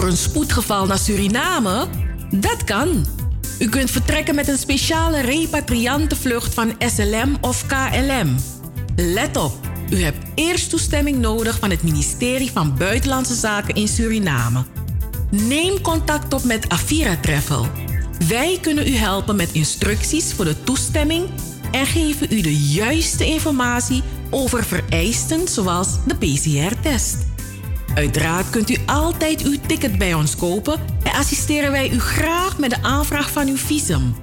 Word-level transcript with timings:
voor 0.00 0.08
een 0.08 0.16
spoedgeval 0.16 0.86
naar 0.86 0.98
Suriname? 0.98 1.86
Dat 2.30 2.64
kan. 2.64 3.06
U 3.58 3.68
kunt 3.68 3.90
vertrekken 3.90 4.34
met 4.34 4.48
een 4.48 4.58
speciale 4.58 5.20
repatriantenvlucht 5.20 6.54
van 6.54 6.74
SLM 6.78 7.36
of 7.40 7.66
KLM. 7.66 8.36
Let 8.96 9.36
op, 9.36 9.52
u 9.90 10.02
hebt 10.02 10.26
eerst 10.34 10.70
toestemming 10.70 11.18
nodig 11.18 11.58
van 11.58 11.70
het 11.70 11.82
ministerie 11.82 12.50
van 12.52 12.76
Buitenlandse 12.78 13.34
Zaken 13.34 13.74
in 13.74 13.88
Suriname. 13.88 14.64
Neem 15.30 15.80
contact 15.80 16.34
op 16.34 16.44
met 16.44 16.68
Avira 16.68 17.16
Travel. 17.16 17.66
Wij 18.28 18.58
kunnen 18.60 18.88
u 18.88 18.94
helpen 18.94 19.36
met 19.36 19.52
instructies 19.52 20.32
voor 20.32 20.44
de 20.44 20.62
toestemming 20.62 21.28
en 21.70 21.86
geven 21.86 22.26
u 22.30 22.40
de 22.40 22.56
juiste 22.56 23.26
informatie 23.26 24.02
over 24.30 24.64
vereisten 24.64 25.48
zoals 25.48 25.88
de 26.06 26.14
PCR-test. 26.14 27.25
Uiteraard 27.96 28.50
kunt 28.50 28.70
u 28.70 28.76
altijd 28.86 29.42
uw 29.42 29.56
ticket 29.66 29.98
bij 29.98 30.14
ons 30.14 30.36
kopen 30.36 30.80
en 31.02 31.12
assisteren 31.12 31.70
wij 31.70 31.90
u 31.90 32.00
graag 32.00 32.58
met 32.58 32.70
de 32.70 32.82
aanvraag 32.82 33.30
van 33.30 33.48
uw 33.48 33.56
visum. 33.56 34.14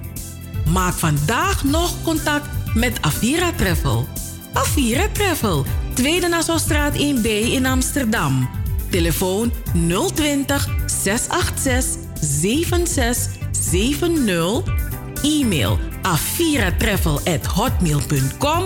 Maak 0.72 0.94
vandaag 0.94 1.64
nog 1.64 2.02
contact 2.02 2.46
met 2.74 2.98
Avira 3.00 3.52
Travel. 3.52 4.06
Avira 4.52 5.08
Travel, 5.12 5.64
Tweede 5.92 6.28
Nassaustraat 6.28 6.94
1B 6.94 7.26
in 7.26 7.66
Amsterdam. 7.66 8.48
Telefoon 8.90 9.52
020 10.14 10.68
686 10.86 12.02
7670. 12.20 14.82
E-mail 15.22 15.78
aviratravel@hotmail.com 16.02 18.64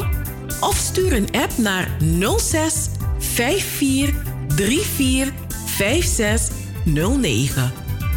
of 0.60 0.76
stuur 0.76 1.12
een 1.12 1.28
app 1.32 1.52
naar 1.56 1.88
06 2.36 2.88
54 3.18 4.27
34 4.58 5.32
56 5.76 6.50
09. 6.84 7.72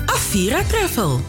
Avira 0.07 0.63
Travel. 0.63 1.21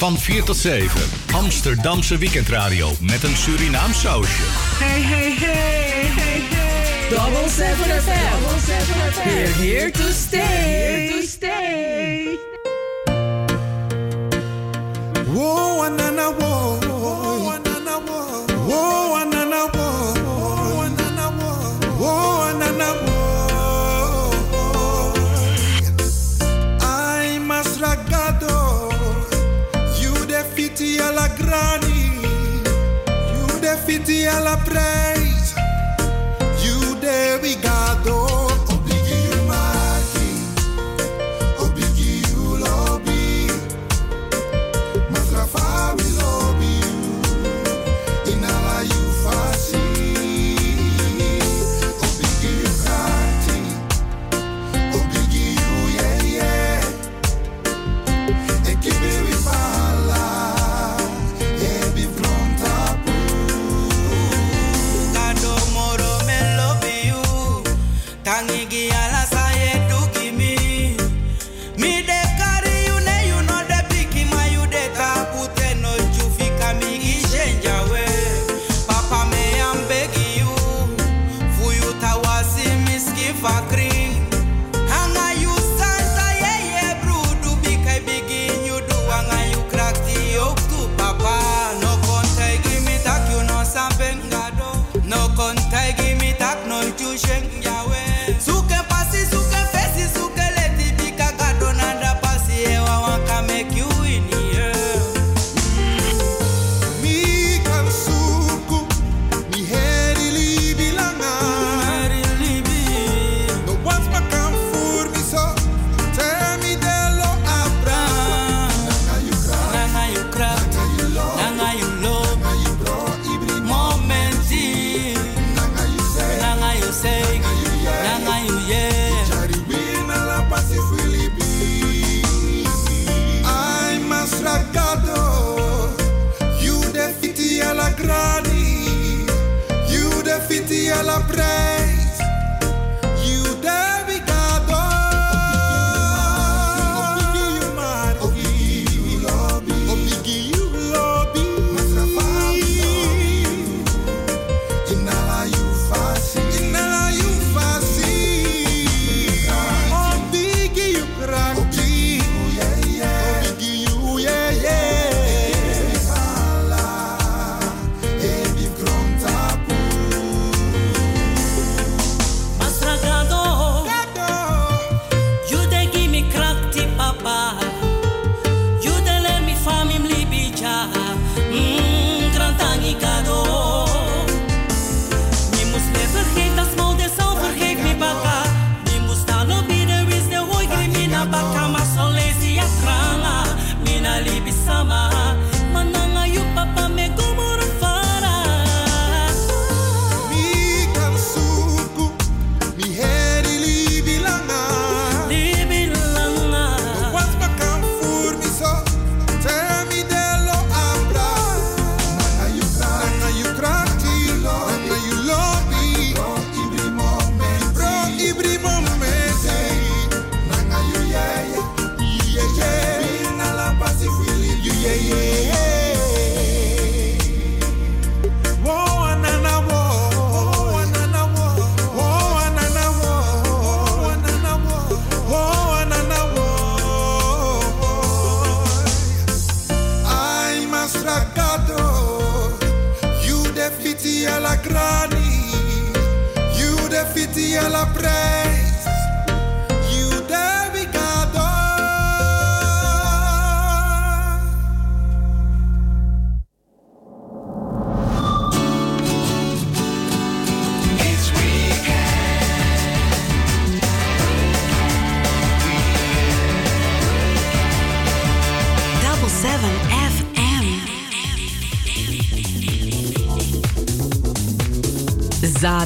Van 0.00 0.18
4 0.18 0.42
tot 0.42 0.56
7. 0.56 1.00
Amsterdamse 1.34 2.18
weekendradio 2.18 2.92
met 3.00 3.22
een 3.22 3.36
Surinaam 3.36 3.92
sausje. 3.92 4.42
Hey, 4.78 5.00
hey, 5.00 5.32
hey, 5.32 6.10
hey, 6.14 6.40
hey. 6.40 7.08
Double 7.08 7.48
7 7.48 7.74
FM. 8.02 8.40
Double 8.40 8.60
7 8.60 9.12
FM. 9.12 9.28
We're 9.28 9.52
here 9.52 9.90
to 9.90 10.10
stay. 10.12 10.38
Here 10.40 11.20
to 11.20 11.26
stay. 11.26 12.38
Whoa, 15.32 15.82
anana, 15.84 16.34
whoa. 16.38 16.78
Whoa, 16.78 16.89
alla 34.40 34.56
prega 34.56 35.19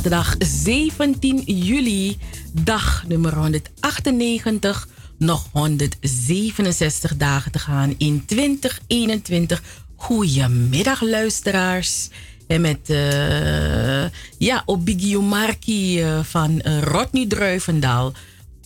zaterdag 0.05 0.37
17 0.39 1.43
juli, 1.47 2.19
dag 2.53 3.05
nummer 3.09 3.35
198. 3.35 4.89
Nog 5.19 5.49
167 5.53 7.17
dagen 7.17 7.53
te 7.53 7.59
gaan 7.59 7.95
in 7.99 8.25
2021. 8.27 9.63
Goedemiddag, 9.97 11.01
luisteraars. 11.01 12.09
En 12.47 12.61
met 12.61 12.91
uh, 12.91 14.05
ja, 14.39 14.63
Obigio 14.67 15.23
Marki 15.23 16.03
uh, 16.03 16.23
van 16.23 16.63
uh, 16.65 16.83
Rodney 16.83 17.27
Druivendaal, 17.27 18.13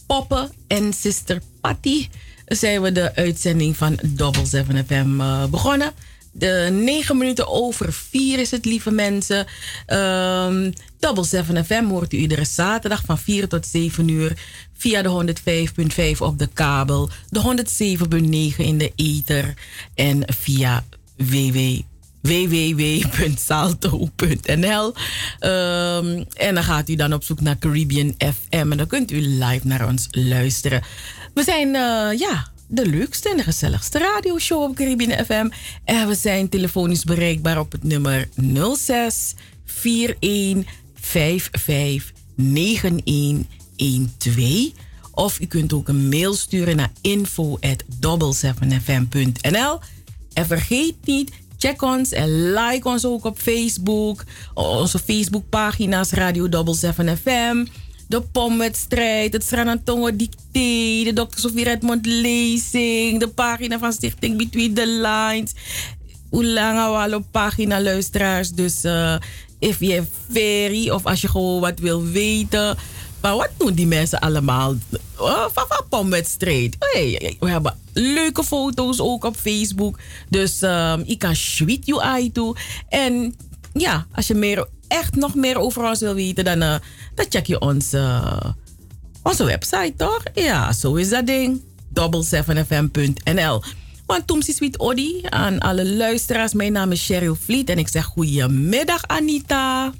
Poppen 0.06 0.50
en 0.66 0.92
Sister 0.92 1.42
Patty 1.60 2.08
zijn 2.46 2.82
we 2.82 2.92
de 2.92 3.14
uitzending 3.14 3.76
van 3.76 3.98
Double 4.06 4.46
7 4.46 4.84
FM 4.86 5.16
begonnen. 5.50 5.92
De 6.38 6.68
9 6.72 7.16
minuten 7.16 7.48
over 7.48 7.92
4 7.92 8.38
is 8.38 8.50
het, 8.50 8.64
lieve 8.64 8.90
mensen. 8.90 9.46
Um, 9.86 10.72
Double 10.98 11.24
7 11.24 11.64
FM 11.64 11.84
hoort 11.84 12.12
u 12.12 12.16
iedere 12.16 12.44
zaterdag 12.44 13.02
van 13.04 13.18
4 13.18 13.48
tot 13.48 13.66
7 13.66 14.08
uur 14.08 14.36
via 14.76 15.02
de 15.02 15.34
105.5 16.14 16.18
op 16.18 16.38
de 16.38 16.48
kabel, 16.52 17.10
de 17.28 17.64
107.9 18.56 18.56
in 18.56 18.78
de 18.78 18.92
ether 18.96 19.54
en 19.94 20.22
via 20.26 20.84
www 21.16 21.80
www.salto.nl. 22.20 23.74
Ehm, 25.38 26.24
en 26.32 26.54
dan 26.54 26.64
gaat 26.64 26.88
u 26.88 26.94
dan 26.94 27.12
op 27.12 27.24
zoek 27.24 27.40
naar 27.40 27.58
Caribbean 27.58 28.14
FM 28.18 28.70
en 28.70 28.76
dan 28.76 28.86
kunt 28.86 29.10
u 29.10 29.20
live 29.20 29.66
naar 29.66 29.88
ons 29.88 30.08
luisteren. 30.10 30.82
We 31.34 31.42
zijn, 31.42 31.68
uh, 31.68 32.18
ja, 32.18 32.46
de 32.68 32.86
leukste 32.86 33.30
en 33.30 33.36
de 33.36 33.42
gezelligste 33.42 33.98
radioshow 33.98 34.62
op 34.62 34.74
Caribbean 34.74 35.24
FM. 35.24 35.48
En 35.84 36.08
we 36.08 36.14
zijn 36.14 36.48
telefonisch 36.48 37.04
bereikbaar 37.04 37.58
op 37.58 37.72
het 37.72 37.84
nummer 37.84 38.28
06 38.76 39.34
41 39.80 40.72
55 40.94 42.12
9112. 42.34 44.72
Of 45.12 45.40
u 45.40 45.46
kunt 45.46 45.72
ook 45.72 45.88
een 45.88 46.08
mail 46.08 46.34
sturen 46.34 46.76
naar 46.76 46.92
info@double7fm.nl. 47.00 49.78
En 50.32 50.46
vergeet 50.46 50.94
niet, 51.04 51.32
check 51.56 51.82
ons 51.82 52.12
en 52.12 52.52
like 52.52 52.88
ons 52.88 53.04
ook 53.04 53.24
op 53.24 53.38
Facebook. 53.38 54.24
Onze 54.54 54.98
Facebookpagina's 54.98 56.10
Radio 56.10 56.48
Double 56.48 56.74
7 56.74 57.18
FM 57.18 57.64
de 58.08 58.20
pomwedstrijd, 58.20 59.32
het 59.32 59.44
Sranatongo 59.44 60.16
Dicté, 60.16 61.04
de 61.04 61.12
Dr. 61.14 61.38
Sofie 61.38 61.64
Redmond 61.64 62.06
lezing, 62.06 63.20
de 63.20 63.28
pagina 63.28 63.78
van 63.78 63.92
Stichting 63.92 64.36
Between 64.36 64.74
the 64.74 64.86
Lines. 64.86 65.54
Hoe 66.30 66.46
lang 66.46 66.78
al 66.78 67.14
op 67.14 67.24
pagina 67.30 67.80
luisteraars. 67.80 68.50
Dus 68.50 68.84
uh, 68.84 69.16
if 69.58 69.80
je 69.80 70.02
ferry 70.32 70.90
of 70.90 71.06
als 71.06 71.20
je 71.20 71.28
gewoon 71.28 71.60
wat 71.60 71.78
wil 71.78 72.04
weten. 72.04 72.76
Maar 73.20 73.36
wat 73.36 73.50
doen 73.56 73.72
die 73.72 73.86
mensen 73.86 74.20
allemaal? 74.20 74.74
Oh, 75.16 75.46
van 75.54 75.84
pomwedstrijd. 75.88 76.76
Hey, 76.78 77.36
we 77.40 77.50
hebben 77.50 77.78
leuke 77.92 78.44
foto's 78.44 79.00
ook 79.00 79.24
op 79.24 79.36
Facebook. 79.36 79.98
Dus 80.28 80.62
um, 80.62 81.02
ik 81.06 81.18
kan 81.18 81.36
sweet 81.36 81.86
you 81.86 82.02
eye 82.02 82.32
toe. 82.32 82.56
En 82.88 83.36
ja, 83.72 84.06
als 84.12 84.26
je 84.26 84.34
meer, 84.34 84.68
echt 84.88 85.14
nog 85.14 85.34
meer 85.34 85.58
over 85.58 85.88
ons 85.88 86.00
wil 86.00 86.14
weten, 86.14 86.44
dan, 86.44 86.62
uh, 86.62 86.74
dan 87.18 87.26
check 87.28 87.46
je 87.46 87.60
onze, 87.60 88.30
onze 89.22 89.44
website, 89.44 89.92
toch? 89.96 90.22
Ja, 90.34 90.72
zo 90.72 90.94
is 90.94 91.08
dat 91.08 91.26
ding. 91.26 91.62
77fm.nl. 91.92 93.62
Want 94.06 94.26
toen 94.26 94.42
Sweet 94.42 94.78
Odi 94.78 95.20
aan 95.28 95.58
alle 95.58 95.86
luisteraars. 95.86 96.52
Mijn 96.52 96.72
naam 96.72 96.92
is 96.92 97.06
Cheryl 97.06 97.36
Vliet 97.44 97.70
en 97.70 97.78
ik 97.78 97.88
zeg 97.88 98.04
goedemiddag 98.04 99.06
Anita. 99.06 99.92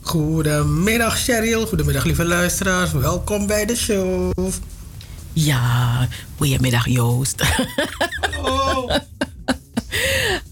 Goedemiddag 0.00 1.18
Cheryl, 1.18 1.66
goedemiddag 1.66 2.04
lieve 2.04 2.24
luisteraars. 2.24 2.92
Welkom 2.92 3.46
bij 3.46 3.66
de 3.66 3.76
show. 3.76 4.32
Ja, 5.32 6.08
goedemiddag 6.36 6.88
Joost. 6.88 7.42
Oh. 8.42 8.90
Uh, 8.90 8.98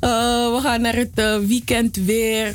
we 0.55 0.59
gaan 0.63 0.81
naar 0.81 0.95
het 0.95 1.19
uh, 1.19 1.37
weekend 1.39 1.97
weer. 1.97 2.55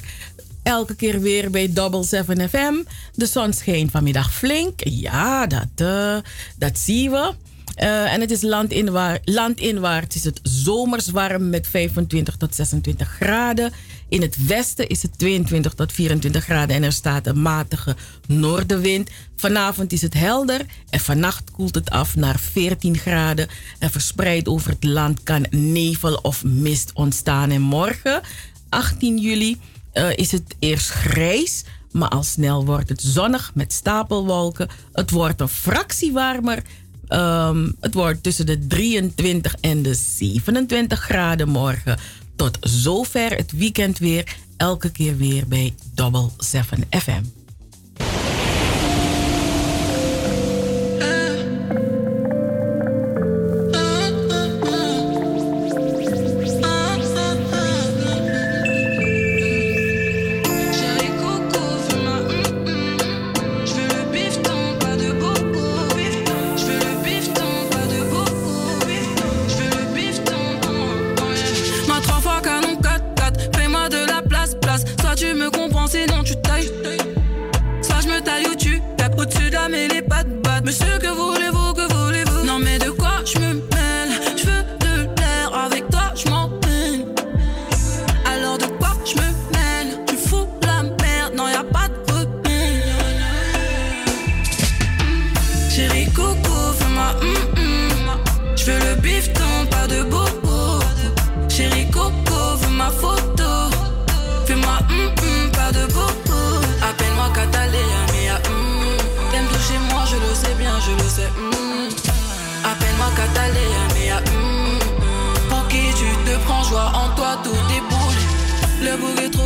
Elke 0.64 0.96
keer 0.96 1.22
weer 1.22 1.50
bij 1.50 1.74
Double 1.74 2.04
7 2.04 2.50
FM. 2.50 2.74
De 3.14 3.26
zon 3.26 3.54
schijnt 3.54 3.92
vanmiddag 3.92 4.34
flink. 4.34 4.80
Ja, 4.84 5.48
dat, 5.48 5.68
uh, 5.82 6.18
dat 6.58 6.78
zien 6.78 7.12
we. 7.12 7.34
Uh, 7.78 8.14
en 8.14 8.22
het 8.22 8.32
is 8.32 8.42
landinwaarts, 8.42 9.34
landinwaarts 9.34 10.16
is 10.16 10.24
het 10.24 10.40
zomers 10.44 11.10
warm 11.10 11.50
met 11.50 11.68
25 11.68 12.36
tot 12.36 12.56
26 12.56 13.10
graden. 13.10 13.74
In 14.10 14.22
het 14.22 14.46
westen 14.46 14.88
is 14.88 15.02
het 15.02 15.18
22 15.18 15.74
tot 15.74 15.92
24 15.92 16.44
graden 16.44 16.76
en 16.76 16.84
er 16.84 16.92
staat 16.92 17.28
een 17.28 17.42
matige 17.42 17.96
noordenwind. 18.28 19.10
Vanavond 19.36 19.92
is 19.92 20.02
het 20.02 20.14
helder 20.14 20.66
en 20.90 21.00
vannacht 21.00 21.52
koelt 21.52 21.76
het 21.76 21.90
af 21.90 22.16
naar 22.16 22.40
14 22.40 22.98
graden. 22.98 23.48
En 23.80 23.92
verspreid 23.92 24.48
over 24.48 24.70
het 24.70 24.84
land 24.84 25.24
kan 25.24 25.46
nevel 25.50 26.14
of 26.16 26.44
mist 26.44 26.92
ontstaan. 26.94 27.52
En 27.52 27.62
morgen, 27.62 28.22
18 28.70 29.18
juli, 29.18 29.58
uh, 29.94 30.18
is 30.18 30.32
het 30.32 30.56
eerst 30.60 30.90
grijs. 30.90 31.64
Maar 31.92 32.10
al 32.10 32.24
snel 32.24 32.66
wordt 32.66 32.90
het 32.90 33.02
zonnig 33.02 33.52
met 33.54 33.74
stapelwolken. 33.74 34.70
Het 34.94 35.12
wordt 35.12 35.42
een 35.42 35.48
fractie 35.48 36.12
warmer. 36.12 36.64
Um, 37.10 37.76
het 37.80 37.94
wordt 37.94 38.24
tussen 38.24 38.46
de 38.46 38.68
23 38.68 39.56
en 39.62 39.82
de 39.82 39.94
27 39.94 41.00
graden 41.00 41.50
morgen. 41.50 42.00
Tot 42.36 42.58
zover 42.62 43.32
het 43.32 43.52
weekend 43.52 43.98
weer. 43.98 44.36
Elke 44.58 44.90
keer 44.90 45.18
weer 45.18 45.48
bij 45.48 45.76
Double 45.94 46.30
7 46.38 46.84
FM. 46.90 47.39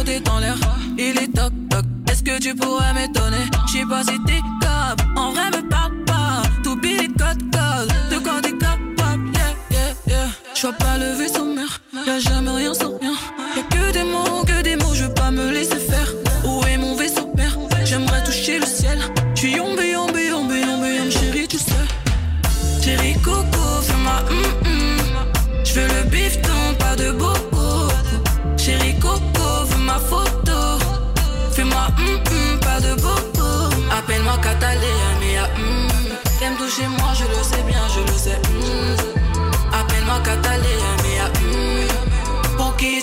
tout 0.04 0.12
est 0.12 0.30
en 0.30 0.40
l'air. 0.40 0.56
Il 0.98 1.18
est 1.18 1.34
toc 1.34 1.54
toc, 1.70 1.86
est-ce 2.10 2.24
que 2.24 2.40
tu 2.40 2.56
pourrais 2.56 2.94
m'étonner? 2.94 3.46
J'sais 3.68 3.86
pas 3.86 4.04
si 4.04 4.18
t'es 4.26 4.40
cop, 4.62 5.02
en 5.16 5.32
vrai 5.32 5.50
me 5.52 5.68
parle 5.70 6.04
pas. 6.06 6.44
Tout 6.64 6.78
pile 6.78 7.12
code 7.14 7.42
code, 7.52 7.92
de 8.12 8.20
quand 8.24 8.42
t'es 8.42 8.52
capable, 8.58 9.32
yeah, 9.34 9.54
yeah, 9.72 9.94
yeah. 10.08 10.28
J'vois 10.56 10.74
pas 10.74 10.98
le 10.98 11.14
vaisseau 11.14 11.46
mère, 11.46 11.82
y'a 12.06 12.20
jamais 12.20 12.52
rien 12.52 12.74
sans 12.74 12.93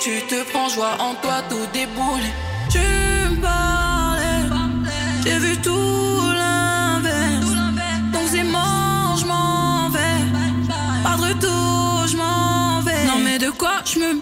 tu 0.01 0.23
te 0.23 0.43
prends, 0.51 0.69
joie 0.71 0.97
en 0.99 1.15
toi, 1.15 1.43
tout 1.51 1.67
déboule. 1.75 2.27
Tu 2.71 2.79
me 2.79 3.41
parlais, 3.41 4.49
j'ai 5.25 5.39
vu 5.39 5.57
tout 5.59 6.33
l'inverse. 6.33 7.47
Donc 8.13 8.23
c'est 8.31 8.39
je 8.39 9.27
m'en 9.27 9.91
vais. 9.91 10.25
Pas 11.05 11.17
de 11.17 11.23
retour, 11.29 12.07
je 12.07 12.17
m'en 12.17 12.81
vais. 12.81 13.05
Non, 13.07 13.19
mais 13.23 13.39
de 13.39 13.51
quoi 13.51 13.83
je 13.85 13.99
me 13.99 14.21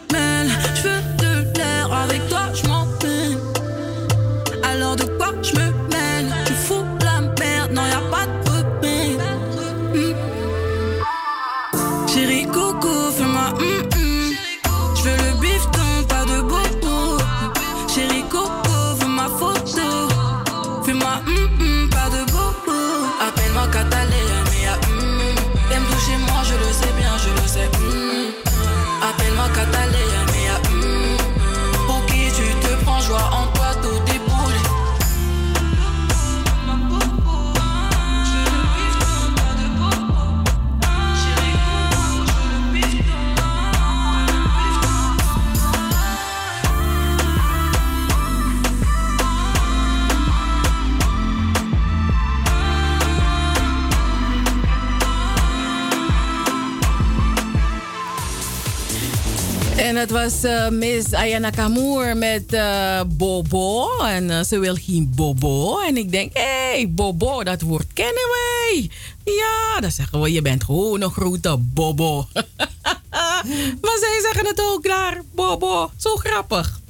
Het 59.99 60.11
was 60.11 60.43
eh, 60.43 60.69
Miss 60.69 61.13
Ayana 61.13 61.51
Kamoer 61.51 62.17
met 62.17 62.53
eh, 62.53 63.01
Bobo. 63.07 63.89
En 63.99 64.31
eh, 64.31 64.45
ze 64.45 64.59
wil 64.59 64.75
geen 64.75 65.13
Bobo. 65.15 65.81
En 65.81 65.97
ik 65.97 66.13
denk, 66.13 66.37
hé, 66.37 66.71
hey, 66.71 66.91
Bobo, 66.91 67.45
dat 67.45 67.61
woord 67.61 67.87
kennen 67.93 68.23
wij. 68.33 68.91
Ja, 69.25 69.81
dan 69.81 69.91
zeggen 69.91 70.21
we, 70.21 70.33
je 70.33 70.43
bent 70.43 70.65
gewoon 70.65 71.01
een 71.01 71.11
grote 71.11 71.57
Bobo. 71.59 72.27
maar 73.83 73.99
zij 74.01 74.21
zeggen 74.23 74.47
het 74.47 74.61
ook 74.61 74.85
daar, 74.85 75.23
Bobo. 75.35 75.91
Zo 75.97 76.17
grappig. 76.17 76.81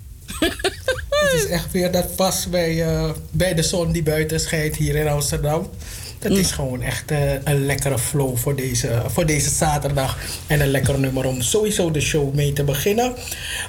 Het 1.08 1.32
is 1.44 1.46
echt 1.46 1.72
weer 1.72 1.92
dat 1.92 2.06
vast 2.16 2.50
bij, 2.50 2.84
bij 3.30 3.54
de 3.54 3.62
zon 3.62 3.92
die 3.92 4.02
buiten 4.02 4.40
schijnt 4.40 4.76
hier 4.76 4.96
in 4.96 5.08
Amsterdam. 5.08 5.70
Dat 6.18 6.32
is 6.32 6.50
gewoon 6.50 6.82
echt 6.82 7.10
eh, 7.10 7.32
een 7.44 7.66
lekkere 7.66 7.98
flow 7.98 8.36
voor 8.36 8.56
deze, 8.56 9.02
voor 9.06 9.26
deze 9.26 9.50
zaterdag. 9.50 10.18
En 10.46 10.60
een 10.60 10.70
lekker 10.70 10.98
nummer 10.98 11.26
om 11.26 11.40
sowieso 11.42 11.90
de 11.90 12.00
show 12.00 12.34
mee 12.34 12.52
te 12.52 12.64
beginnen. 12.64 13.14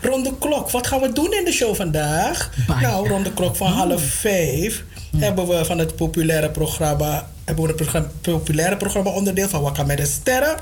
Rond 0.01 0.25
de 0.25 0.33
klok. 0.39 0.69
Wat 0.69 0.87
gaan 0.87 0.99
we 1.01 1.13
doen 1.13 1.33
in 1.33 1.45
de 1.45 1.51
show 1.51 1.75
vandaag? 1.75 2.51
Nou, 2.81 3.07
rond 3.07 3.25
de 3.25 3.33
klok 3.33 3.55
van 3.55 3.71
half 3.71 4.01
vijf 4.01 4.83
hebben 5.17 5.47
we 5.47 5.65
van 5.65 5.77
het 5.77 5.95
populaire 5.95 6.49
programma... 6.49 7.29
hebben 7.45 7.63
we 7.63 7.69
het 7.69 7.79
programma- 7.81 8.11
populaire 8.21 8.77
programma 8.77 9.09
onderdeel 9.09 9.49
van 9.49 9.61
Wakka 9.61 9.83
met 9.83 9.97
de 9.97 10.05
Sterren. 10.05 10.55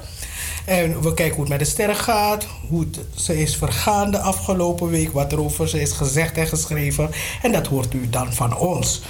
En 0.65 1.01
we 1.01 1.13
kijken 1.13 1.35
hoe 1.35 1.39
het 1.39 1.49
met 1.49 1.59
de 1.59 1.65
sterren 1.65 1.95
gaat. 1.95 2.47
Hoe 2.69 2.79
het, 2.79 2.99
ze 3.15 3.41
is 3.41 3.55
vergaan 3.55 4.11
de 4.11 4.19
afgelopen 4.19 4.89
week. 4.89 5.11
Wat 5.11 5.31
er 5.31 5.41
over 5.41 5.69
ze 5.69 5.81
is 5.81 5.91
gezegd 5.91 6.37
en 6.37 6.47
geschreven. 6.47 7.09
En 7.41 7.51
dat 7.51 7.67
hoort 7.67 7.93
u 7.93 8.09
dan 8.09 8.33
van 8.33 8.57
ons. 8.57 9.01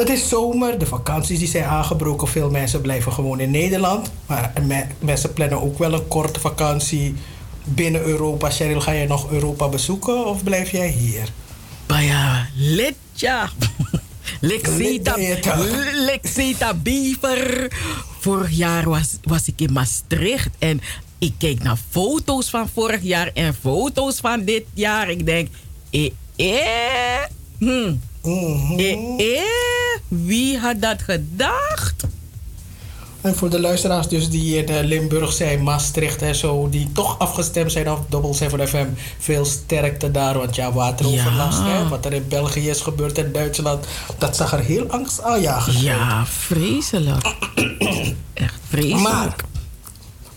Het 0.00 0.08
is 0.08 0.28
zomer, 0.28 0.78
de 0.78 0.86
vakanties 0.86 1.38
die 1.38 1.48
zijn 1.48 1.64
aangebroken. 1.64 2.28
Veel 2.28 2.50
mensen 2.50 2.80
blijven 2.80 3.12
gewoon 3.12 3.40
in 3.40 3.50
Nederland. 3.50 4.10
Maar 4.26 4.52
me- 4.66 4.86
mensen 4.98 5.32
plannen 5.32 5.60
ook 5.62 5.78
wel 5.78 5.92
een 5.92 6.08
korte 6.08 6.40
vakantie 6.40 7.14
binnen 7.64 8.02
Europa. 8.02 8.50
Cheryl, 8.50 8.80
ga 8.80 8.94
jij 8.94 9.06
nog 9.06 9.30
Europa 9.30 9.68
bezoeken 9.68 10.26
of 10.26 10.44
blijf 10.44 10.70
jij 10.70 10.88
hier? 10.88 11.28
Baya, 11.86 12.46
litja. 12.56 13.50
Lexita. 14.40 15.16
Lexita 15.92 16.74
Beaver. 16.74 17.72
Vorig 18.18 18.50
jaar 18.50 18.88
was, 18.88 19.16
was 19.22 19.46
ik 19.48 19.60
in 19.60 19.72
Maastricht 19.72 20.50
en 20.58 20.80
ik 21.18 21.32
keek 21.38 21.62
naar 21.62 21.78
foto's 21.90 22.50
van 22.50 22.68
vorig 22.68 23.02
jaar 23.02 23.30
en 23.34 23.54
foto's 23.54 24.16
van 24.20 24.44
dit 24.44 24.64
jaar. 24.74 25.10
Ik 25.10 25.26
denk, 25.26 25.48
eh, 25.90 26.10
eh, 26.36 27.24
hm, 27.58 27.92
Mhm. 28.22 28.78
eh, 28.78 28.92
eh, 28.92 29.42
wie 30.08 30.58
had 30.58 30.80
dat 30.80 31.02
gedacht? 31.02 32.04
En 33.20 33.34
voor 33.36 33.50
de 33.50 33.60
luisteraars 33.60 34.08
dus 34.08 34.28
die 34.30 34.56
in 34.56 34.68
eh, 34.68 34.84
Limburg 34.84 35.32
zijn, 35.32 35.62
Maastricht 35.62 36.22
en 36.22 36.34
zo, 36.34 36.68
die 36.68 36.92
toch 36.92 37.18
afgestemd 37.18 37.72
zijn 37.72 37.90
op 37.90 38.06
Double 38.08 38.34
7 38.34 38.68
FM, 38.68 38.86
veel 39.18 39.44
sterkte 39.44 40.10
daar. 40.10 40.38
Want 40.38 40.54
ja, 40.54 40.72
wateroverlast, 40.72 41.58
Ja. 41.58 41.64
hè, 41.68 41.88
wat 41.88 42.04
er 42.04 42.12
in 42.12 42.24
België 42.28 42.68
is 42.68 42.80
gebeurd 42.80 43.18
en 43.18 43.32
Duitsland, 43.32 43.86
dat 44.18 44.36
zag 44.36 44.52
er 44.52 44.58
heel 44.60 44.84
angstaanjagend 44.88 45.74
uit. 45.76 45.84
Ja, 45.84 46.26
vreselijk. 46.26 47.34
Echt 48.34 48.58
vreselijk. 48.68 49.00
Maar 49.02 49.34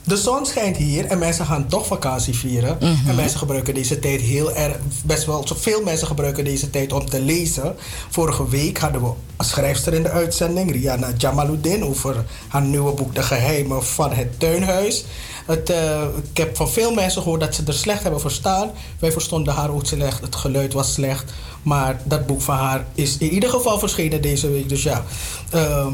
de 0.04 0.18
zon 0.18 0.46
schijnt 0.46 0.78
hier 0.78 1.06
en 1.06 1.20
mensen 1.20 1.46
gaan 1.46 1.68
toch 1.68 1.86
vakantie 1.86 2.36
vieren. 2.36 2.78
Mhm. 2.80 3.10
En 3.10 3.16
mensen 3.16 3.40
gebruiken 3.40 3.74
deze 3.74 4.00
tijd 4.00 4.22
heel 4.22 4.54
erg, 4.54 4.78
best 5.06 5.26
wel, 5.26 5.46
veel 5.56 5.84
mensen 5.84 6.08
gebruiken 6.08 6.44
deze 6.44 6.70
tijd 6.70 6.94
om 6.94 7.10
te 7.10 7.22
lezen. 7.22 7.76
Vorige 8.10 8.50
week 8.50 8.78
hadden 8.78 9.02
we 9.02 9.12
een 9.38 9.46
schrijfster 9.46 9.94
in 9.94 10.04
de 10.04 10.10
uitzending, 10.10 10.72
Rihanna 10.72 11.12
Jamaluddin, 11.18 11.86
over 11.86 12.26
haar 12.48 12.62
nieuwe 12.62 12.94
boek 12.94 13.16
De 13.16 13.24
Geheimen 13.24 13.84
van 13.84 14.12
het 14.12 14.40
Tuinhuis. 14.40 15.06
Het, 15.46 15.70
eh, 15.70 16.02
ik 16.32 16.38
heb 16.38 16.56
van 16.56 16.70
veel 16.70 16.94
mensen 16.94 17.22
gehoord 17.22 17.40
dat 17.40 17.56
ze 17.56 17.64
er 17.68 17.74
slecht 17.74 18.04
hebben 18.04 18.22
verstaan. 18.22 18.72
Wij 19.00 19.12
verstonden 19.12 19.54
haar 19.54 19.70
ook 19.70 19.86
slecht, 19.86 20.22
het 20.22 20.36
geluid 20.36 20.74
was 20.74 20.94
slecht. 20.94 21.34
Maar 21.62 22.02
dat 22.04 22.26
boek 22.26 22.42
van 22.42 22.56
haar 22.56 22.86
is 22.96 23.18
in 23.18 23.34
ieder 23.34 23.50
geval 23.50 23.80
verschenen 23.80 24.22
deze 24.22 24.50
week. 24.50 24.70
Dus 24.70 24.84
ja, 24.84 25.04
eh, 25.50 25.88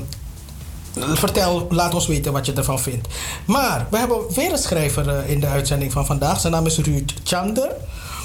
Vertel, 1.13 1.67
laat 1.69 1.93
ons 1.93 2.07
weten 2.07 2.31
wat 2.31 2.45
je 2.45 2.53
ervan 2.53 2.79
vindt. 2.79 3.07
Maar 3.45 3.87
we 3.91 3.97
hebben 3.97 4.33
weer 4.33 4.51
een 4.51 4.57
schrijver 4.57 5.09
eh, 5.09 5.29
in 5.29 5.39
de 5.39 5.47
uitzending 5.47 5.91
van 5.91 6.05
vandaag. 6.05 6.39
Zijn 6.39 6.53
naam 6.53 6.65
is 6.65 6.77
Ruud 6.77 7.13
Chander. 7.23 7.71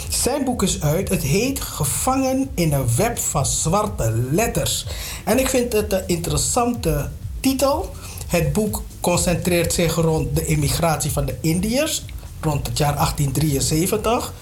Zijn 0.08 0.44
boek 0.44 0.62
is 0.62 0.80
uit. 0.80 1.08
Het 1.08 1.22
heet 1.22 1.60
Gevangen 1.60 2.50
in 2.54 2.72
een 2.72 2.96
web 2.96 3.18
van 3.18 3.46
zwarte 3.46 4.12
letters. 4.30 4.86
En 5.24 5.38
ik 5.38 5.48
vind 5.48 5.72
het 5.72 5.92
een 5.92 6.02
interessante 6.06 7.10
titel. 7.40 7.94
Het 8.26 8.52
boek 8.52 8.82
concentreert 9.00 9.72
zich 9.72 9.94
rond 9.94 10.36
de 10.36 10.46
immigratie 10.46 11.10
van 11.10 11.24
de 11.24 11.36
Indiërs 11.40 12.02
rond 12.40 12.66
het 12.66 12.78
jaar 12.78 12.94
1873. 12.94 14.32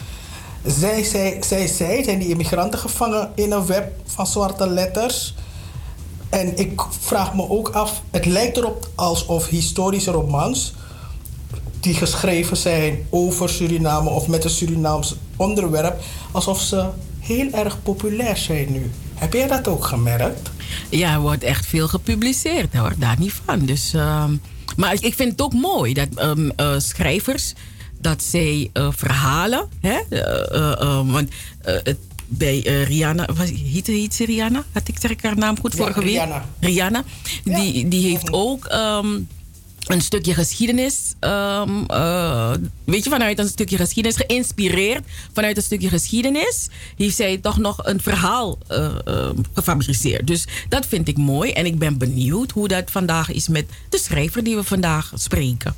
Zij, 0.65 1.05
zij, 1.05 1.39
zij, 1.41 1.67
zij 1.67 2.03
zijn 2.03 2.19
die 2.19 2.29
immigranten 2.29 2.79
gevangen 2.79 3.33
in 3.35 3.53
een 3.53 3.67
web 3.67 3.93
van 4.07 4.27
zwarte 4.27 4.69
letters. 4.69 5.35
En 6.33 6.59
ik 6.59 6.81
vraag 7.01 7.35
me 7.35 7.49
ook 7.51 7.69
af, 7.69 8.03
het 8.11 8.27
lijkt 8.27 8.57
erop 8.57 8.89
alsof 8.95 9.47
historische 9.49 10.11
romans 10.11 10.73
die 11.81 11.95
geschreven 11.95 12.57
zijn 12.57 13.07
over 13.11 13.49
Suriname 13.49 14.11
of 14.11 14.27
met 14.29 14.45
een 14.45 14.51
Surinaams 14.51 15.15
onderwerp, 15.37 16.01
alsof 16.31 16.61
ze 16.61 16.89
heel 17.21 17.51
erg 17.51 17.83
populair 17.83 18.37
zijn 18.37 18.73
nu. 18.73 18.91
Heb 19.15 19.33
jij 19.33 19.47
dat 19.47 19.69
ook 19.69 19.85
gemerkt? 19.85 20.51
Ja, 20.89 21.13
er 21.13 21.21
wordt 21.21 21.43
echt 21.43 21.67
veel 21.67 21.89
gepubliceerd 21.89 22.75
hoor, 22.75 22.93
daar 22.99 23.17
niet 23.19 23.33
van. 23.45 23.65
Dus, 23.65 23.95
ehm, 23.95 24.37
maar 24.77 24.93
ik 25.01 25.15
vind 25.15 25.31
het 25.31 25.43
ook 25.43 25.53
mooi 25.55 25.95
dat 25.95 26.09
ehm, 26.15 26.51
eh, 26.57 26.75
schrijvers 26.79 27.53
dat 28.01 28.23
zij 28.23 28.71
eh, 28.73 28.89
verhalen, 28.91 29.69
hè, 29.81 29.99
eh, 30.09 31.01
want 31.13 31.29
het- 31.63 31.99
bij 32.39 32.67
eh, 32.67 32.85
Rihanna, 32.87 33.29
was, 33.35 33.51
heet, 33.51 33.87
heet 33.87 34.15
ze 34.15 34.25
Rihanna? 34.25 34.65
Had 34.73 34.89
ik 34.89 34.99
zeg 35.01 35.11
ik 35.11 35.23
haar 35.23 35.37
naam 35.37 35.61
goed 35.61 35.73
Ja, 35.73 35.79
vorige 35.79 36.01
week? 36.01 36.09
Rihanna. 36.09 36.45
Rihanna, 36.61 37.05
die, 37.45 37.89
die 37.89 38.09
heeft 38.09 38.33
ook 38.33 38.65
ehm, 38.65 39.19
een 39.87 40.01
stukje 40.01 40.35
geschiedenis, 40.35 41.15
ehm, 41.19 41.85
eh, 41.87 42.53
weet 42.85 43.05
je, 43.05 43.11
vanuit 43.11 43.39
een 43.39 43.49
stukje 43.49 43.77
geschiedenis, 43.77 44.17
geïnspireerd 44.17 45.05
vanuit 45.33 45.57
een 45.57 45.63
stukje 45.63 45.89
geschiedenis, 45.89 46.69
heeft 46.97 47.17
zij 47.17 47.39
toch 47.39 47.59
nog 47.59 47.87
een 47.87 48.01
verhaal 48.01 48.59
eh, 48.69 48.85
eh, 49.05 49.31
gefabriceerd. 49.55 50.27
Dus 50.27 50.47
dat 50.69 50.87
vind 50.87 51.09
ik 51.09 51.17
mooi 51.17 51.53
en 51.53 51.67
ik 51.67 51.79
ben 51.79 51.99
benieuwd 51.99 52.51
hoe 52.51 52.69
dat 52.69 52.91
vandaag 52.91 53.33
is 53.33 53.49
met 53.49 53.65
de 53.89 53.99
schrijver 53.99 54.45
die 54.45 54.57
we 54.57 54.65
vandaag 54.65 55.13
spreken. 55.15 55.75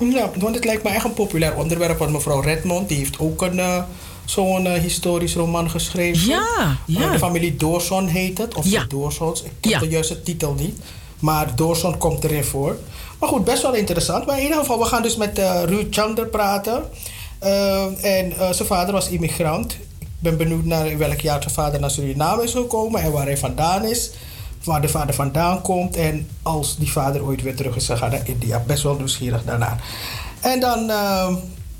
Ja, 0.00 0.30
want 0.38 0.54
het 0.54 0.64
lijkt 0.64 0.82
me 0.82 0.90
echt 0.90 1.04
een 1.04 1.14
populair 1.14 1.54
onderwerp. 1.54 1.98
Want 1.98 2.12
mevrouw 2.12 2.40
Redmond 2.40 2.88
die 2.88 2.98
heeft 2.98 3.18
ook 3.18 3.42
een, 3.42 3.84
zo'n 4.30 4.66
eh, 4.66 4.80
historisch 4.80 5.34
roman 5.34 5.70
geschreven. 5.70 6.26
Ja, 6.28 6.76
ja. 6.86 7.00
Eh, 7.02 7.12
de 7.12 7.18
familie 7.18 7.56
Doorson 7.56 8.06
heet 8.06 8.38
het. 8.38 8.54
Of 8.54 8.66
Ja. 8.66 8.84
Doorsons. 8.88 9.42
Ik 9.42 9.50
heb 9.60 9.70
Ja. 9.72 9.78
de 9.78 9.88
juiste 9.88 10.22
titel 10.22 10.54
niet. 10.54 10.78
Maar 11.18 11.56
Doorzon 11.56 11.98
komt 11.98 12.24
erin 12.24 12.44
voor. 12.44 12.76
Maar 13.18 13.28
goed, 13.28 13.44
best 13.44 13.62
wel 13.62 13.74
interessant. 13.74 14.26
Maar 14.26 14.36
in 14.36 14.42
ieder 14.42 14.58
geval, 14.58 14.78
we 14.78 14.84
gaan 14.84 15.02
dus 15.02 15.16
met 15.16 15.38
uh, 15.38 15.62
Ruud 15.64 15.86
Chander 15.94 16.26
praten. 16.26 16.82
Uh, 17.42 18.04
en 18.04 18.32
zijn 18.54 18.68
vader 18.68 18.92
was 18.92 19.08
immigrant. 19.08 19.72
Ik 19.98 20.08
ben 20.18 20.36
benieuwd 20.36 20.64
naar 20.64 20.98
welk 20.98 21.20
jaar 21.20 21.42
zijn 21.42 21.54
vader 21.54 21.80
naar 21.80 21.90
Suriname 21.90 22.42
is 22.42 22.52
gekomen 22.52 23.00
en 23.02 23.12
waar 23.12 23.24
hij 23.26 23.36
vandaan 23.38 23.84
is. 23.84 24.10
Waar 24.64 24.80
de 24.80 24.88
vader 24.88 25.14
vandaan 25.14 25.60
komt. 25.62 25.96
En 25.96 26.28
als 26.42 26.76
die 26.76 26.92
vader 26.92 27.24
ooit 27.24 27.42
weer 27.42 27.56
terug 27.56 27.76
is 27.76 27.86
gegaan 27.86 28.10
naar 28.10 28.28
India. 28.28 28.62
Best 28.66 28.82
wel 28.82 28.94
nieuwsgierig 28.96 29.44
daarna. 29.44 29.76
En 30.40 30.60
dan, 30.60 30.86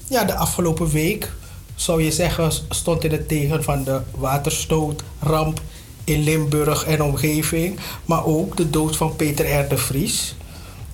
ja, 0.08 0.24
de 0.24 0.34
afgelopen 0.34 0.90
week 0.90 1.32
zou 1.78 2.02
je 2.02 2.12
zeggen, 2.12 2.52
stond 2.68 3.04
in 3.04 3.10
het 3.12 3.28
tegen 3.28 3.64
van 3.64 3.84
de 3.84 4.00
waterstootramp 4.10 5.60
in 6.04 6.22
Limburg 6.22 6.84
en 6.84 7.02
omgeving. 7.02 7.78
Maar 8.04 8.24
ook 8.24 8.56
de 8.56 8.70
dood 8.70 8.96
van 8.96 9.16
Peter 9.16 9.60
R. 9.60 9.68
de 9.68 9.78
Vries, 9.78 10.34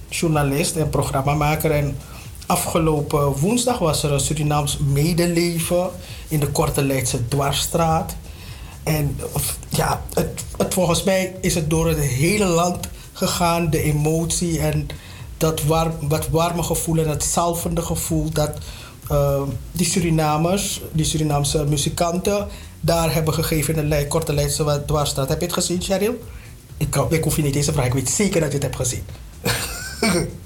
journalist 0.08 0.76
en 0.76 0.90
programmamaker. 0.90 1.70
En 1.70 1.96
afgelopen 2.46 3.36
woensdag 3.36 3.78
was 3.78 4.02
er 4.02 4.12
een 4.12 4.20
Surinaams 4.20 4.78
medeleven 4.78 5.90
in 6.28 6.40
de 6.40 6.48
Korte 6.48 6.84
Leidse 6.84 7.28
Dwarsstraat. 7.28 8.16
En 8.82 9.20
ja, 9.68 10.02
het, 10.14 10.44
het, 10.56 10.74
volgens 10.74 11.02
mij 11.02 11.34
is 11.40 11.54
het 11.54 11.70
door 11.70 11.88
het 11.88 12.00
hele 12.00 12.46
land 12.46 12.88
gegaan, 13.12 13.70
de 13.70 13.82
emotie 13.82 14.60
en 14.60 14.88
dat 15.36 15.62
warm, 15.62 15.92
wat 16.00 16.28
warme 16.28 16.62
gevoel 16.62 16.98
en 16.98 17.08
het 17.08 17.24
zalvende 17.24 17.82
gevoel 17.82 18.30
dat 18.30 18.58
uh, 19.10 19.42
die 19.72 19.86
Surinamers, 19.86 20.80
die 20.92 21.04
Surinaamse 21.04 21.64
muzikanten, 21.64 22.48
daar 22.80 23.14
hebben 23.14 23.34
gegeven 23.34 23.74
in 23.74 23.90
de 23.90 24.06
korte 24.08 24.32
Leidse 24.32 24.82
dwarsstraat. 24.86 25.28
Heb 25.28 25.38
je 25.38 25.44
het 25.44 25.54
gezien, 25.54 25.82
Cheryl? 25.82 26.18
Ik, 26.76 26.96
ik 27.08 27.24
hoef 27.24 27.36
je 27.36 27.42
niet 27.42 27.54
eens 27.54 27.66
te 27.66 27.72
vragen. 27.72 27.90
Ik 27.90 27.96
weet 27.96 28.10
zeker 28.10 28.40
dat 28.40 28.48
je 28.48 28.58
het 28.58 28.62
hebt 28.62 28.76
gezien. 28.76 29.02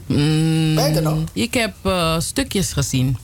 mm, 0.06 0.78
je 0.78 1.00
nog? 1.02 1.18
Ik 1.32 1.54
heb 1.54 1.74
uh, 1.84 2.20
stukjes 2.20 2.72
gezien. 2.72 3.18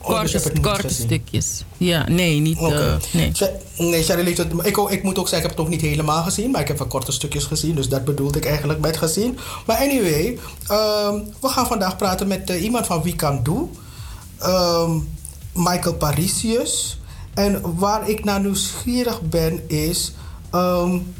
Oh, 0.00 0.20
dus 0.20 0.32
korte, 0.32 0.60
korte 0.60 0.88
stukjes. 0.88 1.64
Ja, 1.76 2.08
nee, 2.08 2.40
niet. 2.40 2.58
Okay. 2.58 2.86
Uh, 2.86 2.94
nee, 3.12 3.32
nee 3.78 4.02
Cheryl, 4.02 4.26
ik, 4.62 4.76
ik 4.90 5.02
moet 5.02 5.18
ook 5.18 5.28
zeggen, 5.28 5.36
ik 5.36 5.42
heb 5.42 5.50
het 5.50 5.56
nog 5.56 5.68
niet 5.68 5.80
helemaal 5.80 6.22
gezien, 6.22 6.50
maar 6.50 6.60
ik 6.60 6.68
heb 6.68 6.78
wel 6.78 6.86
korte 6.86 7.12
stukjes 7.12 7.44
gezien, 7.44 7.74
dus 7.74 7.88
dat 7.88 8.04
bedoelde 8.04 8.38
ik 8.38 8.44
eigenlijk 8.44 8.80
met 8.80 8.96
gezien. 8.96 9.38
Maar 9.66 9.76
anyway, 9.76 10.38
uh, 10.70 11.12
we 11.40 11.48
gaan 11.48 11.66
vandaag 11.66 11.96
praten 11.96 12.26
met 12.26 12.50
uh, 12.50 12.62
iemand 12.62 12.86
van 12.86 13.02
Wie 13.02 13.16
Kan 13.16 13.42
Doe. 13.42 13.68
Um, 14.44 15.08
Michael 15.52 15.94
Parisius. 15.94 17.00
En 17.34 17.76
waar 17.76 18.08
ik 18.08 18.24
naar 18.24 18.40
nieuwsgierig 18.40 19.22
ben 19.22 19.68
is... 19.68 20.12
Um, 20.54 21.14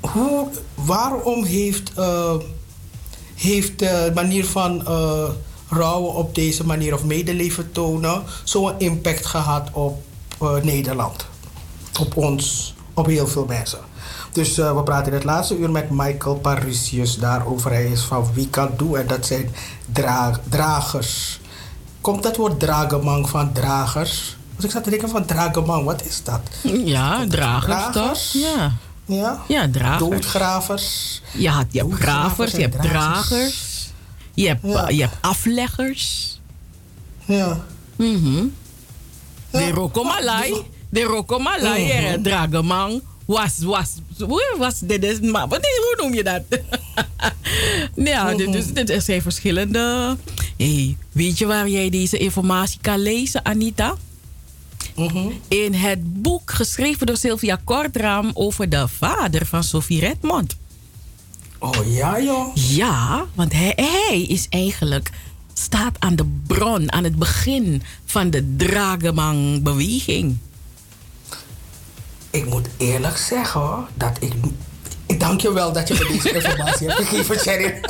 hoe, 0.00 0.48
waarom 0.74 1.44
heeft, 1.44 1.92
uh, 1.98 2.34
heeft 3.34 3.78
de 3.78 4.10
manier 4.14 4.46
van 4.46 4.82
uh, 4.88 5.28
rouwen 5.68 6.14
op 6.14 6.34
deze 6.34 6.66
manier... 6.66 6.94
of 6.94 7.04
medeleven 7.04 7.72
tonen... 7.72 8.22
zo'n 8.44 8.78
impact 8.78 9.26
gehad 9.26 9.68
op 9.72 10.02
uh, 10.42 10.62
Nederland? 10.62 11.26
Op 12.00 12.16
ons, 12.16 12.74
op 12.94 13.06
heel 13.06 13.26
veel 13.26 13.44
mensen. 13.44 13.78
Dus 14.32 14.56
we 14.56 14.82
praten 14.84 15.12
het 15.12 15.24
laatste 15.24 15.56
uur 15.56 15.70
met 15.70 15.90
Michael 15.90 16.36
Parisius 16.36 17.16
daarover. 17.16 17.70
Hij 17.70 17.86
is 17.86 18.00
van 18.00 18.28
Wie 18.34 18.48
Kan 18.48 18.70
Doe 18.76 18.98
en 18.98 19.06
dat 19.06 19.26
zijn 19.26 19.54
dra 19.92 20.40
dragers 20.48 21.39
komt 22.00 22.22
dat 22.22 22.36
woord 22.36 22.60
dragemang 22.60 23.28
van 23.28 23.52
dragers? 23.52 24.36
Dus 24.56 24.64
ik 24.64 24.70
zat 24.70 24.84
te 24.84 24.90
denken 24.90 25.08
van 25.08 25.24
dragemang, 25.24 25.84
wat 25.84 26.04
is 26.04 26.22
dat? 26.24 26.40
Ja, 26.62 27.26
dragers, 27.28 27.64
dragers 27.64 28.30
toch? 28.32 28.42
Ja. 28.42 28.72
Ja? 29.04 29.40
Ja, 29.48 29.68
dragers. 29.70 30.10
Doodgravers. 30.10 31.20
Ja, 31.32 31.64
je 31.70 31.78
hebt 31.78 31.94
gravers, 31.94 32.52
je 32.52 32.60
hebt 32.60 32.82
dragers. 32.82 33.88
Je 34.34 34.46
hebt, 34.46 34.62
ja. 34.62 34.90
uh, 34.90 34.96
je 34.96 35.02
hebt 35.02 35.16
afleggers. 35.20 36.38
Ja. 37.24 37.60
Mhm. 37.96 38.06
Mm 38.06 38.52
de 39.50 39.70
rokomalai. 39.70 40.64
De 40.88 41.02
rokomalai, 41.02 41.84
mm 41.84 42.12
-hmm. 42.12 42.22
dragemang. 42.22 43.02
Was, 43.30 43.58
was, 43.58 43.88
was, 44.58 44.78
dit 44.78 45.04
is, 45.04 45.20
maar 45.20 45.48
hoe 45.48 45.94
noem 45.96 46.14
je 46.14 46.24
dat? 46.24 46.42
ja, 48.10 48.34
dus 48.34 48.66
er 48.74 49.02
zijn 49.02 49.22
verschillende 49.22 50.16
Hey, 50.56 50.96
weet 51.12 51.38
je 51.38 51.46
waar 51.46 51.68
jij 51.68 51.90
deze 51.90 52.18
informatie 52.18 52.78
kan 52.80 52.98
lezen, 53.02 53.44
Anita? 53.44 53.96
Mm 54.96 55.32
In 55.48 55.74
het 55.74 56.22
boek 56.22 56.50
geschreven 56.50 57.06
door 57.06 57.16
Sylvia 57.16 57.60
Kortram 57.64 58.30
over 58.34 58.68
de 58.68 58.88
vader 58.88 59.46
van 59.46 59.64
Sophie 59.64 60.00
Redmond. 60.00 60.56
Oh 61.58 61.94
ja, 61.94 62.20
joh. 62.20 62.54
Ja, 62.54 63.26
want 63.34 63.52
hij, 63.52 63.72
hij 63.76 64.22
is 64.22 64.46
eigenlijk 64.48 65.10
staat 65.52 65.96
aan 65.98 66.16
de 66.16 66.26
bron, 66.46 66.92
aan 66.92 67.04
het 67.04 67.16
begin 67.16 67.82
van 68.04 68.30
de 68.30 68.56
Dragemang-beweging. 68.56 70.38
Ik 72.30 72.46
moet 72.46 72.68
eerlijk 72.76 73.16
zeggen 73.16 73.60
hoor, 73.60 73.88
dat 73.94 74.16
ik. 74.20 74.32
Ik 75.06 75.20
dank 75.20 75.40
je 75.40 75.52
wel 75.52 75.72
dat 75.72 75.88
je 75.88 75.94
me 75.94 76.06
deze 76.06 76.32
informatie 76.38 76.88
hebt 76.88 77.00
gegeven, 77.00 77.38
Sherry. 77.38 77.80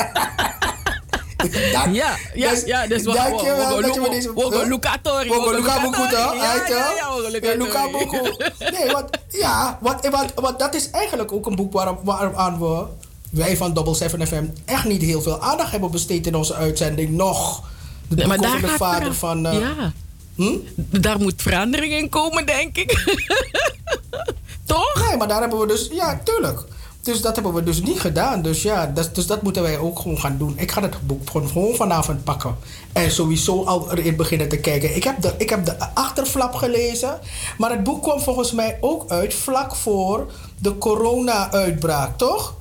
ja, 1.73 1.87
ja, 2.35 2.57
ja. 2.65 2.87
Dus 2.87 3.03
we 3.03 3.13
gaan 3.13 3.33
we 3.33 4.67
Luca 4.69 4.97
Tori. 5.03 5.29
We 5.29 5.35
gaan 5.35 5.55
Luca 5.55 5.83
Boku, 5.83 6.09
toch? 6.09 6.35
Ja, 6.35 6.55
ja, 6.69 7.57
Luca 7.57 7.91
Boku. 7.91 8.19
Nee, 8.79 8.91
want, 8.93 9.09
ja, 9.29 9.79
want, 9.81 10.09
want, 10.09 10.33
want 10.35 10.59
dat 10.59 10.75
is 10.75 10.91
eigenlijk 10.91 11.33
ook 11.33 11.47
een 11.47 11.57
boek 11.57 11.73
waar, 11.73 11.95
waaraan 12.03 12.59
we, 12.59 12.85
wij 13.31 13.57
van 13.57 13.75
Double 13.75 13.95
7 13.95 14.27
FM, 14.27 14.45
echt 14.65 14.85
niet 14.85 15.03
heel 15.03 15.23
veel 15.23 15.41
aandacht 15.41 15.71
hebben 15.71 15.91
besteed 15.91 16.27
in 16.27 16.35
onze 16.35 16.55
uitzending. 16.55 17.11
Nog. 17.11 17.63
De 18.09 18.27
nee, 18.27 18.67
vader 18.67 19.15
van... 19.15 19.47
Uh, 19.47 19.61
ja. 19.61 19.93
Hm? 20.41 20.57
Daar 21.01 21.19
moet 21.19 21.43
verandering 21.43 21.93
in 21.93 22.09
komen, 22.09 22.47
denk 22.47 22.77
ik. 22.77 22.91
Toch? 24.67 25.07
Nee, 25.09 25.17
maar 25.17 25.29
daar 25.29 25.41
hebben 25.41 25.59
we 25.59 25.67
dus... 25.67 25.89
Ja, 25.93 26.21
tuurlijk. 26.25 26.65
Dus 27.03 27.21
dat 27.21 27.35
hebben 27.35 27.55
we 27.55 27.63
dus 27.63 27.83
niet 27.83 28.01
gedaan. 28.01 28.43
Dus 28.43 28.63
ja, 28.63 28.87
dat, 28.87 29.15
dus 29.15 29.27
dat 29.27 29.43
moeten 29.43 29.63
wij 29.63 29.79
ook 29.79 29.99
gewoon 29.99 30.21
gaan 30.21 30.39
doen. 30.39 30.55
Ik 30.57 30.71
ga 30.71 30.83
het 30.83 31.07
boek 31.07 31.31
gewoon 31.31 31.75
vanavond 31.75 32.25
pakken. 32.25 32.57
En 32.93 33.11
sowieso 33.11 33.65
al 33.65 33.93
erin 33.93 34.17
beginnen 34.17 34.49
te 34.49 34.59
kijken. 34.59 34.97
Ik 34.97 35.05
heb 35.05 35.21
de, 35.21 35.35
ik 35.39 35.51
heb 35.51 35.65
de 35.65 35.95
achterflap 35.95 36.55
gelezen. 36.55 37.19
Maar 37.59 37.71
het 37.71 37.85
boek 37.85 38.03
kwam 38.03 38.21
volgens 38.21 38.53
mij 38.53 38.79
ook 38.81 39.11
uit 39.11 39.35
vlak 39.35 39.77
voor 39.77 40.33
de 40.59 40.79
corona-uitbraak, 40.79 42.19
toch? 42.19 42.55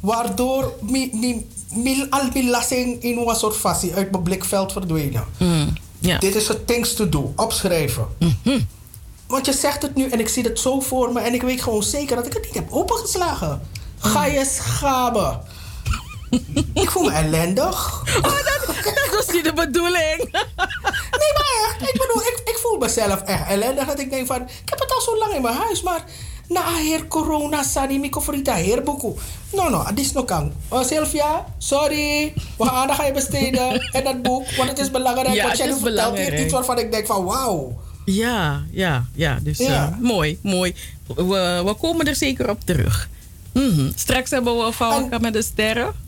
Waardoor 0.00 0.72
mi, 0.80 1.10
mi, 1.12 1.46
mi, 1.74 2.06
al 2.10 2.20
mijn 2.20 2.32
belasting 2.32 3.02
in 3.02 3.18
een 3.18 3.36
soort 3.36 3.56
fasie 3.56 3.94
uit 3.94 4.10
mijn 4.10 4.22
blikveld 4.22 4.72
verdwenen. 4.72 5.24
Mm, 5.38 5.72
yeah. 5.98 6.20
Dit 6.20 6.34
is 6.34 6.48
het 6.48 6.66
things 6.66 6.94
to 6.94 7.08
do. 7.08 7.32
Opschrijven. 7.36 8.06
Mm 8.18 8.38
-hmm. 8.42 8.68
Want 9.26 9.46
je 9.46 9.52
zegt 9.52 9.82
het 9.82 9.94
nu 9.94 10.10
en 10.10 10.20
ik 10.20 10.28
zie 10.28 10.42
het 10.42 10.58
zo 10.58 10.80
voor 10.80 11.12
me. 11.12 11.20
En 11.20 11.34
ik 11.34 11.42
weet 11.42 11.62
gewoon 11.62 11.82
zeker 11.82 12.16
dat 12.16 12.26
ik 12.26 12.32
het 12.32 12.44
niet 12.44 12.54
heb 12.54 12.66
opengeslagen. 12.70 13.60
Ga 13.98 14.26
je 14.26 14.44
schamen. 14.44 15.40
ik 16.82 16.90
voel 16.90 17.02
me 17.02 17.10
ellendig. 17.10 18.02
Oh, 18.16 18.22
dat, 18.22 18.66
dat 18.84 19.08
was 19.10 19.26
niet 19.34 19.44
de 19.44 19.52
bedoeling. 19.52 20.18
nee, 21.20 21.32
maar 21.34 21.68
echt. 21.68 21.80
Ik 21.80 21.92
bedoel, 21.92 22.22
ik, 22.22 22.40
ik 22.44 22.58
voel 22.62 22.78
mezelf 22.78 23.20
echt 23.22 23.48
ellendig. 23.48 23.86
Dat 23.86 23.98
ik 23.98 24.10
denk 24.10 24.26
van, 24.26 24.42
ik 24.42 24.68
heb 24.68 24.78
het 24.78 24.92
al 24.92 25.00
zo 25.00 25.18
lang 25.18 25.32
in 25.32 25.42
mijn 25.42 25.56
huis, 25.56 25.82
maar... 25.82 26.04
Na 26.48 26.76
heer 26.76 27.08
corona, 27.08 27.62
sani, 27.62 27.98
miko 27.98 28.20
frita, 28.20 28.54
heer 28.54 28.82
boku. 28.82 29.14
No, 29.52 29.68
no, 29.68 29.78
adis 29.78 30.12
no 30.12 30.24
kan. 30.24 30.52
Uh, 30.72 30.82
Sylvia, 30.84 31.44
sorry. 31.58 32.32
We 32.58 32.64
gaan 32.64 32.74
aandacht 32.74 33.00
aan 33.00 33.06
je 33.06 33.12
besteden. 33.12 33.80
en 33.92 34.04
dat 34.04 34.22
boek, 34.22 34.50
want 34.56 34.68
het 34.68 34.78
is 34.78 34.90
belangrijk. 34.90 35.34
Ja, 35.34 35.46
want 35.46 35.58
jij 35.58 35.74
vertelt 35.74 36.18
hier 36.18 36.40
iets 36.44 36.52
waarvan 36.52 36.78
ik 36.78 36.92
denk 36.92 37.06
van, 37.06 37.24
wauw. 37.24 37.78
Ja, 38.04 38.64
ja, 38.70 39.06
ja. 39.14 39.38
Dus 39.42 39.58
ja. 39.58 39.88
Uh, 39.88 39.98
mooi, 40.08 40.38
mooi. 40.42 40.74
We, 41.06 41.62
we 41.64 41.74
komen 41.74 42.06
er 42.06 42.16
zeker 42.16 42.50
op 42.50 42.60
terug. 42.64 43.08
Mm 43.52 43.70
-hmm. 43.70 43.92
Straks 43.94 44.30
hebben 44.30 44.64
we 44.64 44.72
Valka 44.72 45.18
met 45.18 45.32
de 45.32 45.42
sterren. 45.42 46.05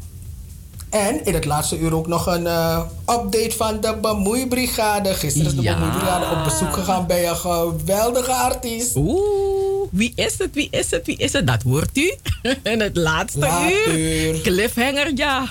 En 0.90 1.24
in 1.24 1.34
het 1.34 1.44
laatste 1.44 1.78
uur 1.78 1.94
ook 1.94 2.06
nog 2.06 2.26
een 2.26 2.42
uh, 2.42 2.80
update 3.06 3.54
van 3.56 3.80
de 3.80 3.96
Bemoeibrigade. 4.02 5.14
Gisteren 5.14 5.46
is 5.46 5.54
de 5.54 5.62
ja. 5.62 5.74
Bemoeibrigade 5.74 6.36
op 6.38 6.44
bezoek 6.44 6.72
gegaan 6.72 7.06
bij 7.06 7.28
een 7.28 7.36
geweldige 7.36 8.32
artiest. 8.32 8.96
Oeh, 8.96 9.88
wie 9.90 10.12
is 10.14 10.38
het, 10.38 10.50
wie 10.52 10.68
is 10.70 10.90
het, 10.90 11.06
wie 11.06 11.16
is 11.16 11.32
het? 11.32 11.46
Dat 11.46 11.62
hoort 11.62 11.96
u 11.96 12.14
in 12.72 12.80
het 12.80 12.96
laatste 12.96 13.38
Laat 13.38 13.70
uur. 13.86 13.98
uur. 13.98 14.40
Cliffhanger, 14.40 15.10
ja. 15.14 15.46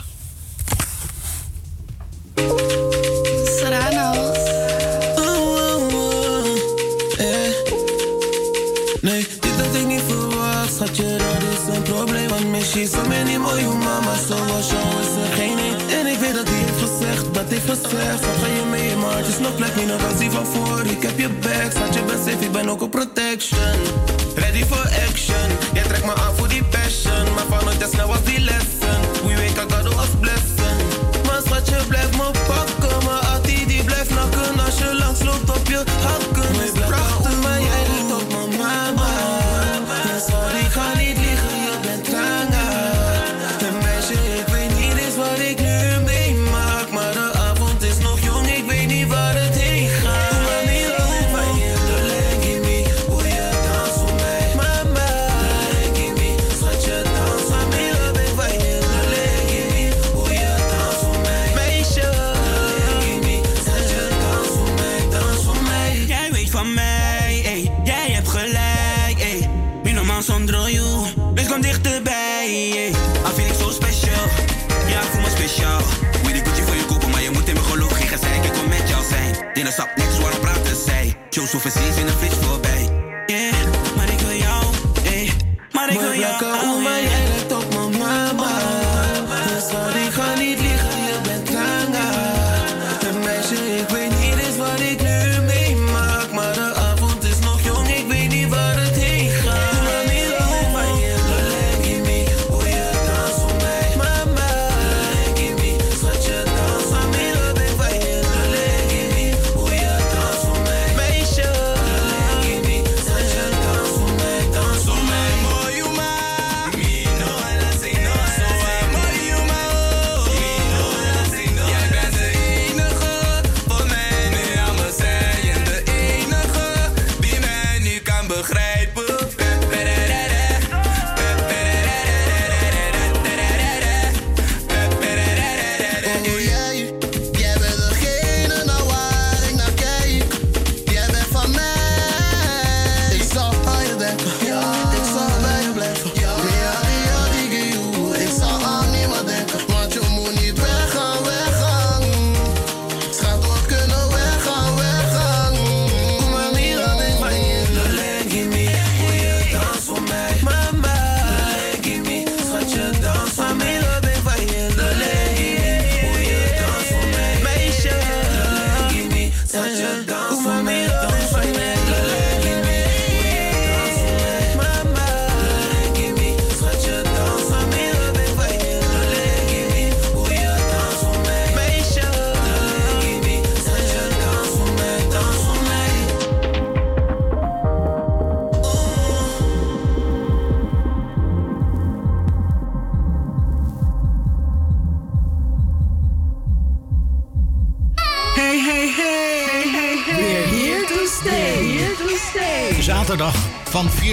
Serrano's. 3.46 4.38
Oh, 5.16 5.56
oh, 5.58 5.94
oh. 5.94 6.46
Eh. 7.18 7.52
Nee, 9.02 9.28
dit 9.40 9.52
had 9.52 9.76
ik 9.76 9.88
niet 9.88 10.02
verwacht, 10.08 10.74
schatje, 10.74 11.18
dat 11.18 11.70
is 11.70 11.76
een 11.76 11.82
probleem. 11.82 12.28
Want 12.28 12.48
misschien 12.48 12.88
zo 12.88 13.08
many 13.08 13.38
miljoen 13.38 13.78
mama, 13.78 14.16
zoals 14.28 14.70
jou 14.70 15.07
gezegd. 17.70 18.26
Wat 18.26 18.36
ga 18.42 18.48
je 18.48 18.66
mee, 18.70 18.96
maar 18.96 19.18
het 19.18 19.28
is 19.28 19.40
nog 19.40 19.56
plek, 19.56 19.76
niet 19.76 19.92
als 20.10 20.18
die 20.18 20.32
van 20.32 20.46
voor. 20.46 20.86
Ik 20.86 21.02
heb 21.02 21.20
je 21.20 21.30
back, 21.30 21.72
schat 21.72 21.94
je 21.94 22.04
bent 22.04 22.20
safe, 22.26 22.46
ik 22.46 22.52
ben 22.52 22.70
ook 22.70 22.82
op 22.82 22.92
protection. 22.92 23.76
Ready 24.36 24.64
for 24.64 24.86
action, 25.10 25.48
jij 25.74 25.84
trekt 25.84 26.06
me 26.06 26.14
aan 26.16 26.36
voor 26.36 26.48
die 26.48 26.64
passion. 26.64 27.34
Maar 27.34 27.60
van 27.60 27.68
het 27.68 27.90
snel 27.92 28.08
was 28.08 28.24
die 28.24 28.40
lessen. 28.40 28.97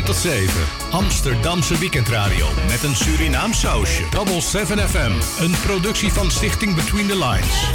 tot 0.04 0.16
7. 0.16 0.48
Amsterdamse 0.90 1.78
weekendradio 1.78 2.48
met 2.68 2.82
een 2.82 2.96
Surinaam 2.96 3.52
sausje. 3.52 4.04
Double 4.10 4.40
7 4.40 4.88
FM, 4.88 5.42
een 5.42 5.54
productie 5.66 6.12
van 6.12 6.30
Stichting 6.30 6.74
Between 6.74 7.06
the 7.06 7.18
Lines. 7.18 7.70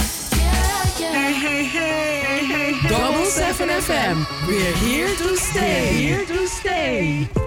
Hey, 1.00 1.32
hey, 1.32 1.64
hey, 1.64 2.20
hey, 2.24 2.44
hey. 2.46 2.88
Double 2.88 3.30
7 3.30 3.82
FM, 3.82 4.46
we're 4.46 4.76
here 4.76 5.14
to 5.14 5.36
stay. 5.36 5.90
We're 5.90 6.14
here 6.14 6.24
to 6.26 6.46
stay. 6.46 7.39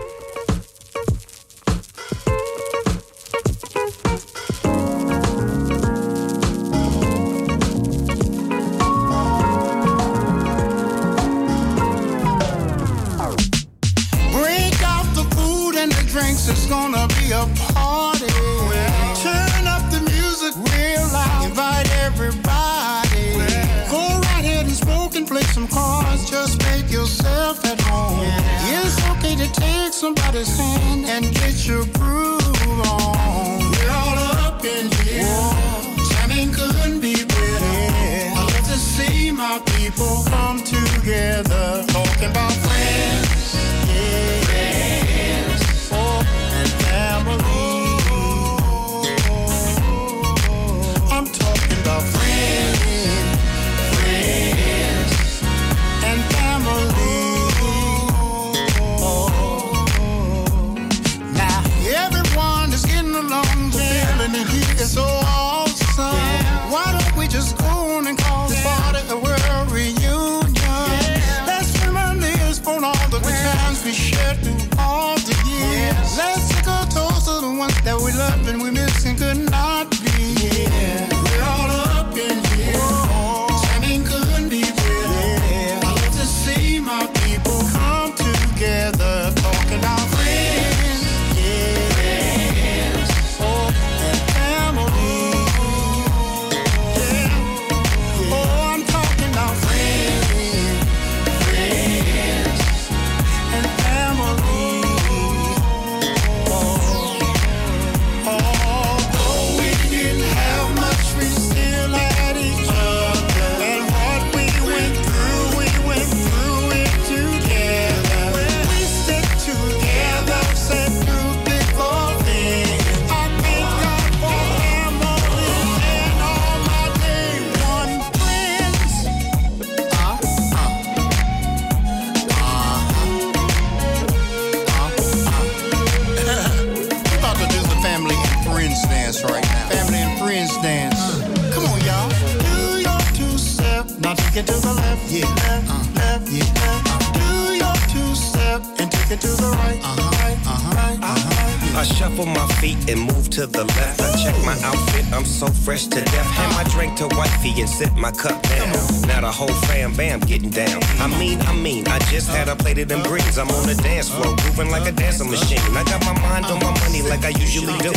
Shuffle 152.03 152.25
my 152.25 152.47
feet 152.59 152.77
and 152.89 152.99
move 152.99 153.29
to 153.29 153.47
the 153.47 153.63
left. 153.63 154.01
I 154.01 154.11
check 154.21 154.35
my 154.43 154.57
outfit, 154.67 155.05
I'm 155.13 155.23
so 155.23 155.47
fresh 155.47 155.85
to 155.87 156.01
death. 156.01 156.29
Hand 156.37 156.51
my 156.53 156.65
drink 156.75 156.97
to 156.97 157.07
wifey 157.15 157.61
and 157.61 157.69
sip 157.69 157.93
my 157.95 158.11
cup 158.11 158.41
down. 158.43 158.67
Now 159.07 159.21
the 159.21 159.31
whole 159.31 159.55
fam 159.67 159.93
bam 159.93 160.19
getting 160.19 160.49
down. 160.49 160.81
I 160.99 161.07
mean, 161.19 161.39
I 161.41 161.53
mean, 161.55 161.87
I 161.87 161.99
just 162.11 162.27
had 162.29 162.49
a 162.49 162.55
plate 162.55 162.79
of 162.79 162.89
them 162.89 163.03
greens. 163.03 163.37
I'm 163.37 163.49
on 163.51 163.65
the 163.67 163.75
dance 163.75 164.09
floor, 164.09 164.35
grooving 164.41 164.69
like 164.69 164.85
a 164.85 164.91
dancing 164.91 165.29
machine. 165.29 165.63
I 165.71 165.83
got 165.85 166.03
my 166.03 166.15
mind 166.27 166.45
on 166.45 166.59
my 166.59 166.73
money 166.81 167.01
like 167.03 167.23
I 167.23 167.29
usually 167.29 167.77
do. 167.79 167.93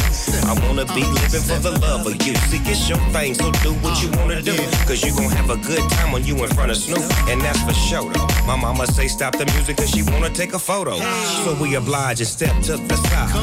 I 0.47 0.55
wanna 0.63 0.87
be 0.95 1.03
living 1.03 1.43
for 1.43 1.59
the 1.59 1.75
love 1.83 2.07
of 2.07 2.15
you. 2.25 2.35
See, 2.49 2.63
it's 2.71 2.89
your 2.89 2.99
thing, 3.11 3.35
so 3.35 3.51
do 3.67 3.73
what 3.83 4.01
you 4.03 4.09
wanna 4.19 4.41
do. 4.41 4.57
Cause 4.87 5.03
you 5.03 5.11
gon' 5.17 5.31
have 5.31 5.51
a 5.51 5.59
good 5.67 5.83
time 5.91 6.13
when 6.13 6.25
you 6.25 6.35
in 6.45 6.51
front 6.51 6.71
of 6.71 6.77
Snoop. 6.77 7.03
And 7.29 7.41
that's 7.41 7.61
for 7.63 7.75
sure 7.75 8.13
though. 8.13 8.36
My 8.47 8.55
mama 8.55 8.87
say 8.87 9.09
stop 9.09 9.37
the 9.37 9.45
music 9.55 9.77
cause 9.77 9.91
she 9.91 10.03
wanna 10.03 10.31
take 10.31 10.55
a 10.55 10.59
photo. 10.59 10.97
So 11.45 11.55
we 11.61 11.75
oblige 11.75 12.21
and 12.21 12.29
step 12.29 12.55
to 12.63 12.77
the 12.77 12.97
side. 12.97 13.35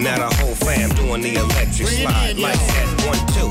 Now 0.00 0.28
the 0.28 0.34
whole 0.36 0.54
fam 0.54 0.90
doing 0.90 1.22
the 1.22 1.34
electric 1.34 1.88
slide. 1.88 2.38
Like 2.38 2.54
that, 2.54 2.86
one, 3.06 3.18
two. 3.34 3.50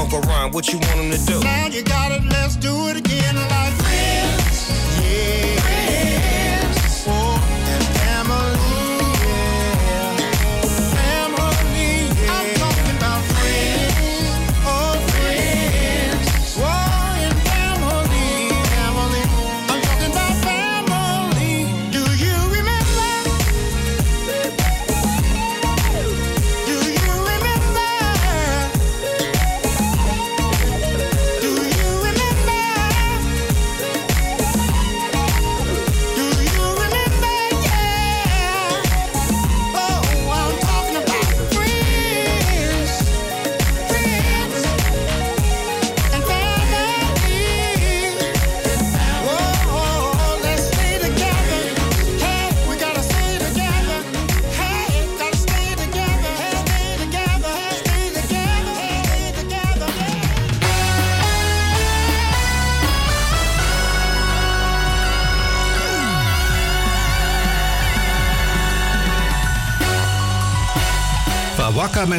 Uncle 0.00 0.20
Ron, 0.20 0.52
what 0.52 0.68
you 0.72 0.78
want 0.78 1.00
him 1.00 1.10
to 1.10 1.18
do? 1.26 1.40
Now 1.40 1.66
you 1.66 1.82
got 1.82 2.12
it, 2.12 2.22
let's 2.24 2.56
do 2.56 2.88
it 2.88 2.96
again 2.96 3.34
like 3.34 3.74
friends. 3.74 4.70
Yeah. 5.02 5.59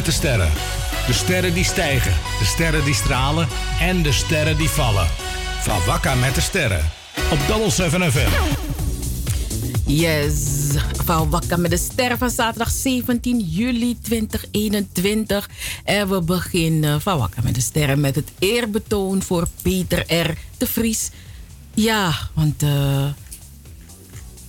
De 0.04 0.10
sterren. 0.10 0.50
De 1.06 1.12
sterren 1.12 1.54
die 1.54 1.64
stijgen, 1.64 2.12
de 2.38 2.44
sterren 2.44 2.84
die 2.84 2.94
stralen 2.94 3.48
en 3.80 4.02
de 4.02 4.12
sterren 4.12 4.56
die 4.56 4.68
vallen. 4.68 5.06
Van 5.60 5.84
Wakka 5.86 6.14
met 6.14 6.34
de 6.34 6.40
sterren. 6.40 6.90
Op 7.30 7.38
Double 7.46 7.70
7 7.70 8.12
FM. 8.12 8.30
Yes, 9.86 10.34
van 11.04 11.30
Wakka 11.30 11.56
met 11.56 11.70
de 11.70 11.76
sterren 11.76 12.18
van 12.18 12.30
zaterdag 12.30 12.70
17 12.70 13.40
juli 13.40 13.98
2021. 14.02 15.50
En 15.84 16.08
we 16.08 16.22
beginnen 16.22 17.00
van 17.00 17.18
Wakka 17.18 17.40
met 17.42 17.54
de 17.54 17.60
sterren 17.60 18.00
met 18.00 18.14
het 18.14 18.32
eerbetoon 18.38 19.22
voor 19.22 19.48
Peter 19.62 20.14
R. 20.14 20.34
de 20.58 20.66
Vries. 20.66 21.10
Ja, 21.74 22.12
want 22.34 22.62
eh, 22.62 23.06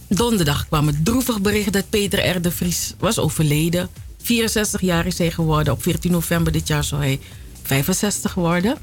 donderdag 0.07 0.67
kwam 0.67 0.87
het 0.87 1.05
droevig 1.05 1.41
bericht 1.41 1.73
dat 1.73 1.89
Peter 1.89 2.35
R. 2.35 2.41
de 2.41 2.51
Vries 2.51 2.93
was 2.99 3.19
overleden. 3.19 3.89
64 4.23 4.81
jaar 4.81 5.05
is 5.05 5.17
hij 5.17 5.31
geworden. 5.31 5.73
Op 5.73 5.83
14 5.83 6.11
november 6.11 6.51
dit 6.53 6.67
jaar 6.67 6.83
zou 6.83 7.01
hij 7.01 7.19
65 7.63 8.33
worden. 8.33 8.77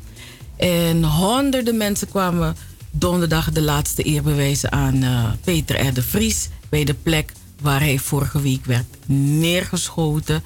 En 0.57 1.05
honderden 1.05 1.76
mensen 1.76 2.09
kwamen 2.09 2.57
donderdag 2.90 3.53
de 3.53 3.62
laatste 3.62 4.07
eer 4.07 4.22
bewijzen 4.22 4.72
aan 4.72 5.03
eh, 5.03 5.24
Peter 5.44 5.87
R. 5.87 5.94
de 5.94 6.03
Vries. 6.03 6.48
Bij 6.68 6.85
de 6.85 6.94
plek 6.94 7.33
waar 7.61 7.81
hij 7.81 7.98
vorige 7.98 8.40
week 8.40 8.64
werd 8.64 8.87
neergeschoten. 9.07 10.42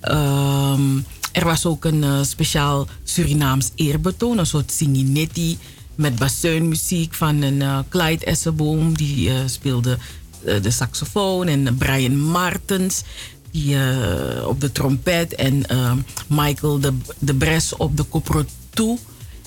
Ehm, 0.00 0.98
er 1.32 1.44
was 1.44 1.66
ook 1.66 1.84
een 1.84 2.04
eh, 2.04 2.22
speciaal 2.22 2.86
Surinaams 3.04 3.70
eerbetoon. 3.74 4.38
Een 4.38 4.46
soort 4.46 4.72
singinetti 4.72 5.58
met 5.94 6.16
bassuinmuziek 6.16 7.14
van 7.14 7.42
een 7.42 7.62
eh, 7.62 7.78
Clyde 7.88 8.24
Essenboom. 8.24 8.96
Die 8.96 9.30
speelde 9.46 9.98
de 10.62 10.70
saxofoon. 10.70 11.46
En 11.46 11.76
Brian 11.76 12.20
Martens 12.20 13.02
die, 13.50 13.74
eh, 13.76 14.46
op 14.46 14.60
de 14.60 14.72
trompet. 14.72 15.34
En 15.34 15.66
eh, 15.66 15.92
Michael 16.26 16.80
de, 16.80 16.92
de 17.18 17.34
Bres 17.34 17.76
op 17.76 17.96
de 17.96 18.02
koprotu. 18.02 18.96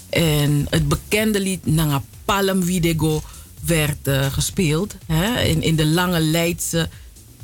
En 0.09 0.67
het 0.69 0.87
bekende 0.87 1.39
lied 1.39 1.65
Nanga 1.65 2.01
Palm 2.25 2.63
Vidego 2.63 3.21
werd 3.65 4.07
eh, 4.07 4.25
gespeeld. 4.25 4.95
Hè, 5.05 5.41
in, 5.41 5.61
in 5.61 5.75
de 5.75 5.85
lange 5.85 6.19
Leidse 6.19 6.89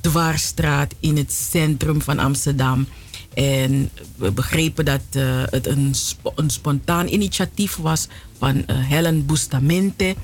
dwarsstraat 0.02 0.93
in 1.00 1.17
het 1.17 1.32
centrum 1.32 2.02
van 2.02 2.20
Amsterdam. 2.20 2.88
En 3.34 3.89
we 4.15 4.32
begrepen 4.32 4.86
dat 4.86 5.02
het 5.50 5.67
een, 5.67 5.93
een 6.36 6.50
spontaan 6.50 7.08
initiatief 7.08 7.76
was 7.76 8.08
van 8.38 8.63
Helen 8.67 9.26
Bustamante. 9.26 10.15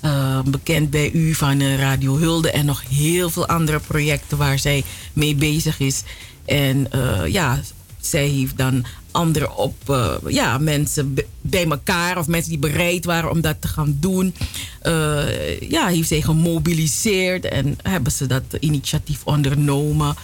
Eh, 0.00 0.40
bekend 0.42 0.90
bij 0.90 1.10
u 1.12 1.34
van 1.34 1.60
eh, 1.60 1.78
Radio 1.78 2.18
Hulde 2.18 2.50
en 2.50 2.66
nog 2.66 2.82
heel 2.88 3.30
veel 3.30 3.46
andere 3.46 3.80
projecten 3.80 4.38
waar 4.38 4.58
zij 4.58 4.84
mee 5.12 5.34
bezig 5.34 5.80
is. 5.80 6.02
En 6.44 6.92
eh, 6.92 7.26
ja, 7.26 7.60
zij 8.00 8.26
heeft 8.26 8.56
dan 8.56 8.84
andere 9.10 9.56
op, 9.56 9.90
eh, 9.90 10.14
ja, 10.26 10.58
mensen 10.58 11.14
bij 11.40 11.66
elkaar 11.66 12.18
of 12.18 12.26
mensen 12.26 12.50
die 12.50 12.70
bereid 12.70 13.04
waren 13.04 13.30
om 13.30 13.40
dat 13.40 13.56
te 13.60 13.68
gaan 13.68 13.96
doen. 14.00 14.34
ja, 15.68 15.86
heeft 15.86 16.08
zij 16.08 16.22
gemobiliseerd 16.22 17.44
en 17.44 17.78
hebben 17.82 18.12
ze 18.12 18.26
dat 18.26 18.42
initiatief 18.60 19.20
ondernomen. 19.24 20.14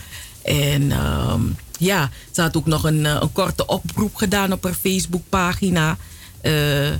En 0.42 0.92
ehm, 0.92 1.42
ja, 1.78 2.10
ze 2.30 2.40
had 2.40 2.56
ook 2.56 2.66
nog 2.66 2.84
een, 2.84 3.04
een 3.04 3.32
korte 3.32 3.66
oproep 3.66 4.14
gedaan 4.14 4.52
op 4.52 4.64
haar 4.64 4.74
Facebookpagina. 4.74 5.96
Eh 6.40 6.90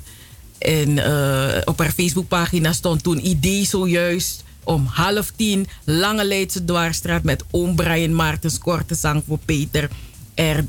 en 0.59 0.99
eh, 0.99 1.62
op 1.64 1.79
haar 1.79 1.92
Facebookpagina 1.92 2.73
stond 2.73 3.03
toen 3.03 3.27
idee 3.27 3.66
zojuist 3.66 4.45
om 4.64 4.87
half 4.87 5.33
tien 5.37 5.66
Lange 5.85 6.25
Leidse 6.25 6.64
Dwarsstraat 6.64 7.23
met 7.23 7.45
oom 7.51 7.75
Brian 7.77 8.14
Maartens 8.14 8.59
korte 8.59 8.95
zang 8.95 9.23
voor 9.27 9.38
Peter. 9.45 9.88
Er, 10.35 10.64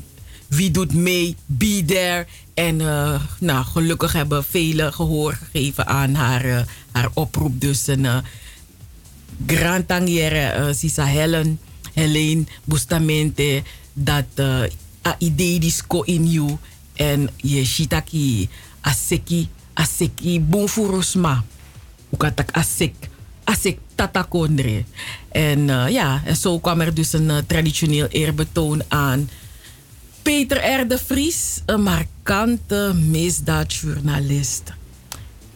wie 0.46 0.70
doet 0.70 0.94
mee? 0.94 1.36
Be 1.46 1.82
there. 1.86 2.26
En 2.54 2.80
eh, 2.80 3.22
nou, 3.40 3.64
gelukkig 3.64 4.12
hebben 4.12 4.44
velen 4.44 4.92
gehoor 4.92 5.32
gegeven 5.32 5.86
aan 5.86 6.14
haar, 6.14 6.44
eh, 6.44 6.60
haar 6.92 7.10
oproep. 7.14 7.60
Dus 7.60 7.86
een 7.86 8.06
eh, 8.06 8.18
grand 9.46 9.88
tangiere 9.88 10.72
Sisa 10.74 11.04
Helen, 11.04 11.60
Helene 11.92 12.44
Bustamante, 12.64 13.62
dat 13.92 14.24
eh, 14.34 14.62
a 15.06 15.16
idee 15.18 15.58
disco 15.58 16.02
in 16.02 16.26
you 16.26 16.56
en 16.94 17.30
je 17.36 17.64
shitaki 17.64 18.48
aseki 18.80 19.48
aseki 19.78 20.40
bonfurusma. 20.42 21.44
Ukatak 22.10 22.50
asek 22.58 23.08
asek 23.48 23.78
tatakondre. 23.94 24.84
En 25.28 25.70
eh, 25.70 25.88
ja, 25.88 26.22
en 26.24 26.36
zo 26.36 26.58
kwam 26.58 26.80
er 26.80 26.94
dus 26.94 27.12
een 27.12 27.30
eh, 27.30 27.38
traditioneel 27.46 28.06
eerbetoon 28.06 28.82
aan. 28.88 29.30
Peter 30.22 30.80
R. 30.80 30.88
de 30.88 30.98
Vries, 30.98 31.62
een 31.66 31.82
markante 31.82 32.92
misdaadjournalist. 32.94 34.62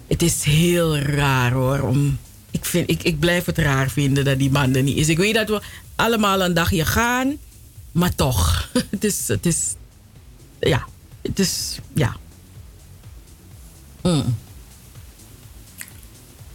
Het 0.07 0.23
is 0.23 0.43
heel 0.43 0.99
raar 0.99 1.53
hoor. 1.53 1.81
Om, 1.81 2.19
ik, 2.51 2.65
vind, 2.65 2.91
ik, 2.91 3.03
ik 3.03 3.19
blijf 3.19 3.45
het 3.45 3.59
raar 3.59 3.91
vinden 3.91 4.25
dat 4.25 4.39
die 4.39 4.51
man 4.51 4.75
er 4.75 4.83
niet 4.83 4.97
is. 4.97 5.09
Ik 5.09 5.19
weet 5.19 5.35
dat 5.35 5.49
we 5.49 5.61
allemaal 5.97 6.43
een 6.43 6.55
dagje 6.55 6.85
gaan, 6.85 7.37
maar 7.93 8.15
toch. 8.15 8.69
Het 8.91 9.05
is, 9.05 9.29
het 9.29 9.47
is, 9.47 9.75
ja, 10.61 10.87
het 11.23 11.39
is, 11.39 11.79
ja. 11.95 12.17
Mm, 14.03 14.37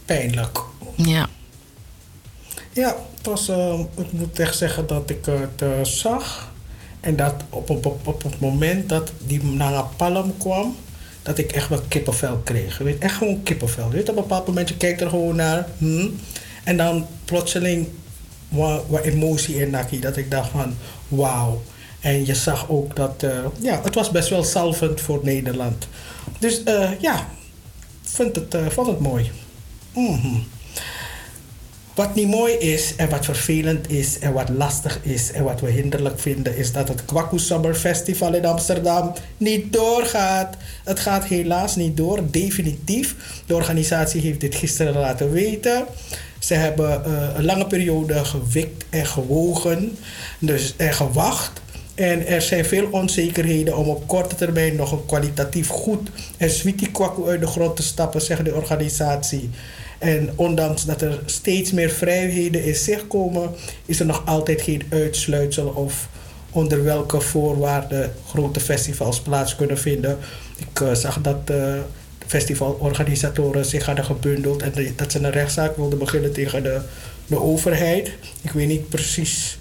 Pijnlijk. 0.04 0.60
ja. 0.94 1.28
Ja, 2.72 2.96
het 3.16 3.26
was, 3.26 3.48
eh, 3.48 3.80
ik 3.96 4.12
moet 4.12 4.38
echt 4.38 4.56
zeggen 4.56 4.86
dat 4.86 5.10
ik 5.10 5.24
het 5.24 5.62
eh, 5.62 5.68
zag. 5.82 6.52
En 7.00 7.16
dat 7.16 7.34
op, 7.50 7.70
op, 7.70 8.06
op, 8.06 8.22
het 8.22 8.40
moment 8.40 8.88
dat 8.88 9.12
die 9.18 9.44
Nanga 9.44 9.82
Palm 9.96 10.34
kwam, 10.38 10.76
dat 11.22 11.38
ik 11.38 11.52
echt 11.52 11.68
wel 11.68 11.82
kippenvel 11.88 12.40
kreeg. 12.44 12.78
Je 12.78 12.84
weet, 12.84 12.98
echt 12.98 13.16
gewoon 13.16 13.42
kippenvel. 13.42 13.88
Je 13.88 13.94
weet, 13.96 14.08
op 14.08 14.16
een 14.16 14.22
bepaald 14.22 14.46
moment 14.46 14.68
je 14.68 14.76
kijkt 14.76 15.00
er 15.00 15.08
gewoon 15.08 15.36
naar. 15.36 15.68
hm, 15.78 16.08
en 16.64 16.76
dan 16.76 17.06
plotseling 17.24 17.88
wat, 18.48 18.84
wat 18.88 19.04
emotie 19.04 19.60
in 19.60 19.70
Naki. 19.70 20.00
Dat 20.00 20.16
ik 20.16 20.30
dacht 20.30 20.50
van 20.50 20.74
wauw. 21.08 21.62
En 22.00 22.26
je 22.26 22.34
zag 22.34 22.68
ook 22.68 22.96
dat 22.96 23.22
eh, 23.22 23.44
ja, 23.60 23.80
het 23.82 23.94
was 23.94 24.10
best 24.10 24.28
wel 24.28 24.44
salvend 24.44 25.00
voor 25.00 25.20
Nederland. 25.22 25.88
Dus 26.38 26.62
ja, 27.00 27.28
vind 28.14 28.36
het, 28.36 28.54
eh, 28.54 28.66
vond 28.66 28.86
het 28.86 28.98
mooi. 28.98 29.30
Mhm. 29.94 30.36
Wat 31.94 32.14
niet 32.14 32.28
mooi 32.28 32.52
is 32.52 32.96
en 32.96 33.08
wat 33.08 33.24
vervelend 33.24 33.90
is 33.90 34.18
en 34.18 34.32
wat 34.32 34.48
lastig 34.48 35.00
is 35.02 35.32
en 35.32 35.44
wat 35.44 35.60
we 35.60 35.70
hinderlijk 35.70 36.20
vinden, 36.20 36.56
is 36.56 36.72
dat 36.72 36.88
het 36.88 37.04
Kwaku 37.04 37.38
Festival 37.74 38.34
in 38.34 38.46
Amsterdam 38.46 39.12
niet 39.36 39.72
doorgaat. 39.72 40.56
Het 40.84 41.00
gaat 41.00 41.24
helaas 41.24 41.76
niet 41.76 41.96
door, 41.96 42.30
definitief. 42.30 43.14
De 43.46 43.54
organisatie 43.54 44.20
heeft 44.20 44.40
dit 44.40 44.54
gisteren 44.54 44.94
laten 44.94 45.30
weten. 45.30 45.86
Ze 46.38 46.54
hebben 46.54 47.04
eh, 47.04 47.12
een 47.34 47.44
lange 47.44 47.66
periode 47.66 48.24
gewikt 48.24 48.84
en 48.90 49.06
gewogen 49.06 49.98
dus, 50.38 50.74
en 50.76 50.94
gewacht. 50.94 51.60
En 51.98 52.26
er 52.26 52.42
zijn 52.42 52.64
veel 52.64 52.88
onzekerheden 52.90 53.76
om 53.76 53.88
op 53.88 54.06
korte 54.06 54.34
termijn 54.34 54.76
nog 54.76 54.92
een 54.92 55.06
kwalitatief 55.06 55.68
goed 55.68 56.10
en 56.36 56.50
kwaku 56.92 57.28
uit 57.28 57.40
de 57.40 57.46
grond 57.46 57.76
te 57.76 57.82
stappen, 57.82 58.20
zegt 58.20 58.44
de 58.44 58.54
organisatie. 58.54 59.50
En 59.98 60.30
ondanks 60.34 60.84
dat 60.84 61.02
er 61.02 61.20
steeds 61.24 61.72
meer 61.72 61.90
vrijheden 61.90 62.64
in 62.64 62.74
zicht 62.74 63.06
komen, 63.06 63.50
is 63.86 64.00
er 64.00 64.06
nog 64.06 64.22
altijd 64.26 64.62
geen 64.62 64.82
uitsluitsel 64.90 65.66
of 65.66 66.08
onder 66.50 66.84
welke 66.84 67.20
voorwaarden 67.20 68.12
grote 68.26 68.60
festivals 68.60 69.20
plaats 69.20 69.56
kunnen 69.56 69.78
vinden. 69.78 70.18
Ik 70.56 70.80
uh, 70.80 70.94
zag 70.94 71.20
dat 71.20 71.36
uh, 71.36 71.46
de 71.46 71.82
festivalorganisatoren 72.26 73.64
zich 73.64 73.86
hadden 73.86 74.04
gebundeld 74.04 74.62
en 74.62 74.72
dat 74.96 75.12
ze 75.12 75.18
een 75.18 75.30
rechtszaak 75.30 75.76
wilden 75.76 75.98
beginnen 75.98 76.32
tegen 76.32 76.62
de, 76.62 76.80
de 77.26 77.40
overheid. 77.40 78.12
Ik 78.42 78.50
weet 78.50 78.68
niet 78.68 78.88
precies 78.88 79.57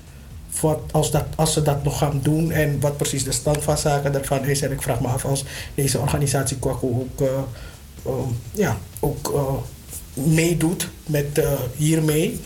als, 0.92 1.12
dat, 1.12 1.26
als 1.36 1.54
ze 1.54 1.62
dat 1.62 1.84
nog 1.84 1.98
gaan 1.98 2.20
doen 2.24 2.52
en 2.52 2.80
wat 2.80 2.98
precies 2.98 3.24
de 3.24 3.32
stand 3.32 3.64
van 3.64 3.78
zaken 3.78 4.12
daarvan 4.12 4.46
is. 4.46 4.62
En 4.62 4.72
ik 4.72 4.82
vraag 4.82 5.02
me 5.02 5.08
af 5.08 5.26
als 5.26 5.46
deze 5.76 6.00
organisatie 6.00 6.58
Kwaku 6.58 6.88
ook, 6.88 7.22
uh, 7.22 8.14
ja, 8.52 8.78
ook 9.00 9.34
meedoet 10.14 10.90
met 11.06 11.38
uh, 11.38 11.52
hiermee. 11.76 12.40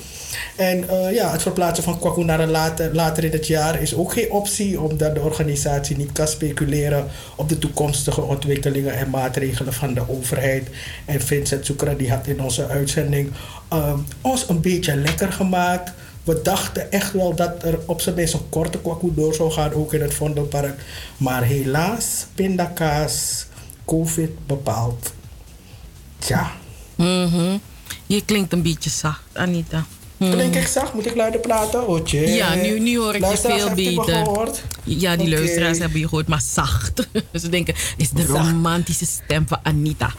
En 0.55 0.85
ja, 1.13 1.31
het 1.31 1.41
verplaatsen 1.41 1.83
van 1.83 1.99
Kwaku 1.99 2.23
naar 2.23 2.47
later, 2.47 2.95
later 2.95 3.23
in 3.23 3.31
het 3.31 3.47
jaar 3.47 3.81
is 3.81 3.95
ook 3.95 4.13
geen 4.13 4.31
optie, 4.31 4.81
omdat 4.81 5.15
de 5.15 5.21
organisatie 5.21 5.97
niet 5.97 6.11
kan 6.11 6.27
speculeren 6.27 7.07
op 7.35 7.49
de 7.49 7.57
toekomstige 7.57 8.21
ontwikkelingen 8.21 8.93
en 8.93 9.09
maatregelen 9.09 9.73
van 9.73 9.93
de 9.93 10.09
overheid. 10.09 10.67
En 11.05 11.21
Vincent 11.21 11.65
Soekra 11.65 11.93
die 11.93 12.11
had 12.11 12.27
in 12.27 12.41
onze 12.41 12.67
uitzending 12.67 13.31
uh, 13.73 13.93
ons 14.21 14.49
een 14.49 14.61
beetje 14.61 14.95
lekker 14.95 15.31
gemaakt. 15.31 15.91
We 16.23 16.41
dachten 16.43 16.91
echt 16.91 17.13
wel 17.13 17.35
dat 17.35 17.63
er 17.63 17.79
op 17.85 18.01
zijn 18.01 18.15
minst 18.15 18.33
een 18.33 18.49
korte 18.49 18.79
Kwaku 18.79 19.13
door 19.15 19.33
zou 19.33 19.51
gaan, 19.51 19.73
ook 19.73 19.93
in 19.93 20.01
het 20.01 20.13
Vondelpark. 20.13 20.81
Maar 21.17 21.43
helaas, 21.43 22.25
pindakaas, 22.35 23.45
COVID 23.85 24.47
bepaald. 24.47 25.13
Tja. 26.19 26.51
Mhm. 26.95 27.57
Je 28.05 28.25
klinkt 28.25 28.53
een 28.53 28.61
beetje 28.61 28.89
zacht, 28.89 29.23
Anita. 29.33 29.85
Mm. 30.21 30.31
Klink 30.31 30.55
ik 30.55 30.67
zacht? 30.67 30.93
Moet 30.93 31.05
ik 31.05 31.15
luider 31.15 31.39
praten? 31.39 31.87
Oh, 31.87 32.07
ja, 32.07 32.55
nu, 32.55 32.79
nu 32.79 32.97
hoor 32.97 33.15
ik 33.15 33.25
je 33.25 33.37
veel 33.37 33.73
beter. 33.73 34.03
Gehoord? 34.03 34.63
Ja, 34.83 35.15
die 35.15 35.27
okay. 35.27 35.39
luisteraars 35.39 35.77
hebben 35.77 35.99
je 35.99 36.07
gehoord, 36.07 36.27
maar 36.27 36.41
zacht. 36.41 37.07
Ze 37.41 37.49
denken, 37.49 37.75
is 37.97 38.09
de 38.09 38.25
romantische 38.25 39.05
stem 39.05 39.47
van 39.47 39.59
Anita. 39.63 40.13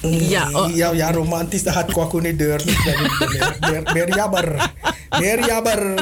Ja, 0.00 0.48
oh. 0.52 0.76
ja, 0.76 0.92
ja, 0.92 1.12
romantisch, 1.12 1.62
dat 1.62 1.74
gaat 1.74 1.92
kwakko 1.92 2.18
niet 2.18 2.38
deur. 2.38 2.62
meer, 2.64 3.60
meer, 3.60 3.92
meer 3.92 4.14
jammer. 4.14 4.72
Meer 5.18 5.46
jammer. 5.46 5.96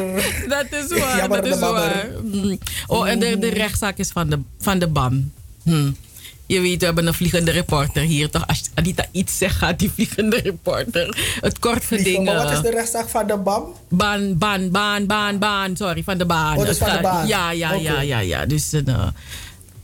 Dat 0.49 0.67
is 0.71 0.99
waar. 0.99 1.29
Dat 1.29 1.47
is 1.47 1.59
waar. 1.59 2.07
Oh, 2.87 3.09
en 3.09 3.19
de, 3.19 3.39
de 3.39 3.49
rechtszaak 3.49 3.99
is 3.99 4.11
van 4.11 4.29
de, 4.31 4.39
van 4.59 4.79
de 4.79 4.89
BAM. 4.89 5.33
Hm. 5.63 5.91
Je 6.53 6.61
weet, 6.61 6.79
we 6.79 6.85
hebben 6.85 7.07
een 7.07 7.15
vliegende 7.15 7.51
reporter 7.51 8.03
hier. 8.03 8.31
Toch? 8.31 8.47
Als 8.47 8.71
Anita 8.75 9.07
iets 9.11 9.39
zegt, 9.39 9.57
gaat 9.57 9.79
die 9.79 9.91
vliegende 9.91 10.37
reporter. 10.37 11.17
Het 11.41 11.59
kort. 11.59 11.91
Maar 11.91 12.35
wat 12.35 12.51
is 12.51 12.61
de 12.61 12.71
rechtszaak 12.71 13.09
van 13.09 13.27
de 13.27 13.37
BAM? 13.37 13.75
Baan, 13.89 14.39
baan, 14.39 14.71
baan, 14.71 15.07
baan, 15.07 15.39
baan. 15.39 15.77
Sorry, 15.77 16.03
van 16.03 16.19
de 16.19 16.27
baan. 16.27 16.59
Oh, 16.59 16.65
dus 16.65 16.79
van 16.79 16.93
de 16.93 17.01
baan? 17.01 17.27
Ja, 17.27 17.51
ja, 17.51 17.69
okay. 17.69 17.83
ja, 17.83 18.01
ja, 18.01 18.19
ja. 18.19 18.47
Dus, 18.47 18.75
uh, 18.75 18.83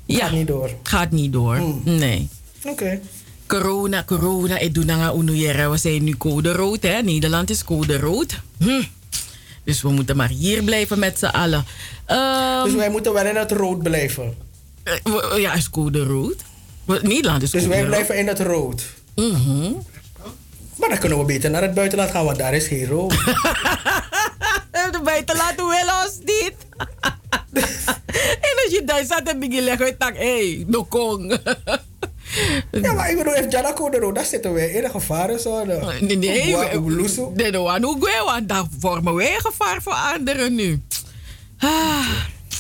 ja. 0.04 0.18
Gaat 0.18 0.32
niet 0.32 0.46
door? 0.46 0.70
Gaat 0.82 1.10
niet 1.10 1.32
door, 1.32 1.56
hmm. 1.56 1.80
nee. 1.84 2.28
Oké. 2.58 2.70
Okay. 2.70 3.00
Corona, 3.46 4.04
corona, 4.04 4.58
ik 4.58 4.74
doe 4.74 4.84
nou 4.84 5.20
unuyere. 5.20 5.68
We 5.68 5.76
zijn 5.76 6.04
nu 6.04 6.16
code 6.16 6.52
rood, 6.52 6.82
hè. 6.82 7.02
Nederland 7.02 7.50
is 7.50 7.64
code 7.64 7.98
rood. 7.98 8.40
Hm. 8.58 8.82
Dus 9.64 9.82
we 9.82 9.88
moeten 9.88 10.16
maar 10.16 10.28
hier 10.28 10.62
blijven 10.62 10.98
met 10.98 11.18
z'n 11.18 11.26
allen. 11.26 11.64
Um, 12.08 12.64
dus 12.64 12.74
wij 12.74 12.90
moeten 12.90 13.12
wel 13.12 13.26
in 13.26 13.36
het 13.36 13.52
rood 13.52 13.82
blijven? 13.82 14.34
Uh, 15.04 15.40
ja, 15.40 15.54
is 15.54 15.70
code 15.70 16.04
rood. 16.04 16.46
Nederland 16.88 17.42
is 17.42 17.50
Dus 17.50 17.66
wij 17.66 17.84
blijven 17.84 18.16
in 18.16 18.26
het 18.26 18.40
rood. 18.40 18.82
Mm 19.14 19.34
-hmm. 19.34 19.86
Maar 20.76 20.88
dan 20.88 20.98
kunnen 20.98 21.18
we 21.18 21.24
beter 21.24 21.50
naar 21.50 21.62
het 21.62 21.74
buitenland 21.74 22.10
gaan, 22.10 22.24
want 22.24 22.38
daar 22.38 22.54
is 22.54 22.66
geen 22.66 22.86
rood. 22.86 23.12
het 24.70 25.02
buitenland 25.02 25.56
wil 25.56 25.94
ons 26.04 26.18
niet. 26.18 26.54
en 28.44 28.56
als 28.64 28.72
je 28.72 28.82
daar 28.84 29.04
staat 29.04 29.28
en 29.28 29.38
begin 29.38 29.62
leggen, 29.62 29.94
dan 29.98 30.14
hé, 30.14 30.64
kong. 30.88 31.38
ja, 32.70 32.92
maar 32.92 33.10
ik 33.10 33.16
bedoel, 33.16 33.34
if 33.34 33.52
Janako 33.52 33.90
de 33.90 33.98
rood, 33.98 34.14
dan 34.14 34.24
zitten 34.24 34.52
wij 34.52 34.70
in 34.70 34.84
een 34.84 34.90
gevarenzone. 34.90 35.78
Nee, 36.00 36.16
nee. 36.16 36.56
Nee, 37.34 37.50
nee, 37.50 38.22
want 38.24 38.48
dan 38.48 38.70
vormen 38.78 39.14
wij 39.14 39.36
gevaar 39.38 39.82
voor 39.82 39.92
anderen 39.92 40.54
nu. 40.54 40.82
Ah. 41.58 42.06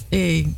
Eh, 0.08 0.18
hey. 0.18 0.54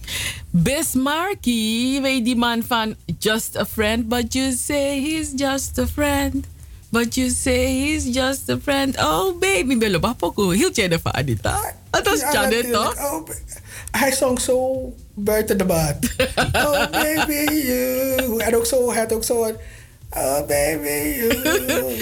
Bismarcky, 0.51 2.01
weet 2.03 2.25
die 2.25 2.37
man 2.37 2.63
van 2.63 2.95
Just 3.19 3.57
a 3.57 3.65
Friend, 3.65 4.09
but 4.09 4.35
you 4.35 4.53
say 4.53 5.01
he's 5.01 5.33
just 5.37 5.79
a 5.79 5.87
friend. 5.87 6.47
But 6.91 7.17
you 7.17 7.31
say 7.31 7.67
he's 7.67 8.11
just 8.15 8.49
a 8.51 8.59
friend. 8.59 8.97
Oh 8.99 9.39
baby, 9.39 9.77
bello 9.77 9.99
bapoko. 9.99 10.51
Hield 10.51 10.77
jij 10.77 10.91
ervan, 10.91 11.13
Anita? 11.13 11.75
Het 11.91 12.09
was 12.09 12.21
ja, 12.21 12.33
Janet, 12.33 12.73
toch? 12.73 12.95
Oh, 12.99 13.29
hij 13.91 14.13
zong 14.13 14.41
zo 14.41 14.93
buiten 15.15 15.59
de 15.59 15.65
maat. 15.65 15.97
oh 16.67 16.91
baby, 16.91 17.53
you. 17.53 18.39
En 18.39 18.57
ook 18.57 18.67
zo, 18.67 18.91
hij 18.91 18.99
had 19.01 19.13
ook 19.13 19.25
zo 19.25 19.57
Oh 20.17 20.47
baby, 20.47 21.29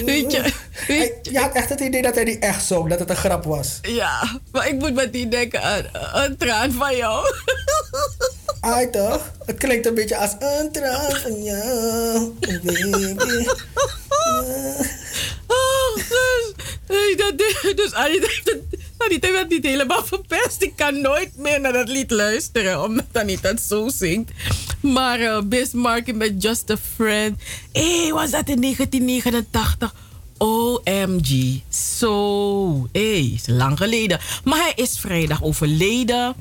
weet 0.04 0.32
je, 0.32 0.52
weet 0.86 1.12
je. 1.26 1.30
je 1.30 1.38
had 1.38 1.52
echt 1.52 1.68
het 1.68 1.80
idee 1.80 2.02
dat 2.02 2.14
hij 2.14 2.24
niet 2.24 2.42
echt 2.42 2.64
zong, 2.64 2.88
dat 2.88 2.98
het 2.98 3.10
een 3.10 3.16
grap 3.16 3.44
was. 3.44 3.78
Ja, 3.82 4.40
maar 4.52 4.68
ik 4.68 4.74
moet 4.74 4.94
meteen 4.94 5.30
denken 5.30 5.62
aan 5.62 5.84
een 6.12 6.36
traan 6.36 6.72
van 6.72 6.96
jou. 6.96 7.26
Ai 8.60 8.90
toch? 8.90 9.32
Het 9.46 9.56
klinkt 9.56 9.86
een 9.86 9.94
beetje 9.94 10.16
als 10.16 10.34
een 10.38 10.72
traan 10.72 11.12
van 11.12 11.42
jou, 11.42 12.34
baby. 12.40 13.46
Oh, 15.48 15.96
dus, 16.86 17.16
dat, 17.16 17.38
dus 17.76 17.92
Anita 18.98 19.32
werd 19.32 19.48
niet 19.48 19.64
helemaal 19.64 20.04
verpest. 20.04 20.62
Ik 20.62 20.72
kan 20.76 21.00
nooit 21.00 21.36
meer 21.36 21.60
naar 21.60 21.72
dat 21.72 21.88
lied 21.88 22.10
luisteren, 22.10 22.82
omdat 22.82 23.04
Anita 23.12 23.48
het 23.48 23.60
zo 23.60 23.88
zingt. 23.88 24.30
Maar 24.80 25.20
uh, 25.20 25.40
Bismarck 25.42 26.14
met 26.14 26.42
Just 26.42 26.70
a 26.70 26.76
Friend. 26.94 27.40
Hé, 27.72 28.02
hey, 28.02 28.12
was 28.12 28.30
dat 28.30 28.48
in 28.48 28.60
1989? 28.60 29.94
OMG. 30.38 31.60
Zo. 31.98 32.88
Hé, 32.92 33.10
hey, 33.10 33.32
is 33.34 33.46
lang 33.46 33.78
geleden. 33.78 34.20
Maar 34.44 34.58
hij 34.58 34.72
is 34.74 34.98
vrijdag 34.98 35.42
overleden. 35.42 36.34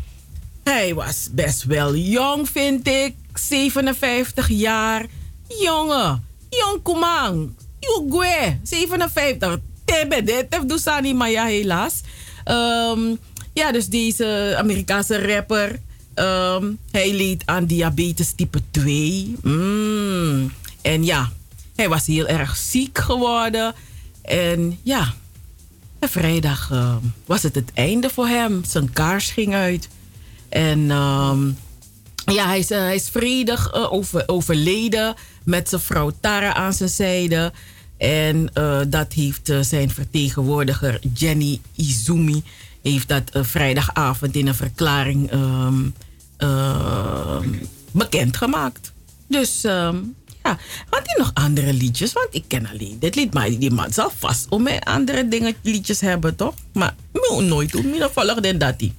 Hij 0.64 0.94
was 0.94 1.30
best 1.32 1.64
wel 1.64 1.96
jong, 1.96 2.50
vind 2.50 2.88
ik. 2.88 3.16
57 3.34 4.50
jaar. 4.50 5.06
Jongen. 5.48 6.26
Jong 6.50 6.84
kumang. 6.84 7.56
Jugwe. 7.80 8.60
57. 8.64 9.58
Tebe, 9.86 10.24
dit 10.24 10.70
Dusani 10.70 11.14
Maya 11.14 11.46
helaas. 11.46 12.02
Um, 12.50 13.18
ja, 13.54 13.72
dus 13.72 13.88
deze 13.88 14.56
Amerikaanse 14.58 15.26
rapper. 15.28 15.80
Um, 16.16 16.78
hij 16.92 17.14
leed 17.14 17.44
aan 17.46 17.66
diabetes 17.66 18.32
type 18.32 18.60
2. 18.72 19.36
Mm. 19.42 20.52
En 20.82 21.04
ja, 21.04 21.32
hij 21.76 21.90
was 21.90 22.06
heel 22.06 22.28
erg 22.28 22.56
ziek 22.56 22.98
geworden. 22.98 23.74
En 24.22 24.80
ja, 24.84 25.14
vrijdag 26.00 26.70
uh, 26.72 26.96
was 27.26 27.44
het 27.44 27.56
het 27.56 27.72
einde 27.74 28.10
voor 28.10 28.28
hem. 28.28 28.64
Zijn 28.68 28.94
kaars 28.94 29.32
ging 29.32 29.54
uit. 29.54 29.90
En 30.50 30.90
ja, 32.34 32.48
hij 32.48 32.60
is, 32.60 32.72
uh, 32.72 33.12
vredig 33.12 33.76
uh, 33.76 33.94
over, 33.94 34.24
overleden 34.26 35.16
met 35.44 35.70
zijn 35.70 35.82
vrouw 35.82 36.12
Tara 36.20 36.54
aan 36.54 36.74
zijn 36.74 36.90
zijde. 36.90 37.52
En 37.98 38.50
uh, 38.54 38.80
dat 38.88 39.14
heeft 39.14 39.52
zijn 39.62 39.90
vertegenwoordiger 39.90 41.00
Jenny 41.14 41.60
Izumi 41.76 42.44
heeft 42.82 43.08
dat 43.08 43.32
vrijdagavond 43.34 44.36
in 44.36 44.48
een 44.48 44.56
verklaring 44.56 45.32
um, 45.32 45.94
bekendgemaakt. 47.92 48.92
Dus 49.28 49.64
um, 49.64 50.16
Ja, 50.48 50.58
had 50.90 51.02
hij 51.04 51.16
nog 51.18 51.32
andere 51.34 51.74
liedjes? 51.74 52.14
Want 52.14 52.28
ik 52.32 52.44
ken 52.48 52.68
alleen 52.68 52.98
dit 53.00 53.16
lied. 53.16 53.34
Maar 53.34 53.50
die 53.50 53.72
man 53.72 53.94
zal 53.94 54.12
vast 54.18 54.46
om 54.50 54.64
mij 54.64 54.82
andere 54.82 55.28
dingen 55.28 55.56
liedjes 55.62 56.02
hebben, 56.02 56.36
toch? 56.36 56.54
Maar 56.74 56.96
nooit 57.40 57.72
doen. 57.72 57.90
Meer 57.90 58.10
volg 58.12 58.40
dan 58.40 58.58
dat 58.58 58.74
hij. 58.78 58.94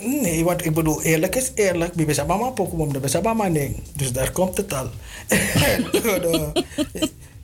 Nee, 0.00 0.44
want 0.44 0.64
ik 0.64 0.74
bedoel, 0.74 1.02
eerlijk 1.02 1.36
is 1.36 1.50
eerlijk. 1.54 1.94
Wie 1.94 2.06
is 2.06 2.24
mama 2.26 2.50
Pokémon, 2.50 2.94
mama 3.22 3.48
ding. 3.50 3.76
Dus 3.96 4.12
daar 4.12 4.30
komt 4.30 4.56
het 4.56 4.72
al. 4.72 4.90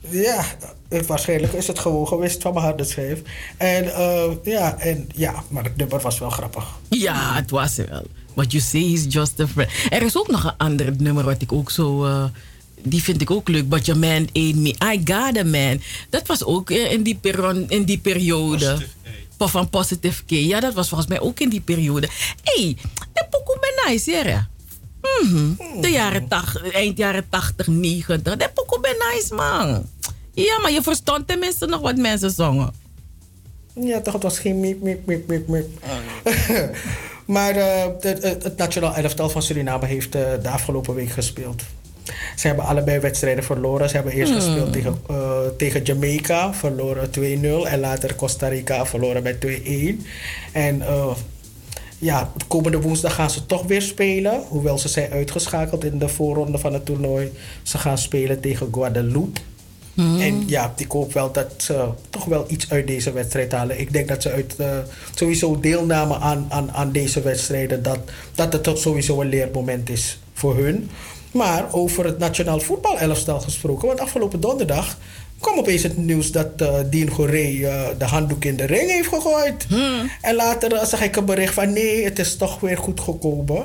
Ja, 0.09 0.45
het- 0.89 1.05
waarschijnlijk 1.05 1.53
is 1.53 1.67
het 1.67 1.79
gewoon 1.79 2.07
geweest 2.07 2.41
van 2.41 2.53
mijn 2.53 2.65
harde 2.65 2.83
schijf. 2.83 3.21
En 3.57 3.93
eh, 3.93 4.23
ja, 4.43 4.77
en 4.79 5.09
ja, 5.15 5.43
maar 5.47 5.63
het 5.63 5.75
nummer 5.77 5.99
was 6.01 6.19
wel 6.19 6.29
grappig. 6.29 6.65
Ja, 6.89 7.35
het 7.35 7.49
was 7.49 7.77
er 7.77 7.89
wel. 7.89 8.05
What 8.33 8.51
you 8.51 8.63
say 8.63 8.81
is 8.81 9.05
just 9.09 9.39
a 9.39 9.47
friend. 9.47 9.71
Er 9.89 10.01
is 10.01 10.17
ook 10.17 10.27
nog 10.31 10.43
een 10.43 10.57
ander 10.57 10.93
nummer 10.97 11.23
wat 11.23 11.41
ik 11.41 11.51
ook 11.51 11.71
zo... 11.71 12.05
eh, 12.05 12.23
die 12.83 13.03
vind 13.03 13.21
ik 13.21 13.31
ook 13.31 13.47
leuk. 13.47 13.69
But 13.69 13.85
your 13.85 13.99
man 14.01 14.27
ain't 14.33 14.55
me. 14.55 14.69
I 14.93 15.01
got 15.03 15.37
a 15.37 15.43
man. 15.43 15.81
Dat 16.09 16.27
was 16.27 16.43
ook 16.43 16.69
in 16.69 17.03
die, 17.03 17.15
peron, 17.15 17.65
in 17.69 17.83
die 17.83 17.97
periode. 17.97 18.77
Po- 19.37 19.47
Van 19.47 19.69
Positive 19.69 20.23
K. 20.23 20.29
Ja, 20.29 20.59
dat 20.59 20.73
was 20.73 20.87
volgens 20.89 21.09
mij 21.09 21.19
ook 21.19 21.39
in 21.39 21.49
die 21.49 21.61
periode. 21.61 22.07
Hé, 22.43 22.61
hey, 22.63 22.77
de 23.13 23.25
pokoe 23.29 23.57
ben 23.59 23.91
nice, 23.93 24.11
ja. 24.11 24.47
Mhm. 25.23 25.81
De 25.81 25.89
jaren 25.89 26.27
80, 26.27 26.71
eind 26.71 26.97
jaren 26.97 27.25
80, 27.29 27.67
90. 27.67 28.35
De 28.37 28.49
pokoe 28.53 28.79
ben 28.79 28.95
nice, 29.13 29.33
man. 29.35 29.89
Ja, 30.35 30.59
maar 30.59 30.71
je 30.71 30.81
verstond 30.81 31.27
tenminste 31.27 31.65
nog 31.65 31.81
wat 31.81 31.95
mensen 31.95 32.31
zongen. 32.31 32.73
Ja, 33.73 34.01
toch, 34.01 34.13
het 34.13 34.23
was 34.23 34.39
geen 34.39 34.59
miep, 34.59 34.81
miep, 34.81 35.05
miep, 35.05 35.27
miep, 35.27 35.47
miep. 35.47 35.67
maar 37.35 37.55
eh, 37.55 37.85
het, 37.99 38.23
het, 38.23 38.57
nationaal 38.57 38.95
elftal 38.95 39.29
van 39.29 39.41
Suriname 39.41 39.85
heeft 39.85 40.15
eh, 40.15 40.21
de 40.41 40.49
afgelopen 40.49 40.95
week 40.95 41.09
gespeeld. 41.09 41.63
Ze 42.35 42.47
hebben 42.47 42.65
allebei 42.65 42.99
wedstrijden 42.99 43.43
verloren. 43.43 43.89
Ze 43.89 43.95
hebben 43.95 44.13
eerst 44.13 44.31
Hmm. 44.31 44.41
gespeeld 44.41 44.73
tegen, 44.73 44.99
eh, 45.09 45.39
tegen 45.57 45.83
Jamaica, 45.83 46.53
verloren 46.53 47.11
2-0. 47.11 47.67
En 47.67 47.79
later 47.79 48.15
Costa 48.15 48.47
Rica, 48.47 48.85
verloren 48.85 49.23
met 49.23 49.39
2-1. 49.41 50.05
En 50.51 50.83
ja, 51.97 52.31
komende 52.47 52.81
woensdag 52.81 53.13
gaan 53.15 53.29
ze 53.29 53.45
toch 53.45 53.63
weer 53.63 53.81
spelen. 53.81 54.41
Hoewel 54.47 54.77
ze 54.77 54.87
zijn 54.87 55.11
uitgeschakeld 55.11 55.83
in 55.83 55.99
de 55.99 56.07
voorronde 56.07 56.57
van 56.57 56.73
het 56.73 56.85
toernooi. 56.85 57.31
Ze 57.63 57.77
gaan 57.77 57.97
spelen 57.97 58.39
tegen 58.39 58.67
Guadeloupe. 58.71 59.39
En 59.95 60.43
ja, 60.47 60.73
ik 60.77 60.91
hoop 60.91 61.13
wel 61.13 61.31
dat 61.31 61.47
ze 61.57 61.87
toch 62.09 62.25
wel 62.25 62.45
iets 62.47 62.69
uit 62.69 62.87
deze 62.87 63.11
wedstrijd 63.11 63.51
halen. 63.51 63.79
Ik 63.79 63.93
denk 63.93 64.07
dat 64.07 64.21
ze 64.21 64.31
uit 64.31 64.55
eh, 64.57 64.77
sowieso 65.15 65.59
deelname 65.59 66.17
aan, 66.19 66.45
aan, 66.49 66.71
aan 66.71 66.91
deze 66.91 67.21
wedstrijden, 67.21 67.83
dat, 67.83 67.99
dat 68.35 68.53
het 68.53 68.63
toch 68.63 68.77
sowieso 68.77 69.21
een 69.21 69.29
leermoment 69.29 69.89
is 69.89 70.19
voor 70.33 70.55
hun. 70.55 70.89
Maar 71.31 71.73
over 71.73 72.05
het 72.05 72.17
nationaal 72.17 72.59
voetbalelftal 72.59 73.39
gesproken, 73.39 73.87
want 73.87 73.99
afgelopen 73.99 74.39
donderdag 74.39 74.97
kwam 75.39 75.57
opeens 75.57 75.83
het 75.83 75.97
nieuws 75.97 76.31
dat 76.31 76.47
eh 76.57 76.75
Dien 76.89 77.09
Goree 77.09 77.67
eh, 77.67 77.87
de 77.97 78.05
handdoek 78.05 78.45
in 78.45 78.55
de 78.55 78.65
ring 78.65 78.89
heeft 78.89 79.07
gegooid. 79.07 79.67
En 80.21 80.35
later 80.35 80.85
zag 80.85 81.01
ik 81.01 81.15
een 81.15 81.25
bericht 81.25 81.53
van 81.53 81.73
nee, 81.73 82.03
het 82.03 82.19
is 82.19 82.37
toch 82.37 82.59
weer 82.59 82.77
goed 82.77 82.99
gekomen. 82.99 83.63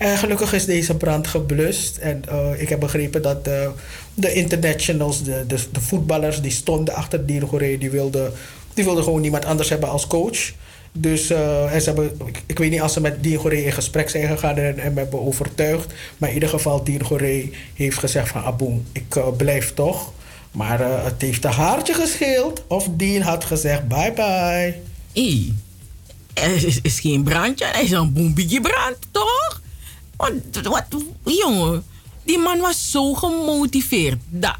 En 0.00 0.18
gelukkig 0.18 0.52
is 0.52 0.64
deze 0.64 0.96
brand 0.96 1.26
geblust. 1.26 1.96
En 1.96 2.22
eh, 2.28 2.60
ik 2.60 2.68
heb 2.68 2.80
begrepen 2.80 3.22
dat 3.22 3.46
eh, 3.46 3.68
de 4.14 4.32
internationals, 4.32 5.22
de, 5.22 5.44
de, 5.46 5.56
de 5.72 5.80
voetballers 5.80 6.40
die 6.40 6.50
stonden 6.50 6.94
achter 6.94 7.20
Goree, 7.48 7.78
die 7.78 7.90
wilden, 7.90 8.32
die 8.74 8.84
wilden 8.84 9.04
gewoon 9.04 9.20
niemand 9.20 9.44
anders 9.44 9.68
hebben 9.68 9.88
als 9.88 10.06
coach. 10.06 10.52
Dus 10.92 11.30
eh, 11.30 11.74
en 11.74 11.80
ze 11.80 11.86
hebben, 11.86 12.20
ik, 12.26 12.42
ik 12.46 12.58
weet 12.58 12.70
niet 12.70 12.80
als 12.80 12.92
ze 12.92 13.00
met 13.00 13.18
Goree 13.36 13.64
in 13.64 13.72
gesprek 13.72 14.10
zijn 14.10 14.28
gegaan 14.28 14.56
en 14.56 14.78
hem 14.78 14.96
hebben 14.96 15.26
overtuigd. 15.26 15.92
Maar 16.18 16.28
in 16.28 16.34
ieder 16.34 16.48
geval, 16.48 16.84
Goree 17.02 17.52
heeft 17.74 17.98
gezegd 17.98 18.28
van 18.28 18.42
Aboom, 18.42 18.84
ik 18.92 19.16
eh, 19.16 19.28
blijf 19.36 19.74
toch. 19.74 20.12
Maar 20.50 20.80
eh, 20.80 21.04
het 21.04 21.22
heeft 21.22 21.44
een 21.44 21.50
haartje 21.50 21.94
gescheeld. 21.94 22.62
Of 22.66 22.88
Dien 22.90 23.22
had 23.22 23.44
gezegd 23.44 23.88
bye 23.88 24.12
bye. 24.12 24.80
Hey, 25.12 25.52
er 26.34 26.78
is, 26.82 27.00
geen 27.00 27.22
brandje, 27.22 27.64
er 27.64 27.82
is 27.82 27.90
een 27.90 28.12
boembetje 28.12 28.60
brand, 28.60 28.96
toch? 29.10 29.59
Want, 30.20 30.66
wat, 30.66 30.84
jongen, 31.24 31.84
die 32.24 32.38
man 32.38 32.58
was 32.58 32.90
zo 32.90 33.14
gemotiveerd. 33.14 34.18
Daar, 34.28 34.58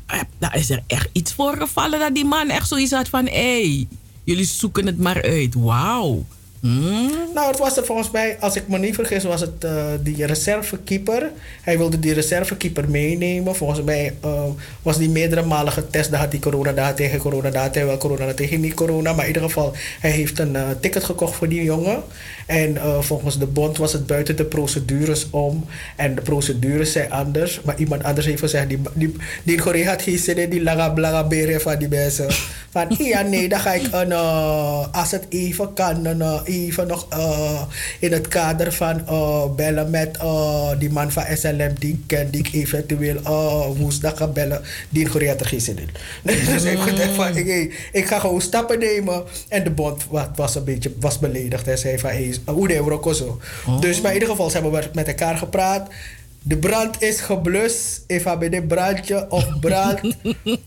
is 0.52 0.70
er 0.70 0.82
echt 0.86 1.08
iets 1.12 1.32
voor 1.32 1.56
gevallen 1.56 1.98
dat 1.98 2.14
die 2.14 2.24
man 2.24 2.48
echt 2.48 2.68
zoiets 2.68 2.92
had 2.92 3.08
van... 3.08 3.26
hé, 3.26 3.60
hey, 3.60 3.88
jullie 4.24 4.44
zoeken 4.44 4.86
het 4.86 4.98
maar 4.98 5.22
uit. 5.22 5.54
Wauw. 5.54 6.24
Hmm? 6.60 7.10
Nou, 7.34 7.48
het 7.48 7.58
was 7.58 7.76
er 7.76 7.84
volgens 7.84 8.10
mij, 8.10 8.36
als 8.40 8.56
ik 8.56 8.68
me 8.68 8.78
niet 8.78 8.94
vergis, 8.94 9.24
was 9.24 9.40
het 9.40 9.64
eh, 9.64 9.84
die 10.02 10.26
reservekeeper. 10.26 11.30
Hij 11.62 11.78
wilde 11.78 11.98
die 11.98 12.12
reservekeeper 12.12 12.90
meenemen. 12.90 13.56
Volgens 13.56 13.82
mij 13.82 14.14
eh, 14.20 14.44
was 14.82 14.98
die 14.98 15.08
meerdere 15.08 15.42
malen 15.42 15.72
getest. 15.72 16.10
Daar 16.10 16.20
had 16.20 16.32
hij 16.32 16.40
corona, 16.40 16.72
daar 16.72 16.92
geen 16.96 17.18
corona, 17.18 17.50
daar 17.50 17.62
had 17.62 17.74
wel 17.74 17.96
corona, 17.96 18.26
daar 18.26 18.48
had 18.48 18.58
niet 18.58 18.74
corona. 18.74 19.12
Maar 19.12 19.26
in 19.26 19.32
ieder 19.32 19.42
geval, 19.42 19.72
hij 20.00 20.10
heeft 20.10 20.38
een 20.38 20.56
eh, 20.56 20.68
ticket 20.80 21.04
gekocht 21.04 21.34
voor 21.34 21.48
die 21.48 21.62
jongen. 21.62 22.02
En 22.50 22.76
eh, 22.76 23.00
volgens 23.00 23.38
de 23.38 23.46
bond 23.46 23.76
was 23.76 23.92
het 23.92 24.06
buiten 24.06 24.36
de 24.36 24.44
procedures 24.44 25.26
om. 25.30 25.64
En 25.96 26.14
de 26.14 26.20
procedures 26.20 26.92
zijn 26.92 27.10
anders. 27.10 27.60
Maar 27.64 27.78
iemand 27.78 28.02
anders 28.02 28.26
heeft 28.26 28.40
gezegd, 28.40 28.68
die, 28.68 28.80
die, 28.94 29.16
die 29.42 29.60
Korea 29.60 29.90
had 29.90 30.02
geen 30.02 30.50
die 30.50 30.62
lange 30.62 30.92
blange 30.92 31.24
beren 31.24 31.60
van 31.60 31.78
die 31.78 31.88
mensen. 31.88 32.26
Van, 32.70 32.86
ja 32.98 33.22
nee, 33.22 33.48
dan 33.48 33.60
ga 33.60 33.72
ik, 33.72 33.86
eh, 33.86 34.86
als 34.92 35.10
het 35.10 35.26
even 35.28 35.72
kan, 35.72 36.06
eh, 36.06 36.40
even 36.44 36.86
nog 36.86 37.06
in 37.98 38.12
het 38.12 38.28
kader 38.28 38.72
van 38.72 39.04
bellen 39.56 39.90
met 39.90 40.18
die 40.78 40.90
man 40.90 41.12
van 41.12 41.24
SLM 41.34 41.74
die 41.78 42.02
ken, 42.06 42.30
die 42.30 42.40
ik 42.40 42.52
eventueel 42.52 43.20
woensdag 43.76 44.16
ga 44.16 44.26
bellen. 44.26 44.60
Die 44.88 45.08
Korea 45.08 45.28
had 45.28 45.40
er 45.40 45.46
geen 45.46 45.58
dus 46.22 46.64
ik 46.64 46.78
gedacht 46.78 47.14
van, 47.14 47.36
ik 47.92 48.06
ga 48.06 48.18
gewoon 48.18 48.40
stappen 48.40 48.78
nemen. 48.78 49.22
En 49.48 49.64
de 49.64 49.70
bond 49.70 50.04
was, 50.08 50.26
was 50.34 50.54
een 50.54 50.64
beetje 50.64 50.92
was 51.00 51.18
beledigd. 51.18 51.66
Hij 51.66 51.76
zei 51.76 51.98
van, 51.98 52.10
hey, 52.10 52.38
hoe 52.44 52.68
de 52.68 52.74
euro 52.74 53.12
zo. 53.12 53.40
Dus 53.80 54.00
maar 54.00 54.10
in 54.10 54.20
ieder 54.20 54.28
geval, 54.28 54.50
ze 54.50 54.58
hebben 54.58 54.72
we 54.80 54.88
met 54.92 55.08
elkaar 55.08 55.36
gepraat. 55.36 55.88
De 56.42 56.56
brand 56.56 57.02
is 57.02 57.20
geblust. 57.20 58.04
Even 58.06 58.38
bij 58.38 58.48
dit 58.48 58.68
brandje 58.68 59.26
of 59.30 59.58
brand. 59.60 60.00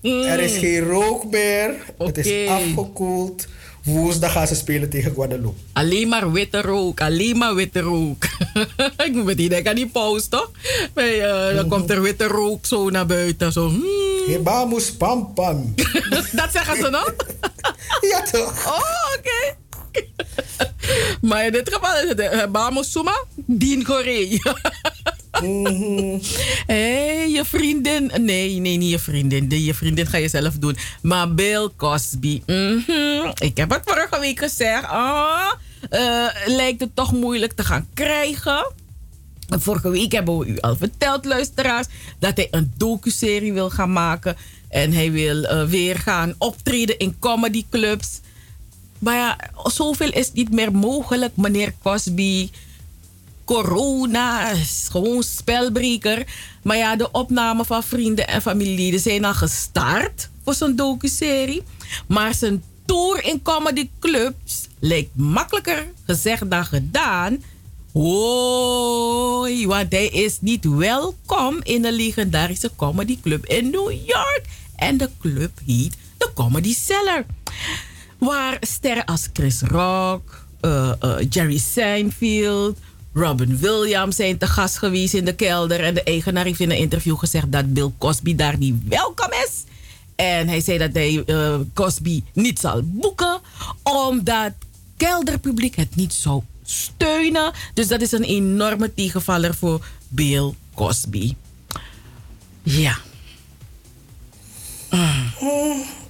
er 0.01 0.39
is 0.39 0.57
geen 0.57 0.79
rook 0.79 1.31
meer. 1.31 1.75
Het 1.97 2.17
is 2.17 2.49
afgekoeld. 2.49 3.47
Woensdag 3.83 4.31
gaan 4.31 4.47
ze 4.47 4.55
spelen 4.55 4.89
tegen 4.89 5.13
Guadeloupe. 5.13 5.59
Alleen 5.73 6.07
maar 6.07 6.31
witte 6.31 6.61
rook, 6.61 7.01
alleen 7.01 7.37
maar 7.37 7.55
witte 7.55 7.79
rook. 7.79 8.23
ik 9.05 9.11
moet 9.13 9.23
meteen 9.23 9.49
denken 9.49 9.69
aan 9.69 9.75
die 9.75 9.87
pauze, 9.87 10.29
toch? 10.29 10.51
Bij, 10.93 11.21
eh, 11.21 11.55
dan 11.55 11.67
komt 11.67 11.89
er 11.89 12.01
witte 12.01 12.27
rook 12.27 12.65
zo 12.65 12.89
naar 12.89 13.05
buiten. 13.05 13.51
Zo. 13.51 13.67
hmm. 13.67 13.83
Hebamus 14.27 14.91
pam 14.91 15.33
pam. 15.33 15.73
Dat 16.31 16.51
zeggen 16.51 16.75
ze 16.75 16.89
nog? 16.89 17.15
ja, 18.11 18.21
toch? 18.21 18.65
Oh, 18.67 19.17
oké. 19.17 19.62
maar 21.27 21.45
in 21.45 21.51
dit 21.51 21.73
geval 21.73 22.03
is 22.03 22.09
het 22.09 22.19
eh, 22.19 22.51
Bamos 22.51 22.91
Suma, 22.91 23.23
Dien 23.35 23.85
Goree. 23.85 24.39
Hé, 26.73 27.23
je 27.27 27.41
vriendin. 27.45 28.11
Nee, 28.21 28.59
nee, 28.59 28.77
niet 28.77 28.91
je 28.91 28.99
vriendin. 28.99 29.47
De, 29.47 29.63
je 29.63 29.73
vriendin 29.73 30.07
ga 30.07 30.17
je 30.17 30.27
zelf 30.27 30.53
doen. 30.53 30.77
Maar 31.01 31.33
Bill 31.33 31.69
Cosby. 31.77 32.41
mhm. 32.45 33.31
Ik 33.37 33.57
heb 33.57 33.69
het 33.69 33.81
vorige 33.85 34.19
week 34.19 34.39
gezegd. 34.39 34.85
Eh, 35.89 36.27
lijkt 36.45 36.79
het 36.79 36.95
toch 36.95 37.11
moeilijk 37.11 37.53
te 37.53 37.63
gaan 37.63 37.87
krijgen. 37.93 38.71
Vorige 39.47 39.89
week 39.89 40.11
hebben 40.11 40.37
we 40.37 40.45
u 40.45 40.59
al 40.59 40.75
verteld, 40.75 41.25
luisteraars, 41.25 41.87
dat 42.19 42.37
hij 42.37 42.47
een 42.51 42.73
docuserie 42.77 43.53
wil 43.53 43.69
gaan 43.69 43.91
maken. 43.91 44.35
En 44.69 44.93
hij 44.93 45.11
wil 45.11 45.43
eh, 45.43 45.65
weer 45.65 45.99
gaan 45.99 46.35
optreden 46.37 46.97
in 46.97 47.19
comedyclubs. 47.19 48.19
Maar 49.03 49.15
ja, 49.15 49.37
zoveel 49.63 50.11
is 50.11 50.31
niet 50.31 50.51
meer 50.51 50.71
mogelijk, 50.71 51.35
meneer 51.35 51.73
Cosby. 51.81 52.49
Corona 53.45 54.49
is 54.49 54.87
gewoon 54.91 55.23
spelbreker. 55.23 56.25
Maar 56.61 56.77
ja, 56.77 56.95
de 56.95 57.11
opname 57.11 57.65
van 57.65 57.83
vrienden 57.83 58.27
en 58.27 58.41
familieleden 58.41 58.99
zijn 58.99 59.25
al 59.25 59.33
gestart 59.33 60.29
voor 60.43 60.53
zijn 60.53 60.75
docuserie. 60.75 61.63
Maar 62.07 62.33
zijn 62.33 62.63
tour 62.85 63.25
in 63.25 63.41
comedyclubs 63.41 64.67
lijkt 64.79 65.15
makkelijker 65.15 65.87
gezegd 66.05 66.49
dan 66.49 66.65
gedaan. 66.65 67.43
Hoi, 67.91 69.67
want 69.67 69.91
hij 69.91 70.07
is 70.07 70.37
niet 70.41 70.65
welkom 70.65 71.59
in 71.63 71.85
een 71.85 71.93
legendarische 71.93 72.71
comedyclub 72.75 73.45
in 73.45 73.69
New 73.69 73.91
York. 73.91 74.43
En 74.75 74.97
de 74.97 75.09
club 75.19 75.51
heet 75.65 75.95
de 76.17 76.29
Comedy 76.33 76.73
Cellar. 76.73 77.25
Waar 78.23 78.57
sterren 78.61 79.05
als 79.05 79.29
Chris 79.33 79.61
Rock, 79.61 80.45
eh, 80.61 80.91
eh, 80.99 81.15
Jerry 81.29 81.57
Seinfeld, 81.57 82.77
Robin 83.13 83.57
Williams 83.57 84.15
zijn 84.15 84.37
te 84.37 84.47
gast 84.47 84.77
geweest 84.77 85.13
in 85.13 85.25
de 85.25 85.33
kelder. 85.35 85.83
En 85.83 85.93
de 85.93 86.03
eigenaar 86.03 86.45
heeft 86.45 86.59
in 86.59 86.71
een 86.71 86.77
interview 86.77 87.17
gezegd 87.17 87.51
dat 87.51 87.73
Bill 87.73 87.91
Cosby 87.97 88.35
daar 88.35 88.57
niet 88.57 88.75
welkom 88.87 89.29
is. 89.31 89.63
En 90.15 90.47
hij 90.47 90.61
zei 90.61 90.77
dat 90.77 90.93
hij 90.93 91.23
eh, 91.25 91.55
Cosby 91.73 92.23
niet 92.33 92.59
zal 92.59 92.81
boeken, 92.83 93.39
omdat 93.83 94.51
kelderpubliek 94.97 95.75
het 95.75 95.95
niet 95.95 96.13
zou 96.13 96.41
steunen. 96.65 97.51
Dus 97.73 97.87
dat 97.87 98.01
is 98.01 98.11
een 98.11 98.23
enorme 98.23 98.93
tegenvaller 98.93 99.53
voor 99.55 99.85
Bill 100.07 100.53
Cosby. 100.75 101.35
Ja. 102.63 102.97
Lijkt- 104.89 106.02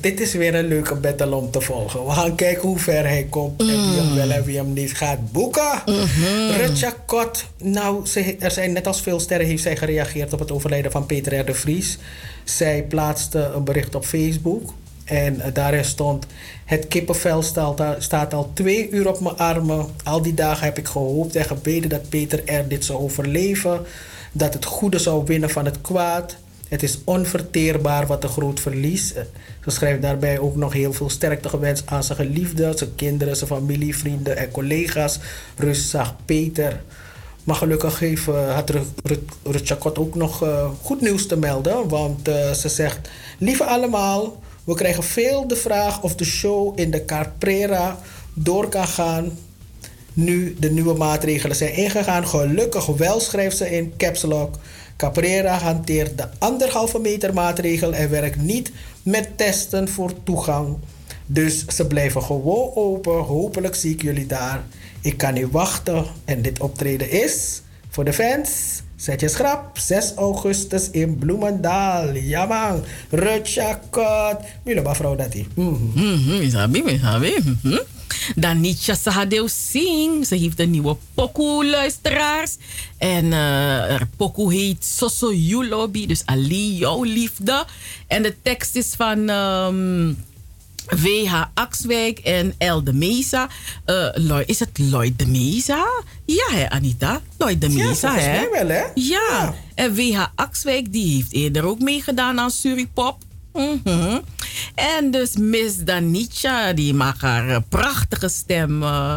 dit 0.00 0.20
is 0.20 0.32
weer 0.34 0.54
een 0.54 0.66
leuke 0.66 0.94
battle 0.94 1.34
om 1.34 1.50
te 1.50 1.60
volgen. 1.60 2.04
We 2.04 2.10
gaan 2.10 2.34
kijken 2.34 2.62
hoe 2.68 2.78
ver 2.78 3.06
hij 3.08 3.26
komt 3.30 3.60
en 3.60 3.66
wie 3.66 3.76
Mm. 3.76 3.96
hem 3.96 4.14
wel 4.14 4.30
en 4.30 4.44
wie 4.44 4.56
hem 4.56 4.72
niet 4.72 4.92
gaat 4.96 5.32
boeken. 5.32 5.82
Mhm. 5.86 6.50
Rutja 6.56 6.94
Kot, 7.06 7.44
nou, 7.58 8.06
ze, 8.06 8.36
er 8.38 8.50
zijn 8.50 8.72
net 8.72 8.86
als 8.86 9.00
veel 9.00 9.20
sterren 9.20 9.46
heeft 9.46 9.62
zij 9.62 9.76
gereageerd 9.76 10.32
op 10.32 10.38
het 10.38 10.52
overlijden 10.52 10.90
van 10.90 11.06
Peter 11.06 11.38
R. 11.38 11.44
de 11.44 11.54
Vries. 11.54 11.98
Zij 12.44 12.82
plaatste 12.88 13.50
een 13.54 13.64
bericht 13.64 13.94
op 13.94 14.04
Facebook 14.04 14.72
en 15.04 15.42
daarin 15.52 15.84
stond... 15.84 16.26
Het 16.64 16.88
kippenvel 16.88 17.42
staat 17.98 18.34
al 18.34 18.50
twee 18.54 18.90
uur 18.90 19.08
op 19.08 19.20
mijn 19.20 19.36
armen. 19.36 19.86
Al 20.04 20.22
die 20.22 20.34
dagen 20.34 20.64
heb 20.64 20.78
ik 20.78 20.86
gehoopt 20.88 21.36
en 21.36 21.44
gebeden 21.44 21.90
dat 21.90 22.08
Peter 22.08 22.42
R. 22.54 22.68
dit 22.68 22.84
zou 22.84 22.98
overleven. 22.98 23.80
Dat 24.32 24.54
het 24.54 24.64
goede 24.64 24.98
zou 24.98 25.24
winnen 25.26 25.50
van 25.50 25.64
het 25.64 25.80
kwaad. 25.80 26.36
Het 26.70 26.82
is 26.82 26.98
onverteerbaar 27.04 28.06
wat 28.06 28.22
een 28.24 28.30
groot 28.30 28.60
verlies. 28.60 29.12
Eh, 29.14 29.22
Ze 29.64 29.70
schrijft 29.70 30.02
daarbij 30.02 30.38
ook 30.38 30.56
nog 30.56 30.72
heel 30.72 30.92
veel 30.92 31.10
sterkte 31.10 31.48
gewenst 31.48 31.82
aan 31.86 32.04
zijn 32.04 32.18
geliefden, 32.18 32.78
zijn 32.78 32.94
kinderen, 32.94 33.36
zijn 33.36 33.50
familie, 33.50 33.96
vrienden 33.96 34.36
en 34.36 34.50
collega's. 34.50 35.18
Rust 35.56 35.88
zag 35.90 36.14
Peter. 36.24 36.80
Maar 37.44 37.56
gelukkig 37.56 37.98
heeft, 37.98 38.28
eh, 38.28 38.54
had 38.54 38.70
Ru- 38.70 38.80
Ru- 39.02 39.24
Rutschakot 39.44 39.98
ook 39.98 40.14
nog 40.14 40.42
eh, 40.42 40.70
goed 40.82 41.00
nieuws 41.00 41.26
te 41.26 41.36
melden. 41.36 41.88
Want 41.88 42.20
ze 42.56 42.68
zegt: 42.68 43.08
Lieve 43.38 43.64
allemaal, 43.64 44.40
we 44.64 44.74
krijgen 44.74 45.02
veel 45.02 45.46
de 45.48 45.56
vraag 45.56 46.02
of 46.02 46.14
de 46.14 46.24
show 46.24 46.78
in 46.80 46.90
de 46.90 47.04
Carprera 47.04 47.98
door 48.34 48.68
kan 48.68 48.86
gaan 48.86 49.38
nu 50.12 50.56
de 50.58 50.70
nieuwe 50.70 50.94
maatregelen 50.94 51.56
zijn 51.56 51.74
ingegaan. 51.74 52.26
Gelukkig 52.28 52.86
wel, 52.86 53.20
schrijft 53.20 53.56
ze 53.56 53.70
in 53.76 53.92
Caps 53.96 54.22
Lock. 54.22 54.54
Caprera 55.00 55.58
hanteert 55.58 56.18
de 56.18 56.28
anderhalve 56.38 56.98
meter 56.98 57.34
maatregel 57.34 57.92
en 57.92 58.10
werkt 58.10 58.42
niet 58.42 58.72
met 59.02 59.28
testen 59.36 59.88
voor 59.88 60.22
toegang. 60.22 60.76
Dus 61.26 61.64
ze 61.66 61.86
blijven 61.86 62.22
gewoon 62.22 62.70
open. 62.74 63.18
Hopelijk 63.18 63.74
zie 63.74 63.92
ik 63.92 64.02
jullie 64.02 64.26
daar. 64.26 64.64
Ik 65.00 65.16
kan 65.16 65.34
niet 65.34 65.50
wachten. 65.50 66.04
En 66.24 66.42
dit 66.42 66.60
optreden 66.60 67.10
is 67.10 67.62
voor 67.90 68.04
de 68.04 68.12
fans. 68.12 68.82
Zet 68.96 69.20
je 69.20 69.28
schrap. 69.28 69.78
6 69.78 70.12
augustus 70.16 70.90
in 70.90 71.18
Bloemendaal. 71.18 72.14
Ja 72.14 72.44
man. 72.46 72.84
Rutschakot. 73.10 74.36
Jullie 74.64 74.82
mevrouw 74.82 75.16
dat. 75.16 75.34
Mhm, 75.54 76.42
isabi, 76.42 76.82
isabi. 76.86 77.34
Mhm. 77.62 77.78
Danitja 78.34 78.94
Sahadeo 78.94 79.46
Singh. 79.46 80.24
Ze 80.26 80.34
heeft 80.34 80.60
een 80.60 80.70
nieuwe 80.70 80.96
pokoe, 81.14 81.66
luisteraars. 81.66 82.56
En 82.98 83.24
eh 83.32 83.38
haar 83.38 84.08
pokoe 84.16 84.52
heet 84.52 84.84
Soso 84.84 85.32
You 85.32 85.68
Lobby. 85.68 86.06
Dus 86.06 86.22
Ali, 86.24 86.76
jouw 86.76 87.02
liefde. 87.02 87.64
En 88.06 88.22
de 88.22 88.34
tekst 88.42 88.76
is 88.76 88.94
van... 88.96 89.28
ehm, 89.28 90.12
WH 90.96 91.42
Axwijk 91.54 92.18
en 92.18 92.54
El 92.58 92.84
de 92.84 92.92
Mesa. 92.92 93.48
Eh, 93.84 94.38
is 94.46 94.58
het 94.58 94.78
Lloyd 94.78 95.18
de 95.18 95.26
Mesa? 95.26 95.86
Ja, 96.26 96.46
hè, 96.50 96.70
Anita? 96.70 97.20
Lloyd 97.38 97.60
de 97.60 97.72
Ja, 97.72 97.88
Mesa, 97.88 98.08
volgens 98.08 98.26
hè? 98.26 98.48
wel, 98.50 98.68
hè? 98.68 98.82
Ja. 98.94 99.54
En 99.74 99.94
WH 99.94 100.24
Axwijk, 100.34 100.92
die 100.92 101.14
heeft 101.14 101.32
eerder 101.32 101.64
ook 101.64 101.78
meegedaan 101.78 102.40
aan 102.40 102.50
Suripop. 102.50 103.16
Mhm. 103.52 104.18
En 104.74 105.10
dus 105.10 105.36
Miss 105.36 105.76
Danitja, 105.76 106.72
die 106.72 106.94
mag 106.94 107.20
haar 107.20 107.48
eh, 107.48 107.56
prachtige 107.68 108.28
stem 108.28 108.82
eh, 108.82 109.16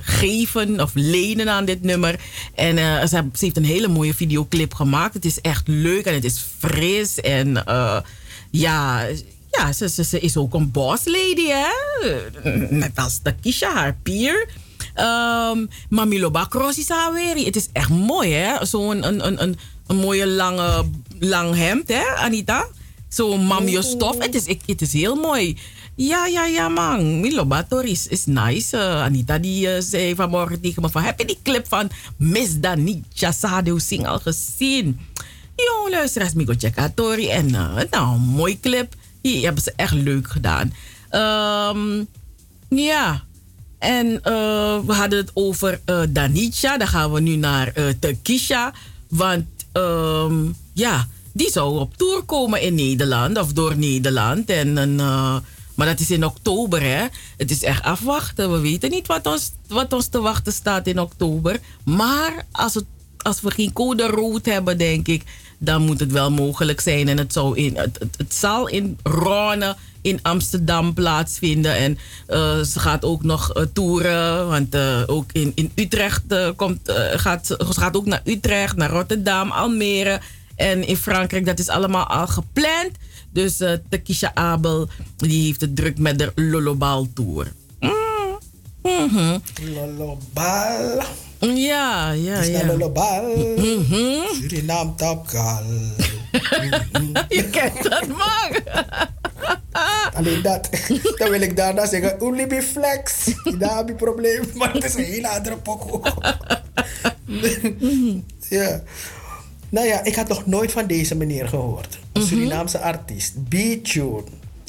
geven 0.00 0.80
of 0.80 0.90
lenen 0.94 1.48
aan 1.50 1.64
dit 1.64 1.82
nummer. 1.82 2.20
En 2.54 3.08
ze, 3.08 3.24
heeft 3.38 3.56
een 3.56 3.64
hele 3.64 3.88
mooie 3.88 4.14
videoclip 4.14 4.74
gemaakt. 4.74 5.14
Het 5.14 5.24
is 5.24 5.40
echt 5.40 5.68
leuk 5.68 6.04
en 6.04 6.14
het 6.14 6.24
is 6.24 6.44
fris. 6.58 7.20
En 7.20 7.64
ja, 8.50 9.06
ja 9.56 9.72
ze, 9.72 9.88
ze, 9.88 10.04
ze 10.04 10.20
is 10.20 10.36
ook 10.36 10.54
een 10.54 10.70
boss 10.70 11.04
lady, 11.04 11.46
hè? 11.46 11.68
Net 12.70 12.92
als 12.94 13.20
Takisha, 13.22 13.72
haar 13.72 13.96
peer. 14.02 14.48
Um, 15.00 16.32
Bakros 16.32 16.78
is 16.78 16.88
weer. 17.12 17.44
Het 17.44 17.56
is 17.56 17.68
echt 17.72 17.88
mooi, 17.88 18.32
hè? 18.32 18.66
Zo'n 18.66 19.06
een, 19.06 19.26
een, 19.26 19.42
een, 19.42 19.58
een 19.86 19.96
mooie 19.96 20.26
lange 20.26 20.84
lang 21.18 21.54
hemd, 21.54 21.88
hè, 21.88 22.04
Anita? 22.16 22.66
Zo'n 23.08 23.46
mamio 23.46 23.80
stof. 23.80 24.18
Het 24.18 24.34
is, 24.34 24.46
het 24.66 24.80
is 24.80 24.92
heel 24.92 25.14
mooi. 25.14 25.56
Ja, 25.96 26.26
ja, 26.26 26.46
ja, 26.46 26.68
man. 26.68 27.20
Milo 27.20 27.46
Bator 27.46 27.84
is, 27.84 28.06
is 28.06 28.26
nice. 28.26 28.76
Eh, 28.76 29.02
Anita 29.02 29.38
die 29.38 29.68
eh, 29.68 29.82
zei 29.82 30.14
vanmorgen 30.14 30.60
tegen 30.60 30.82
me 30.82 30.88
van... 30.88 31.02
Heb 31.02 31.18
je 31.18 31.26
die 31.26 31.38
clip 31.42 31.68
van 31.68 31.90
Miss 32.16 32.60
Danitja 32.60 33.32
Sadhu 33.32 33.78
Singh 33.78 34.08
al 34.08 34.18
gezien? 34.18 35.00
Jong, 35.56 35.90
luisteraars, 35.90 36.32
Migo 36.32 36.54
Tori. 36.94 37.28
En 37.28 37.54
eh, 37.54 37.82
nou, 37.90 38.14
een 38.14 38.20
mooi 38.20 38.60
clip. 38.60 38.94
Die 39.24 39.44
hebben 39.44 39.62
ze 39.62 39.72
echt 39.76 39.92
leuk 39.92 40.28
gedaan. 40.28 40.74
Ehm, 41.10 42.04
ja, 42.68 43.22
en 43.78 44.22
eh, 44.22 44.78
we 44.86 44.92
hadden 44.92 45.18
het 45.18 45.30
over 45.34 45.80
eh 45.84 46.00
Danitja. 46.08 46.78
Dan 46.78 46.88
gaan 46.88 47.12
we 47.12 47.20
nu 47.20 47.36
naar 47.36 47.72
Takisha. 47.98 48.72
Want 49.08 49.44
ehm, 49.72 50.46
ja, 50.72 51.08
die 51.32 51.50
zou 51.50 51.78
op 51.78 51.96
tour 51.96 52.22
komen 52.22 52.60
in 52.60 52.74
Nederland 52.74 53.38
of 53.38 53.52
door 53.52 53.76
Nederland. 53.76 54.50
En, 54.50 54.94
maar 55.74 55.86
dat 55.86 56.00
is 56.00 56.10
in 56.10 56.24
oktober, 56.24 56.82
hè? 56.82 57.06
Het 57.36 57.50
is 57.50 57.62
echt 57.62 57.82
afwachten. 57.82 58.52
We 58.52 58.58
weten 58.58 58.90
niet 58.90 59.06
wat 59.06 59.26
ons, 59.26 59.52
wat 59.68 59.92
ons 59.92 60.06
te 60.06 60.20
wachten 60.20 60.52
staat 60.52 60.86
in 60.86 61.00
oktober. 61.00 61.60
Maar 61.84 62.46
als, 62.52 62.74
het, 62.74 62.84
als 63.18 63.40
we 63.40 63.50
geen 63.50 63.72
code 63.72 64.06
rood 64.06 64.46
hebben, 64.46 64.78
denk 64.78 65.08
ik, 65.08 65.22
dan 65.64 65.82
moet 65.82 66.00
het 66.00 66.12
wel 66.12 66.30
mogelijk 66.30 66.80
zijn. 66.80 67.08
En 67.08 67.18
het, 67.18 67.32
zou 67.32 67.56
in, 67.56 67.76
het, 67.76 67.98
het, 67.98 68.14
het 68.16 68.34
zal 68.34 68.68
in 68.68 68.98
Rone 69.02 69.76
in 70.04 70.18
Amsterdam 70.22 70.94
plaatsvinden. 70.94 71.76
En 71.76 71.98
eh, 72.26 72.60
ze 72.60 72.80
gaat 72.80 73.04
ook 73.04 73.22
nog 73.22 73.52
eh, 73.52 73.62
toeren. 73.72 74.48
Want 74.48 74.74
eh, 74.74 75.02
ook 75.06 75.32
in, 75.32 75.52
in 75.54 75.72
Utrecht 75.74 76.22
komt, 76.56 76.92
gaat 77.14 77.46
ze 77.46 77.56
gaat 77.58 77.96
ook 77.96 78.06
naar 78.06 78.20
Utrecht, 78.24 78.76
naar 78.76 78.90
Rotterdam, 78.90 79.50
Almere. 79.50 80.20
En 80.56 80.86
in 80.86 80.96
Frankrijk, 80.96 81.46
dat 81.46 81.58
is 81.58 81.68
allemaal 81.68 82.06
al 82.06 82.26
gepland. 82.26 82.90
Dus 83.30 83.56
Takisha 83.88 84.30
Abel, 84.34 84.88
die 85.16 85.44
heeft 85.44 85.60
het 85.60 85.76
druk 85.76 85.98
met 85.98 86.18
de 86.18 87.08
Tour. 87.14 87.52
Mm. 87.80 87.92
Mhm. 88.82 89.38
Lolobal. 89.74 91.02
Ja, 91.52 92.12
ja, 92.12 92.42
ja. 92.42 92.64
Mhm. 93.56 94.34
Suriname 94.40 94.94
tapkal. 94.94 95.62
Je 97.28 97.48
kent 97.50 97.82
dat, 97.82 98.06
man. 98.06 98.50
Alleen 100.16 100.42
dat. 100.42 100.68
Dan 101.16 101.30
wil 101.30 101.40
ik 101.40 101.56
daarna 101.56 101.86
zeggen, 101.86 102.16
Ulibi 102.22 102.60
Flex. 102.60 103.12
Daar 103.58 103.76
heb 103.76 103.88
je 103.88 103.94
probleem. 103.94 104.42
Maar 104.54 104.72
het 104.72 104.84
is 104.84 104.94
een 104.94 105.04
hele 105.04 105.28
andere 105.28 105.56
pokoe. 105.56 106.00
ja. 108.48 108.82
Nou 109.68 109.86
ja, 109.86 110.04
ik 110.04 110.14
had 110.14 110.28
nog 110.28 110.46
nooit 110.46 110.72
van 110.72 110.86
deze 110.86 111.16
meneer 111.16 111.48
gehoord. 111.48 111.98
Een 112.12 112.22
Surinaamse 112.22 112.78
artiest. 112.78 113.34
B-Tune. 113.48 114.22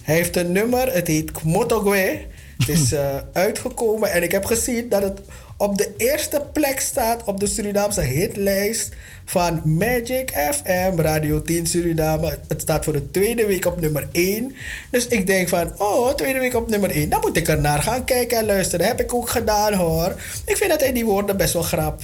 Hij 0.03 0.15
heeft 0.15 0.35
een 0.35 0.51
nummer, 0.51 0.93
het 0.93 1.07
heet 1.07 1.31
Kmotogwe. 1.31 2.25
Het 2.57 2.69
is 2.69 2.91
eh, 2.93 3.15
uitgekomen 3.33 4.11
en 4.11 4.23
ik 4.23 4.31
heb 4.31 4.45
gezien 4.45 4.89
dat 4.89 5.01
het 5.01 5.19
op 5.57 5.77
de 5.77 5.93
eerste 5.97 6.41
plek 6.53 6.79
staat 6.79 7.23
op 7.23 7.39
de 7.39 7.47
Surinaamse 7.47 8.01
hitlijst 8.01 8.93
van 9.25 9.61
Magic 9.63 10.31
FM, 10.51 10.99
Radio 10.99 11.41
10 11.41 11.65
Suriname. 11.65 12.37
Het 12.47 12.61
staat 12.61 12.83
voor 12.83 12.93
de 12.93 13.11
tweede 13.11 13.45
week 13.45 13.65
op 13.65 13.81
nummer 13.81 14.07
1. 14.11 14.55
Dus 14.91 15.07
ik 15.07 15.27
denk 15.27 15.49
van, 15.49 15.71
oh, 15.77 16.13
tweede 16.13 16.39
week 16.39 16.55
op 16.55 16.69
nummer 16.69 16.89
1. 16.89 17.09
Dan 17.09 17.19
moet 17.21 17.37
ik 17.37 17.47
er 17.47 17.61
naar 17.61 17.81
gaan 17.81 18.05
kijken 18.05 18.37
en 18.37 18.45
luisteren. 18.45 18.85
heb 18.85 18.99
ik 18.99 19.13
ook 19.13 19.29
gedaan 19.29 19.73
hoor. 19.73 20.15
Ik 20.45 20.57
vind 20.57 20.69
dat 20.69 20.79
hij 20.79 20.93
die 20.93 21.05
woorden 21.05 21.37
best 21.37 21.53
wel 21.53 21.61
grap, 21.61 22.01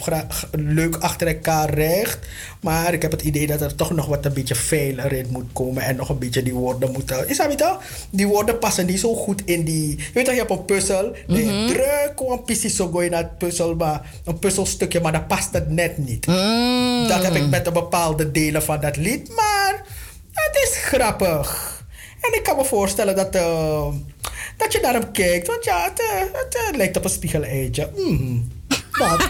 leuk 0.51 0.95
achter 0.95 1.27
elkaar 1.27 1.73
recht. 1.73 2.19
Maar 2.61 2.93
ik 2.93 3.01
heb 3.01 3.11
het 3.11 3.21
idee 3.21 3.47
dat 3.47 3.61
er 3.61 3.75
toch 3.75 3.91
nog 3.91 4.05
wat 4.05 4.25
een 4.25 4.33
beetje 4.33 4.55
veiler 4.55 5.13
in 5.13 5.27
moet 5.29 5.53
komen. 5.53 5.83
En 5.83 5.95
nog 5.95 6.09
een 6.09 6.19
beetje 6.19 6.43
die 6.43 6.53
woorden 6.53 6.91
moeten... 6.91 7.29
Is 7.29 7.37
dat 7.37 7.49
niet 7.49 7.57
toch? 7.57 7.81
Die 8.09 8.27
woorden 8.27 8.59
passen 8.59 8.85
niet 8.85 8.99
zo 8.99 9.15
goed 9.15 9.41
in 9.45 9.63
die... 9.63 9.97
Je 9.97 10.09
weet 10.13 10.25
toch, 10.25 10.33
je 10.33 10.39
hebt 10.39 10.51
een 10.51 10.65
puzzel. 10.65 11.15
Dan 11.27 11.37
je 11.37 11.65
druk 11.67 12.11
gewoon 12.15 12.43
precies 12.43 12.75
zo 12.75 12.87
gooi 12.87 13.09
naar 13.09 13.21
het 13.21 13.37
puzzel. 13.37 13.75
Maar 13.75 14.11
een 14.25 14.39
puzzelstukje, 14.39 14.99
maar 14.99 15.11
dan 15.11 15.27
past 15.27 15.53
het 15.53 15.69
net 15.69 15.97
niet. 15.97 16.25
Dat 17.11 17.23
heb 17.23 17.35
ik 17.35 17.49
met 17.49 17.65
de 17.65 17.71
bepaalde 17.71 18.31
delen 18.31 18.63
van 18.63 18.79
dat 18.79 18.95
lied. 18.95 19.35
Maar 19.35 19.83
het 20.31 20.55
is 20.63 20.77
grappig. 20.77 21.79
En 22.21 22.33
ik 22.33 22.43
kan 22.43 22.55
me 22.55 22.65
voorstellen 22.65 23.15
dat, 23.15 23.35
eh, 23.35 23.87
dat 24.57 24.71
je 24.73 24.79
naar 24.81 24.93
hem 24.93 25.11
kijkt. 25.11 25.47
Want 25.47 25.63
ja, 25.63 25.83
het, 25.83 25.99
eh, 25.99 26.19
het, 26.41 26.55
eh, 26.55 26.77
lijkt 26.77 26.97
op 26.97 27.03
een 27.03 27.09
spiegel-eitje. 27.09 27.89
Mm. 27.95 28.51
Dat. 28.91 29.27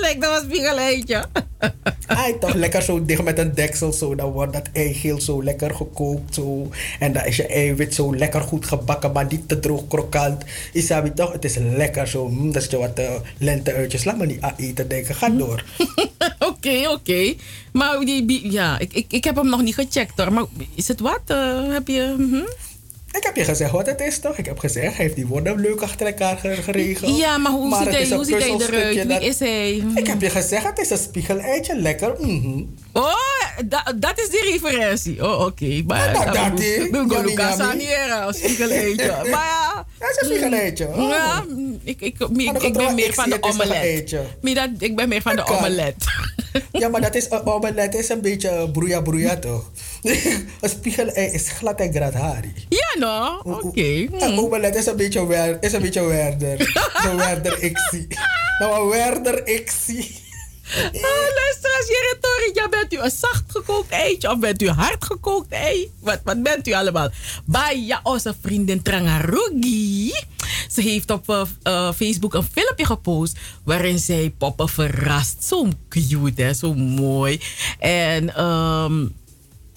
Dat 0.00 0.42
een 0.42 0.50
spiegeleitje. 0.50 1.24
Ai, 2.06 2.38
toch 2.38 2.54
lekker 2.54 2.82
zo 2.82 3.04
dicht 3.04 3.22
met 3.22 3.38
een 3.38 3.54
deksel. 3.54 3.92
Zo. 3.92 4.14
Dan 4.14 4.30
wordt 4.30 4.52
dat 4.52 4.68
eigeel 4.72 5.20
zo 5.20 5.42
lekker 5.42 5.74
gekookt. 5.74 6.34
Zo. 6.34 6.70
En 6.98 7.12
dan 7.12 7.24
is 7.24 7.36
je 7.36 7.46
eiwit 7.46 7.94
zo 7.94 8.16
lekker 8.16 8.40
goed 8.40 8.66
gebakken. 8.66 9.12
Maar 9.12 9.26
niet 9.28 9.48
te 9.48 9.60
droog 9.60 9.86
krokant. 9.88 10.44
Isabi 10.72 11.12
toch, 11.12 11.32
het 11.32 11.44
is 11.44 11.56
lekker 11.56 12.08
zo. 12.08 12.28
Mm, 12.28 12.52
dat 12.52 12.62
is 12.62 12.68
je 12.70 12.76
wat 12.76 12.98
uh, 12.98 13.10
lenteuitjes. 13.38 14.04
Laat 14.04 14.18
me 14.18 14.26
niet 14.26 14.40
aan 14.40 14.54
eten 14.56 14.88
denken. 14.88 15.14
Ga 15.14 15.28
door. 15.28 15.64
Oké, 16.50 16.88
oké. 16.88 17.34
Maar 17.72 18.00
die, 18.00 18.50
ja, 18.50 18.78
ik, 18.78 18.92
ik, 18.92 19.06
ik 19.08 19.24
heb 19.24 19.36
hem 19.36 19.48
nog 19.48 19.62
niet 19.62 19.74
gecheckt 19.74 20.12
hoor. 20.16 20.32
Maar 20.32 20.44
is 20.74 20.88
het 20.88 21.00
wat? 21.00 21.20
Eh, 21.26 21.72
heb 21.72 21.88
je... 21.88 22.14
mhm. 22.18 22.44
Ik 23.12 23.24
heb 23.24 23.36
je 23.36 23.44
gezegd 23.44 23.70
wat 23.70 23.86
het 23.86 24.00
is 24.00 24.18
toch? 24.18 24.36
Ik 24.38 24.46
heb 24.46 24.58
gezegd, 24.58 24.96
hij 24.96 25.04
heeft 25.04 25.14
die 25.16 25.26
woorden 25.26 25.60
leuk 25.60 25.80
achter 25.80 26.06
elkaar 26.06 26.36
ge- 26.38 26.54
geregeld. 26.62 27.16
Ja, 27.18 27.38
maar 27.38 27.52
hoe 27.52 27.76
ziet 27.76 27.88
hij- 27.94 28.08
hoe 28.16 28.24
ziet 28.24 28.38
hij 28.38 28.48
eruit? 28.50 28.94
Wie 28.94 29.06
dat- 29.06 29.22
is 29.22 29.38
hij? 29.38 29.82
Ik 29.94 30.06
heb 30.06 30.20
je 30.20 30.30
gezegd, 30.30 30.64
het 30.64 30.78
is 30.78 30.90
een 30.90 30.98
spiegeleitje. 30.98 31.76
Lekker. 31.80 32.14
mhm. 32.20 32.62
Oh, 32.92 33.12
da- 33.66 33.92
dat 33.96 34.18
is 34.20 34.28
die 34.28 34.50
referentie. 34.52 35.24
Oh, 35.28 35.40
oké. 35.46 35.82
Maar 35.86 36.12
Ja, 36.14 36.48
dat- 36.50 36.60
is. 36.60 36.76
Yummy, 36.76 37.20
Lucas. 37.24 37.56
Saniera 37.56 38.32
spiegeleitje. 38.32 39.06
maar 39.30 39.46
ja. 39.46 39.86
Dat 39.98 40.10
is 40.10 40.16
een 40.20 40.26
spiegeleitje. 40.26 40.86
Oh. 40.88 41.08
Ja, 41.08 41.44
ik, 41.84 42.00
ik, 42.00 42.18
ik, 42.20 42.28
Maar 42.52 42.64
ik, 42.64 42.72
ben 42.72 42.94
meer 42.94 43.06
ik 43.06 43.14
van 43.14 43.30
de 43.30 43.42
omelet. 43.42 44.16
Maar 44.42 44.68
ik 44.78 44.96
ben 44.96 45.08
meer 45.08 45.22
van 45.22 45.36
de 45.36 45.44
omelet. 45.46 45.94
Ja, 46.72 46.88
maar 46.88 47.00
dat 47.00 47.14
is 47.14 47.26
een 47.30 47.44
omelet 47.46 47.94
is 47.94 48.08
een 48.08 48.20
beetje 48.20 48.70
broeia 48.72 49.00
broeia 49.00 49.36
toch? 49.36 49.70
een 50.60 50.68
spiegelei 50.68 51.32
is 51.32 51.50
glad 51.50 51.80
en 51.80 51.92
gradhari. 51.92 52.52
Ja, 52.68 52.98
no? 52.98 53.40
Oké. 53.42 54.06
Een 54.18 54.38
omelet 54.38 54.74
is 54.74 54.86
een 54.86 54.96
beetje, 54.96 55.26
wer, 55.26 55.56
is 55.60 55.72
een 55.72 55.82
beetje 55.82 56.04
werder. 56.06 56.72
Zo'n 57.04 57.16
werder 57.16 57.72
xie. 57.72 58.06
Nou, 58.58 58.82
een 58.82 58.88
werder 58.88 59.62
xie. 59.64 60.28
Oh, 60.76 61.26
luisteraars, 61.40 61.88
Jeretoria, 61.88 62.68
bent 62.68 62.92
u 62.92 62.98
een 62.98 63.10
zacht 63.10 63.44
gekookt 63.48 63.90
eitje 63.90 64.30
of 64.30 64.38
bent 64.38 64.62
u 64.62 64.68
hard 64.68 65.04
gekookt 65.04 65.52
ei? 65.52 65.90
Wat, 66.00 66.20
wat 66.24 66.42
bent 66.42 66.68
u 66.68 66.72
allemaal? 66.72 67.10
Baya, 67.44 68.00
onze 68.02 68.34
vriendin 68.40 68.82
Trangarugi. 68.82 70.12
Ze 70.70 70.80
heeft 70.80 71.10
op 71.10 71.28
eh, 71.30 71.42
eh, 71.62 71.92
Facebook 71.92 72.34
een 72.34 72.48
filmpje 72.52 72.86
gepost 72.86 73.38
waarin 73.64 73.98
zij 73.98 74.34
poppen 74.38 74.68
verrast. 74.68 75.44
Zo 75.44 75.68
cute, 75.88 76.42
hè? 76.42 76.54
zo 76.54 76.74
mooi. 76.74 77.40
En 77.78 78.34
ehm, 78.34 79.06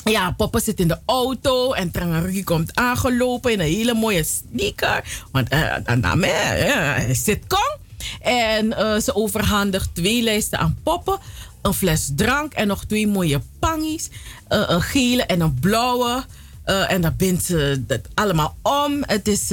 ja, 0.03 0.31
Papa 0.31 0.59
zit 0.59 0.79
in 0.79 0.87
de 0.87 0.99
auto 1.05 1.73
en 1.73 1.91
Trangarugi 1.91 2.43
komt 2.43 2.75
aangelopen 2.75 3.51
in 3.51 3.59
een 3.59 3.65
hele 3.65 3.93
mooie 3.93 4.23
sneaker. 4.23 5.03
Want 5.31 5.53
uh, 5.53 7.09
zit 7.11 7.47
kom. 7.47 7.81
En 8.21 8.77
eh, 8.77 8.99
ze 8.99 9.15
overhandigt 9.15 9.89
twee 9.95 10.21
lijsten 10.21 10.59
aan 10.59 10.77
poppen. 10.83 11.19
Een 11.61 11.73
fles 11.73 12.11
drank 12.15 12.53
en 12.53 12.67
nog 12.67 12.85
twee 12.85 13.07
mooie 13.07 13.41
pangies. 13.59 14.09
Eh, 14.47 14.63
een 14.67 14.81
gele 14.81 15.23
en 15.23 15.41
een 15.41 15.59
blauwe. 15.59 16.23
En 16.63 17.01
dan 17.01 17.13
bindt 17.17 17.43
ze 17.43 17.83
dat 17.87 17.99
allemaal 18.13 18.55
om. 18.61 19.03
Het 19.05 19.27
is, 19.27 19.49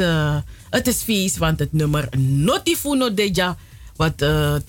het 0.71 0.87
is 0.87 1.03
feest, 1.03 1.37
want 1.37 1.59
het 1.59 1.73
nummer 1.73 2.09
Notifuno 2.19 3.15
Deja... 3.15 3.57
wat 3.97 4.19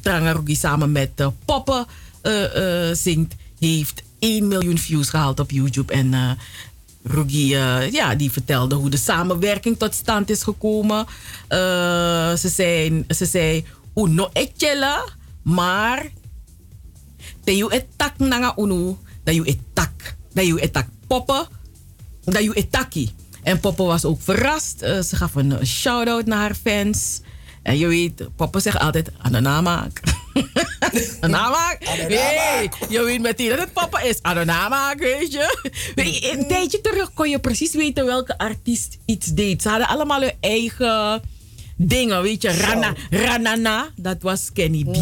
Trangarugi 0.02 0.56
samen 0.56 0.92
met 0.92 1.10
poppen 1.46 1.86
zingt... 2.94 3.36
heeft 3.60 4.04
1 4.22 4.48
miljoen 4.48 4.78
views 4.78 5.10
gehaald 5.10 5.40
op 5.40 5.52
YouTube. 5.52 5.94
En 5.94 6.14
eh, 6.14 7.92
ja, 7.92 8.16
die 8.16 8.32
vertelde 8.32 8.76
hoe 8.76 8.90
de 8.90 8.98
samenwerking 8.98 9.78
tot 9.78 9.94
stand 9.94 10.30
is 10.30 10.44
gekomen. 10.44 11.06
Eh, 11.48 12.34
ze, 12.34 12.50
zei, 12.50 13.04
ze 13.08 13.26
zei, 13.26 13.66
uno 13.96 14.30
etjela, 14.34 15.04
maar... 15.42 16.10
Dat 17.44 17.58
je 17.58 17.72
etak 17.72 18.18
nanga 18.18 18.54
uno, 18.58 18.98
dat 19.24 19.36
je 19.36 19.44
etak, 19.44 20.16
dat 20.34 20.46
je 20.46 20.62
etak 20.62 20.88
poppen, 21.08 21.48
dat 22.24 22.44
je 22.44 22.54
etaki. 22.54 23.14
En 23.44 23.60
Poppen 23.60 23.86
was 23.86 24.06
ook 24.06 24.22
verrast. 24.22 24.80
Ze 24.80 25.16
gaf 25.16 25.36
een 25.36 25.68
shout-out 25.68 26.26
naar 26.26 26.40
haar 26.40 26.56
fans. 26.56 27.22
En 27.64 27.78
je 27.78 27.88
weet, 27.88 28.36
Poppen 28.36 28.62
zegt 28.62 28.80
altijd, 28.80 29.12
aan 29.18 29.32
de 29.32 29.40
namaak. 29.40 30.02
Een 31.20 31.30
namaak? 31.40 31.78
Aan 31.88 31.98
de 31.98 32.04
Nee, 32.04 32.70
je 32.90 33.04
weet 33.04 33.22
meteen 33.22 33.50
dat 33.50 33.60
het 33.60 33.74
papa 33.74 34.02
is. 34.02 34.22
Aan 34.22 34.36
de 34.36 34.46
namaak, 34.46 35.00
weet 35.00 35.32
je. 35.32 35.70
Weet 35.96 36.18
je, 36.18 36.32
Een 36.32 36.48
tijdje 36.48 36.82
terug 36.82 37.14
kon 37.14 37.30
je 37.30 37.40
precies 37.40 37.74
weten 37.74 38.06
welke 38.06 38.38
artiest 38.38 38.98
iets 39.06 39.28
deed. 39.28 39.62
Ze 39.62 39.70
hadden 39.70 39.88
allemaal 39.88 40.22
hun 40.22 40.34
eigen 40.40 41.22
dingen, 41.88 42.22
weet 42.22 42.42
je. 42.42 42.52
Rana, 42.52 42.94
Ranana, 43.10 43.90
dat 43.96 44.18
was 44.22 44.50
Kenny 44.54 44.84
B. 44.84 44.96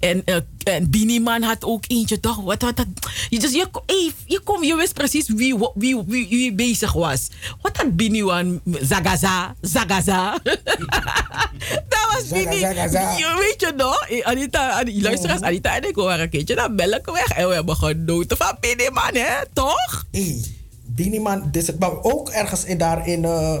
En, 0.00 0.22
eh 0.24 0.36
en 0.64 0.90
Biniman 0.90 1.42
had 1.42 1.64
ook 1.64 1.84
eentje, 1.86 2.20
toch? 2.20 2.40
Wat, 2.40 2.62
wat. 2.62 2.86
Je, 3.28 3.38
dus 3.38 3.52
je, 3.52 3.68
hey, 3.86 4.12
je, 4.26 4.40
kom, 4.40 4.64
je 4.64 4.76
wist 4.76 4.94
precies 4.94 5.28
wie, 5.28 5.56
wie, 5.74 6.02
wie, 6.06 6.28
wie 6.28 6.54
bezig 6.54 6.92
was. 6.92 7.28
Wat 7.62 7.76
had 7.76 7.96
Biniman? 7.96 8.60
Zagaza, 8.64 9.54
Zagaza. 9.60 10.38
dat 11.88 12.06
was 12.12 12.28
Bini. 12.28 12.56
Je 12.56 13.36
weet 13.38 13.60
je 13.60 13.72
nog? 13.76 14.08
Eh, 14.08 14.26
Anita, 14.26 14.70
Anita, 14.70 15.02
luister 15.02 15.30
eens, 15.30 15.40
Anita 15.40 15.76
en 15.76 15.88
ik 15.88 15.94
waren 15.94 16.20
een 16.20 16.30
keertje 16.30 16.54
naar 16.54 16.74
Bellenweg. 16.74 17.28
En 17.28 17.48
we 17.48 17.54
hebben 17.54 17.76
genoten 17.76 18.36
van 18.36 18.56
Biniman, 18.60 19.14
hè? 19.14 19.46
Toch? 19.52 20.06
Hey, 20.10 20.44
Biniman, 20.84 21.48
dit 21.50 21.68
is, 21.68 21.74
maar 21.78 22.02
ook 22.02 22.28
ergens 22.28 22.64
in, 22.64 22.78
daar 22.78 23.06
in, 23.06 23.24
eh, 23.24 23.58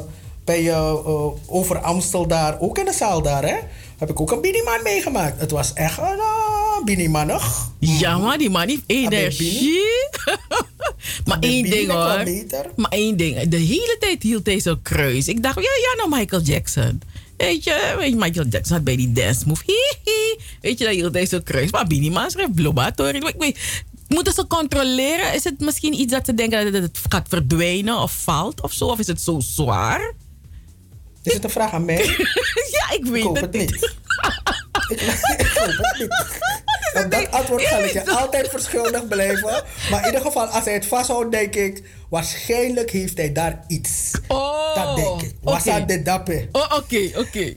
bij 0.50 0.68
eh, 0.68 1.26
over 1.46 1.78
Amstel 1.78 2.26
daar, 2.26 2.60
ook 2.60 2.78
in 2.78 2.84
de 2.84 2.92
zaal 2.92 3.22
daar, 3.22 3.42
hè? 3.42 3.56
Heb 3.98 4.10
ik 4.10 4.20
ook 4.20 4.30
een 4.30 4.40
Biniman 4.40 4.82
meegemaakt. 4.82 5.40
Het 5.40 5.50
was 5.50 5.72
echt 5.72 5.98
een 5.98 6.16
uh, 6.16 6.84
Binimanig. 6.84 7.68
Ja, 7.78 8.18
maar 8.18 8.38
die 8.38 8.50
man 8.50 8.68
heeft 8.68 8.82
energie. 8.86 9.80
maar 11.26 11.38
één 11.40 11.70
ding 11.70 11.90
hoor. 11.90 12.24
Maar 12.76 12.90
één 12.90 13.16
ding. 13.16 13.48
De 13.48 13.56
hele 13.56 13.96
tijd 14.00 14.22
hield 14.22 14.46
hij 14.46 14.60
zo'n 14.60 14.82
kruis. 14.82 15.28
Ik 15.28 15.42
dacht, 15.42 15.54
ja, 15.54 15.62
ja, 15.62 15.96
nou 15.96 16.20
Michael 16.20 16.42
Jackson. 16.42 17.02
Weet 17.36 17.64
je, 17.64 17.94
weet 17.98 18.10
je, 18.10 18.16
Michael 18.16 18.46
Jackson 18.46 18.76
had 18.76 18.84
bij 18.84 18.96
die 18.96 19.12
dance 19.12 19.46
move. 19.46 19.62
Hihi. 19.66 20.36
Weet 20.60 20.78
je, 20.78 20.84
dat 20.84 20.94
hield 20.94 21.14
hij 21.14 21.26
zo'n 21.26 21.42
kruis. 21.42 21.70
Maar 21.70 21.86
Bini 21.86 22.10
Man 22.10 22.30
schreef 22.30 22.54
Blobatori. 22.54 23.18
Ik 23.18 23.34
weet, 23.38 23.58
moeten 24.08 24.32
ze 24.32 24.46
controleren? 24.46 25.34
Is 25.34 25.44
het 25.44 25.60
misschien 25.60 26.00
iets 26.00 26.12
dat 26.12 26.26
ze 26.26 26.34
denken 26.34 26.72
dat 26.72 26.82
het 26.82 27.00
gaat 27.08 27.28
verdwijnen 27.28 27.98
of 27.98 28.12
valt 28.22 28.60
of 28.60 28.72
zo? 28.72 28.86
Of 28.86 28.98
is 28.98 29.06
het 29.06 29.20
zo 29.20 29.40
zwaar? 29.40 30.14
Is 31.22 31.32
het 31.32 31.44
een 31.44 31.50
vraag 31.50 31.72
aan 31.72 31.84
mij? 31.84 32.04
ja, 32.76 32.96
ik 32.96 33.04
weet 33.04 33.22
hoop 33.22 33.34
het 33.34 33.44
het 33.44 33.52
niet. 33.52 33.70
niet. 33.70 33.82
ik, 34.88 35.00
ik 35.38 35.46
hoop 35.46 35.76
het 35.76 35.98
niet. 35.98 36.38
Op 37.04 37.10
dat 37.10 37.30
antwoord 37.30 37.62
ga 37.62 37.76
ik 37.76 37.92
je 37.92 38.10
altijd 38.10 38.48
verschuldigd 38.48 39.08
blijven. 39.08 39.64
Maar 39.90 40.00
in 40.00 40.06
ieder 40.06 40.20
geval, 40.20 40.46
als 40.46 40.64
hij 40.64 40.74
het 40.74 40.86
vasthoudt, 40.86 41.32
denk 41.32 41.54
ik... 41.54 41.82
Waarschijnlijk 42.08 42.90
heeft 42.90 43.16
hij 43.16 43.32
daar 43.32 43.64
iets. 43.66 44.10
Oh, 44.28 44.74
dat 44.74 44.96
denk 44.96 45.22
ik. 45.22 45.34
Was 45.42 45.60
oké. 45.60 45.70
aan 45.70 45.86
de 45.86 46.02
dappe. 46.02 46.48
Oh, 46.52 46.72
oké, 46.76 47.10
oké. 47.14 47.54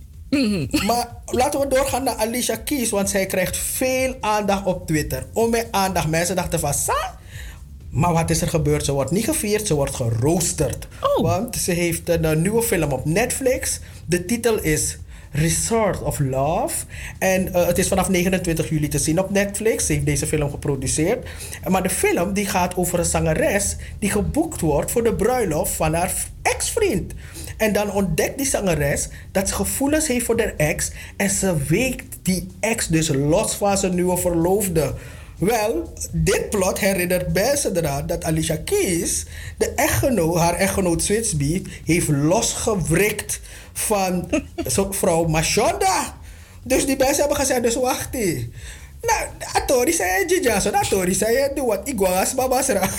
Maar 0.86 1.16
laten 1.26 1.60
we 1.60 1.68
doorgaan 1.68 2.04
naar 2.04 2.16
Alicia 2.16 2.56
Keys, 2.56 2.90
want 2.90 3.10
zij 3.10 3.26
krijgt 3.26 3.58
veel 3.58 4.18
aandacht 4.20 4.66
op 4.66 4.88
Twitter. 4.88 5.26
Om 5.34 5.50
mijn 5.50 5.68
aandacht. 5.72 6.08
Mensen 6.08 6.36
dachten 6.36 6.60
van, 6.60 6.74
sa? 6.74 7.20
Maar 7.94 8.14
wat 8.14 8.30
is 8.30 8.42
er 8.42 8.48
gebeurd? 8.48 8.86
Ze 8.86 8.92
wordt 8.92 9.12
niet 9.12 9.26
gevierd, 9.26 9.68
ze 9.68 9.74
wordt 9.74 9.96
geroosterd. 9.96 10.88
Want 11.22 11.56
ze 11.56 11.72
heeft 11.72 12.10
een, 12.10 12.42
nieuwe 12.42 12.62
film 12.64 12.92
op 12.92 13.06
Netflix. 13.06 13.80
De 14.06 14.26
titel 14.26 14.60
is 14.60 14.98
Resort 15.32 16.02
of 16.02 16.20
Love. 16.20 16.86
En 17.20 17.54
eh, 17.54 17.66
het 17.68 17.78
is 17.78 17.88
vanaf 17.88 18.10
29 18.10 18.70
juli 18.70 18.88
te 18.88 18.98
zien 19.00 19.20
op 19.20 19.30
Netflix. 19.30 19.86
Ze 19.86 19.94
heeft 19.94 20.06
deze 20.06 20.28
film 20.28 20.50
geproduceerd. 20.50 21.28
Maar 21.68 21.84
de 21.84 21.90
film 21.90 22.34
die 22.34 22.46
gaat 22.46 22.76
over 22.76 23.00
een 23.00 23.06
zangeres 23.06 23.76
die 24.00 24.12
geboekt 24.12 24.62
wordt 24.62 24.92
voor 24.92 25.04
de 25.04 25.16
bruiloft 25.16 25.72
van 25.72 25.94
haar 25.94 26.14
ex-vriend. 26.42 27.14
En 27.58 27.74
dan 27.74 27.92
ontdekt 27.92 28.38
die 28.38 28.48
zangeres 28.48 29.10
dat 29.32 29.48
ze 29.48 29.56
gevoelens 29.56 30.08
heeft 30.08 30.26
voor 30.26 30.40
haar 30.40 30.54
ex. 30.58 30.92
En 31.18 31.30
ze 31.30 31.56
weekt 31.68 32.18
die 32.22 32.48
ex 32.60 32.88
dus 32.88 33.08
los 33.08 33.56
van 33.56 33.78
zijn 33.78 33.96
nieuwe 33.96 34.18
verloofde. 34.18 34.94
Wel, 35.38 35.94
dit 36.12 36.50
plot 36.50 36.80
herinnert 36.80 37.34
mensen 37.34 37.78
eraan 37.78 38.08
dat 38.08 38.24
Alicia 38.24 38.58
Keys, 38.66 39.26
de 39.58 39.70
echtgenoot, 39.76 40.38
haar 40.38 40.56
echtgenoot 40.56 41.04
Switsby, 41.04 41.64
heeft 41.86 42.08
losgewrikt 42.08 43.40
van 43.74 44.30
vrouw 45.00 45.26
Mashonda. 45.28 46.18
Dus 46.64 46.86
die 46.86 46.98
mensen 46.98 47.20
hebben 47.20 47.38
gezegd, 47.38 47.64
dus 47.64 47.76
wacht 47.76 48.14
eens. 48.14 48.46
Nou, 49.02 49.28
Atori 49.54 49.92
zei 49.92 50.26
Jija, 50.26 50.60
zo 50.60 50.70
Atori 50.70 51.14
zei 51.14 51.48
doe 51.56 51.68
wat 51.68 51.88
iguanas 51.88 52.34
babasra. 52.34 52.90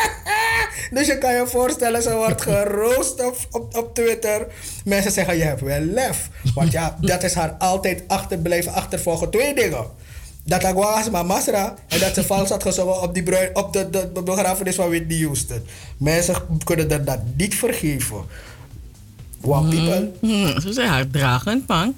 dus 0.94 1.06
je 1.06 1.18
kan 1.18 1.34
je 1.34 1.46
voorstellen, 1.46 2.02
ze 2.02 2.14
wordt 2.14 2.42
geroost 2.42 3.24
op, 3.24 3.36
op, 3.50 3.76
op 3.76 3.94
Twitter. 3.94 4.46
Mensen 4.84 5.12
zeggen, 5.12 5.36
je 5.36 5.42
hebt 5.42 5.60
wel 5.60 5.80
lef. 5.80 6.28
Want 6.54 6.72
ja, 6.72 6.96
dat 7.00 7.22
is 7.22 7.34
haar 7.34 7.50
altijd 7.50 8.02
achter 8.06 8.38
blijven 8.38 8.72
achtervolgen. 8.72 9.30
Twee 9.30 9.54
dingen. 9.54 9.86
Dat 10.44 10.64
Aguas 10.64 11.10
Masra 11.10 11.74
en 11.88 12.00
dat 12.00 12.14
ze 12.14 12.24
vals 12.24 12.48
had 12.48 12.62
gezongen 12.62 13.02
op, 13.02 13.14
die 13.14 13.22
bruid, 13.22 13.56
op 13.56 13.72
de, 13.72 13.90
de, 13.90 14.10
de 14.14 14.22
begrafenis 14.22 14.74
van 14.74 14.88
Whitney 14.88 15.18
Houston. 15.18 15.60
Mensen 15.96 16.34
kunnen 16.64 17.04
dat 17.04 17.18
niet 17.36 17.54
vergeven. 17.54 18.24
Wow, 19.40 19.68
people. 19.70 20.12
Hmm, 20.20 20.60
ze 20.60 20.72
zijn 20.72 20.88
harddragend, 20.88 21.66
man. 21.68 21.94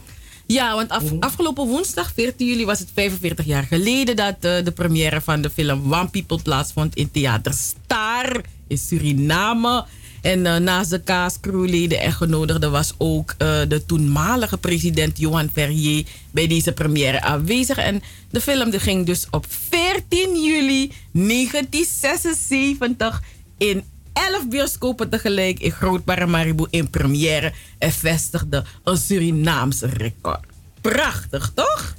Ja, 0.46 0.74
want 0.74 0.90
af- 0.90 1.02
afgelopen 1.20 1.66
woensdag, 1.66 2.12
14 2.14 2.46
juli, 2.46 2.64
was 2.64 2.78
het 2.78 2.88
45 2.94 3.44
jaar 3.44 3.62
geleden 3.62 4.16
dat 4.16 4.34
eh, 4.40 4.64
de 4.64 4.72
première 4.74 5.20
van 5.20 5.40
de 5.42 5.50
film 5.50 5.92
One 5.92 6.08
People 6.08 6.38
plaatsvond 6.42 6.94
in 6.96 7.10
Theater 7.10 7.52
Star 7.52 8.40
in 8.66 8.78
Suriname. 8.78 9.84
En 10.24 10.46
eh, 10.46 10.56
naast 10.56 10.90
de 10.90 11.00
kaascrewleden 11.00 12.00
en 12.00 12.12
genodigden 12.12 12.70
was 12.70 12.94
ook 12.98 13.34
eh, 13.38 13.60
de 13.68 13.84
toenmalige 13.86 14.58
president 14.58 15.18
Johan 15.18 15.50
Ferrier 15.52 16.04
bij 16.30 16.46
deze 16.46 16.72
première 16.72 17.20
aanwezig. 17.20 17.76
En 17.76 18.02
de 18.30 18.40
film 18.40 18.72
ging 18.72 19.06
dus 19.06 19.26
op 19.30 19.46
14 19.48 20.42
juli 20.42 20.92
1976 21.12 23.22
in 23.58 23.84
11 24.12 24.48
bioscopen 24.48 25.08
tegelijk 25.08 25.60
in 25.60 25.70
Groot 25.70 26.04
Paramaribo 26.04 26.66
in 26.70 26.90
première 26.90 27.52
en 27.78 27.92
vestigde 27.92 28.64
een 28.84 28.98
Surinaamse 28.98 29.86
record. 29.86 30.44
Prachtig, 30.80 31.52
toch? 31.54 31.94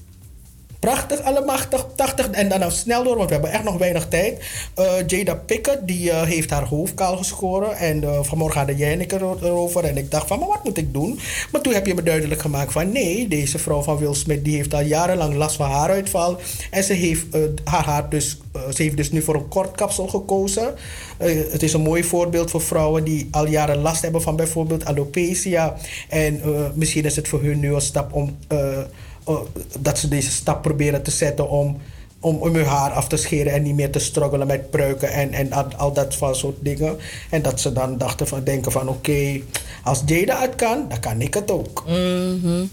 Prachtig, 0.85 1.21
allemachtig, 1.21 1.87
80 1.95 2.29
en 2.29 2.49
dan 2.49 2.59
nou 2.59 2.71
snel 2.71 3.03
door, 3.03 3.15
want 3.15 3.27
we 3.27 3.33
hebben 3.33 3.51
echt 3.51 3.63
nog 3.63 3.77
weinig 3.77 4.07
tijd. 4.07 4.43
Eh, 4.75 4.85
Jada 5.07 5.35
Pickett, 5.35 5.87
die 5.87 6.11
eh, 6.11 6.21
heeft 6.21 6.49
haar 6.49 6.63
hoofd 6.67 6.93
kaal 6.93 7.17
geschoren. 7.17 7.77
En 7.77 8.03
eh, 8.03 8.23
vanmorgen 8.23 8.57
hadden 8.57 8.77
jij 8.77 8.91
en 8.91 9.01
ik 9.01 9.11
er- 9.11 9.21
erover. 9.21 9.83
En 9.83 9.97
ik 9.97 10.11
dacht 10.11 10.27
van, 10.27 10.39
maar 10.39 10.47
wat 10.47 10.63
moet 10.63 10.77
ik 10.77 10.93
doen? 10.93 11.19
Maar 11.51 11.61
toen 11.61 11.73
heb 11.73 11.85
je 11.85 11.93
me 11.93 12.03
duidelijk 12.03 12.41
gemaakt 12.41 12.71
van, 12.71 12.91
nee, 12.91 13.27
deze 13.27 13.59
vrouw 13.59 13.81
van 13.81 13.97
Will 13.97 14.13
Smith, 14.13 14.43
die 14.45 14.55
heeft 14.55 14.73
al 14.73 14.81
jarenlang 14.81 15.33
last 15.35 15.55
van 15.55 15.69
haaruitval. 15.69 16.37
En 16.71 16.83
ze 16.83 16.93
heeft 16.93 17.25
haar 17.63 17.85
haar 17.85 18.09
dus, 18.09 18.37
ze 18.73 18.83
heeft 18.83 18.97
dus 18.97 19.11
nu 19.11 19.21
voor 19.21 19.35
een 19.35 19.47
kort 19.47 19.75
kapsel 19.75 20.07
gekozen. 20.07 20.73
Het 21.51 21.63
is 21.63 21.73
een 21.73 21.81
mooi 21.81 22.03
voorbeeld 22.03 22.51
voor 22.51 22.61
vrouwen 22.61 23.03
die 23.03 23.27
al 23.31 23.47
jaren 23.47 23.77
last 23.77 24.01
hebben 24.01 24.21
van 24.21 24.35
bijvoorbeeld 24.35 24.85
alopecia. 24.85 25.75
En 26.09 26.41
misschien 26.73 27.05
is 27.05 27.15
het 27.15 27.27
voor 27.27 27.41
hun 27.41 27.59
nu 27.59 27.73
een 27.73 27.81
stap 27.81 28.13
om... 28.13 28.37
eh, 29.25 29.35
dat 29.79 29.99
ze 29.99 30.07
deze 30.07 30.31
stap 30.31 30.61
proberen 30.61 31.03
te 31.03 31.11
zetten 31.11 31.49
om, 31.49 31.77
om, 32.19 32.35
om 32.35 32.55
hun 32.55 32.65
haar 32.65 32.91
af 32.91 33.07
te 33.07 33.17
scheren 33.17 33.53
en 33.53 33.63
niet 33.63 33.75
meer 33.75 33.91
te 33.91 33.99
struggelen 33.99 34.47
met 34.47 34.69
pruiken 34.69 35.11
en, 35.11 35.31
en 35.31 35.77
al, 35.77 35.93
dat 35.93 36.15
van 36.15 36.35
soort 36.35 36.57
dingen. 36.59 36.97
En 37.29 37.41
dat 37.41 37.61
ze 37.61 37.73
dan 37.73 37.97
dachten 37.97 38.27
van, 38.27 38.43
denken 38.43 38.71
van 38.71 38.87
oké, 38.87 39.41
als 39.83 40.01
Jada 40.05 40.41
het 40.41 40.55
kan, 40.55 40.85
dan 40.89 40.99
kan 40.99 41.21
ik 41.21 41.33
het 41.33 41.51
ook. 41.51 41.83
Mhm. 41.87 42.63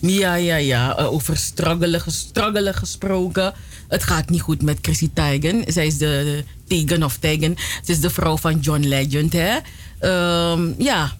Ja, 0.00 0.34
ja, 0.34 0.56
ja. 0.56 0.96
Eh, 0.96 1.12
over 1.12 1.36
struggelen, 1.36 2.02
struggelen 2.06 2.74
gesproken. 2.74 3.54
Het 3.88 4.02
gaat 4.02 4.30
niet 4.30 4.40
goed 4.40 4.62
met 4.62 4.78
Chrissy 4.82 5.10
Teigen. 5.12 5.64
Zij 5.66 5.86
is 5.86 5.98
de 5.98 6.44
Teigen 6.66 7.02
of 7.02 7.16
Teigen. 7.16 7.56
Ze 7.84 7.92
is 7.92 8.00
de 8.00 8.10
vrouw 8.10 8.36
van 8.36 8.58
John 8.58 8.80
Legend, 8.80 9.32
hè. 9.32 9.58
Ehm, 9.98 10.72
ja, 10.78 11.16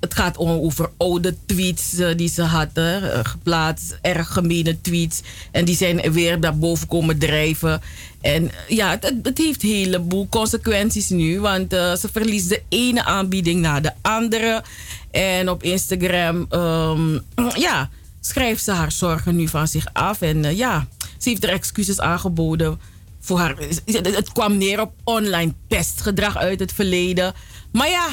het 0.00 0.14
gaat 0.14 0.36
om, 0.36 0.48
over 0.50 0.90
oude 0.96 1.34
tweets 1.46 1.98
eh, 1.98 2.16
die 2.16 2.28
ze 2.28 2.42
hadden 2.42 3.12
eh, 3.12 3.20
geplaatst. 3.22 3.98
Erg 4.02 4.32
gemene 4.32 4.80
tweets. 4.80 5.20
En 5.52 5.64
die 5.64 5.76
zijn 5.76 6.12
weer 6.12 6.38
naar 6.38 6.58
boven 6.58 6.86
komen 6.88 7.18
drijven. 7.18 7.80
En 8.20 8.50
eh, 8.50 8.76
ja, 8.76 8.90
het, 8.90 9.12
het- 9.22 9.38
heeft 9.38 9.62
een 9.62 9.68
heleboel 9.68 10.28
consequenties 10.28 11.08
nu. 11.08 11.40
Want 11.40 11.70
ze 11.72 12.08
verliest 12.12 12.48
de 12.48 12.62
ene 12.68 13.04
aanbieding 13.04 13.60
na 13.60 13.80
de 13.80 13.92
andere. 14.02 14.62
En 15.10 15.50
op 15.50 15.62
Instagram, 15.62 16.46
ehm, 16.50 17.18
ja, 17.66 17.90
schrijft 18.20 18.64
ze 18.64 18.70
haar 18.70 18.92
zorgen 18.92 19.36
nu 19.36 19.48
van 19.48 19.68
zich 19.68 19.86
af. 19.92 20.20
En 20.20 20.56
ja, 20.56 20.86
ze 21.18 21.28
heeft 21.28 21.44
er 21.44 21.50
excuses 21.50 22.00
aangeboden 22.00 22.80
voor 23.20 23.38
haar. 23.38 23.56
Het 23.86 24.32
kwam 24.32 24.58
neer 24.58 24.80
op 24.80 24.92
online 25.04 25.52
pestgedrag 25.68 26.36
uit 26.36 26.60
het 26.60 26.72
verleden. 26.72 27.34
Maar 27.72 27.88
ja, 27.88 28.08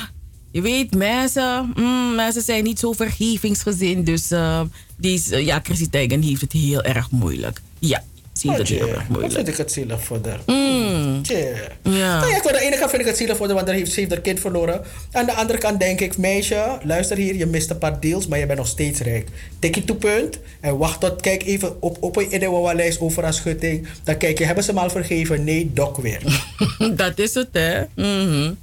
je 0.53 0.61
weet, 0.61 0.95
mensen, 0.95 1.71
mm, 1.75 2.15
mensen 2.15 2.41
zijn 2.41 2.63
niet 2.63 2.79
zo 2.79 2.91
vergevingsgezind. 2.91 4.05
Dus 4.05 4.31
eh, 4.31 4.61
deze, 4.95 5.45
ja, 5.45 5.59
Chrissy 5.63 5.89
Teigen 5.89 6.21
heeft 6.21 6.41
het 6.41 6.51
heel 6.51 6.83
erg 6.83 7.11
moeilijk. 7.11 7.61
Ja, 7.79 8.03
ze 8.33 8.47
heeft 8.47 8.59
het 8.59 8.67
heel 8.67 8.87
erg 8.87 8.97
Wat 8.97 9.07
moeilijk. 9.07 9.33
vind 9.33 9.47
ik 9.47 9.57
het 9.57 9.71
zielig 9.71 10.03
voor 10.03 10.19
haar. 10.23 10.39
Mm. 10.45 11.21
Ja. 11.23 11.69
Nou 11.83 11.97
ja, 11.97 12.35
aan 12.35 12.41
de 12.41 12.59
ene 12.61 12.77
kant 12.77 12.89
vind 12.89 13.01
ik 13.01 13.07
het 13.07 13.17
zielig 13.17 13.37
voor 13.37 13.45
haar, 13.45 13.55
want 13.55 13.69
heeft, 13.69 13.91
ze 13.91 13.99
heeft 13.99 14.11
haar 14.11 14.21
kind 14.21 14.39
verloren. 14.39 14.81
Aan 15.11 15.25
de 15.25 15.33
andere 15.33 15.59
kant 15.59 15.79
denk 15.79 15.99
ik, 16.01 16.17
meisje, 16.17 16.77
luister 16.83 17.17
hier, 17.17 17.35
je 17.35 17.45
mist 17.45 17.69
een 17.69 17.77
paar 17.77 17.99
deals, 17.99 18.27
maar 18.27 18.39
je 18.39 18.45
bent 18.45 18.57
nog 18.57 18.67
steeds 18.67 18.99
rijk. 18.99 19.27
Tik 19.59 19.75
je 19.75 19.83
to 19.83 19.93
punt 19.95 20.39
en 20.59 20.77
wacht 20.77 20.99
tot, 20.99 21.21
kijk 21.21 21.43
even 21.43 21.81
op, 21.81 21.97
op 22.03 22.15
een 22.15 22.35
Idewa-lijst 22.35 22.99
over 22.99 23.23
haar 23.23 23.33
schutting. 23.33 23.87
Dan 24.03 24.17
kijk 24.17 24.37
je, 24.37 24.45
hebben 24.45 24.63
ze 24.63 24.73
me 24.73 24.79
al 24.79 24.89
vergeven? 24.89 25.43
Nee, 25.43 25.71
dok 25.73 25.97
weer. 25.97 26.21
Dat 26.95 27.19
is 27.19 27.33
het, 27.33 27.49
hè? 27.51 27.81
Mhm. 27.95 28.53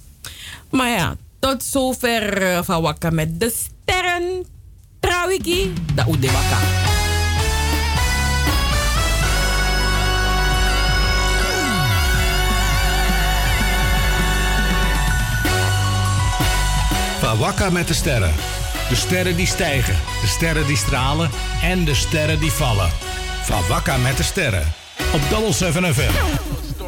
Maar 0.71 0.89
ja, 0.91 1.17
tot 1.41 1.65
zover 1.65 2.43
eh, 2.43 2.59
van 2.63 2.83
Wakka 2.83 3.11
met 3.11 3.41
de 3.41 3.51
sterren. 3.51 4.47
Trouwiki, 5.01 5.73
da 5.95 6.07
Ude 6.09 6.31
Wakka. 6.31 6.89
Wakka 17.41 17.71
met 17.71 17.89
de 17.89 17.95
sterren. 17.95 18.35
De 18.89 18.95
sterren 18.95 19.37
die 19.37 19.47
stijgen, 19.47 19.97
de 20.21 20.27
sterren 20.27 20.67
die 20.67 20.77
stralen 20.77 21.31
en 21.63 21.85
de 21.85 21.95
sterren 21.95 22.41
die 22.41 22.53
vallen. 22.53 22.91
Van 23.43 23.67
Wakka 23.69 23.97
met 23.97 24.17
de 24.17 24.23
sterren. 24.23 24.73
Op 25.13 25.21
Double 25.31 25.53
7 25.53 25.95
FM. 25.95 26.70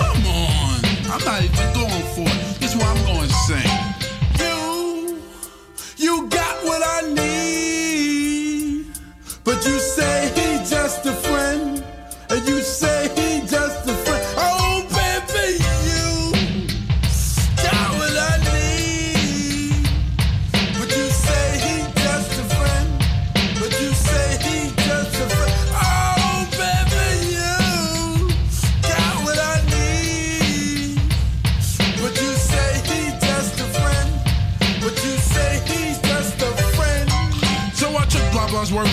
Come 0.00 0.26
on. 0.26 0.80
I'm 1.12 1.24
not 1.24 1.42
even 1.46 1.68
going 1.74 2.06
for 2.14 2.28
it. 2.34 2.40
This 2.60 2.70
is 2.72 2.76
what 2.78 2.88
I'm 2.94 3.02
going 3.06 3.28
to 3.28 3.38
sing. 3.48 3.72
You, 4.42 4.56
you 5.98 6.28
got 6.28 6.54
what 6.64 6.82
I 6.96 7.00
need. 7.20 8.86
But 9.44 9.58
you 9.66 9.78
say 9.80 10.09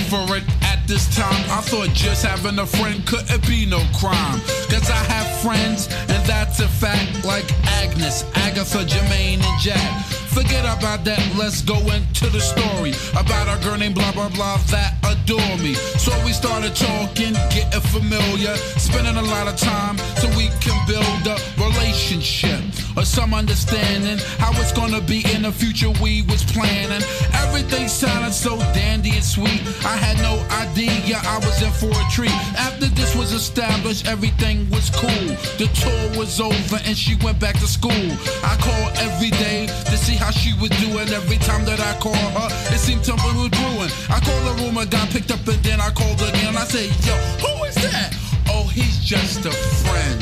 for 0.10 0.36
it. 0.36 0.44
At 0.64 0.88
this 0.88 1.06
time, 1.16 1.44
I 1.52 1.62
thought 1.62 1.90
just 1.94 2.26
having 2.26 2.60
a 2.60 2.66
friend 2.66 3.06
couldn't 3.06 3.46
be 3.48 3.66
no 3.66 3.80
crime. 4.00 4.40
Cause 4.70 4.90
I 4.90 5.02
have 5.14 5.28
friends, 5.42 5.88
and 6.10 6.26
that's 6.26 6.60
a 6.60 6.68
fact, 6.68 7.26
like 7.26 7.46
Agnes, 7.82 8.24
Agatha, 8.36 8.80
Jermaine, 8.86 9.42
and 9.44 9.60
Jack. 9.60 10.06
Forget 10.38 10.66
about 10.66 11.04
that, 11.06 11.20
let's 11.36 11.62
go 11.62 11.78
into 11.92 12.28
the 12.30 12.40
story 12.40 12.94
about 13.20 13.48
a 13.50 13.64
girl 13.64 13.78
named 13.78 13.96
blah 13.96 14.12
blah 14.12 14.30
blah 14.30 14.58
that 14.70 14.94
adore 15.04 15.58
me. 15.58 15.74
So 15.98 16.12
we 16.24 16.32
started 16.32 16.76
talking, 16.76 17.34
getting 17.50 17.82
familiar, 17.82 18.56
spending 18.78 19.18
a 19.18 19.22
lot 19.22 19.48
of 19.48 19.58
time 19.58 19.98
so 20.18 20.28
we 20.38 20.50
can 20.62 20.78
build 20.86 21.26
a 21.26 21.38
relationship. 21.58 22.87
Or 22.98 23.06
some 23.06 23.34
understanding 23.34 24.18
how 24.40 24.52
it's 24.60 24.72
gonna 24.72 25.02
be 25.02 25.24
in 25.34 25.44
the 25.44 25.52
future 25.52 25.92
we 26.02 26.24
was 26.24 26.44
planning. 26.44 27.04
Everything 27.46 27.88
sounded 27.88 28.34
so 28.34 28.58
dandy 28.74 29.12
and 29.12 29.24
sweet. 29.24 29.62
I 29.86 29.96
had 29.96 30.18
no 30.18 30.36
idea 30.58 31.22
I 31.24 31.38
was 31.38 31.62
in 31.62 31.72
for 31.72 31.94
a 31.94 32.06
treat. 32.10 32.34
After 32.58 32.88
this 32.88 33.16
was 33.16 33.32
established, 33.34 34.08
everything 34.08 34.70
was 34.72 34.90
cool. 34.90 35.28
The 35.62 35.70
tour 35.78 36.20
was 36.20 36.42
over 36.42 36.80
and 36.86 36.98
she 36.98 37.16
went 37.24 37.40
back 37.40 37.56
to 37.60 37.68
school. 37.68 38.08
I 38.44 38.58
called 38.58 38.92
every 38.98 39.30
day 39.30 39.68
to 39.68 39.98
see 39.98 40.16
how 40.16 40.32
she 40.32 40.54
was 40.60 40.72
doing. 40.82 41.08
Every 41.14 41.38
time 41.38 41.66
that 41.66 41.80
I 41.80 41.94
called 42.00 42.18
her, 42.18 42.50
it 42.74 42.80
seemed 42.80 43.06
something 43.06 43.36
was 43.38 43.50
brewing. 43.50 43.94
I 44.10 44.20
called 44.26 44.44
the 44.50 44.64
room, 44.64 44.78
oh 44.78 44.82
and 44.82 44.92
got 44.92 45.10
picked 45.10 45.32
up, 45.32 45.46
and 45.48 45.62
then 45.64 45.80
I 45.80 45.92
called 45.92 46.22
again. 46.22 46.58
I 46.58 46.66
said, 46.66 46.90
Yo, 47.06 47.14
who 47.46 47.64
is 47.66 47.76
that? 47.76 48.16
Oh, 48.50 48.66
he's 48.68 48.98
just 49.00 49.46
a 49.46 49.52
friend. 49.86 50.22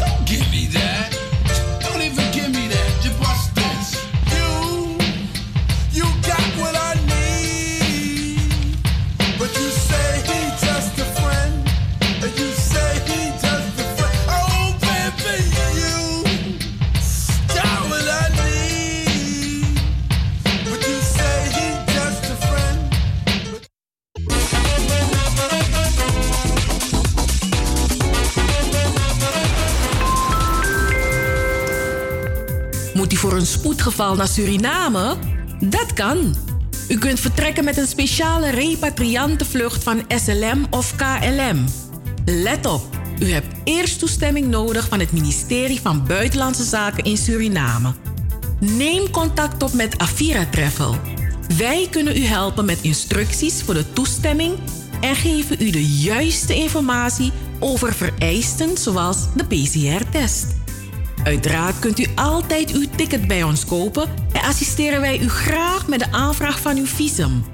Don't 0.00 0.26
give 0.26 0.48
me 0.50 0.66
that. 0.72 1.15
Voor 33.16 33.32
een 33.32 33.46
spoedgeval 33.46 34.14
naar 34.14 34.28
Suriname? 34.28 35.16
Dat 35.60 35.92
kan. 35.92 36.34
U 36.88 36.98
kunt 36.98 37.20
vertrekken 37.20 37.64
met 37.64 37.76
een 37.76 37.86
speciale 37.86 38.50
repatriantenvlucht 38.50 39.82
van 39.82 40.04
SLM 40.08 40.66
of 40.70 40.96
KLM. 40.96 41.64
Let 42.24 42.66
op, 42.66 42.98
u 43.18 43.30
hebt 43.30 43.46
eerst 43.64 43.98
toestemming 43.98 44.46
nodig 44.46 44.88
van 44.88 45.00
het 45.00 45.12
ministerie 45.12 45.80
van 45.80 46.06
Buitenlandse 46.06 46.64
Zaken 46.64 47.04
in 47.04 47.16
Suriname. 47.16 47.94
Neem 48.60 49.10
contact 49.10 49.62
op 49.62 49.72
met 49.72 49.98
Avira 49.98 50.46
Travel. 50.50 50.96
Wij 51.56 51.88
kunnen 51.90 52.16
u 52.16 52.24
helpen 52.24 52.64
met 52.64 52.78
instructies 52.80 53.62
voor 53.62 53.74
de 53.74 53.92
toestemming 53.92 54.54
en 55.00 55.16
geven 55.16 55.56
u 55.60 55.70
de 55.70 55.86
juiste 55.86 56.54
informatie 56.54 57.32
over 57.58 57.94
vereisten 57.94 58.78
zoals 58.78 59.18
de 59.34 59.44
PCR-test. 59.44 60.46
Uiteraard 61.26 61.78
kunt 61.78 61.98
u 61.98 62.06
altijd 62.14 62.72
uw 62.72 62.84
ticket 62.96 63.26
bij 63.26 63.42
ons 63.42 63.64
kopen 63.64 64.08
en 64.32 64.40
assisteren 64.40 65.00
wij 65.00 65.20
u 65.20 65.28
graag 65.28 65.88
met 65.88 65.98
de 65.98 66.12
aanvraag 66.12 66.60
van 66.60 66.76
uw 66.76 66.86
visum. 66.86 67.44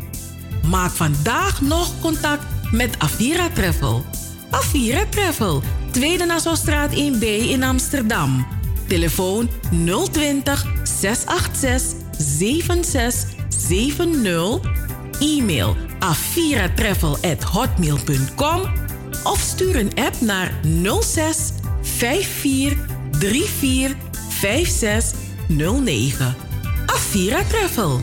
Maak 0.68 0.90
vandaag 0.90 1.60
nog 1.60 2.00
contact 2.00 2.44
met 2.70 2.98
Avira 2.98 3.48
Travel. 3.48 4.04
Avira 4.50 5.04
Travel, 5.08 5.62
Tweede 5.90 6.24
Nassaustraat 6.24 6.90
1B 6.90 7.22
in 7.22 7.62
Amsterdam. 7.62 8.46
Telefoon 8.86 9.48
020 10.12 10.66
686 10.82 11.94
7670. 12.18 14.70
E-mail 15.20 15.76
aviratravel@hotmail.com 15.98 18.62
of 19.22 19.40
stuur 19.40 19.76
een 19.76 19.92
app 19.94 20.20
naar 20.20 20.52
06 21.00 21.52
54 21.82 22.91
34 23.22 23.96
56 24.40 25.14
09. 25.48 26.34
Avira 26.88 27.44
Travel. 27.44 28.02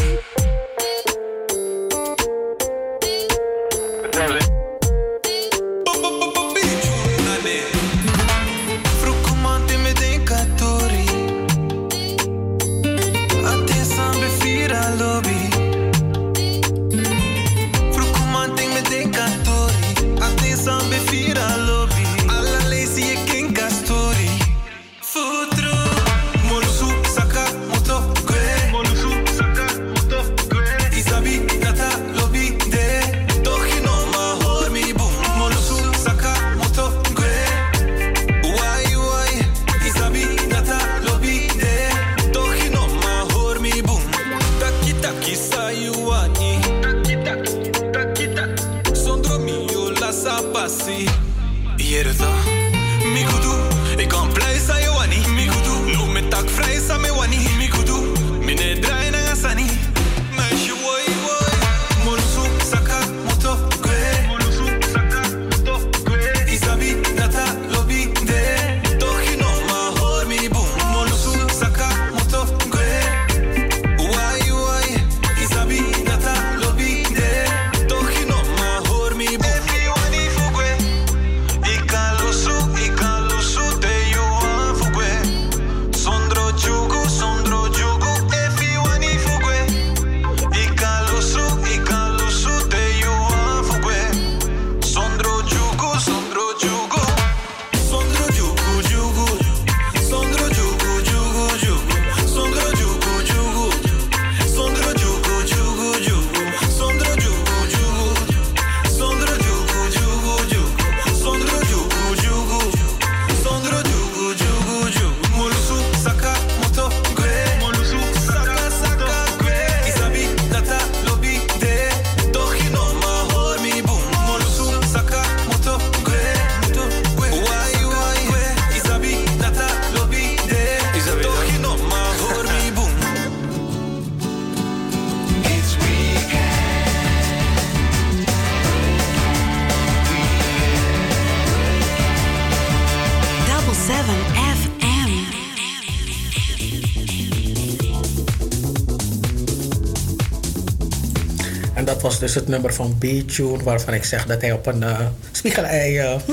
Dus 152.21 152.35
het 152.35 152.47
nummer 152.47 152.73
van 152.73 152.97
B-Tune, 152.97 153.63
waarvan 153.63 153.93
ik 153.93 154.03
zeg 154.03 154.25
dat 154.25 154.41
hij 154.41 154.51
op 154.51 154.65
een 154.65 154.81
uh, 154.81 154.99
spiegelei. 155.31 155.99
Uh, 155.99 156.15
hm? 156.25 156.31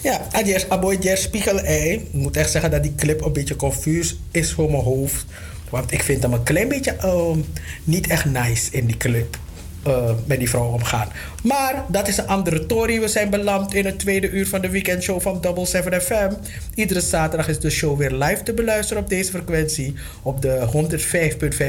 Ja, 0.00 0.20
Adjes, 0.32 1.22
spiegelei. 1.22 1.92
Ik 1.92 2.12
moet 2.12 2.36
echt 2.36 2.50
zeggen 2.50 2.70
dat 2.70 2.82
die 2.82 2.94
clip 2.94 3.24
een 3.24 3.32
beetje 3.32 3.56
confuus 3.56 4.16
is 4.30 4.52
voor 4.52 4.70
mijn 4.70 4.82
hoofd. 4.82 5.24
Want 5.70 5.92
ik 5.92 6.02
vind 6.02 6.22
hem 6.22 6.32
een 6.32 6.42
klein 6.42 6.68
beetje 6.68 6.96
uh, 7.04 7.36
niet 7.84 8.06
echt 8.06 8.24
nice 8.24 8.70
in 8.70 8.86
die 8.86 8.96
clip. 8.96 9.38
Uh, 9.86 10.10
met 10.24 10.38
die 10.38 10.48
vrouw 10.48 10.72
omgaan. 10.72 11.08
Maar 11.42 11.84
dat 11.88 12.08
is 12.08 12.16
een 12.16 12.26
andere 12.26 12.66
tory. 12.66 13.00
We 13.00 13.08
zijn 13.08 13.30
beland 13.30 13.74
in 13.74 13.84
het 13.84 13.98
tweede 13.98 14.30
uur 14.30 14.46
van 14.46 14.60
de 14.60 14.70
weekendshow 14.70 15.20
van 15.20 15.40
Double 15.40 15.66
7 15.66 16.02
FM. 16.02 16.30
Iedere 16.74 17.00
zaterdag 17.00 17.48
is 17.48 17.60
de 17.60 17.70
show 17.70 17.98
weer 17.98 18.12
live 18.12 18.42
te 18.42 18.52
beluisteren 18.54 19.02
op 19.02 19.08
deze 19.08 19.30
frequentie. 19.30 19.94
Op 20.22 20.42
de 20.42 20.68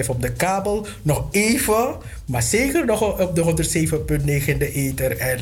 105.5 0.03 0.07
op 0.07 0.21
de 0.21 0.31
kabel. 0.31 0.87
Nog 1.01 1.27
even, 1.31 1.95
maar 2.27 2.43
zeker 2.43 2.85
nog 2.85 3.19
op 3.19 3.35
de 3.35 3.43
107.9 3.43 3.49
in 4.45 4.57
de 4.57 4.71
ether. 4.71 5.17
En 5.17 5.39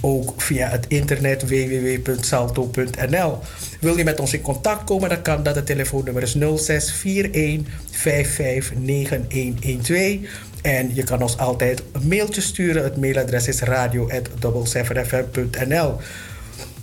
ook 0.00 0.40
via 0.40 0.68
het 0.68 0.86
internet 0.88 1.48
www.salto.nl. 1.48 3.38
Wil 3.80 3.96
je 3.96 4.04
met 4.04 4.20
ons 4.20 4.32
in 4.32 4.40
contact 4.40 4.84
komen, 4.84 5.08
dan 5.08 5.22
kan 5.22 5.42
dat. 5.42 5.54
Het 5.54 5.66
telefoonnummer 5.66 6.22
is 6.22 6.32
0641 6.32 7.72
559112. 7.90 10.46
En 10.62 10.94
je 10.94 11.02
kan 11.02 11.22
ons 11.22 11.38
altijd 11.38 11.82
een 11.92 12.08
mailtje 12.08 12.40
sturen. 12.40 12.82
Het 12.82 12.96
mailadres 12.96 13.48
is 13.48 13.60
radio.7fm.nl. 13.60 15.96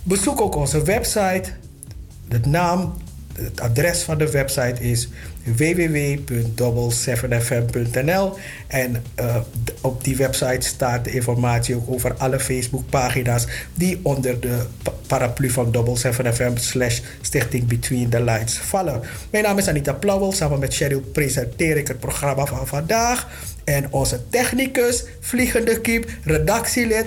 Bezoek 0.02 0.40
ook 0.40 0.54
onze 0.54 0.82
website. 0.82 1.50
De 2.28 2.40
naam, 2.44 2.94
het 3.32 3.60
adres 3.60 4.02
van 4.02 4.18
de 4.18 4.30
website 4.30 4.80
is 4.80 5.08
www.double7fm.nl 5.44 8.32
en 8.66 9.02
uh, 9.20 9.36
op 9.86 10.04
die 10.04 10.16
website 10.16 10.66
staat 10.66 11.04
de 11.04 11.10
informatie 11.10 11.74
ook 11.74 11.90
over 11.90 12.14
alle 12.14 12.40
Facebookpagina's 12.40 13.46
die 13.74 14.00
onder 14.02 14.40
de 14.40 14.62
paraplu 15.06 15.50
van 15.50 15.72
Double 15.72 15.96
7 15.96 16.34
FM 16.34 16.56
slash 16.56 17.00
Stichting 17.20 17.66
Between 17.66 18.08
the 18.08 18.22
Lights 18.22 18.58
vallen. 18.58 19.00
Mijn 19.30 19.44
naam 19.44 19.58
is 19.58 19.68
Anita 19.68 19.92
Plauwel. 19.92 20.32
Samen 20.32 20.58
met 20.58 20.74
Cheryl 20.74 21.00
presenteer 21.00 21.76
ik 21.76 21.88
het 21.88 22.00
programma 22.00 22.46
van 22.46 22.66
vandaag. 22.66 23.28
En 23.64 23.92
onze 23.92 24.20
technicus, 24.30 25.04
vliegende 25.20 25.80
kip, 25.80 26.10
redactielid, 26.24 27.06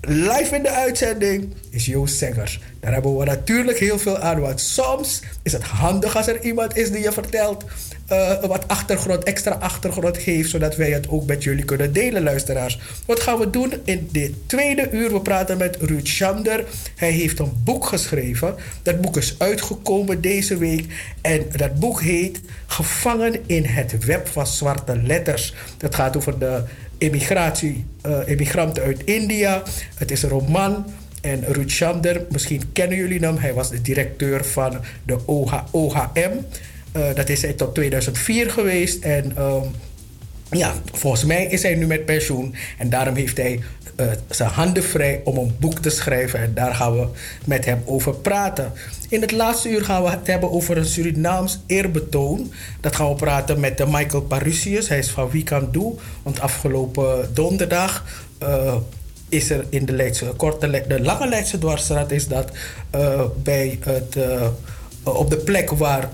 live 0.00 0.54
in 0.54 0.62
de 0.62 0.70
uitzending 0.70 1.54
is 1.70 1.86
Joost 1.86 2.16
Zengers. 2.16 2.60
Daar 2.80 2.92
hebben 2.92 3.16
we 3.16 3.24
natuurlijk 3.24 3.78
heel 3.78 3.98
veel 3.98 4.18
aan. 4.18 4.40
Want 4.40 4.60
soms 4.60 5.22
is 5.42 5.52
het 5.52 5.62
handig 5.62 6.16
als 6.16 6.26
er 6.26 6.42
iemand 6.42 6.76
is 6.76 6.90
die 6.90 7.02
je 7.02 7.12
vertelt. 7.12 7.64
Uh, 8.12 8.44
wat 8.44 8.68
achtergrond, 8.68 9.24
extra 9.24 9.52
achtergrond 9.54 10.18
geeft. 10.18 10.50
Zodat 10.50 10.76
wij 10.76 10.90
het 10.90 11.08
ook 11.08 11.26
met 11.26 11.42
jullie 11.42 11.64
kunnen 11.64 11.92
delen, 11.92 12.22
luisteraars. 12.22 12.78
Wat 13.06 13.20
gaan 13.20 13.38
we 13.38 13.50
doen 13.50 13.72
in 13.84 14.08
dit 14.12 14.32
tweede 14.46 14.88
uur? 14.90 15.12
We 15.12 15.20
praten 15.20 15.58
met 15.58 15.76
Ruud 15.80 16.06
Schander. 16.06 16.64
Hij 16.96 17.10
heeft 17.10 17.38
een 17.38 17.52
boek 17.64 17.86
geschreven. 17.86 18.54
Dat 18.82 19.00
boek 19.00 19.16
is 19.16 19.34
uitgekomen 19.38 20.20
deze 20.20 20.58
week. 20.58 20.86
En 21.20 21.46
dat 21.56 21.80
boek 21.80 22.02
heet 22.02 22.40
Gevangen 22.66 23.40
in 23.46 23.64
het 23.64 24.04
web 24.04 24.28
van 24.28 24.46
zwarte 24.46 25.02
letters. 25.02 25.54
Dat 25.76 25.94
gaat 25.94 26.16
over 26.16 26.38
de 26.38 26.62
emigratie, 26.98 27.84
uh, 28.06 28.18
emigranten 28.26 28.82
uit 28.82 29.04
India. 29.04 29.62
Het 29.94 30.10
is 30.10 30.22
een 30.22 30.28
roman. 30.28 30.84
En 31.20 31.44
Ruud 31.44 31.70
Schander, 31.70 32.26
misschien 32.30 32.72
kennen 32.72 32.96
jullie 32.96 33.20
hem. 33.20 33.36
Hij 33.36 33.54
was 33.54 33.70
de 33.70 33.80
directeur 33.80 34.44
van 34.44 34.80
de 35.02 35.26
OH, 35.26 35.52
OHM. 35.70 36.32
Uh, 36.96 37.14
dat 37.14 37.28
is 37.28 37.42
hij 37.42 37.52
tot 37.52 37.74
2004 37.74 38.50
geweest. 38.50 39.04
En 39.04 39.42
um, 39.42 39.62
ja, 40.50 40.74
volgens 40.92 41.24
mij 41.24 41.46
is 41.46 41.62
hij 41.62 41.74
nu 41.74 41.86
met 41.86 42.04
pensioen. 42.04 42.54
En 42.78 42.90
daarom 42.90 43.14
heeft 43.14 43.36
hij 43.36 43.60
uh, 44.00 44.06
zijn 44.30 44.50
handen 44.50 44.82
vrij 44.82 45.20
om 45.24 45.36
een 45.36 45.56
boek 45.60 45.78
te 45.78 45.90
schrijven. 45.90 46.40
En 46.40 46.54
daar 46.54 46.74
gaan 46.74 46.92
we 46.92 47.06
met 47.44 47.64
hem 47.64 47.82
over 47.84 48.14
praten. 48.14 48.72
In 49.08 49.20
het 49.20 49.32
laatste 49.32 49.68
uur 49.68 49.84
gaan 49.84 50.02
we 50.02 50.10
het 50.10 50.26
hebben 50.26 50.50
over 50.50 50.76
een 50.76 50.86
Surinaams 50.86 51.60
eerbetoon. 51.66 52.52
Dat 52.80 52.96
gaan 52.96 53.08
we 53.08 53.14
praten 53.14 53.60
met 53.60 53.78
de 53.78 53.86
Michael 53.86 54.22
Parusius. 54.22 54.88
Hij 54.88 54.98
is 54.98 55.10
van 55.10 55.30
Wie 55.30 55.44
Kan 55.44 55.68
Doe. 55.72 55.94
Want 56.22 56.40
afgelopen 56.40 57.30
donderdag 57.34 58.04
is 59.28 59.50
er 59.50 59.64
in 59.68 59.84
de, 59.84 59.92
Leidse, 59.92 60.24
korte, 60.36 60.84
de 60.88 61.00
lange 61.00 61.28
Leidse 61.28 61.58
dwarsstraat... 61.58 62.10
is 62.10 62.28
dat 62.28 62.50
bij 63.42 63.78
het, 63.80 64.16
op 65.02 65.30
de 65.30 65.36
plek 65.36 65.70
waar... 65.70 66.08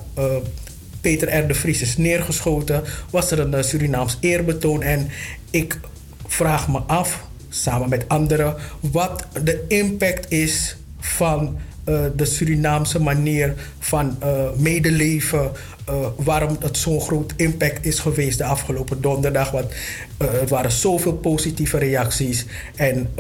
Peter 1.03 1.39
R. 1.39 1.47
de 1.47 1.55
Vries 1.55 1.81
is 1.81 1.97
neergeschoten, 1.97 2.83
was 3.11 3.31
er 3.31 3.39
een 3.39 3.65
Surinaams 3.65 4.17
eerbetoon. 4.21 4.83
En 4.83 5.09
ik 5.51 5.79
vraag 6.27 6.69
me 6.69 6.79
af, 6.79 7.25
samen 7.49 7.89
met 7.89 8.09
anderen, 8.09 8.55
wat 8.81 9.27
de 9.45 9.65
impact 9.69 10.31
is 10.33 10.77
van 10.99 11.59
uh, 11.89 12.05
de 12.17 12.25
Surinaamse 12.25 13.01
manier 13.01 13.55
van 13.79 14.19
uh, 14.23 14.51
medeleven. 14.57 15.51
Uh, 15.89 16.07
waarom 16.17 16.57
het 16.61 16.77
zo'n 16.77 17.01
groot 17.01 17.33
impact 17.37 17.87
is 17.87 17.99
geweest 17.99 18.39
de 18.39 18.45
afgelopen 18.45 19.01
donderdag. 19.01 19.51
Want 19.51 19.73
er 20.19 20.47
waren 20.49 20.73
zoveel 20.73 21.13
positieve 21.13 21.79
reacties. 21.79 22.47
En 22.77 23.15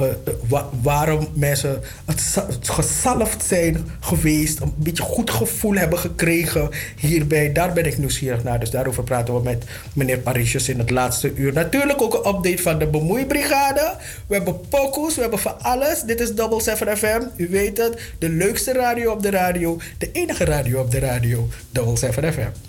wa 0.48 0.68
waarom 0.82 1.28
mensen 1.34 1.80
het, 2.04 2.34
het 2.46 3.42
zijn 3.42 3.90
geweest. 4.00 4.60
Een 4.60 4.74
beetje 4.76 5.02
goed 5.02 5.30
gevoel 5.30 5.74
hebben 5.74 5.98
gekregen 5.98 6.70
hierbij. 6.96 7.52
Daar 7.52 7.72
ben 7.72 7.86
ik 7.86 7.98
nieuwsgierig 7.98 8.44
naar. 8.44 8.60
Dus 8.60 8.70
daarover 8.70 9.02
praten 9.02 9.34
we 9.34 9.42
met 9.42 9.64
meneer 9.92 10.18
Parisjes 10.18 10.68
in 10.68 10.78
het 10.78 10.90
laatste 10.90 11.34
uur. 11.34 11.52
Natuurlijk 11.52 12.02
ook 12.02 12.14
een 12.14 12.34
update 12.34 12.62
van 12.62 12.78
de 12.78 12.86
bemoeibrigade. 12.86 13.94
We 14.26 14.34
hebben 14.34 14.60
pokus, 14.68 15.14
we 15.14 15.20
hebben 15.20 15.38
van 15.38 15.62
alles. 15.62 16.02
Dit 16.02 16.20
is 16.20 16.34
Double 16.34 16.60
7 16.60 16.96
FM. 16.96 17.22
U 17.36 17.48
weet 17.48 17.76
het. 17.76 18.00
De 18.18 18.28
leukste 18.28 18.72
radio 18.72 19.12
op 19.12 19.22
de 19.22 19.30
radio. 19.30 19.78
De 19.98 20.12
enige 20.12 20.44
radio 20.44 20.80
op 20.80 20.90
de 20.90 20.98
radio. 20.98 21.48
Double 21.70 21.96
7 21.96 22.32
FM. 22.32 22.61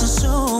Voelt 0.00 0.59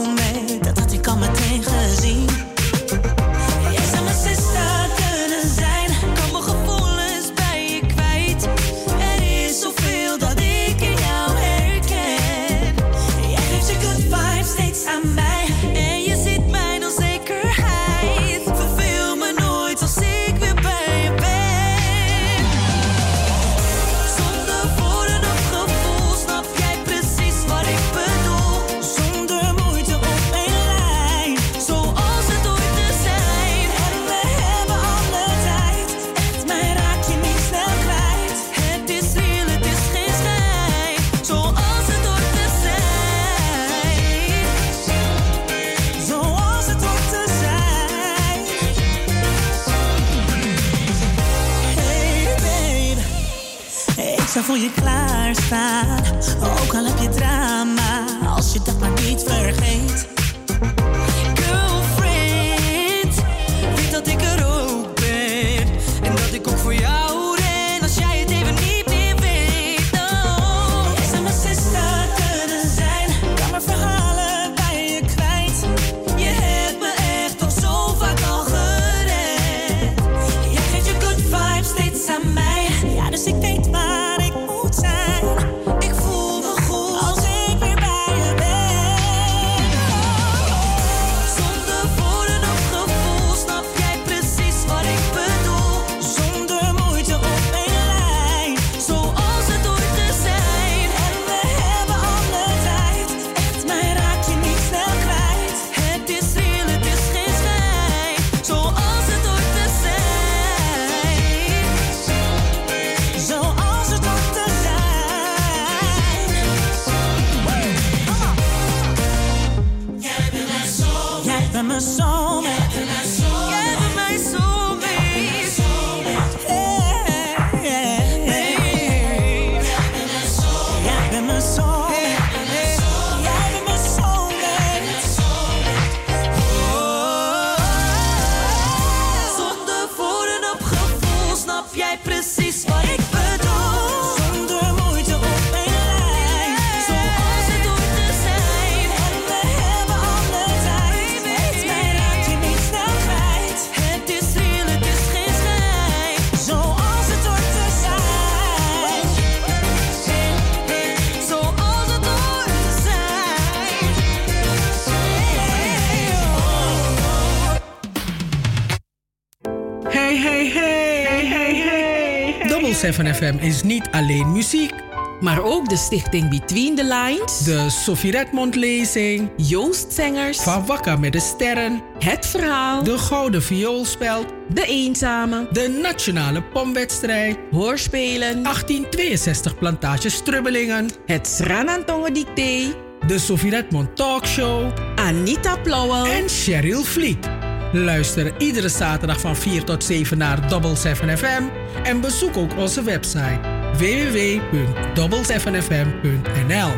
7FM 172.85 173.39
is 173.39 173.63
niet 173.63 173.87
alleen 173.91 174.31
muziek. 174.31 174.73
Maar 175.19 175.43
ook 175.43 175.69
de 175.69 175.77
stichting 175.77 176.29
Between 176.29 176.75
the 176.75 176.83
Lines. 176.83 177.37
De 177.37 177.69
Sophie 177.69 178.11
Redmond 178.11 178.55
lezing. 178.55 179.29
Joost 179.35 179.93
Zengers. 179.93 180.41
Van 180.41 180.65
Wakka 180.65 180.95
met 180.95 181.11
de 181.11 181.19
Sterren. 181.19 181.81
Het 181.99 182.25
Verhaal. 182.25 182.83
De 182.83 182.97
Gouden 182.97 183.43
Vioolspel. 183.43 184.25
De 184.53 184.65
Eenzame. 184.65 185.47
De 185.51 185.79
Nationale 185.81 186.43
Pomwedstrijd. 186.43 187.37
Hoorspelen. 187.51 188.43
1862 188.43 189.57
Plantage 189.57 190.09
Strubbelingen. 190.09 190.89
Het 191.05 191.27
Sranantongen 191.27 192.13
Dicté. 192.13 192.75
De 193.07 193.19
Sophie 193.19 193.49
Redmond 193.49 193.95
Talkshow. 193.95 194.71
Anita 194.95 195.57
Plauwel. 195.57 196.05
En 196.05 196.29
Cheryl 196.29 196.83
Vliet. 196.83 197.30
Luister 197.73 198.33
iedere 198.37 198.69
zaterdag 198.69 199.19
van 199.19 199.35
4 199.35 199.63
tot 199.63 199.83
7 199.83 200.17
naar 200.17 200.49
Double 200.49 200.75
7 200.75 201.17
FM. 201.17 201.43
En 201.83 202.01
bezoek 202.01 202.37
ook 202.37 202.57
onze 202.57 202.83
website 202.83 203.39
www.double7fm.nl 203.73 206.71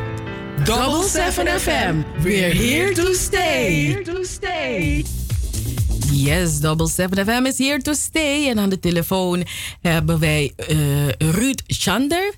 Double 0.64 1.08
7 1.08 1.60
FM. 1.60 1.96
We're 2.22 2.56
here 2.56 2.94
to 2.94 3.14
stay. 3.14 3.86
Here 3.86 4.02
to 4.02 4.24
stay. 4.24 5.06
Yes, 6.12 6.60
Double 6.60 6.88
7 6.88 7.26
FM 7.26 7.46
is 7.46 7.58
here 7.58 7.82
to 7.82 7.94
stay. 7.94 8.50
En 8.50 8.60
aan 8.60 8.70
de 8.70 8.80
telefoon 8.80 9.44
hebben 9.82 10.20
wij 10.20 10.54
eh, 10.56 11.08
Ruud 11.18 11.62
Schander, 11.68 12.34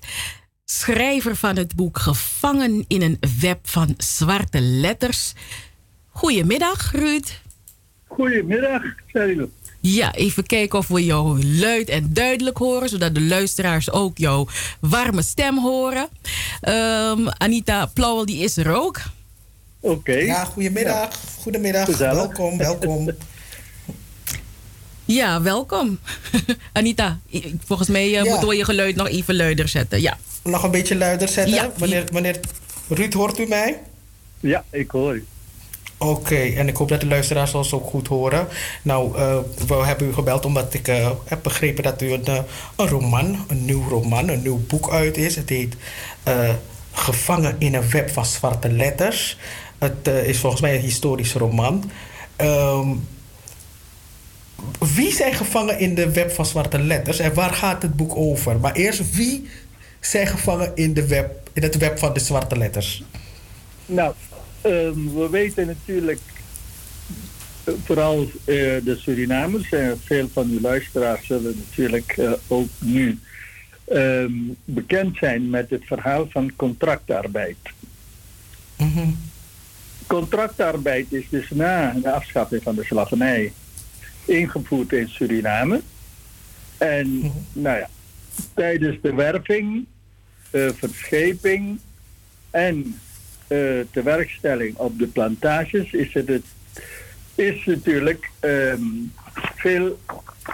schrijver 0.64 1.36
van 1.36 1.56
het 1.56 1.74
boek 1.74 1.98
Gevangen 1.98 2.84
in 2.88 3.02
een 3.02 3.18
web 3.40 3.68
van 3.68 3.94
zwarte 3.96 4.60
letters. 4.60 5.32
Goedemiddag, 6.08 6.92
Ruud. 6.92 7.44
Goedemiddag, 8.06 8.82
Cheryl. 9.06 9.50
Ja, 9.80 10.14
even 10.14 10.46
kijken 10.46 10.78
of 10.78 10.88
we 10.88 11.04
jou 11.04 11.44
luid 11.46 11.88
en 11.88 12.12
duidelijk 12.12 12.58
horen, 12.58 12.88
zodat 12.88 13.14
de 13.14 13.20
luisteraars 13.20 13.90
ook 13.90 14.18
jouw 14.18 14.46
warme 14.80 15.22
stem 15.22 15.58
horen. 15.58 16.08
Ehm, 16.60 17.28
Anita 17.28 17.86
Plauwel, 17.86 18.26
die 18.26 18.38
is 18.42 18.56
er 18.56 18.74
ook. 18.74 19.00
Oké. 19.80 20.12
Ja, 20.12 20.44
goedemiddag. 20.44 21.20
Goedemiddag. 21.38 21.84
Gezellig. 21.84 22.14
Welkom, 22.14 22.58
welkom. 22.58 23.10
Ja, 25.04 25.42
welkom. 25.42 25.98
Anita, 26.72 27.18
volgens 27.64 27.88
mij 27.88 28.04
eh, 28.04 28.12
Ja. 28.12 28.30
moeten 28.30 28.48
we 28.48 28.56
je 28.56 28.64
geluid 28.64 28.96
nog 28.96 29.08
even 29.08 29.36
luider 29.36 29.68
zetten. 29.68 30.00
Ja. 30.00 30.18
Nog 30.44 30.62
een 30.62 30.70
beetje 30.70 30.96
luider 30.96 31.28
zetten. 31.28 31.54
Ja. 31.54 31.70
Wanneer, 31.76 32.04
wanneer... 32.12 32.40
Ruud, 32.88 33.12
hoort 33.12 33.38
u 33.38 33.46
mij? 33.46 33.80
Ja, 34.40 34.64
ik 34.70 34.90
hoor 34.90 35.14
u. 35.14 35.24
Oké, 35.98 36.36
en 36.36 36.68
ik 36.68 36.76
hoop 36.76 36.88
dat 36.88 37.00
de 37.00 37.06
luisteraars 37.06 37.54
ons 37.54 37.72
ook 37.72 37.86
goed 37.86 38.08
horen. 38.08 38.48
Nou, 38.82 39.16
eh, 39.16 39.38
we 39.66 39.74
hebben 39.74 40.08
u 40.08 40.12
gebeld 40.12 40.44
omdat 40.44 40.74
ik 40.74 40.88
eh, 40.88 41.10
heb 41.24 41.42
begrepen 41.42 41.82
dat 41.82 42.02
u 42.02 42.12
een, 42.12 42.24
eh, 42.24 42.38
een 42.76 42.88
roman, 42.88 43.44
een 43.48 43.64
nieuw 43.64 43.88
roman, 43.88 44.28
een 44.28 44.42
nieuw 44.42 44.60
boek 44.66 44.90
uit 44.90 45.16
is. 45.16 45.36
Het 45.36 45.48
heet 45.48 45.76
Gevangen 46.92 47.56
in 47.58 47.74
een 47.74 47.90
web 47.90 48.10
van 48.10 48.26
zwarte 48.26 48.70
letters. 48.70 49.38
Het 49.78 50.06
is 50.06 50.38
volgens 50.38 50.62
mij 50.62 50.74
een 50.74 50.80
historisch 50.80 51.34
roman. 51.34 51.90
Ehm, 52.36 52.88
wie 54.94 55.12
zijn 55.12 55.34
gevangen 55.34 55.78
in 55.78 55.94
de 55.94 56.12
web 56.12 56.30
van 56.30 56.46
zwarte 56.46 56.78
letters 56.78 57.18
en 57.18 57.34
waar 57.34 57.52
gaat 57.52 57.82
het 57.82 57.96
boek 57.96 58.16
over? 58.16 58.60
Maar 58.60 58.72
eerst, 58.72 59.14
wie 59.14 59.48
zijn 60.00 60.26
gevangen 60.26 60.72
in, 60.74 60.94
de 60.94 61.06
web, 61.06 61.50
in 61.52 61.62
het 61.62 61.76
web 61.76 61.98
van 61.98 62.12
de 62.12 62.20
zwarte 62.20 62.58
letters? 62.58 63.02
Nou, 63.86 64.14
ehm, 64.66 65.14
we 65.14 65.28
weten 65.30 65.66
natuurlijk, 65.66 66.20
eh, 67.64 67.74
vooral 67.84 68.22
eh, 68.22 68.54
de 68.84 68.96
Surinamers 68.98 69.72
en 69.72 70.00
veel 70.04 70.28
van 70.32 70.50
uw 70.50 70.60
luisteraars 70.60 71.26
zullen 71.26 71.64
natuurlijk 71.66 72.12
eh, 72.16 72.32
ook 72.46 72.68
nu 72.78 73.18
ehm, 73.84 74.32
bekend 74.64 75.16
zijn 75.16 75.50
met 75.50 75.70
het 75.70 75.84
verhaal 75.84 76.26
van 76.30 76.56
contractarbeid. 76.56 77.56
Contractarbeid 80.06 81.12
is 81.12 81.28
dus 81.28 81.50
na 81.50 81.92
de 82.02 82.12
afschaffing 82.12 82.62
van 82.62 82.74
de 82.74 82.84
slavernij 82.84 83.52
ingevoerd 84.24 84.92
in 84.92 85.08
Suriname. 85.08 85.80
En 86.78 87.32
nou 87.52 87.78
ja, 87.78 87.88
tijdens 88.54 88.96
de 89.02 89.14
werving, 89.14 89.86
eh, 90.50 90.68
verscheping 90.74 91.78
en 92.50 93.00
eh 93.46 93.80
tewerkstelling 93.90 94.76
op 94.76 94.98
de 94.98 95.06
plantages 95.06 95.92
is 95.92 96.14
het, 96.14 96.28
het 96.28 96.44
is 97.34 97.64
natuurlijk 97.64 98.30
ehm, 98.40 98.80
veel 99.54 99.98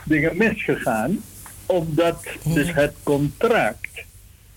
dingen 0.05 0.37
misgegaan, 0.37 1.23
omdat 1.67 2.27
dus 2.45 2.73
het 2.73 2.95
contract 3.03 4.05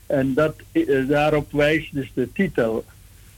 en 0.05 0.33
dat, 0.33 0.55
eh, 0.71 1.07
daarop 1.07 1.51
wijst 1.51 1.93
dus 1.93 2.11
de 2.13 2.31
titel 2.31 2.85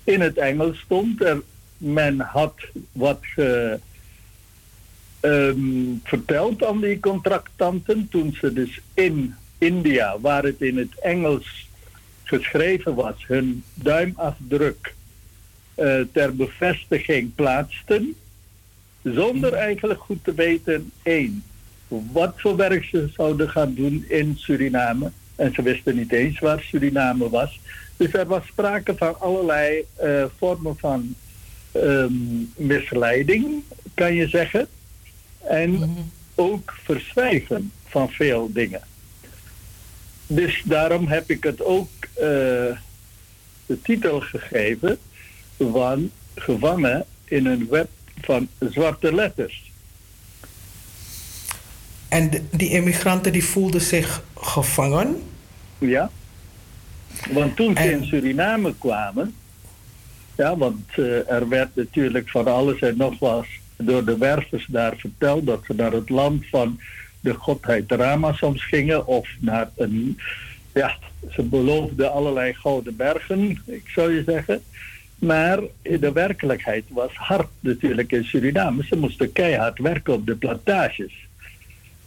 in 0.03 0.21
het 0.21 0.37
Engels 0.37 0.79
stond 0.79 1.23
er 1.23 1.41
men 1.77 2.19
had 2.19 2.55
wat 2.91 3.19
ge, 3.21 3.79
ehm, 5.19 5.95
verteld 6.03 6.63
aan 6.63 6.81
die 6.81 6.99
contractanten 6.99 8.07
toen 8.09 8.33
ze 8.39 8.53
dus 8.53 8.81
in 8.93 9.35
India, 9.57 10.19
waar 10.19 10.43
het 10.43 10.61
in 10.61 10.77
het 10.77 10.99
Engels 10.99 11.66
geschreven 12.27 12.95
was, 12.95 13.25
hun 13.27 13.63
duimafdruk 13.73 14.95
eh, 15.75 15.99
ter 16.11 16.35
bevestiging 16.35 17.35
plaatsten, 17.35 18.15
zonder 19.03 19.53
eigenlijk 19.53 19.99
goed 19.99 20.23
te 20.23 20.33
weten, 20.33 20.91
één, 21.03 21.43
wat 21.87 22.33
voor 22.35 22.55
werk 22.55 22.83
ze 22.83 23.09
zouden 23.15 23.49
gaan 23.49 23.73
doen 23.73 24.05
in 24.07 24.33
Suriname. 24.37 25.11
En 25.35 25.53
ze 25.53 25.61
wisten 25.61 25.95
niet 25.95 26.11
eens 26.11 26.39
waar 26.39 26.61
Suriname 26.61 27.29
was. 27.29 27.59
Dus 27.97 28.13
er 28.13 28.25
was 28.25 28.45
sprake 28.45 28.95
van 28.95 29.19
allerlei 29.19 29.83
eh, 29.95 30.25
vormen 30.37 30.77
van 30.77 31.15
ehm, 31.71 32.13
misleiding, 32.55 33.63
kan 33.93 34.13
je 34.13 34.27
zeggen. 34.27 34.67
En 35.47 35.95
ook 36.35 36.73
verzwijgen 36.83 37.71
van 37.85 38.09
veel 38.09 38.49
dingen. 38.53 38.81
Dus 40.27 40.61
daarom 40.65 41.07
heb 41.07 41.29
ik 41.29 41.43
het 41.43 41.63
ook 41.63 41.89
eh, 42.13 42.23
de 43.65 43.81
titel 43.83 44.19
gegeven 44.19 44.97
van 45.57 46.11
gevangen 46.35 47.05
in 47.23 47.45
een 47.45 47.67
web 47.69 47.89
van 48.21 48.47
zwarte 48.69 49.13
letters. 49.13 49.71
En 52.07 52.47
die 52.51 52.69
immigranten 52.69 53.31
die 53.31 53.43
voelden 53.43 53.81
zich 53.81 54.23
gevangen? 54.35 55.23
Ja. 55.77 56.11
Want 57.31 57.55
toen 57.55 57.77
ze 57.77 57.91
in 57.91 58.05
Suriname 58.05 58.73
kwamen, 58.79 59.35
ja, 60.35 60.57
want 60.57 60.85
eh, 60.95 61.31
er 61.31 61.49
werd 61.49 61.75
natuurlijk 61.75 62.29
van 62.29 62.47
alles 62.47 62.79
en 62.79 62.97
nog 62.97 63.19
wat 63.19 63.45
door 63.77 64.05
de 64.05 64.17
wervers 64.17 64.65
daar 64.69 64.95
verteld 64.97 65.45
dat 65.45 65.63
ze 65.65 65.73
naar 65.73 65.91
het 65.91 66.09
land 66.09 66.45
van 66.49 66.79
de 67.27 67.33
godheid 67.33 67.91
Rama 67.91 68.33
soms 68.33 68.65
gingen 68.65 69.07
of 69.07 69.27
naar 69.39 69.69
een, 69.75 70.19
ja, 70.73 70.97
ze 71.31 71.41
beloofden 71.43 72.11
allerlei 72.11 72.53
gouden 72.53 72.95
bergen, 72.95 73.61
ik 73.65 73.89
zou 73.95 74.13
je 74.13 74.23
zeggen. 74.23 74.61
Maar 75.19 75.59
de 75.81 76.11
werkelijkheid 76.11 76.83
was 76.89 77.13
hard 77.13 77.49
natuurlijk 77.59 78.11
in 78.11 78.23
Suriname. 78.23 78.83
Ze 78.83 78.95
moesten 78.95 79.31
keihard 79.31 79.79
werken 79.79 80.13
op 80.13 80.25
de 80.25 80.35
plantages. 80.35 81.13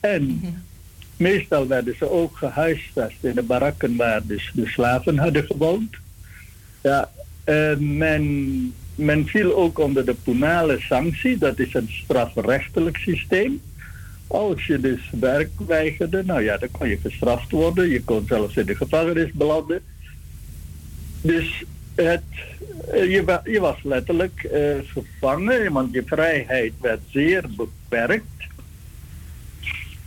En 0.01 0.41
meestal 1.17 1.67
werden 1.67 1.97
ze 1.97 2.11
ook 2.11 2.37
gehuisvest 2.37 3.25
in 3.25 3.35
de 3.35 3.43
barakken 3.43 3.97
waar 3.97 4.27
dus 4.27 4.51
de 4.55 4.67
slaven 4.67 5.19
hadden 5.19 5.45
gewoond. 5.45 5.97
Ja, 6.83 7.11
men 7.79 8.73
men 9.01 9.27
viel 9.27 9.57
ook 9.57 9.79
onder 9.79 10.05
de 10.05 10.15
penale 10.15 10.81
sanctie, 10.81 11.39
dat 11.39 11.59
is 11.59 11.75
een 11.75 11.89
strafrechtelijk 11.91 12.97
systeem. 12.97 13.61
Als 14.31 14.67
je 14.67 14.81
dus 14.81 15.11
werk 15.21 15.51
weigerde, 15.67 16.23
nou 16.25 16.43
ja, 16.43 16.57
dan 16.57 16.71
kon 16.71 16.89
je 16.89 16.97
gestraft 16.97 17.51
worden. 17.51 17.89
Je 17.89 18.03
kon 18.05 18.25
zelfs 18.27 18.57
in 18.57 18.67
de 18.67 18.77
gevangenis 18.77 19.33
belanden. 19.33 19.81
Dus 21.21 21.65
het, 21.95 22.23
eh, 22.93 23.11
je, 23.11 23.41
je 23.45 23.61
was 23.61 23.83
letterlijk 23.83 24.43
eh, 24.43 24.79
gevangen, 24.85 25.73
want 25.73 25.93
je 25.93 26.03
vrijheid 26.07 26.73
werd 26.81 27.01
zeer 27.11 27.45
beperkt. 27.57 28.25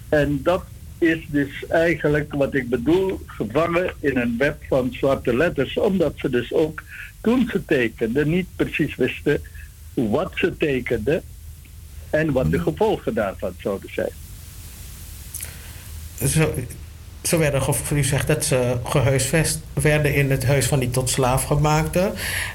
En 0.09 0.39
dat 0.43 0.63
is 0.97 1.25
dus 1.27 1.67
eigenlijk 1.67 2.33
wat 2.33 2.53
ik 2.53 2.69
bedoel, 2.69 3.19
gevangen 3.25 3.93
in 3.99 4.17
een 4.17 4.35
web 4.37 4.63
van 4.67 4.93
zwarte 4.93 5.35
letters, 5.35 5.77
omdat 5.77 6.13
ze 6.15 6.29
dus 6.29 6.53
ook 6.53 6.83
toen 7.21 7.49
ze 7.51 7.65
tekenden 7.65 8.29
niet 8.29 8.47
precies 8.55 8.95
wisten 8.95 9.41
wat 9.93 10.31
ze 10.35 10.57
tekenden 10.57 11.23
en 12.13 12.31
wat 12.31 12.51
de 12.51 12.59
gevolgen 12.59 13.13
daarvan 13.13 13.53
zouden 13.57 13.89
zijn. 13.93 14.11
Zo, 16.29 16.53
ze 17.21 17.37
werden, 17.37 17.61
u 17.93 18.03
zegt 18.03 18.27
dat 18.27 18.45
ze 18.45 18.77
gehuisvest 18.83 19.59
werden 19.73 20.15
in 20.15 20.31
het 20.31 20.45
huis 20.45 20.65
van 20.65 20.79
die 20.79 20.89
tot 20.89 21.09
slaafgemaakte. 21.09 22.11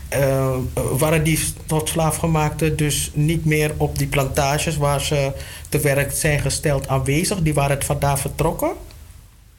Eh, 0.08 0.56
waren 0.98 1.22
die 1.22 1.38
tot 1.66 1.88
slaafgemaakte 1.88 2.74
dus 2.74 3.10
niet 3.14 3.44
meer 3.44 3.72
op 3.76 3.98
die 3.98 4.06
plantages 4.06 4.76
waar 4.76 5.00
ze 5.00 5.32
te 5.68 5.80
werk 5.80 6.12
zijn 6.12 6.40
gesteld 6.40 6.88
aanwezig? 6.88 7.42
Die 7.42 7.54
waren 7.54 7.76
het 7.76 7.84
vandaar 7.84 8.18
vertrokken? 8.18 8.72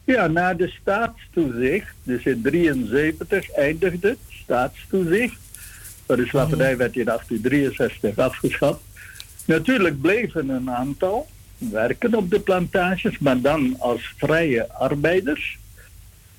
Ja, 0.03 0.27
na 0.27 0.53
de 0.53 0.67
staatstoezicht, 0.81 1.93
dus 2.03 2.23
in 2.23 2.41
73 2.41 3.51
eindigde 3.51 4.07
het 4.07 4.17
staatstoezicht. 4.43 5.37
Maar 6.07 6.17
de 6.17 6.27
slavernij 6.27 6.77
werd 6.77 6.95
in 6.95 7.05
1863 7.05 8.17
afgeschaft. 8.17 8.79
Natuurlijk 9.49 10.01
bleven 10.01 10.49
een 10.49 10.71
aantal 10.71 11.27
werken 11.57 12.15
op 12.15 12.29
de 12.29 12.39
plantages, 12.39 13.17
maar 13.17 13.41
dan 13.41 13.75
als 13.79 14.13
vrije 14.17 14.73
arbeiders. 14.73 15.57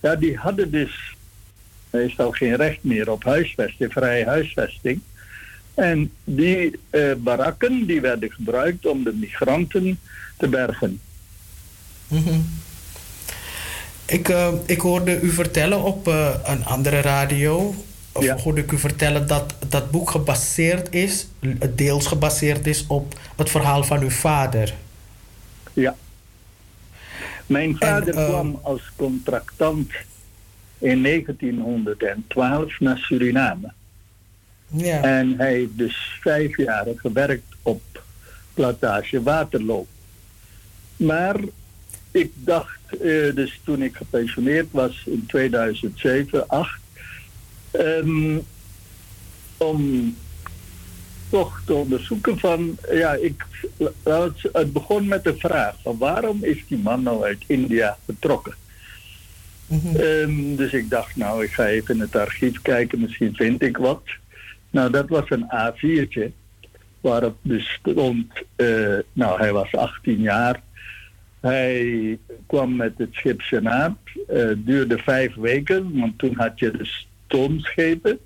Ja, 0.00 0.16
die 0.16 0.36
hadden 0.36 0.70
dus 0.70 1.14
meestal 1.90 2.30
geen 2.30 2.56
recht 2.56 2.78
meer 2.80 3.10
op 3.10 3.24
huisvesting, 3.24 3.92
vrije 3.92 4.24
huisvesting. 4.24 5.00
En 5.74 6.12
die 6.24 6.78
eh, 6.90 7.12
barakken 7.18 7.86
die 7.86 8.00
werden 8.00 8.32
gebruikt 8.32 8.86
om 8.86 9.04
de 9.04 9.12
migranten 9.12 9.98
te 10.36 10.48
bergen. 10.48 11.00
Mhm. 12.08 12.40
Ik, 14.06 14.28
eh, 14.28 14.52
ik 14.66 14.80
hoorde 14.80 15.20
u 15.20 15.30
vertellen 15.30 15.82
op 15.82 16.08
eh, 16.08 16.34
een 16.44 16.64
andere 16.64 17.00
radio. 17.00 17.74
Of 18.28 18.42
hoorde 18.42 18.60
ik 18.60 18.72
u 18.72 18.78
vertellen 18.78 19.26
dat 19.26 19.54
dat 19.68 19.90
boek 19.90 20.10
gebaseerd 20.10 20.94
is, 20.94 21.26
deels 21.74 22.06
gebaseerd 22.06 22.66
is 22.66 22.84
op 22.86 23.18
het 23.36 23.50
verhaal 23.50 23.84
van 23.84 24.00
uw 24.00 24.10
vader. 24.10 24.74
Ja. 25.72 25.96
Mijn 27.46 27.76
vader 27.76 28.14
eh, 28.14 28.28
kwam 28.28 28.58
als 28.62 28.92
contractant 28.96 29.90
in 30.78 31.02
1912 31.02 32.80
naar 32.80 32.98
Suriname. 32.98 33.72
Ja. 34.66 35.02
En 35.02 35.34
hij 35.36 35.52
heeft 35.52 35.78
dus 35.78 36.18
vijf 36.20 36.56
jaar 36.56 36.86
gewerkt 36.96 37.56
op 37.62 37.82
plantage 38.54 39.22
Waterloo. 39.22 39.86
Maar 40.96 41.36
ik 42.10 42.32
dacht, 42.34 42.80
eh, 42.90 43.34
dus 43.34 43.60
toen 43.64 43.82
ik 43.82 43.96
gepensioneerd 43.96 44.66
was 44.70 45.02
in 45.06 45.26
2007, 45.26 46.48
8, 46.48 46.80
ehm, 47.70 48.38
om 49.56 50.14
toch 51.30 51.62
te 51.66 51.74
onderzoeken 51.74 52.38
van, 52.38 52.76
ja, 52.92 53.12
ik, 53.14 53.46
het- 54.52 54.72
begon 54.72 55.08
met 55.08 55.24
de 55.24 55.36
vraag 55.36 55.74
van 55.82 55.98
waarom 55.98 56.44
is 56.44 56.64
die 56.68 56.78
man 56.78 57.02
nou 57.02 57.24
uit 57.24 57.44
India 57.46 57.98
vertrokken? 58.04 58.54
Ehm, 59.96 60.54
dus 60.56 60.72
ik 60.72 60.90
dacht, 60.90 61.16
nou, 61.16 61.44
ik 61.44 61.52
ga 61.52 61.66
even 61.66 61.94
in 61.94 62.00
het 62.00 62.16
archief 62.16 62.62
kijken, 62.62 63.00
misschien 63.00 63.34
vind 63.34 63.62
ik 63.62 63.76
wat. 63.76 64.02
Nou, 64.70 64.90
dat 64.90 65.08
was 65.08 65.24
een 65.28 65.44
A4'tje 65.52 66.30
waarop 67.00 67.36
dus 67.42 67.68
stond, 67.68 68.32
eh, 68.56 68.98
nou, 69.12 69.38
hij 69.40 69.52
was 69.52 69.74
18 69.74 70.20
jaar. 70.20 70.60
Hij 71.40 72.18
kwam 72.46 72.76
met 72.76 72.92
het 72.96 73.08
schip 73.12 73.40
Senaat. 73.40 73.96
Het 74.26 74.66
duurde 74.66 74.98
vijf 74.98 75.34
weken, 75.34 75.98
want 76.00 76.18
toen 76.18 76.34
had 76.36 76.58
je 76.58 76.70
de 76.70 76.84
stoomschepen. 77.30 78.18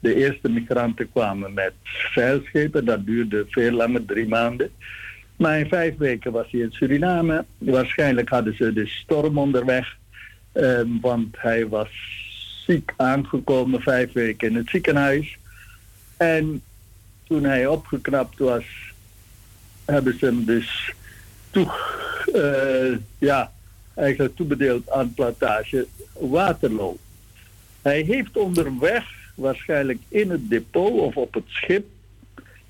De 0.00 0.14
eerste 0.14 0.48
migranten 0.48 1.12
kwamen 1.12 1.54
met 1.54 1.72
zeilschepen. 2.14 2.84
Dat 2.84 3.06
duurde 3.06 3.46
veel 3.48 3.72
langer, 3.72 4.04
drie 4.04 4.28
maanden. 4.28 4.70
Maar 5.36 5.58
in 5.58 5.68
vijf 5.68 5.96
weken 5.96 6.32
was 6.32 6.46
hij 6.50 6.60
in 6.60 6.72
Suriname. 6.72 7.44
Waarschijnlijk 7.58 8.28
hadden 8.28 8.56
ze 8.56 8.72
de 8.72 8.86
storm 8.86 9.38
onderweg. 9.38 9.98
ehm, 10.52 10.88
want 11.00 11.36
hij 11.38 11.68
was 11.68 11.88
ziek 12.66 12.92
aangekomen, 12.96 13.80
vijf 13.80 14.12
weken 14.12 14.48
in 14.48 14.56
het 14.56 14.68
ziekenhuis. 14.68 15.38
En 16.16 16.62
toen 17.24 17.44
hij 17.44 17.66
opgeknapt 17.66 18.38
was, 18.38 18.64
hebben 19.84 20.18
ze 20.18 20.24
hem 20.26 20.44
dus 20.44 20.94
eh, 22.32 22.96
ja, 23.18 23.52
eigenlijk 23.94 24.36
toebedeeld 24.36 24.90
aan 24.90 25.14
plantage 25.14 25.86
Waterloo. 26.12 26.98
Hij 27.82 28.00
heeft 28.00 28.36
onderweg, 28.36 29.04
waarschijnlijk 29.34 29.98
in 30.08 30.30
het 30.30 30.50
depot 30.50 31.00
of 31.00 31.16
op 31.16 31.34
het 31.34 31.44
schip, 31.46 31.86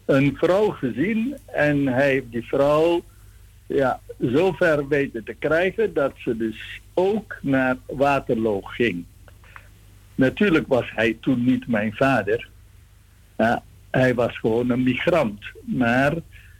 een 0.04 0.36
vrouw 0.36 0.70
gezien. 0.70 1.36
En 1.46 1.86
hij 1.86 2.10
heeft 2.10 2.30
die 2.30 2.46
vrouw 2.46 3.02
ja, 3.66 4.00
zo 4.32 4.52
ver 4.52 4.88
weten 4.88 5.24
te 5.24 5.34
krijgen 5.38 5.94
dat 5.94 6.12
ze 6.16 6.36
dus 6.36 6.80
ook 6.94 7.36
naar 7.42 7.76
Waterloo 7.86 8.60
ging. 8.60 9.04
Natuurlijk 10.14 10.66
was 10.66 10.90
hij 10.94 11.16
toen 11.20 11.44
niet 11.44 11.68
mijn 11.68 11.92
vader. 11.94 12.48
Ja, 13.36 13.62
hij 13.90 14.14
was 14.14 14.38
gewoon 14.38 14.70
een 14.70 14.82
migrant. 14.82 15.44
Maar 15.64 16.14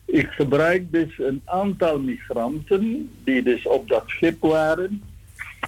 ik 0.05 0.28
gebruik 0.31 0.93
dus 0.93 1.18
een 1.18 1.43
aantal 1.44 2.01
migranten 2.01 3.10
die 3.24 3.43
dus 3.43 3.66
op 3.66 3.89
dat 3.89 4.05
schip 4.06 4.40
waren 4.40 5.02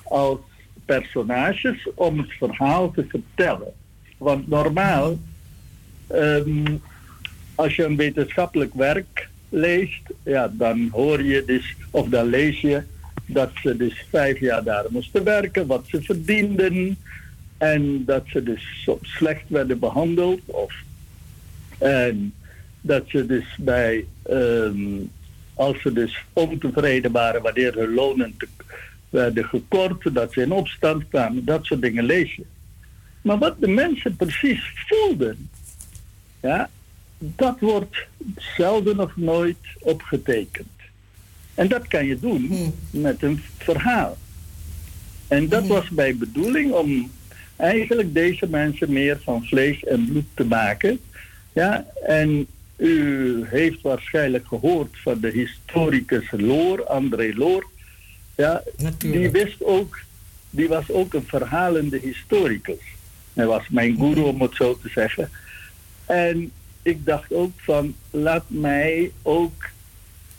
als 0.05 0.39
personages 0.85 1.89
om 1.95 2.19
het 2.19 2.33
verhaal 2.33 2.91
te 2.91 3.05
vertellen. 3.09 3.73
Want 4.19 4.49
normaal, 4.49 5.19
ehm, 6.07 6.77
als 7.55 7.77
je 7.77 7.85
een 7.85 7.97
wetenschappelijk 7.97 8.75
werk 8.75 9.29
leest, 9.49 10.03
ja, 10.23 10.53
dan 10.53 10.89
hoor 10.93 11.23
je 11.23 11.45
dus, 11.47 11.77
of 11.91 12.09
dan 12.09 12.27
lees 12.27 12.61
je 12.61 12.83
dat 13.27 13.51
ze 13.63 13.77
dus 13.77 14.07
vijf 14.11 14.41
jaar 14.41 14.65
daar 14.65 14.85
moesten 14.91 15.25
werken, 15.25 15.67
wat 15.67 15.85
ze 15.87 16.03
verdienden 16.03 16.97
en 17.59 18.05
dat 18.05 18.23
ze 18.27 18.43
dus 18.43 18.89
slecht 19.03 19.49
werden 19.49 19.79
behandeld 19.79 20.41
of 20.45 20.75
en 21.79 22.35
dat 22.81 23.03
ze 23.07 23.27
dus 23.27 23.45
bij, 23.59 24.05
ehm, 24.23 24.77
als 25.55 25.81
ze 25.81 25.93
dus 25.93 26.25
ontevreden 26.33 27.13
waren 27.13 27.43
wanneer 27.43 27.75
hun 27.75 27.95
lonen 27.95 28.35
te, 28.39 28.49
werden 29.13 29.45
gekort, 29.45 30.15
dat 30.15 30.33
ze 30.33 30.41
in 30.43 30.53
opstand 30.53 31.09
kwamen, 31.09 31.45
dat 31.45 31.65
soort 31.65 31.83
dingen 31.83 32.05
lees 32.05 32.35
je. 32.35 32.45
Maar 33.23 33.39
wat 33.39 33.61
de 33.61 33.69
mensen 33.69 34.17
precies 34.17 34.73
voelden, 34.75 35.49
ja, 36.41 36.71
dat 37.19 37.61
wordt 37.61 38.07
zelden 38.57 39.01
of 39.01 39.17
nooit 39.17 39.57
opgetekend. 39.81 40.67
En 41.55 41.69
dat 41.69 41.89
kan 41.89 42.07
je 42.07 42.19
doen 42.19 42.75
met 42.91 43.23
een 43.23 43.43
verhaal. 43.59 44.17
En 45.29 45.49
dat 45.49 45.67
was 45.67 45.91
mijn 45.91 46.19
bedoeling 46.19 46.73
om 46.73 47.11
eigenlijk 47.57 48.15
deze 48.15 48.47
mensen 48.47 48.93
meer 48.93 49.21
van 49.23 49.45
vlees 49.45 49.85
en 49.85 50.07
bloed 50.07 50.27
te 50.35 50.45
maken. 50.45 51.01
Ja, 51.53 51.87
en 52.07 52.47
u 52.77 53.45
heeft 53.47 53.81
waarschijnlijk 53.81 54.47
gehoord 54.47 54.97
van 55.03 55.21
de 55.21 55.31
historicus 55.31 56.31
Loor, 56.31 56.87
André 56.87 57.33
Loor. 57.35 57.71
Ja, 58.35 58.63
die 58.99 59.31
wist 59.31 59.65
ook, 59.65 59.99
die 60.51 60.69
was 60.69 60.91
ook 60.91 61.15
een 61.15 61.27
verhalende 61.27 61.99
historicus. 61.99 62.83
Hij 63.33 63.47
was 63.47 63.69
mijn 63.69 63.97
guru, 63.97 64.21
om 64.21 64.43
het 64.43 64.55
zo 64.55 64.79
te 64.79 64.89
zeggen. 64.89 65.31
En 66.07 66.53
ik 66.83 67.05
dacht 67.07 67.33
ook 67.33 67.53
van, 67.57 67.95
laat 68.11 68.45
mij 68.47 69.13
ook 69.23 69.71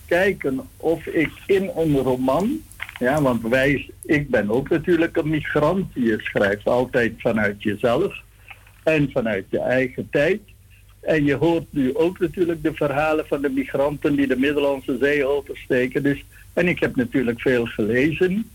kijken 0.06 0.68
of 0.78 1.06
ik 1.06 1.32
in 1.46 1.72
een 1.76 1.98
roman, 1.98 2.62
ja, 3.00 3.22
want 3.22 3.42
wij, 3.42 3.92
ik 4.04 4.30
ben 4.30 4.50
ook 4.50 4.70
natuurlijk 4.70 5.18
een 5.18 5.30
migrant. 5.30 5.94
Je 5.94 6.20
schrijft 6.20 6.66
altijd 6.66 7.14
vanuit 7.18 7.64
jezelf 7.64 8.22
en 8.84 9.10
vanuit 9.12 9.46
je 9.50 9.60
eigen 9.60 10.08
tijd. 10.12 10.40
En 11.00 11.26
je 11.26 11.36
hoort 11.36 11.66
nu 11.70 11.96
ook 11.96 12.20
natuurlijk 12.20 12.64
de 12.64 12.74
verhalen 12.74 13.28
van 13.28 13.42
de 13.42 13.50
migranten 13.50 14.16
die 14.16 14.28
de 14.28 14.38
Middellandse 14.38 14.98
Zee 15.00 15.26
oversteken. 15.26 16.04
Dus, 16.04 16.24
en 16.54 16.68
ik 16.68 16.80
heb 16.80 16.96
natuurlijk 16.96 17.42
veel 17.42 17.66
gelezen 17.66 18.50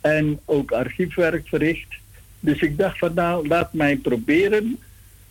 en 0.00 0.40
ook 0.44 0.72
archiefwerk 0.72 1.48
verricht. 1.48 1.94
Dus 2.40 2.60
ik 2.60 2.78
dacht 2.78 2.98
van 2.98 3.14
nou, 3.14 3.48
laat 3.48 3.72
mij 3.72 3.96
proberen 3.96 4.78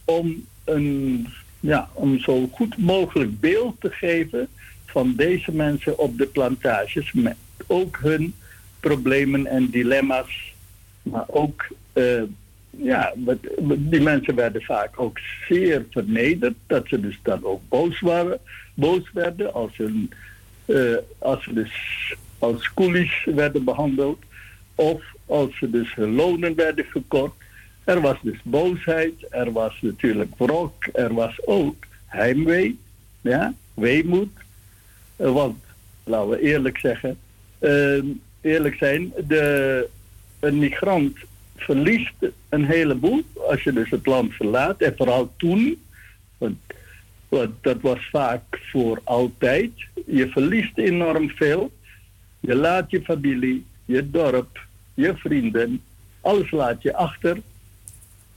om 0.06 0.46
een 0.64 1.28
ja, 1.60 1.90
om 1.94 2.20
zo 2.20 2.50
goed 2.52 2.78
mogelijk 2.78 3.40
beeld 3.40 3.76
te 3.82 3.90
geven 3.90 4.48
van 4.86 5.16
deze 5.16 5.52
mensen 5.52 5.98
op 5.98 6.18
de 6.18 6.26
plantages. 6.26 7.12
Met 7.12 7.36
ook 7.68 7.98
hun 8.02 8.34
problemen 8.80 9.46
en 9.46 9.70
dilemma's. 9.70 10.54
Maar 11.02 11.26
ook, 11.28 11.68
eh, 11.94 12.22
ja, 12.70 13.14
die 13.78 14.02
mensen 14.02 14.36
werden 14.36 14.62
vaak 14.62 15.00
ook 15.00 15.20
zeer 15.48 15.86
vernederd. 15.92 16.56
Dat 16.68 16.88
ze 16.88 17.00
dus 17.00 17.20
dan 17.24 17.44
ook 17.44 17.62
boos, 17.70 18.00
waren, 18.00 18.40
boos 18.74 19.12
werden 19.14 19.54
als, 19.54 19.78
hun, 19.78 20.12
als 21.18 21.44
ze 21.44 21.54
dus 21.54 21.72
als 22.40 22.74
coolies 22.74 23.24
werden 23.26 23.64
behandeld. 23.64 24.20
Of 24.76 25.04
als 25.26 25.58
ze 25.58 25.70
dus 25.70 25.96
hun 25.96 26.16
lonen 26.16 26.56
werden 26.56 26.86
gekort. 26.86 27.34
Er 27.84 28.02
was 28.02 28.18
dus 28.22 28.38
boosheid, 28.44 29.14
er 29.30 29.52
was 29.52 29.78
natuurlijk 29.82 30.32
wrok, 30.38 30.86
er 30.94 31.14
was 31.14 31.46
ook 31.46 31.76
heimwee, 32.06 32.80
ja, 33.22 33.54
weemoed. 33.74 34.32
Eh, 35.16 35.34
want, 35.34 35.64
laten 36.04 36.30
we 36.30 36.40
eerlijk 36.40 36.78
zeggen, 36.78 37.18
eh, 37.60 38.04
eerlijk 38.42 38.76
zijn, 38.76 39.14
de, 39.28 39.90
een 40.40 40.58
migrant 40.58 41.18
verliest 41.56 42.14
een 42.50 42.66
heleboel 42.66 43.24
als 43.48 43.64
je 43.64 43.74
dus 43.74 43.90
het 43.90 44.06
land 44.06 44.34
verlaat. 44.34 44.82
En 44.82 44.94
vooral 44.98 45.34
toen, 45.38 45.82
want, 46.38 46.58
want 47.30 47.50
dat 47.62 47.82
was 47.82 48.10
vaak 48.12 48.60
voor 48.72 49.02
altijd. 49.04 49.72
Je 50.06 50.30
verliest 50.30 50.78
enorm 50.78 51.30
veel. 51.30 51.72
Je 52.40 52.56
laat 52.56 52.92
je 52.92 53.02
familie, 53.02 53.66
je 53.86 54.10
dorp, 54.10 54.66
je 54.94 55.14
vrienden, 55.16 55.82
alles 56.22 56.52
laat 56.52 56.82
je 56.82 56.94
achter 56.96 57.38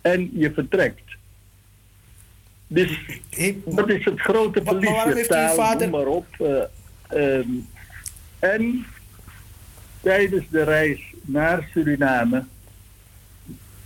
en 0.01 0.31
je 0.35 0.53
vertrekt. 0.53 1.03
Dus 2.67 2.99
dat 3.65 3.89
is 3.91 4.05
het 4.05 4.21
grote 4.21 4.63
maar 4.63 4.75
verlies. 4.75 5.03
je 5.05 5.13
heeft 5.15 5.29
taal, 5.29 5.55
vader- 5.55 5.91
maar 5.91 6.07
op. 6.07 6.27
eh, 6.39 6.63
ehm, 7.39 7.49
en 8.39 8.87
tijdens 10.01 10.45
de 10.51 10.63
reis 10.63 11.01
naar 11.21 11.69
Suriname, 11.73 12.45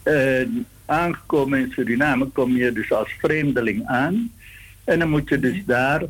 eh, 0.03 0.47
aangekomen 0.87 1.59
in 1.59 1.71
Suriname, 1.71 2.27
kom 2.27 2.57
je 2.57 2.73
dus 2.73 2.93
als 2.93 3.13
vreemdeling 3.19 3.87
aan. 3.87 4.33
En 4.85 4.98
dan 4.98 5.11
moet 5.11 5.28
je 5.28 5.40
dus 5.40 5.62
daar 5.66 6.02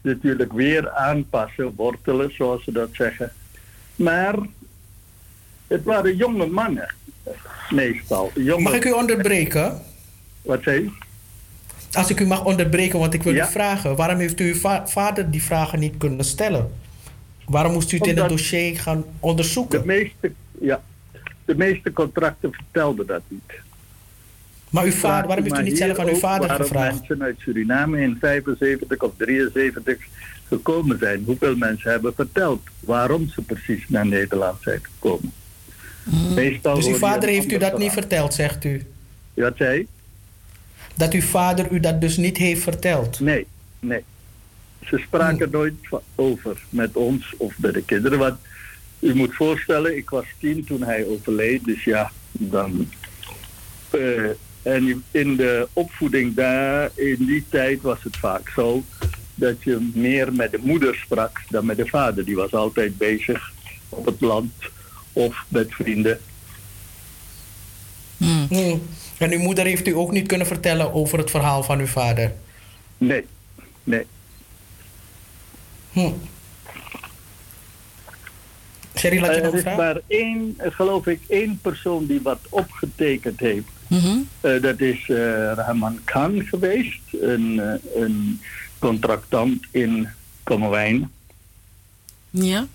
natuurlijk 0.00 0.52
weer 0.52 0.90
aanpassen, 0.90 1.72
wortelen, 1.76 2.34
zoals 2.34 2.64
ze 2.64 2.72
dat 2.72 2.88
zeggen. 2.92 3.32
Maar 3.96 4.34
het 5.66 5.84
waren 5.84 6.16
jonge 6.16 6.46
mannen, 6.46 6.94
meestal. 7.70 8.30
Jonge... 8.34 8.62
Mag 8.62 8.72
ik 8.74 8.84
u 8.84 8.90
onderbreken? 8.90 9.80
Wat 10.42 10.62
zei 10.62 10.80
u? 10.80 10.90
Als 11.92 12.10
ik 12.10 12.20
u 12.20 12.26
mag 12.26 12.44
onderbreken, 12.44 12.98
want 12.98 13.14
ik 13.14 13.22
wil 13.22 13.34
Ja. 13.34 13.48
u 13.48 13.50
vragen. 13.50 13.96
Waarom 13.96 14.18
heeft 14.18 14.40
u 14.40 14.44
uw 14.52 14.54
va- 14.54 14.86
vader 14.86 15.30
die 15.30 15.42
vragen 15.42 15.78
niet 15.78 15.94
kunnen 15.98 16.24
stellen? 16.24 16.72
Waarom 17.46 17.72
moest 17.72 17.92
u 17.92 17.96
het 17.96 18.06
in 18.06 18.16
het 18.18 18.28
dossier 18.28 18.78
gaan 18.78 19.04
onderzoeken? 19.20 19.80
De 19.80 19.86
meeste, 19.86 20.32
ja, 20.60 20.82
de 21.44 21.54
meeste 21.56 21.92
contracten 21.92 22.52
vertelden 22.52 23.06
dat 23.06 23.22
niet. 23.28 23.52
Maar 24.72 24.84
uw 24.84 24.90
vader, 24.92 25.26
waarom 25.26 25.44
heeft 25.44 25.58
u 25.58 25.62
niet 25.62 25.78
zelf 25.78 25.98
aan 25.98 26.08
uw 26.08 26.14
vader 26.16 26.46
waarom 26.48 26.66
gevraagd? 26.66 26.94
mensen 26.98 27.22
uit 27.22 27.36
Suriname 27.40 28.00
in 28.00 28.16
75 28.20 28.98
of 29.00 29.12
73 29.16 29.96
gekomen 30.48 30.98
zijn. 30.98 31.22
Hoeveel 31.26 31.56
mensen 31.56 31.90
hebben 31.90 32.14
verteld 32.14 32.62
waarom 32.80 33.28
ze 33.28 33.42
precies 33.42 33.84
naar 33.88 34.06
Nederland 34.06 34.62
zijn 34.62 34.80
gekomen. 34.82 35.32
Meestal 36.34 36.74
Dus 36.74 36.86
uw 36.86 36.94
vader 36.94 37.28
heeft 37.28 37.52
u 37.52 37.58
dat 37.58 37.78
niet 37.78 37.92
verteld, 37.92 38.34
zegt 38.34 38.64
u? 38.64 38.86
Wat 39.34 39.56
zei? 39.56 39.86
Dat 40.94 41.12
uw 41.12 41.20
vader 41.22 41.70
u 41.72 41.80
dat 41.80 42.00
dus 42.00 42.16
niet 42.16 42.36
heeft 42.36 42.62
verteld? 42.62 43.20
Nee, 43.20 43.46
nee. 43.80 44.04
Ze 44.86 44.98
spraken 44.98 45.48
nooit 45.50 45.74
va- 45.82 46.02
over 46.14 46.56
met 46.68 46.96
ons 46.96 47.34
of 47.36 47.54
met 47.58 47.74
de 47.74 47.82
kinderen. 47.82 48.18
Want 48.18 48.38
u 48.98 49.14
moet 49.14 49.34
voorstellen, 49.34 49.96
ik 49.96 50.10
was 50.10 50.24
tien 50.38 50.64
toen 50.64 50.82
hij 50.82 51.06
overleed. 51.06 51.64
Dus 51.64 51.84
ja, 51.84 52.10
dan... 52.32 52.88
eh, 53.90 54.00
en 54.62 55.04
in 55.10 55.36
de 55.36 55.68
opvoeding 55.72 56.34
daar, 56.34 56.90
in 56.94 57.16
die 57.18 57.44
tijd 57.48 57.80
was 57.80 58.02
het 58.02 58.16
vaak 58.16 58.48
zo... 58.48 58.84
dat 59.34 59.62
je 59.62 59.90
meer 59.94 60.32
met 60.32 60.50
de 60.50 60.58
moeder 60.62 60.94
sprak 60.94 61.40
dan 61.48 61.66
met 61.66 61.76
de 61.76 61.86
vader. 61.86 62.24
Die 62.24 62.36
was 62.36 62.52
altijd 62.54 62.98
bezig 62.98 63.52
op 63.88 64.06
het 64.06 64.20
land 64.20 64.52
of 65.12 65.44
met 65.48 65.74
vrienden. 65.74 66.20
Hmm. 68.16 68.48
En 69.18 69.32
uw 69.32 69.38
moeder 69.38 69.64
heeft 69.64 69.88
u 69.88 69.96
ook 69.96 70.12
niet 70.12 70.26
kunnen 70.26 70.46
vertellen 70.46 70.92
over 70.92 71.18
het 71.18 71.30
verhaal 71.30 71.62
van 71.62 71.78
uw 71.78 71.86
vader? 71.86 72.32
Nee, 72.98 73.24
nee. 73.84 74.06
Hm. 75.92 76.10
Sherry, 78.96 79.20
laat 79.20 79.34
je 79.34 79.40
nog 79.40 79.52
er 79.52 79.58
is 79.58 79.76
maar 79.76 80.00
één, 80.06 80.54
eh, 80.56 80.70
geloof 80.72 81.06
ik, 81.06 81.20
één 81.28 81.58
persoon 81.62 82.06
die 82.06 82.22
wat 82.22 82.38
opgetekend 82.48 83.40
heeft. 83.40 83.66
Eh, 84.40 84.62
dat 84.62 84.80
is 84.80 85.08
eh, 85.08 85.16
Rahman 85.54 85.98
Khan 86.04 86.42
geweest, 86.42 87.00
een, 87.20 87.60
eh, 87.60 88.02
een 88.02 88.40
contractant 88.78 89.66
in 89.70 90.08
Kommerwijn. 90.42 91.10
Ja? 92.30 92.66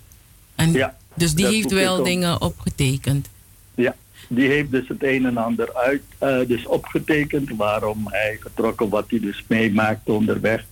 En 0.54 0.72
Ja, 0.72 0.96
dus 1.14 1.34
die 1.34 1.46
heeft 1.46 1.72
wel 1.72 2.02
dingen 2.02 2.40
opgetekend. 2.40 3.28
Ja, 3.74 3.96
die 4.28 4.48
heeft 4.48 4.70
dus 4.70 4.88
het 4.88 5.02
een 5.02 5.26
en 5.26 5.36
ander 5.36 5.74
uit, 5.74 6.02
dus 6.48 6.66
opgetekend 6.66 7.50
waarom 7.56 8.06
hij 8.08 8.38
vertrokken, 8.40 8.88
wat 8.88 9.10
hij 9.10 9.20
dus 9.20 9.44
meemaakte 9.46 10.12
onderweg. 10.12 10.64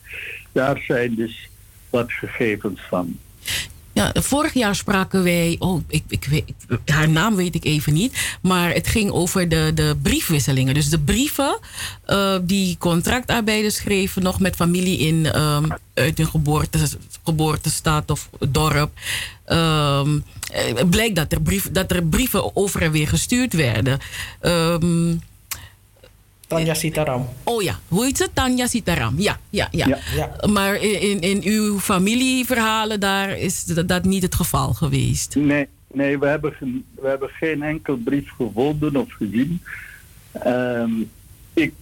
Daar 0.52 0.82
zijn 0.86 1.14
dus 1.14 1.48
wat 1.90 2.12
gegevens 2.12 2.80
van. 2.88 3.18
Ja, 3.96 4.12
vorig 4.14 4.52
jaar 4.52 4.74
spraken 4.74 5.22
wij, 5.22 5.56
oh, 5.58 5.82
ik, 5.88 6.02
ik 6.08 6.24
weet, 6.24 6.52
haar 6.84 7.08
naam 7.08 7.36
weet 7.36 7.54
ik 7.54 7.64
even 7.64 7.92
niet, 7.92 8.36
maar 8.42 8.72
het 8.72 8.88
ging 8.88 9.10
over 9.10 9.48
de, 9.48 9.70
de 9.74 9.96
briefwisselingen. 10.02 10.74
Dus 10.74 10.88
de 10.88 10.98
brieven 10.98 11.58
eh, 12.04 12.36
die 12.42 12.76
contractarbeiders 12.78 13.74
schreven 13.74 14.22
nog 14.22 14.40
met 14.40 14.56
familie 14.56 14.98
in, 14.98 15.32
ehm, 15.32 15.64
uit 15.94 16.18
hun 16.18 16.26
geboorte, 16.26 16.78
of 18.06 18.28
dorp. 18.48 18.90
Ehm, 19.44 20.18
eh, 20.52 20.84
blijkt 20.90 21.16
dat 21.16 21.32
er, 21.32 21.40
brief, 21.40 21.70
dat 21.72 21.90
er 21.90 22.04
brieven 22.04 22.56
over 22.56 22.82
en 22.82 22.90
weer 22.92 23.08
gestuurd 23.08 23.52
werden. 23.52 23.98
Ehm, 24.40 25.14
Tanja 26.46 26.74
Sitaram. 26.74 27.28
Oh 27.44 27.62
ja, 27.62 27.78
hoe 27.88 28.04
heet 28.04 28.16
ze? 28.16 28.28
Tanja 28.32 28.66
Sitaram. 28.66 29.14
Ja, 29.18 29.38
ja, 29.50 29.68
ja. 29.70 29.98
Ja. 30.16 30.48
Maar 30.50 30.76
in, 30.82 31.00
in, 31.00 31.20
in 31.20 31.42
uw 31.42 31.78
familieverhalen 31.78 33.00
daar 33.00 33.38
is 33.38 33.64
dat, 33.64 33.88
dat 33.88 34.04
niet 34.04 34.22
het 34.22 34.34
geval 34.34 34.72
geweest. 34.72 35.34
Nee, 35.34 35.68
nee 35.92 36.18
we, 36.18 36.26
hebben 36.26 36.52
geen, 36.52 36.84
we 37.00 37.08
hebben 37.08 37.28
geen 37.28 37.62
enkel 37.62 37.96
brief 37.96 38.30
gevonden 38.30 38.96
of 38.96 39.12
gezien. 39.12 39.60
Ehm, 40.32 40.90
ik 41.54 41.74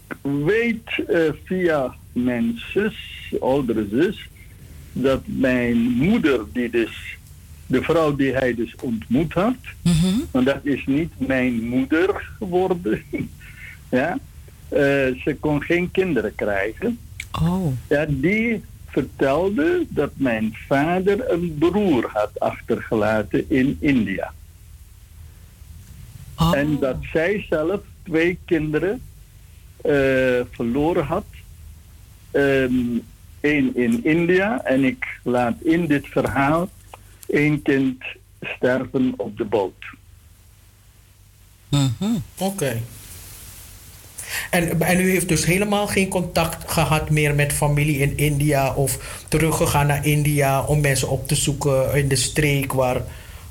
weet 0.44 1.04
eh, 1.08 1.20
via 1.44 1.94
mijn 2.12 2.60
zus, 2.72 2.96
oudere 3.40 3.86
zus, 3.90 4.28
dat 4.92 5.22
mijn 5.24 5.76
moeder, 5.78 6.40
die 6.52 6.70
dus, 6.70 7.18
de 7.66 7.82
vrouw 7.82 8.16
die 8.16 8.32
hij 8.32 8.54
dus 8.54 8.74
ontmoet 8.80 9.32
had, 9.32 9.56
want 10.30 10.46
dat 10.46 10.60
is 10.62 10.86
niet 10.86 11.12
mijn 11.16 11.68
moeder 11.68 12.30
geworden, 12.38 13.02
ja, 13.90 14.18
ze 15.24 15.36
kon 15.40 15.62
geen 15.62 15.90
kinderen 15.90 16.34
krijgen. 16.34 16.98
Oh. 17.42 17.66
Ja, 17.88 18.06
die 18.08 18.62
vertelde 18.86 19.86
dat 19.88 20.10
mijn 20.14 20.56
vader 20.66 21.30
een 21.30 21.56
broer 21.58 22.10
had 22.12 22.40
achtergelaten 22.40 23.50
in 23.50 23.76
India. 23.80 24.32
En 26.52 26.78
dat 26.78 26.96
zij 27.12 27.46
zelf 27.48 27.80
twee 28.02 28.38
kinderen 28.44 29.02
eh, 29.76 29.92
verloren 30.50 31.04
had. 31.04 31.24
Eén 32.30 33.76
in 33.76 34.04
India 34.04 34.64
en 34.64 34.84
ik 34.84 35.18
laat 35.22 35.60
in 35.62 35.86
dit 35.86 36.06
verhaal 36.06 36.68
één 37.26 37.62
kind 37.62 38.04
sterven 38.40 39.14
op 39.16 39.36
de 39.36 39.44
boot. 39.44 39.84
Oké. 42.38 42.80
En, 44.50 44.80
en 44.80 45.00
u 45.00 45.10
heeft 45.10 45.28
dus 45.28 45.44
helemaal 45.44 45.86
geen 45.86 46.08
contact 46.08 46.72
gehad 46.72 47.10
meer 47.10 47.34
met 47.34 47.52
familie 47.52 47.98
in 47.98 48.16
India 48.16 48.74
of 48.74 49.22
teruggegaan 49.28 49.86
naar 49.86 50.06
India 50.06 50.62
om 50.62 50.80
mensen 50.80 51.08
op 51.08 51.28
te 51.28 51.34
zoeken 51.34 51.94
in 51.94 52.08
de 52.08 52.16
streek 52.16 52.72
waar, 52.72 53.02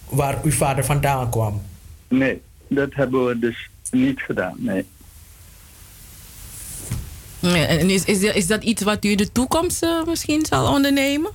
waar 0.10 0.38
uw 0.44 0.52
vader 0.52 0.86
vandaan 0.86 1.30
kwam? 1.30 1.62
Nee, 2.08 2.42
dat 2.68 2.94
hebben 2.94 3.26
we 3.26 3.40
dus 3.40 3.70
niet 3.92 4.22
gedaan. 4.22 4.56
Nee. 4.58 4.86
En 7.52 7.90
is, 7.90 8.06
is, 8.06 8.24
is 8.24 8.48
dat 8.48 8.64
iets 8.64 8.82
wat 8.82 9.06
u 9.06 9.10
in 9.10 9.18
de 9.18 9.32
toekomst 9.32 9.84
eh, 9.84 10.06
misschien 10.06 10.46
zal 10.46 10.74
ondernemen? 10.74 11.32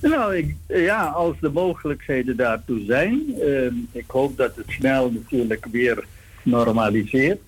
Nou, 0.00 0.36
ik, 0.36 0.54
ja, 0.66 1.04
als 1.04 1.36
de 1.40 1.50
mogelijkheden 1.50 2.36
daartoe 2.36 2.84
zijn. 2.86 3.22
ehm, 3.40 3.74
ik 3.92 4.04
hoop 4.06 4.36
dat 4.36 4.56
het 4.56 4.66
snel 4.68 5.10
natuurlijk 5.10 5.66
weer 5.70 6.04
normaliseert. 6.42 7.40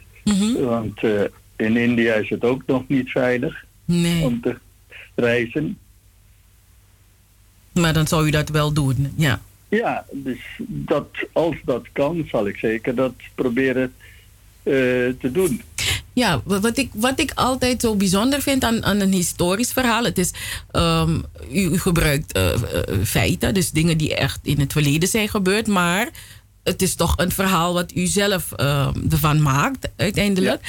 Want 0.60 1.02
eh, 1.02 1.20
in 1.56 1.76
India 1.76 2.14
is 2.14 2.28
het 2.28 2.44
ook 2.44 2.62
nog 2.66 2.82
niet 2.88 3.10
veilig. 3.10 3.64
Nee. 3.84 4.24
om 4.24 4.40
te 4.40 4.56
reizen. 5.14 5.78
Maar 7.72 7.92
dan 7.92 8.06
zou 8.06 8.26
u 8.26 8.30
dat 8.30 8.48
wel 8.48 8.72
doen, 8.72 9.12
ja. 9.16 9.40
Ja, 9.68 10.04
dus 10.12 10.38
dat, 10.66 11.06
als 11.32 11.56
dat 11.64 11.86
kan, 11.92 12.26
zal 12.30 12.46
ik 12.46 12.56
zeker 12.56 12.94
dat 12.94 13.12
proberen 13.34 13.92
eh, 14.62 14.72
te 14.72 15.30
doen. 15.32 15.62
Ja, 16.12 16.40
wa- 16.44 16.60
wat 16.60 16.78
ik, 16.78 16.90
wat 16.94 17.20
ik 17.20 17.32
altijd 17.34 17.80
zo 17.80 17.96
bijzonder 17.96 18.42
vind 18.42 18.64
aan, 18.64 18.84
aan 18.84 19.00
een 19.00 19.12
historisch 19.12 19.72
verhaal, 19.72 20.04
het 20.04 20.18
is, 20.18 20.30
ehm, 20.70 21.14
u, 21.50 21.60
u 21.60 21.78
gebruikt 21.78 22.32
eh, 22.32 22.50
feiten, 23.04 23.54
dus 23.54 23.70
dingen 23.70 23.98
die 23.98 24.14
echt 24.14 24.40
in 24.42 24.60
het 24.60 24.72
verleden 24.72 25.08
zijn 25.08 25.28
gebeurd, 25.28 25.66
maar 25.66 26.08
het 26.64 26.82
is 26.82 26.94
toch 26.94 27.14
een 27.16 27.30
verhaal 27.32 27.72
wat 27.74 27.94
u 27.94 28.06
zelf 28.06 28.52
ehm, 28.52 28.94
ervan 29.10 29.42
maakt, 29.42 29.88
uiteindelijk. 29.96 30.60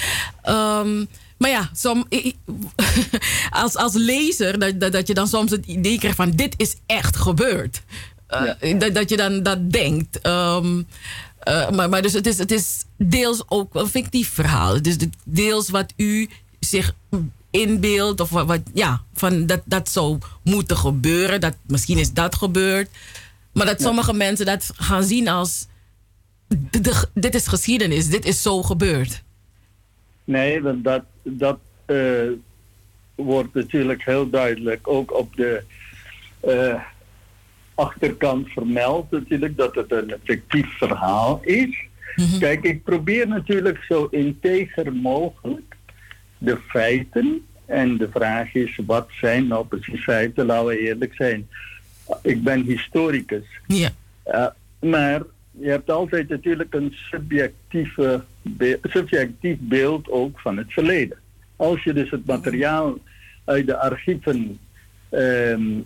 Ehm, 0.42 1.06
maar 1.38 1.50
ja, 1.50 1.70
som, 1.74 2.08
als, 3.50 3.76
als 3.76 3.94
lezer, 3.94 4.60
dat, 4.60 4.80
dat, 4.80 4.92
dat 4.92 5.08
je 5.08 5.14
dan 5.14 5.28
soms 5.28 5.52
het 5.52 5.66
idee 5.66 5.98
krijgt 6.00 6.18
van 6.18 6.32
dit 6.32 6.54
is 6.58 6.76
echt 6.86 7.16
gebeurd. 7.16 7.82
Eh, 8.28 8.80
dat, 8.80 8.96
dat 8.96 9.10
je 9.10 9.18
dan 9.18 9.44
dat 9.44 9.72
denkt. 9.72 10.22
Ehm, 10.22 10.82
eh, 11.40 11.70
maar, 11.70 11.90
maar 11.90 12.02
dus 12.02 12.14
het 12.14 12.28
is, 12.28 12.38
het 12.38 12.52
is 12.52 12.84
deels 12.98 13.44
ook 13.48 13.76
een 13.76 13.88
fictief 13.88 14.30
verhaal. 14.34 14.82
Dus 14.82 14.98
de- 14.98 15.10
deels 15.24 15.70
wat 15.70 15.94
u 15.96 16.30
zich 16.60 16.96
inbeeldt, 17.52 18.20
of 18.22 18.30
wat, 18.30 18.46
wat- 18.46 18.62
ja, 18.74 19.02
van 19.14 19.46
dat, 19.46 19.62
dat 19.66 19.90
zou 19.90 20.18
moeten 20.44 20.78
gebeuren. 20.78 21.42
Dat, 21.42 21.56
misschien 21.68 21.98
is 21.98 22.14
dat 22.14 22.36
gebeurd. 22.36 22.90
Maar 23.54 23.66
dat 23.66 23.82
sommige 23.82 24.14
mensen 24.14 24.46
dat 24.46 24.70
gaan 24.76 25.04
zien 25.04 25.28
als: 25.28 25.66
dit 27.14 27.36
is 27.36 27.48
geschiedenis, 27.48 28.10
dit 28.10 28.26
is 28.26 28.42
zo 28.42 28.64
gebeurd. 28.64 29.24
Nee, 30.24 30.62
want 30.62 30.84
dat, 30.84 31.04
dat 31.24 31.60
eh, 31.86 32.30
wordt 33.16 33.54
natuurlijk 33.54 34.06
heel 34.06 34.30
duidelijk 34.30 34.88
ook 34.88 35.14
op 35.14 35.36
de 35.36 35.64
eh, 36.40 36.82
achterkant 37.76 38.50
vermeld 38.50 39.12
natuurlijk 39.12 39.58
dat 39.58 39.76
het 39.76 39.92
een 39.92 40.14
fictief 40.24 40.78
verhaal 40.78 41.40
is. 41.44 41.88
Kijk, 42.40 42.64
ik 42.64 42.84
probeer 42.84 43.28
natuurlijk 43.28 43.84
zo 43.84 44.08
integer 44.12 44.94
mogelijk 44.94 45.76
de 46.38 46.58
feiten. 46.68 47.46
En 47.66 47.98
de 47.98 48.10
vraag 48.12 48.54
is, 48.54 48.80
wat 48.86 49.10
zijn 49.22 49.48
nou 49.48 49.66
precies 49.66 50.04
feiten? 50.04 50.46
Laten 50.46 50.66
we 50.66 50.80
eerlijk 50.80 51.14
zijn. 51.16 51.48
Ik 52.22 52.44
ben 52.44 52.62
historicus. 52.62 53.46
Ja. 53.68 53.90
Uh, 54.28 54.48
maar 54.90 55.22
je 55.60 55.70
hebt 55.70 55.90
altijd 55.90 56.30
natuurlijk 56.30 56.74
een 56.74 56.94
subjectieve 57.12 58.24
subjectief 58.84 59.58
beeld 59.60 60.10
ook 60.10 60.40
van 60.40 60.58
het 60.58 60.74
verleden. 60.74 61.18
Als 61.56 61.84
je 61.84 61.94
dus 61.94 62.12
het 62.12 62.26
materiaal 62.26 62.98
uit 63.46 63.66
de 63.66 63.78
archieven 63.78 64.60
ehm, 65.10 65.80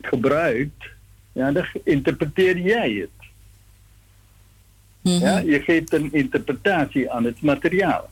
gebruikt, 0.00 0.84
ja, 1.32 1.52
dan 1.52 1.64
interpreteer 1.84 2.58
jij 2.58 2.92
het. 2.92 3.10
Ja, 5.00 5.38
je 5.38 5.60
geeft 5.60 5.92
een 5.92 6.12
interpretatie 6.12 7.10
aan 7.10 7.24
het 7.24 7.42
materiaal. 7.42 8.10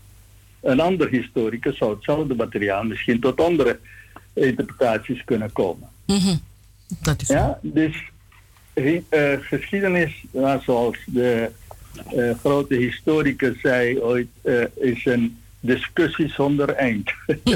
Een 0.61 0.81
ander 0.81 1.09
historicus 1.09 1.77
zou 1.77 1.95
hetzelfde 1.95 2.35
materiaal 2.35 2.85
misschien 2.85 3.20
tot 3.20 3.41
andere 3.41 3.78
interpretaties 4.33 5.24
kunnen 5.24 5.53
komen. 5.53 5.89
Dat 7.03 7.23
is 7.23 7.28
ja, 7.28 7.59
dus 7.62 8.03
geschiedenis, 9.40 10.24
ja, 10.31 10.61
zoals 10.65 10.97
de 11.07 11.51
eh, 12.16 12.31
grote 12.40 12.74
historicus 12.74 13.61
zei 13.62 14.01
ooit, 14.01 14.27
eh, 14.43 14.55
is 14.74 15.05
een 15.05 15.39
discussie 15.61 16.28
zonder 16.28 16.69
eind. 16.74 17.11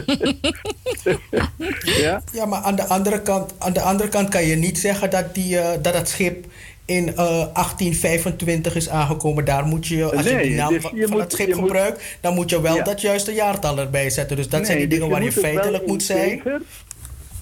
ja? 2.00 2.22
Ja, 2.32 2.44
maar 2.46 2.60
aan 2.62 2.76
de 2.76 2.84
andere 2.86 3.22
kant, 3.22 3.54
aan 3.58 3.72
de 3.72 3.80
andere 3.80 4.08
kant 4.08 4.28
kan 4.28 4.44
je 4.44 4.56
niet 4.56 4.78
zeggen 4.78 5.10
dat, 5.10 5.34
die, 5.34 5.58
eh, 5.58 5.82
dat 5.82 5.94
het 5.94 6.08
schip 6.08 6.44
in 6.84 7.08
eh, 7.08 7.16
1825 7.52 8.74
is 8.74 8.88
aangekomen. 8.88 9.44
Daar 9.44 9.64
moet 9.64 9.86
je, 9.86 10.04
als 10.16 10.26
je 10.26 10.36
die 10.42 10.54
naam 10.54 10.72
dus 10.72 10.82
van, 10.82 10.90
je 10.96 11.02
van 11.02 11.10
moet- 11.12 11.20
het 11.22 11.32
schip 11.32 11.46
je 11.48 11.54
moet- 11.54 11.64
gebruikt, 11.64 12.02
dan 12.20 12.34
moet 12.34 12.50
je 12.50 12.60
wel 12.60 12.76
Ja. 12.76 12.82
dat 12.82 13.00
juiste 13.00 13.32
jaartal 13.32 13.78
erbij 13.78 14.10
zetten. 14.10 14.36
Dus 14.36 14.48
dat 14.48 14.66
zijn 14.66 14.78
die 14.78 14.86
dus 14.86 14.98
dingen 14.98 15.12
waar 15.12 15.22
je 15.24 15.32
feitelijk 15.32 15.86
moet 15.86 16.02
zijn. 16.02 16.42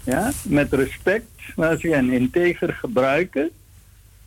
Ja, 0.05 0.33
met 0.43 0.73
respect, 0.73 1.25
maar 1.57 1.77
ze 1.79 1.95
en 1.95 2.11
integer 2.13 2.73
gebruiken. 2.73 3.51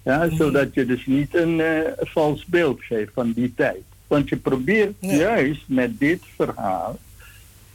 Ja, 0.04 0.26
Mhm. 0.26 0.36
Zodat 0.36 0.74
je 0.74 0.86
dus 0.86 1.06
niet 1.06 1.36
een 1.36 1.60
eh, 1.62 1.80
vals 1.98 2.46
beeld 2.46 2.84
geeft 2.84 3.12
van 3.14 3.32
die 3.32 3.54
tijd. 3.56 3.82
Want 4.08 4.30
je 4.30 4.36
probeert 4.38 4.94
juist 5.00 5.64
met 5.68 6.00
dit 6.00 6.22
verhaal 6.36 7.00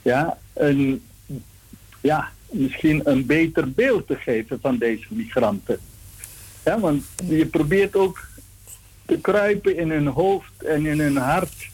ja, 0.01 0.37
een, 0.53 1.03
ja, 2.01 2.31
misschien 2.51 3.01
een 3.03 3.25
beter 3.25 3.71
beeld 3.71 4.07
te 4.07 4.15
geven 4.15 4.59
van 4.61 4.77
deze 4.77 5.05
migranten. 5.09 5.79
Ja, 6.65 6.79
want 6.79 7.03
je 7.27 7.45
probeert 7.45 7.95
ook 7.95 8.27
te 9.05 9.17
kruipen 9.21 9.77
in 9.77 9.89
hun 9.91 10.07
hoofd 10.07 10.63
en 10.63 10.85
in 10.85 10.99
hun 10.99 11.17
hart. 11.17 11.69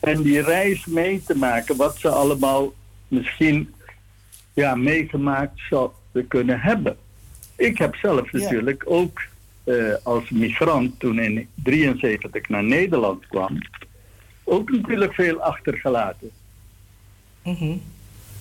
En 0.00 0.22
die 0.22 0.40
reis 0.42 0.86
mee 0.86 1.22
te 1.26 1.36
maken, 1.36 1.76
wat 1.76 1.96
ze 1.98 2.08
allemaal 2.08 2.72
misschien 3.08 3.74
ja, 4.52 4.74
meegemaakt 4.74 5.60
zouden 5.70 6.28
kunnen 6.28 6.60
hebben. 6.60 6.96
Ik 7.56 7.78
heb 7.78 7.94
zelf 7.96 8.32
Ja. 8.32 8.38
natuurlijk 8.38 8.82
ook 8.84 9.20
eh, 9.64 9.94
als 10.02 10.30
migrant 10.30 11.00
toen 11.00 11.18
in 11.18 11.48
73 11.54 12.48
naar 12.48 12.64
Nederland 12.64 13.26
kwam, 13.26 13.58
ook 14.44 14.70
natuurlijk 14.70 15.14
veel 15.14 15.40
achtergelaten. 15.40 16.30
Mhm. 17.42 17.76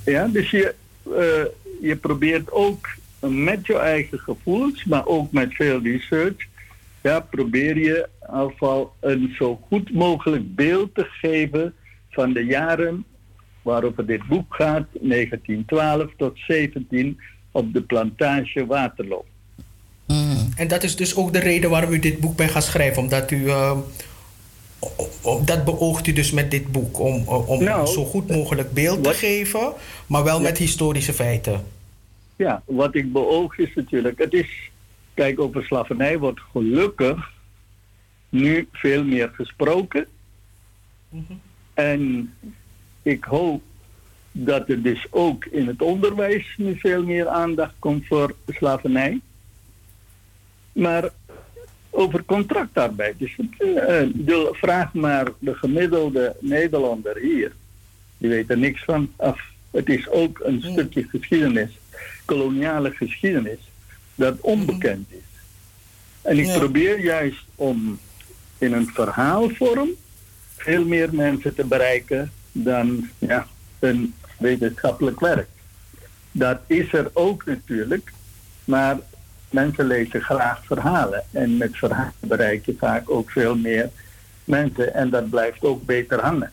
Ja, 0.06 0.28
dus 0.28 0.52
je, 0.52 0.76
eh, 1.04 1.46
je 1.82 1.96
probeert 1.96 2.52
ook 2.52 2.88
met 3.20 3.66
je 3.66 3.78
eigen 3.78 4.20
gevoelens, 4.20 4.86
maar 4.86 5.06
ook 5.06 5.32
met 5.32 5.54
veel 5.54 5.82
research, 5.82 6.48
ja, 7.02 7.20
probeer 7.20 7.78
je 7.78 8.10
afval 8.20 8.94
een 9.00 9.34
zo 9.38 9.60
goed 9.68 9.94
mogelijk 9.94 10.56
beeld 10.56 10.96
te 10.96 11.06
geven 11.06 11.74
van 12.10 12.34
de 12.34 12.46
jaren 12.46 13.06
waarover 13.62 14.06
dit 14.06 14.28
boek 14.28 14.56
gaat, 14.56 14.88
1912 14.92 16.12
tot 16.18 16.40
17, 16.48 17.20
op 17.52 17.74
de 17.74 17.82
plantage 17.82 18.66
Waterloo. 18.66 19.26
En 20.62 20.68
dat 20.68 20.84
is 20.84 20.96
dus 20.96 21.16
ook 21.16 21.34
de 21.34 21.40
reden 21.40 21.70
waarom 21.70 21.94
u 21.94 22.00
dit 22.00 22.20
boek 22.20 22.36
bent 22.36 22.52
gaan 22.52 22.62
schrijven. 22.62 23.02
Omdat 23.02 23.32
u. 23.32 23.50
eh, 23.50 23.78
dat 25.46 25.66
beoogt 25.66 26.08
u 26.08 26.14
dus 26.14 26.32
met 26.32 26.52
dit 26.52 26.72
boek. 26.72 27.00
Om, 27.00 27.28
om 27.28 27.64
Nou, 27.64 27.88
zo 27.88 28.06
goed 28.06 28.28
mogelijk 28.28 28.72
beeld 28.72 29.04
te 29.04 29.14
geven, 29.14 29.74
maar 30.08 30.24
wel 30.24 30.42
met 30.42 30.58
historische 30.58 31.14
feiten. 31.14 31.66
Ja, 32.36 32.62
wat 32.66 32.96
ik 32.96 33.12
beoog 33.12 33.58
is 33.58 33.74
natuurlijk, 33.76 34.18
het 34.18 34.34
is, 34.34 34.72
kijk, 35.14 35.40
over 35.40 35.64
slavernij 35.64 36.18
wordt 36.18 36.40
gelukkig 36.52 37.32
nu 38.30 38.68
veel 38.72 39.04
meer 39.04 39.32
gesproken. 39.34 40.08
En 41.74 42.34
ik 43.02 43.24
hoop 43.24 43.62
dat 44.32 44.70
er 44.70 44.82
dus 44.82 45.08
ook 45.10 45.46
in 45.46 45.68
het 45.68 45.82
onderwijs 45.82 46.54
nu 46.58 46.80
veel 46.80 47.04
meer 47.04 47.28
aandacht 47.28 47.74
komt 47.80 48.06
voor 48.08 48.36
slavernij. 48.48 49.22
Maar 50.72 51.10
over 51.90 52.24
contractarbeid 52.26 53.16
is 53.18 53.38
het, 53.38 53.62
eh, 53.62 54.08
de, 54.14 54.50
vraag 54.52 54.94
maar 54.94 55.28
de 55.40 55.56
gemiddelde 55.56 56.36
Nederlander 56.40 57.18
hier. 57.18 57.52
Die 58.18 58.30
weet 58.30 58.50
er 58.50 58.58
niks 58.58 58.84
van 58.84 59.12
af. 59.16 59.42
Het 59.72 59.90
is 59.90 60.10
ook 60.10 60.40
een 60.44 60.62
stukje 60.72 61.04
geschiedenis, 61.10 61.70
koloniale 62.26 62.92
geschiedenis, 62.92 63.60
dat 64.16 64.40
onbekend 64.40 65.08
is. 65.12 65.18
En 66.22 66.38
ik 66.38 66.46
Ja. 66.46 66.58
probeer 66.58 67.00
juist 67.00 67.44
om 67.56 68.00
in 68.58 68.74
een 68.74 68.88
verhaalvorm 68.88 69.90
veel 70.58 70.86
meer 70.86 71.10
mensen 71.16 71.56
te 71.56 71.66
bereiken 71.66 72.32
dan 72.52 73.10
ja, 73.18 73.48
een 73.80 74.14
wetenschappelijk 74.40 75.20
werk. 75.20 75.48
Dat 76.32 76.60
is 76.68 76.94
er 76.94 77.10
ook 77.14 77.46
natuurlijk, 77.46 78.12
maar 78.66 79.00
mensen 79.52 79.86
lezen 79.86 80.22
graag 80.22 80.66
verhalen. 80.66 81.24
En 81.32 81.58
met 81.58 81.78
verhalen 81.78 82.14
bereik 82.20 82.66
je 82.66 82.76
vaak 82.80 83.10
ook 83.10 83.32
veel 83.32 83.56
meer 83.56 83.90
mensen 84.44 84.94
en 84.94 85.10
dat 85.10 85.30
blijft 85.30 85.64
ook 85.64 85.86
beter 85.86 86.20
hangen. 86.20 86.52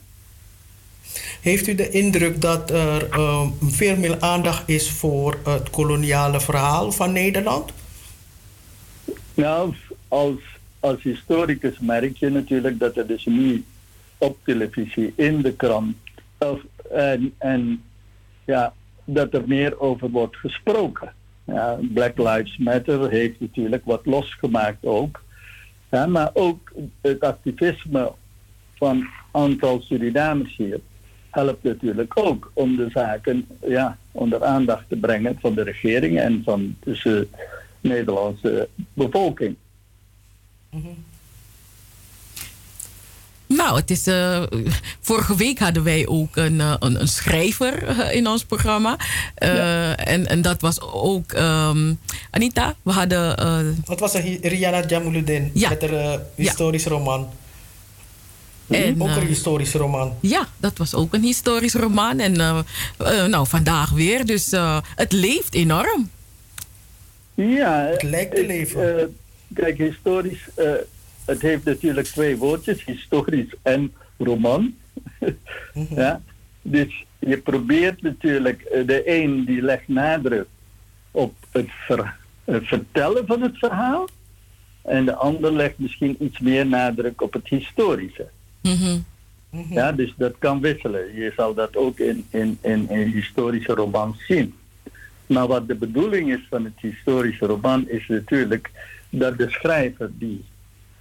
Heeft 1.41 1.67
u 1.67 1.75
de 1.75 1.91
indruk 1.91 2.41
dat 2.41 2.71
er 2.71 3.11
eh, 3.11 3.47
veel 3.61 3.97
meer 3.97 4.21
aandacht 4.21 4.69
is 4.69 4.91
voor 4.91 5.39
het 5.45 5.71
koloniale 5.71 6.41
verhaal 6.41 6.93
van 6.93 7.13
Nederland? 7.13 7.73
Nou, 9.35 9.75
als, 10.09 10.41
als 10.81 11.03
historicus 11.03 11.79
merk 11.79 12.17
je 12.17 12.31
natuurlijk 12.31 12.79
dat 12.79 12.97
er 12.97 13.07
dus 13.07 13.25
nu 13.25 13.65
op 14.19 14.39
televisie, 14.45 15.13
in 15.17 15.43
de 15.43 15.53
krant, 15.53 15.97
of, 16.39 16.61
en, 16.91 17.35
en 17.39 17.83
ja, 18.45 18.73
dat 19.05 19.35
er 19.35 19.43
meer 19.47 19.81
over 19.81 20.11
wordt 20.11 20.37
gesproken. 20.37 21.13
Ja, 21.49 21.79
Black 21.95 22.19
Lives 22.19 22.57
Matter 22.57 23.11
heeft 23.11 23.41
natuurlijk 23.41 23.85
wat 23.85 24.07
losgemaakt 24.07 24.87
ook. 24.87 25.23
Ja, 25.91 26.07
maar 26.07 26.31
ook 26.33 26.73
het 27.01 27.21
activisme 27.21 28.13
van 28.75 29.09
aantal 29.33 29.81
Surinamers 29.81 30.57
hier 30.57 30.81
helpt 31.31 31.63
natuurlijk 31.63 32.11
ook 32.15 32.51
om 32.55 32.77
de 32.77 32.91
zaken 32.91 33.47
ja, 33.67 33.99
onder 34.13 34.45
aandacht 34.45 34.85
te 34.89 34.97
brengen 34.97 35.37
van 35.41 35.55
de 35.55 35.63
regering 35.63 36.19
en 36.19 36.43
van 36.45 36.77
de 36.81 37.29
Nederlandse 37.81 38.69
bevolking. 38.93 39.57
Nou, 43.49 43.77
het 43.77 43.91
is, 43.91 44.07
eh, 44.07 44.43
vorige 45.01 45.37
week 45.37 45.59
hadden 45.59 45.83
wij 45.83 46.07
ook 46.07 46.37
een, 46.37 46.61
eh, 46.61 46.75
een, 46.79 47.01
een 47.01 47.09
schrijver 47.09 47.87
eh, 47.87 48.15
in 48.15 48.27
ons 48.29 48.45
programma. 48.45 48.97
Eh, 49.35 50.09
en, 50.09 50.27
en 50.27 50.43
dat 50.43 50.61
was 50.61 50.81
ook 50.81 51.33
ehm, 51.33 51.93
Anita. 52.31 52.75
We 52.83 52.91
hadden. 52.93 53.37
eh, 53.37 53.59
Het 53.89 54.01
was 54.01 54.13
Rihanna 54.43 54.87
Jamuluddin 54.87 55.51
Ja. 55.55 55.69
met 55.69 55.91
haar 55.91 56.19
historisch 56.35 56.85
roman. 56.87 57.29
En, 58.69 59.03
ook 59.03 59.09
een 59.17 59.27
historisch 59.27 59.73
roman. 59.73 60.15
ja, 60.21 60.47
dat 60.57 60.79
was 60.79 60.95
ook 60.95 61.15
een 61.15 61.23
historisch 61.23 61.75
roman. 61.75 62.19
En 62.19 62.33
nou, 63.31 63.47
vandaag 63.47 63.91
weer. 63.91 64.27
Dus 64.27 64.53
eh, 64.53 64.79
het 64.97 65.13
leeft 65.13 65.55
enorm. 65.55 66.11
Ja, 67.35 67.87
Het 67.91 68.03
lijkt 68.03 68.35
te 68.35 68.41
ik, 68.41 68.47
leven. 68.47 68.99
eh, 68.99 69.05
kijk, 69.55 69.79
historisch, 69.79 70.41
eh, 70.55 70.67
het 71.29 71.43
heeft 71.43 71.65
natuurlijk 71.65 72.07
twee 72.07 72.37
woordjes, 72.37 72.85
historisch 72.85 73.55
en 73.63 73.93
roman. 74.19 74.75
ja, 75.95 76.21
dus 76.63 77.05
je 77.19 77.39
probeert 77.39 78.03
natuurlijk, 78.03 78.63
eh, 78.63 78.87
de 78.87 79.03
een 79.11 79.45
die 79.45 79.63
legt 79.63 79.89
nadruk 79.89 80.47
op 81.11 81.35
het 81.51 81.69
ver- 81.87 82.17
vertellen 82.47 83.27
van 83.27 83.43
het 83.43 83.59
verhaal. 83.59 84.09
En 84.83 85.05
de 85.05 85.15
ander 85.15 85.53
legt 85.53 85.79
misschien 85.79 86.17
iets 86.19 86.39
meer 86.39 86.67
nadruk 86.67 87.23
op 87.23 87.33
het 87.33 87.49
historische. 87.49 88.29
Ja, 89.71 89.93
dus 89.93 90.15
dat 90.17 90.35
kan 90.39 90.61
wisselen. 90.61 91.15
Je 91.15 91.33
zal 91.37 91.55
dat 91.55 91.77
ook 91.77 91.99
in, 91.99 92.27
in, 92.31 92.59
in, 92.61 92.91
in 92.91 93.07
historische 93.07 93.75
romans 93.75 94.27
zien. 94.27 94.55
Maar 95.27 95.47
wat 95.47 95.69
de 95.69 95.75
bedoeling 95.75 96.33
is 96.33 96.47
van 96.51 96.65
het 96.65 96.81
historische 96.81 97.47
roman 97.47 97.89
is 97.89 98.07
natuurlijk 98.09 98.71
dat 99.11 99.39
de 99.39 99.51
schrijver 99.51 100.11
die 100.13 100.45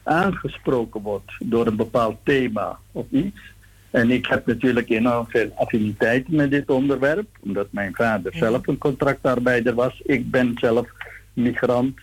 aangesproken 0.07 1.01
wordt 1.01 1.31
door 1.39 1.67
een 1.67 1.75
bepaald 1.75 2.17
thema 2.23 2.79
of 2.91 3.05
iets. 3.09 3.39
En 3.91 4.11
ik 4.11 4.25
heb 4.25 4.45
natuurlijk 4.45 4.89
enorm 4.89 5.25
veel 5.27 5.51
affiniteit 5.55 6.27
met 6.27 6.51
dit 6.51 6.69
onderwerp, 6.69 7.27
omdat 7.39 7.67
mijn 7.69 7.95
vader 7.95 8.33
zelf 8.35 8.67
een 8.67 8.77
contractarbeider 8.77 9.73
was. 9.73 10.01
Ik 10.05 10.31
ben 10.31 10.53
zelf 10.59 10.87
migrant. 11.33 11.99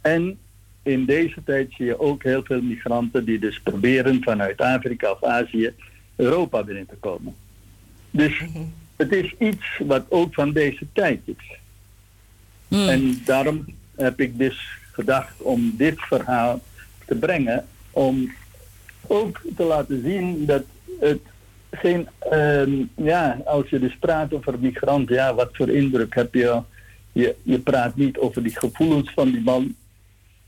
En 0.00 0.38
in 0.82 1.04
deze 1.04 1.42
tijd 1.44 1.72
zie 1.72 1.86
je 1.86 2.00
ook 2.00 2.22
heel 2.22 2.42
veel 2.44 2.62
migranten 2.62 3.24
die 3.24 3.38
dus 3.38 3.60
proberen 3.60 4.22
vanuit 4.22 4.60
Afrika 4.60 5.10
of 5.10 5.24
Azië 5.24 5.72
Europa 6.16 6.62
binnen 6.62 6.86
te 6.86 6.96
komen. 7.00 7.34
Dus 8.10 8.44
het 8.96 9.12
is 9.12 9.34
iets 9.38 9.80
wat 9.86 10.06
ook 10.08 10.34
van 10.34 10.52
deze 10.52 10.86
tijd 10.92 11.20
is. 11.24 11.58
En 12.68 13.22
daarom 13.24 13.64
heb 13.96 14.20
ik 14.20 14.38
dus 14.38 14.78
gedacht 14.92 15.42
om 15.42 15.74
dit 15.76 16.00
verhaal 16.00 16.62
te 17.06 17.14
brengen. 17.14 17.66
Om 17.90 18.32
ook 19.06 19.40
te 19.56 19.62
laten 19.62 20.02
zien 20.02 20.46
dat 20.46 20.62
het 21.00 21.20
geen, 21.70 22.08
ehm, 22.18 22.72
ja, 22.94 23.40
als 23.44 23.68
je 23.68 23.78
dus 23.78 23.96
praat 23.96 24.34
over 24.34 24.58
migrant, 24.58 25.08
ja, 25.08 25.34
wat 25.34 25.48
voor 25.52 25.68
indruk 25.68 26.14
heb 26.14 26.34
je? 26.34 26.62
Je, 27.12 27.34
je 27.42 27.58
praat 27.58 27.96
niet 27.96 28.18
over 28.18 28.42
die 28.42 28.58
gevoelens 28.58 29.10
van 29.10 29.30
die 29.30 29.42
man. 29.42 29.74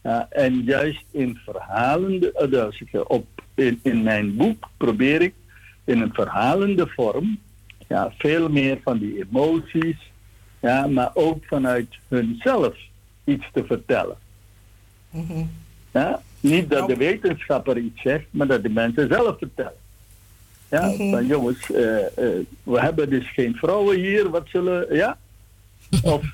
Ja, 0.02 0.26
en 0.30 0.62
juist 0.62 1.04
in 1.10 1.38
verhalende, 1.44 2.46
dus 2.50 2.80
ik, 2.80 3.10
op, 3.10 3.26
in, 3.54 3.80
in 3.82 4.02
mijn 4.02 4.36
boek 4.36 4.68
probeer 4.76 5.22
ik 5.22 5.34
in 5.84 6.00
een 6.00 6.12
verhalende 6.14 6.86
vorm 6.86 7.38
ja, 7.88 8.12
veel 8.18 8.48
meer 8.48 8.78
van 8.82 8.98
die 8.98 9.24
emoties, 9.28 10.10
ja, 10.60 10.86
maar 10.86 11.10
ook 11.14 11.44
vanuit 11.44 11.88
hunzelf 12.08 12.76
iets 13.24 13.44
te 13.52 13.64
vertellen. 13.64 14.16
Ja? 15.90 16.22
Niet 16.48 16.70
dat 16.70 16.88
de 16.88 16.96
wetenschapper 16.96 17.78
iets 17.78 18.02
zegt, 18.02 18.24
maar 18.30 18.46
dat 18.46 18.62
de 18.62 18.68
mensen 18.68 19.08
zelf 19.08 19.38
vertellen. 19.38 19.84
Ja, 20.70 20.92
van 20.92 21.26
jongens, 21.26 21.72
eh, 21.72 22.06
eh, 22.06 22.46
we 22.62 22.80
hebben 22.80 23.10
dus 23.10 23.32
geen 23.32 23.54
vrouwen 23.54 23.98
hier, 23.98 24.30
wat 24.30 24.48
zullen, 24.48 24.94
ja? 24.94 25.18
Of 26.02 26.24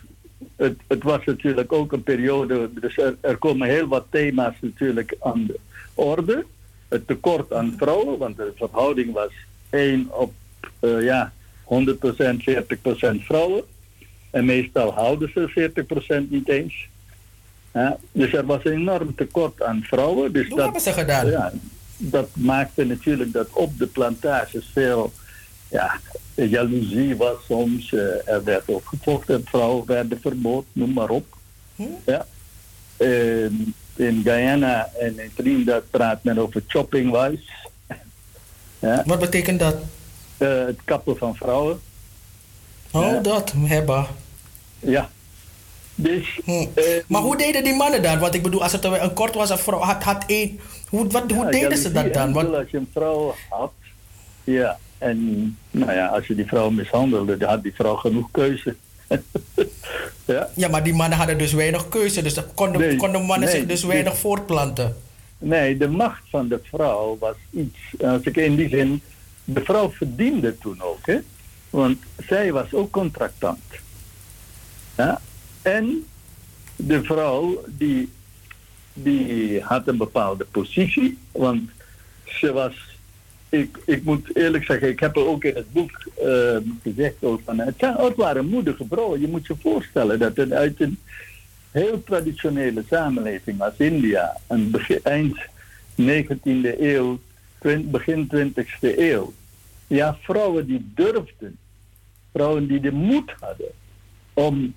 het, 0.57 0.79
het 0.87 1.03
was 1.03 1.25
natuurlijk 1.25 1.73
ook 1.73 1.93
een 1.93 2.03
periode, 2.03 2.71
dus 2.81 2.97
er, 2.97 3.17
er 3.21 3.37
komen 3.37 3.69
heel 3.69 3.87
wat 3.87 4.07
thema's 4.11 4.55
natuurlijk 4.61 5.17
aan 5.21 5.47
de 5.47 5.59
orde. 5.95 6.45
Het 6.89 7.07
tekort 7.07 7.53
aan 7.53 7.75
vrouwen, 7.77 8.19
want 8.19 8.37
de 8.37 8.53
verhouding 8.57 9.13
was 9.13 9.33
1 9.71 10.09
op 10.11 10.33
eh, 10.81 11.03
ja, 11.03 11.33
100%, 11.65 11.67
40% 11.67 13.25
vrouwen. 13.25 13.65
En 14.31 14.45
meestal 14.45 14.93
houden 14.93 15.31
ze 15.35 15.71
40% 16.25 16.29
niet 16.29 16.49
eens. 16.49 16.89
Ja, 17.73 17.97
dus 18.13 18.33
er 18.33 18.47
was 18.47 18.65
een 18.65 18.73
enorm 18.73 19.15
tekort 19.15 19.63
aan 19.63 19.83
vrouwen. 19.83 20.33
Dus 20.33 20.47
Hoe 20.49 20.57
dat, 20.57 20.65
hebben 20.65 20.83
ze 20.83 20.93
gedaan? 20.93 21.27
Ja, 21.31 21.53
dat 21.97 22.29
maakte 22.33 22.85
natuurlijk 22.85 23.33
dat 23.33 23.47
op 23.53 23.79
de 23.79 23.87
plantages 23.87 24.71
veel 24.73 25.13
ja, 25.69 26.01
jaloezie 26.35 27.17
was 27.17 27.37
soms. 27.47 27.93
eh, 27.93 28.29
er 28.29 28.45
werd 28.45 28.63
ook 28.69 28.87
gevochten, 28.89 29.43
vrouwen 29.45 29.87
werden 29.87 30.21
vermoord, 30.21 30.67
noem 30.73 30.93
maar 30.93 31.09
op. 31.09 31.37
Ja. 32.07 32.27
Ehm, 32.97 33.53
in 33.97 34.21
Guyana 34.25 34.89
en 35.01 35.19
in 35.19 35.31
Trinidad 35.37 35.83
praat 35.91 36.25
men 36.25 36.39
over 36.39 36.63
chopping 36.67 37.11
wives. 37.11 37.51
Ja. 38.79 39.03
Wat 39.07 39.19
betekent 39.21 39.59
dat? 39.61 39.77
Eh, 40.37 40.65
het 40.65 40.79
kappen 40.85 41.17
van 41.17 41.35
vrouwen. 41.37 41.81
Oh, 42.91 43.03
Ja. 43.03 43.21
dat, 43.21 43.53
hebben. 43.57 44.07
Ja. 44.79 45.11
Dus, 45.95 46.41
maar 47.07 47.23
hoe 47.23 47.37
deden 47.37 47.65
die 47.65 47.75
mannen 47.75 48.03
dat? 48.03 48.19
Want 48.19 48.35
ik 48.35 48.43
bedoel, 48.43 48.63
als 48.63 48.73
het 48.73 48.85
een 48.85 49.03
een 49.03 49.15
kort 49.15 49.35
was, 49.35 49.51
een 49.51 49.59
vrouw 49.59 49.79
had, 49.79 50.03
had 50.03 50.25
één. 50.27 50.61
Hoe, 50.89 51.07
wat, 51.07 51.31
hoe 51.31 51.51
deden 51.51 51.79
ze 51.79 51.93
dat 51.93 52.15
dan? 52.15 52.33
Want, 52.33 52.55
Als 52.55 52.71
je 52.71 52.77
een 52.77 52.91
vrouw 52.93 53.35
had, 53.49 53.73
ja, 54.45 54.79
en 54.99 55.59
nou 55.71 55.93
ja, 55.93 56.07
als 56.07 56.27
je 56.27 56.35
die 56.35 56.47
vrouw 56.47 56.71
mishandelde, 56.71 57.37
dan 57.37 57.49
had 57.49 57.63
die 57.63 57.75
vrouw 57.75 57.97
genoeg 57.97 58.29
keuze. 58.31 58.77
ja. 60.25 60.49
ja, 60.55 60.69
maar 60.69 60.83
die 60.83 60.95
mannen 60.95 61.19
hadden 61.19 61.39
dus 61.39 61.53
weinig 61.53 61.89
keuze. 61.89 62.23
Dus 62.23 62.37
konden, 62.55 62.81
Nee, 62.81 62.97
konden 62.97 63.23
mannen 63.23 63.49
nee, 63.49 63.59
zich 63.59 63.67
dus 63.67 63.85
weinig 63.85 64.17
voortplanten. 64.17 64.97
Nee, 65.39 65.77
de 65.77 65.89
macht 65.89 66.23
van 66.31 66.49
de 66.49 66.61
vrouw 66.63 67.17
was 67.21 67.37
iets. 67.51 67.79
Als 68.01 68.23
ik 68.23 68.37
in 68.37 68.57
die 68.57 68.69
zin. 68.69 69.03
De 69.45 69.61
vrouw 69.65 69.91
verdiende 69.91 70.59
toen 70.59 70.83
ook, 70.83 71.07
hè? 71.07 71.19
Want 71.71 71.99
zij 72.27 72.53
was 72.53 72.75
ook 72.75 72.91
contractant. 72.91 73.61
Ja? 74.97 75.21
En 75.63 76.05
de 76.77 77.05
vrouw 77.05 77.65
die, 77.69 78.09
die 78.93 79.61
had 79.61 79.89
een 79.89 79.97
bepaalde 79.97 80.45
positie, 80.45 81.19
want 81.33 81.71
ze 82.25 82.53
was. 82.53 82.91
Ik, 83.49 83.79
ik 83.85 84.05
moet 84.05 84.37
eerlijk 84.37 84.65
zeggen, 84.65 84.89
ik 84.89 85.01
heb 85.01 85.17
er 85.17 85.27
ook 85.27 85.45
in 85.45 85.55
het 85.55 85.73
boek 85.73 85.91
eh, 86.17 86.57
gezegd 86.83 87.15
ook 87.21 87.41
van. 87.45 87.59
Het, 87.59 87.75
het 87.81 88.17
waren 88.17 88.47
moedige 88.47 88.85
vrouwen. 88.89 89.21
Je 89.21 89.29
moet 89.29 89.47
je 89.47 89.55
voorstellen 89.61 90.19
dat 90.19 90.37
het 90.37 90.53
uit 90.53 90.81
een 90.81 90.99
heel 91.71 92.05
traditionele 92.05 92.85
samenleving 92.91 93.61
als 93.61 93.75
India, 93.77 94.37
een 94.47 94.71
begin, 94.71 95.01
eind 95.03 95.37
19e 96.01 96.81
eeuw, 96.81 97.19
begin 97.85 98.31
20e 98.37 98.99
eeuw. 98.99 99.33
Ja, 99.87 100.19
vrouwen 100.21 100.67
die 100.67 100.91
durfden, 100.95 101.59
vrouwen 102.33 102.67
die 102.67 102.81
de 102.81 102.93
moed 102.93 103.33
hadden 103.41 103.71
om 104.33 104.75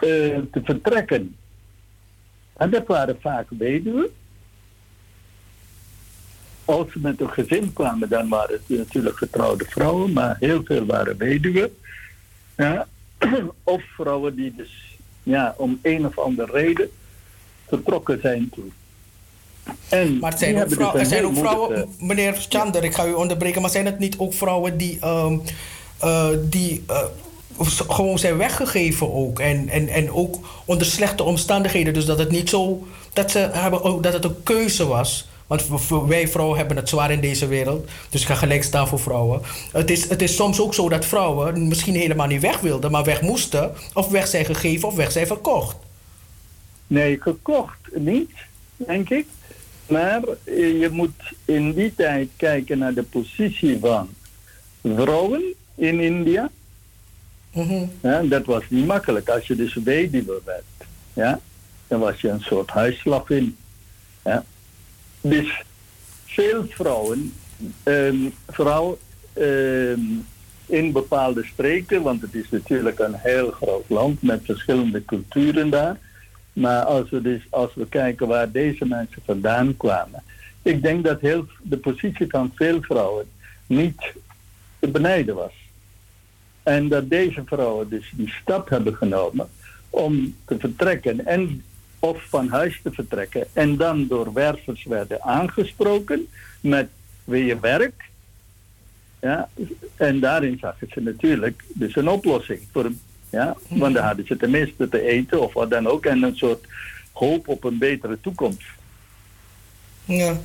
te 0.00 0.60
vertrekken. 0.64 1.36
En 2.56 2.70
dat 2.70 2.86
waren 2.86 3.16
vaak 3.20 3.46
weduwen. 3.48 4.08
Als 6.64 6.92
ze 6.92 6.98
met 6.98 7.20
een 7.20 7.30
gezin 7.30 7.72
kwamen, 7.72 8.08
dan 8.08 8.28
waren 8.28 8.60
het 8.66 8.78
natuurlijk 8.78 9.16
getrouwde 9.16 9.64
vrouwen, 9.64 10.12
maar 10.12 10.36
heel 10.40 10.62
veel 10.64 10.86
waren 10.86 11.16
weduwen. 11.16 11.76
Ja. 12.56 12.86
Of 13.62 13.82
vrouwen 13.96 14.34
die 14.36 14.54
dus 14.56 14.98
ja, 15.22 15.54
om 15.56 15.78
een 15.82 16.06
of 16.06 16.18
andere 16.18 16.52
reden 16.52 16.90
vertrokken 17.68 18.20
zijn 18.20 18.50
toen. 18.54 18.72
En 19.88 20.18
Maar 20.18 20.38
zijn 20.38 20.62
ook, 20.62 20.72
vrouw- 20.72 20.92
dus 20.92 21.08
zijn 21.08 21.24
ook 21.24 21.36
vrouwen, 21.36 21.88
meneer 21.98 22.34
Chander, 22.48 22.84
ik 22.84 22.94
ga 22.94 23.06
u 23.06 23.12
onderbreken, 23.12 23.60
maar 23.60 23.70
zijn 23.70 23.86
het 23.86 23.98
niet 23.98 24.18
ook 24.18 24.34
vrouwen 24.34 24.76
die, 24.76 24.98
ehm, 25.00 25.38
eh, 25.98 26.28
die 26.42 26.84
eh, 26.86 27.04
gewoon 27.88 28.18
zijn 28.18 28.36
weggegeven 28.36 29.12
ook? 29.12 29.40
En, 29.40 29.68
en, 29.68 29.88
en 29.88 30.10
ook 30.10 30.38
onder 30.64 30.86
slechte 30.86 31.22
omstandigheden, 31.22 31.94
dus 31.94 32.04
dat 32.04 32.18
het 32.18 32.30
niet 32.30 32.48
zo, 32.48 32.86
dat, 33.12 33.30
ze 33.30 33.38
hebben, 33.38 34.02
dat 34.02 34.12
het 34.12 34.24
een 34.24 34.42
keuze 34.42 34.86
was. 34.86 35.28
Want 35.46 35.66
wij 36.06 36.28
vrouwen 36.28 36.58
hebben 36.58 36.76
het 36.76 36.88
zwaar 36.88 37.10
in 37.10 37.20
deze 37.20 37.46
wereld. 37.46 37.88
Dus 38.08 38.20
ik 38.20 38.26
ga 38.26 38.34
gelijk 38.34 38.62
staan 38.62 38.88
voor 38.88 39.00
vrouwen. 39.00 39.40
Het 39.72 39.90
is, 39.90 40.08
het 40.08 40.22
is 40.22 40.36
soms 40.36 40.60
ook 40.60 40.74
zo 40.74 40.88
dat 40.88 41.04
vrouwen 41.04 41.68
misschien 41.68 41.94
helemaal 41.94 42.26
niet 42.26 42.40
weg 42.40 42.60
wilden, 42.60 42.90
maar 42.90 43.04
weg 43.04 43.22
moesten. 43.22 43.72
Of 43.94 44.08
weg 44.08 44.26
zijn 44.26 44.44
gegeven 44.44 44.88
of 44.88 44.94
weg 44.94 45.12
zijn 45.12 45.26
verkocht. 45.26 45.76
Nee, 46.86 47.20
gekocht 47.20 47.78
niet, 47.94 48.30
denk 48.76 49.10
ik. 49.10 49.26
Maar 49.86 50.22
eh, 50.44 50.80
je 50.80 50.88
moet 50.92 51.32
in 51.44 51.72
die 51.72 51.94
tijd 51.94 52.28
kijken 52.36 52.78
naar 52.78 52.94
de 52.94 53.02
positie 53.02 53.78
van 53.80 54.08
vrouwen 54.82 55.54
in 55.74 56.00
India. 56.00 56.50
Ja, 58.02 58.22
dat 58.22 58.44
was 58.44 58.62
niet 58.68 58.86
makkelijk. 58.86 59.28
Als 59.28 59.46
je 59.46 59.54
dus 59.54 59.74
weduwe 59.74 60.40
werd, 60.44 60.64
ja, 61.12 61.40
dan 61.86 62.00
was 62.00 62.20
je 62.20 62.28
een 62.28 62.40
soort 62.40 62.70
huisslagin. 62.70 63.56
Ja. 64.24 64.44
Dus 65.20 65.62
veel 66.24 66.64
vrouwen, 66.68 67.32
ehm, 67.82 68.16
vooral 68.48 68.98
ehm, 69.32 70.00
in 70.66 70.92
bepaalde 70.92 71.44
streken, 71.44 72.02
want 72.02 72.22
het 72.22 72.34
is 72.34 72.50
natuurlijk 72.50 72.98
een 72.98 73.14
heel 73.14 73.50
groot 73.50 73.84
land 73.88 74.22
met 74.22 74.40
verschillende 74.44 75.04
culturen 75.04 75.70
daar. 75.70 75.98
Maar 76.52 76.84
als 76.84 77.10
we, 77.10 77.20
dus, 77.20 77.46
als 77.50 77.74
we 77.74 77.86
kijken 77.88 78.26
waar 78.26 78.50
deze 78.50 78.84
mensen 78.86 79.22
vandaan 79.24 79.76
kwamen, 79.76 80.22
ik 80.62 80.82
denk 80.82 81.04
dat 81.04 81.20
heel, 81.20 81.46
de 81.62 81.76
positie 81.76 82.26
van 82.28 82.52
veel 82.54 82.82
vrouwen 82.82 83.26
niet 83.66 84.12
te 84.78 84.88
benijden 84.88 85.34
was. 85.34 85.52
En 86.66 86.88
dat 86.88 87.10
deze 87.10 87.42
vrouwen 87.44 87.88
dus 87.88 88.12
die 88.14 88.28
stap 88.42 88.68
hebben 88.68 88.94
genomen 88.94 89.48
om 89.90 90.36
te 90.44 90.58
vertrekken 90.58 91.26
en 91.26 91.64
of 91.98 92.22
van 92.28 92.48
huis 92.48 92.80
te 92.82 92.90
vertrekken 92.92 93.46
en 93.52 93.76
dan 93.76 94.06
door 94.06 94.32
wervers 94.32 94.84
werden 94.84 95.22
aangesproken 95.22 96.28
met 96.60 96.88
wil 97.24 97.40
je 97.40 97.60
werk? 97.60 98.04
Ja, 99.20 99.48
en 99.96 100.20
daarin 100.20 100.58
zagen 100.60 100.88
ze 100.90 101.00
natuurlijk 101.00 101.64
dus 101.68 101.96
een 101.96 102.08
oplossing. 102.08 102.60
Voor, 102.72 102.90
ja, 103.30 103.56
want 103.68 103.94
dan 103.94 104.04
hadden 104.04 104.26
ze 104.26 104.36
tenminste 104.36 104.88
te 104.88 105.00
eten 105.00 105.40
of 105.40 105.52
wat 105.52 105.70
dan 105.70 105.86
ook 105.86 106.04
en 106.06 106.22
een 106.22 106.36
soort 106.36 106.66
hoop 107.12 107.48
op 107.48 107.64
een 107.64 107.78
betere 107.78 108.18
toekomst. 108.20 108.68
Ja. 110.04 110.36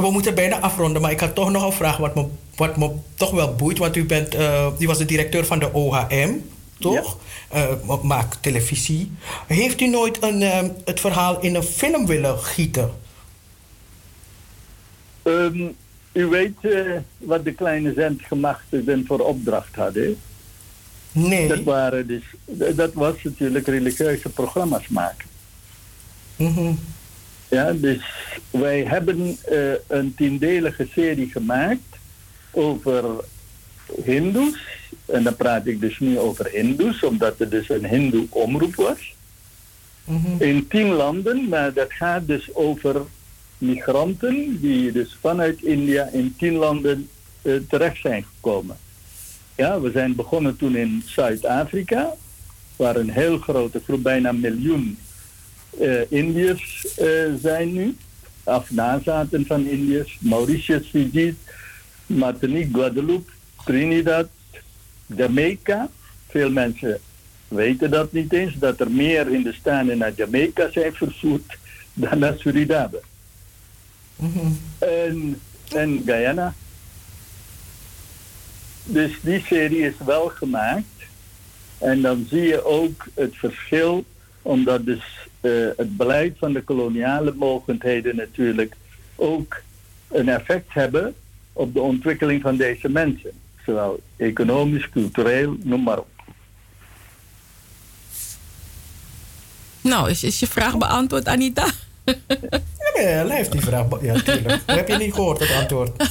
We 0.00 0.10
moeten 0.10 0.34
bijna 0.34 0.60
afronden, 0.60 1.02
maar 1.02 1.10
ik 1.10 1.20
had 1.20 1.34
toch 1.34 1.50
nog 1.50 1.64
een 1.64 1.72
vraag 1.72 1.96
wat 1.96 2.14
me, 2.14 2.26
wat 2.56 2.76
me 2.76 2.90
toch 3.14 3.30
wel 3.30 3.54
boeit. 3.54 3.78
Want 3.78 3.96
u, 3.96 4.04
bent, 4.04 4.34
eh, 4.34 4.66
u 4.78 4.86
was 4.86 4.98
de 4.98 5.04
directeur 5.04 5.46
van 5.46 5.58
de 5.58 5.72
OHM, 5.72 6.34
toch? 6.78 7.18
Eh, 7.48 8.02
maakt 8.02 8.42
televisie. 8.42 9.12
Heeft 9.46 9.80
u 9.80 9.86
nooit 9.86 10.22
een, 10.22 10.42
eh, 10.42 10.68
het 10.84 11.00
verhaal 11.00 11.40
in 11.40 11.54
een 11.54 11.62
film 11.62 12.06
willen 12.06 12.38
gieten? 12.38 12.90
Ehm, 15.22 15.68
u 16.12 16.26
weet 16.26 16.56
wat 17.18 17.44
de 17.44 17.52
kleine 17.52 17.92
zendgemachtigden 17.92 19.04
voor 19.06 19.18
opdracht 19.18 19.74
hadden. 19.74 20.18
Nee. 21.12 21.48
Dat, 21.48 21.62
waren 21.62 22.06
dus, 22.06 22.22
dat 22.74 22.92
was 22.92 23.14
natuurlijk 23.22 23.66
religieuze 23.66 24.28
programma's 24.28 24.88
maken. 24.88 25.28
Mhm. 26.36 26.72
Ja, 27.50 27.72
dus 27.72 28.00
wij 28.50 28.84
hebben 28.84 29.36
eh, 29.44 29.72
een 29.86 30.14
tiendelige 30.14 30.86
serie 30.92 31.30
gemaakt 31.30 31.96
over 32.50 33.04
Hindoes. 34.04 34.58
En 35.06 35.22
dan 35.22 35.36
praat 35.36 35.66
ik 35.66 35.80
dus 35.80 35.98
nu 35.98 36.18
over 36.18 36.48
Hindoes, 36.52 37.02
omdat 37.02 37.38
het 37.38 37.50
dus 37.50 37.68
een 37.68 37.86
Hindoe 37.86 38.26
omroep 38.30 38.74
was. 38.74 39.14
In 40.38 40.68
tien 40.68 40.88
landen, 40.88 41.48
maar 41.48 41.72
dat 41.72 41.92
gaat 41.92 42.26
dus 42.26 42.54
over 42.54 43.02
migranten 43.58 44.60
die 44.60 44.92
dus 44.92 45.16
vanuit 45.20 45.62
India 45.62 46.08
in 46.12 46.34
tien 46.38 46.54
landen 46.54 47.08
eh, 47.42 47.54
terecht 47.68 48.00
zijn 48.00 48.24
gekomen. 48.34 48.76
Ja, 49.56 49.80
we 49.80 49.90
zijn 49.90 50.14
begonnen 50.14 50.56
toen 50.56 50.76
in 50.76 51.02
Zuid-Afrika, 51.06 52.14
waar 52.76 52.96
een 52.96 53.10
heel 53.10 53.38
grote 53.38 53.80
groep, 53.84 54.02
bijna 54.02 54.28
een 54.28 54.40
miljoen 54.40 54.98
eh, 55.78 56.12
Indiërs 56.12 56.94
eh, 56.96 57.06
zijn 57.40 57.72
nu. 57.72 57.96
Of 58.44 58.70
nazaten 58.70 59.46
van 59.46 59.66
Indiërs. 59.66 60.18
Mauritius, 60.20 60.86
Fiji, 60.88 61.36
Martinique, 62.06 62.72
Guadeloupe, 62.72 63.30
Trinidad, 63.64 64.28
Jamaica. 65.06 65.88
Veel 66.28 66.50
mensen 66.50 67.00
weten 67.48 67.90
dat 67.90 68.12
niet 68.12 68.32
eens, 68.32 68.54
dat 68.54 68.80
er 68.80 68.90
meer 68.90 69.26
Hindustanen 69.26 69.98
naar 69.98 70.12
Jamaica 70.16 70.70
zijn 70.70 70.92
vervoerd 70.92 71.58
dan 71.92 72.18
naar 72.18 72.34
Suriname. 72.38 73.00
En, 74.78 75.40
en 75.74 76.02
Guyana. 76.04 76.54
Dus 78.84 79.12
die 79.22 79.44
serie 79.46 79.86
is 79.86 79.94
wel 80.04 80.28
gemaakt. 80.28 80.84
En 81.78 82.00
dan 82.00 82.26
zie 82.28 82.42
je 82.42 82.64
ook 82.64 83.06
het 83.14 83.36
verschil, 83.36 84.04
omdat 84.42 84.84
dus 84.84 85.28
eh, 85.40 85.52
het 85.76 85.96
beleid 85.96 86.38
van 86.38 86.52
de 86.52 86.62
koloniale 86.62 87.32
mogendheden 87.36 88.16
natuurlijk 88.16 88.74
ook 89.16 89.62
een 90.08 90.28
effect 90.28 90.72
hebben 90.72 91.14
op 91.52 91.74
de 91.74 91.80
ontwikkeling 91.80 92.42
van 92.42 92.56
deze 92.56 92.88
mensen. 92.88 93.30
Zowel 93.66 94.00
economisch, 94.16 94.88
cultureel, 94.88 95.56
noem 95.62 95.82
maar 95.82 95.98
op. 95.98 96.08
Nou, 99.80 100.10
is, 100.10 100.24
is 100.24 100.40
je 100.40 100.46
vraag 100.46 100.78
beantwoord, 100.78 101.26
Anita? 101.26 101.66
Nee, 103.04 103.14
hij 103.14 103.36
heeft 103.36 103.52
die 103.52 103.60
vraag. 103.60 103.84
Ja, 104.02 104.20
tuurlijk. 104.20 104.60
Heb 104.66 104.88
je 104.88 104.96
niet 104.96 105.14
gehoord 105.14 105.38
het 105.38 105.52
antwoord? 105.60 105.90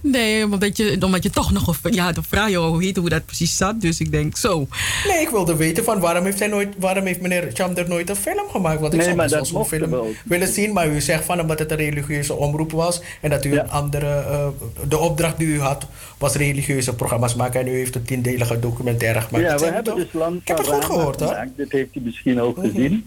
Nee, 0.00 0.44
omdat 0.44 0.76
je, 0.76 0.96
omdat 1.04 1.22
je 1.22 1.30
toch 1.30 1.52
nog 1.52 1.76
een, 1.82 1.92
ja, 1.92 2.12
de 2.12 2.22
vraag 2.28 2.50
joh, 2.50 2.68
hoe 2.68 2.82
heet 2.84 2.96
hoe 2.96 3.08
dat 3.08 3.26
precies 3.26 3.56
zat. 3.56 3.80
Dus 3.80 4.00
ik 4.00 4.10
denk 4.10 4.36
zo. 4.36 4.66
Nee, 5.06 5.20
ik 5.20 5.28
wilde 5.28 5.56
weten 5.56 5.84
van 5.84 6.00
waarom 6.00 6.24
heeft, 6.24 6.38
hij 6.38 6.48
nooit, 6.48 6.68
waarom 6.78 7.06
heeft 7.06 7.20
meneer 7.20 7.50
Chamder 7.52 7.88
nooit 7.88 8.10
een 8.10 8.16
film 8.16 8.48
gemaakt? 8.50 8.80
Want 8.80 8.92
ik 8.92 8.98
Nee, 8.98 9.04
zou 9.08 9.16
maar 9.16 9.28
dat 9.28 9.50
mochten 9.52 9.78
film 9.88 10.04
willen 10.24 10.48
zien. 10.48 10.72
Maar 10.72 10.88
u 10.88 11.00
zegt 11.00 11.24
van 11.24 11.40
omdat 11.40 11.58
het 11.58 11.70
een 11.70 11.76
religieuze 11.76 12.34
omroep 12.34 12.72
was. 12.72 13.00
En 13.20 13.30
dat 13.30 13.44
u 13.44 13.58
een 13.58 13.70
andere... 13.70 14.06
eh, 14.06 14.46
de 14.88 14.98
opdracht 14.98 15.38
die 15.38 15.46
u 15.46 15.60
had 15.60 15.86
was 16.18 16.34
religieuze 16.34 16.94
programma's 16.94 17.34
maken. 17.34 17.60
En 17.60 17.66
u 17.68 17.76
heeft 17.76 17.94
een 17.94 18.04
tiendelige 18.04 18.58
documentaire 18.60 19.20
gemaakt. 19.20 19.44
ja, 19.44 19.50
Dat 19.50 19.60
we 19.60 19.66
hebben 19.66 19.84
toch? 19.84 19.96
dus 20.02 20.12
Land 20.12 20.40
Ik 20.40 20.48
heb 20.48 20.56
het 20.58 20.66
goed 20.66 20.84
gehoord, 20.84 21.20
hoor. 21.20 21.46
Dit 21.56 21.72
heeft 21.72 21.94
u 21.96 22.00
misschien 22.00 22.40
ook 22.40 22.56
Mhm. 22.56 22.66
gezien. 22.66 23.04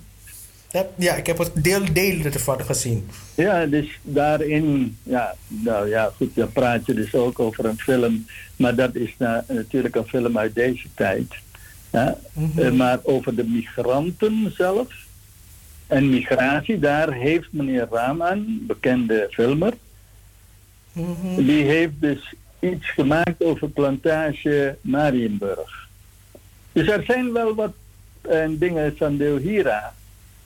Ja, 0.98 1.16
ik 1.16 1.26
heb 1.28 1.38
het 1.38 1.52
deel, 1.64 1.94
delen 1.94 2.34
ervan 2.34 2.62
gezien. 2.62 3.08
Ja, 3.36 3.66
dus 3.66 4.00
daarin, 4.02 4.98
ja, 5.04 5.36
nou 5.48 5.88
ja, 5.90 6.12
goed, 6.16 6.36
dan 6.36 6.52
praat 6.52 6.86
je 6.86 6.94
dus 6.94 7.14
ook 7.16 7.40
over 7.40 7.66
een 7.66 7.80
film, 7.80 8.26
maar 8.56 8.76
dat 8.76 8.96
is 8.96 9.16
na- 9.18 9.44
natuurlijk 9.48 9.96
een 9.96 10.08
film 10.08 10.38
uit 10.38 10.56
deze 10.56 10.88
tijd. 10.96 11.34
Ja? 11.91 12.18
Mhm. 12.34 12.60
Eh, 12.60 12.72
maar 12.72 13.00
over 13.04 13.36
de 13.36 13.44
migranten 13.44 14.54
zelf 14.56 14.88
en 15.88 16.10
migratie, 16.10 16.80
daar 16.80 17.14
heeft 17.14 17.48
meneer 17.52 17.88
Raman, 17.91 18.60
bekende 18.68 19.28
filmer, 19.32 19.74
Mhm. 20.91 21.36
die 21.46 21.64
heeft 21.64 21.94
dus 22.00 22.34
iets 22.60 22.90
gemaakt 22.90 23.44
over 23.44 23.70
plantage 23.70 24.78
Marienburg. 24.82 25.88
Dus 26.72 26.88
er 26.88 27.04
zijn 27.04 27.34
wel 27.34 27.56
wat 27.56 27.72
eh, 28.22 28.46
dingen, 28.50 28.96
Sandeo 28.98 29.38
Hira, 29.38 29.94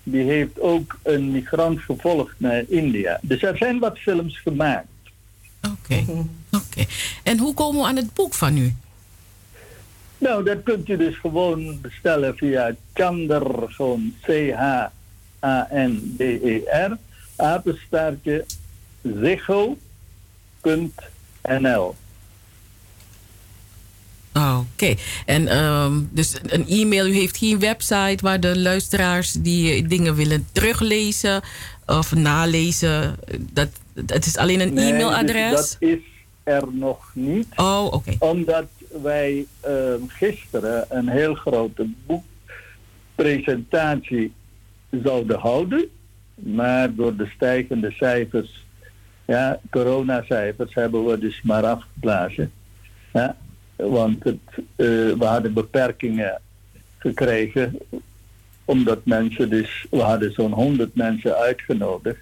die 0.03 0.23
heeft 0.23 0.59
ook 0.59 0.97
een 1.03 1.31
migrant 1.31 1.79
gevolgd 1.79 2.33
naar 2.37 2.63
India. 2.67 3.19
Dus 3.21 3.41
er 3.41 3.57
zijn 3.57 3.79
wat 3.79 3.97
films 3.97 4.39
gemaakt. 4.39 4.87
Oké. 5.61 6.05
Oké. 6.51 6.85
En 7.23 7.37
hoe 7.37 7.53
komen 7.53 7.81
we 7.81 7.87
aan 7.87 7.95
het 7.95 8.13
boek 8.13 8.33
van 8.33 8.57
u? 8.57 8.75
Nou, 10.17 10.43
dat 10.43 10.63
kunt 10.63 10.89
u 10.89 10.97
dus 10.97 11.17
gewoon 11.17 11.81
bestellen 11.81 12.37
via 12.37 12.75
Chander, 12.93 13.71
gewoon 13.71 14.15
C-H-A-N-D-E-R, 14.21 14.91
apenstaartje, 17.35 18.45
ziggo.nl. 19.01 19.75
Oké. 24.33 24.95
En 25.25 25.47
ehm, 25.47 26.01
dus 26.11 26.35
een 26.43 26.67
e-mail, 26.67 27.07
u 27.07 27.13
heeft 27.13 27.37
geen 27.37 27.59
website 27.59 28.17
waar 28.21 28.39
de 28.39 28.59
luisteraars 28.59 29.31
die 29.31 29.71
eh, 29.73 29.87
dingen 29.89 30.15
willen 30.15 30.47
teruglezen 30.51 31.41
of 31.85 32.15
nalezen. 32.15 33.15
Dat, 33.39 33.69
het 34.05 34.25
is 34.25 34.37
alleen 34.37 34.59
een 34.59 34.73
Nee, 34.73 34.93
e-mailadres. 34.93 35.51
dus 35.51 35.77
dat 35.79 35.89
is 35.89 35.99
er 36.43 36.63
nog 36.71 37.11
niet. 37.13 37.47
Oh, 37.55 37.85
oké. 37.91 38.15
Omdat 38.19 38.65
wij 39.01 39.45
ehm, 39.59 39.99
gisteren 40.07 40.85
een 40.89 41.09
heel 41.09 41.33
grote 41.35 41.87
boekpresentatie 43.15 44.33
zouden 45.03 45.39
houden. 45.39 45.85
Maar 46.35 46.95
door 46.95 47.15
de 47.15 47.31
stijgende 47.35 47.91
cijfers, 47.91 48.65
ja, 49.25 49.59
coronacijfers, 49.71 50.73
hebben 50.73 51.05
we 51.05 51.19
dus 51.19 51.41
maar 51.41 51.65
afgeblazen. 51.65 52.51
Ja, 53.13 53.35
want 53.89 54.25
eh, 54.25 54.35
we 54.75 55.25
hadden 55.25 55.53
beperkingen 55.53 56.41
gekregen 56.97 57.77
omdat 58.65 59.05
mensen 59.05 59.49
dus, 59.49 59.85
we 59.89 60.01
hadden 60.01 60.33
zo'n 60.33 60.51
100 60.51 60.95
mensen 60.95 61.37
uitgenodigd. 61.37 62.19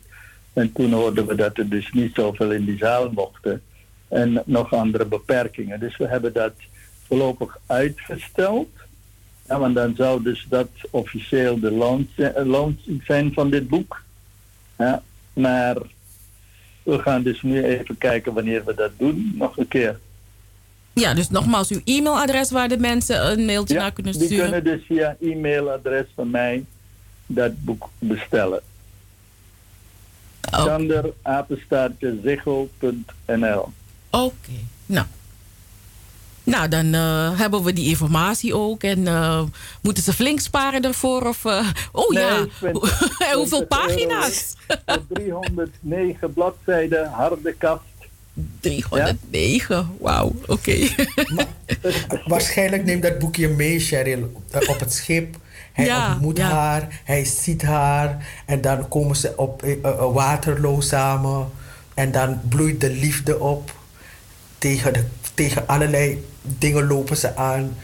En 0.53 0.71
toen 0.73 0.91
hoorden 0.91 1.25
we 1.25 1.35
dat 1.35 1.57
er 1.57 1.69
dus 1.69 1.91
niet 1.91 2.15
zoveel 2.15 2.51
in 2.51 2.65
die 2.65 2.77
zaal 2.77 3.11
mochten. 3.11 3.61
En 4.07 4.43
nog 4.45 4.73
andere 4.73 5.05
beperkingen. 5.05 5.79
Dus 5.79 5.97
we 5.97 6.07
hebben 6.07 6.33
dat 6.33 6.53
voorlopig 7.07 7.57
uitgesteld. 7.65 8.69
Ja, 9.47 9.59
want 9.59 9.75
dan 9.75 9.95
zou 9.95 10.23
dus 10.23 10.45
dat 10.49 10.69
officieel 10.89 11.59
de 11.59 11.71
launch, 11.71 12.17
eh, 12.17 12.45
launching 12.45 13.03
zijn 13.05 13.33
van 13.33 13.49
dit 13.49 13.67
boek. 13.67 14.03
Ja, 14.77 15.03
maar 15.33 15.77
we 16.83 16.99
gaan 16.99 17.23
dus 17.23 17.41
nu 17.41 17.63
even 17.63 17.97
kijken 17.97 18.33
wanneer 18.33 18.65
we 18.65 18.73
dat 18.73 18.91
doen. 18.97 19.33
Nog 19.35 19.57
een 19.57 19.67
keer. 19.67 19.99
Ja, 20.93 21.13
dus 21.13 21.29
nogmaals 21.29 21.69
uw 21.69 21.81
e-mailadres 21.85 22.51
waar 22.51 22.67
de 22.67 22.77
mensen 22.77 23.31
een 23.31 23.45
mailtje 23.45 23.75
naar 23.75 23.91
kunnen 23.91 24.13
Die 24.13 24.25
sturen. 24.25 24.51
kunnen 24.51 24.63
dus 24.77 24.85
via 24.87 25.15
e-mailadres 25.19 26.05
van 26.15 26.29
mij 26.29 26.65
dat 27.25 27.63
boek 27.63 27.89
bestellen. 27.99 28.61
Ziggel.nl. 32.23 33.69
Oké, 34.09 34.51
nou. 34.85 35.05
Nou, 36.43 36.67
dan 36.67 36.93
eh, 36.93 37.39
hebben 37.39 37.63
we 37.63 37.73
die 37.73 37.87
informatie 37.89 38.55
ook. 38.55 38.83
En 38.83 39.07
eh, 39.07 39.41
moeten 39.81 40.03
ze 40.03 40.13
flink 40.13 40.39
sparen 40.39 40.81
ervoor? 40.81 41.21
Of, 41.27 41.45
eh, 41.45 41.67
oh 41.91 42.13
ja, 42.13 42.37
Nee, 42.37 42.47
20 42.47 42.81
hoeveel 43.33 43.67
20 43.67 43.67
pagina's? 43.67 44.55
euro 44.67 44.81
voor 44.85 45.03
309 45.13 46.33
bladzijden, 46.33 47.09
harde 47.09 47.53
kast. 47.53 47.81
309, 48.59 49.89
wauw, 49.99 50.35
oké. 50.47 50.87
Waarschijnlijk 52.25 52.83
neemt 52.85 53.01
dat 53.03 53.19
boekje 53.19 53.47
mee, 53.47 53.79
Cheryl, 53.79 54.31
op 54.67 54.79
het 54.79 54.93
schip. 54.93 55.35
Hij 55.73 55.85
Ja, 55.85 56.11
ontmoet 56.11 56.37
ja. 56.37 56.49
haar, 56.49 57.01
hij 57.03 57.25
ziet 57.25 57.61
haar 57.61 58.25
en 58.45 58.61
dan 58.61 58.87
komen 58.87 59.15
ze 59.15 59.33
op 59.37 59.63
eh, 59.63 59.73
Waterloo 60.13 60.81
samen. 60.81 61.49
En 61.93 62.11
dan 62.11 62.39
bloeit 62.49 62.81
de 62.81 62.89
liefde 62.89 63.39
op. 63.39 63.75
Tegen, 64.57 64.93
de, 64.93 65.03
tegen 65.33 65.67
allerlei 65.67 66.25
dingen 66.41 66.87
lopen 66.87 67.17
ze 67.17 67.35
aan. 67.35 67.75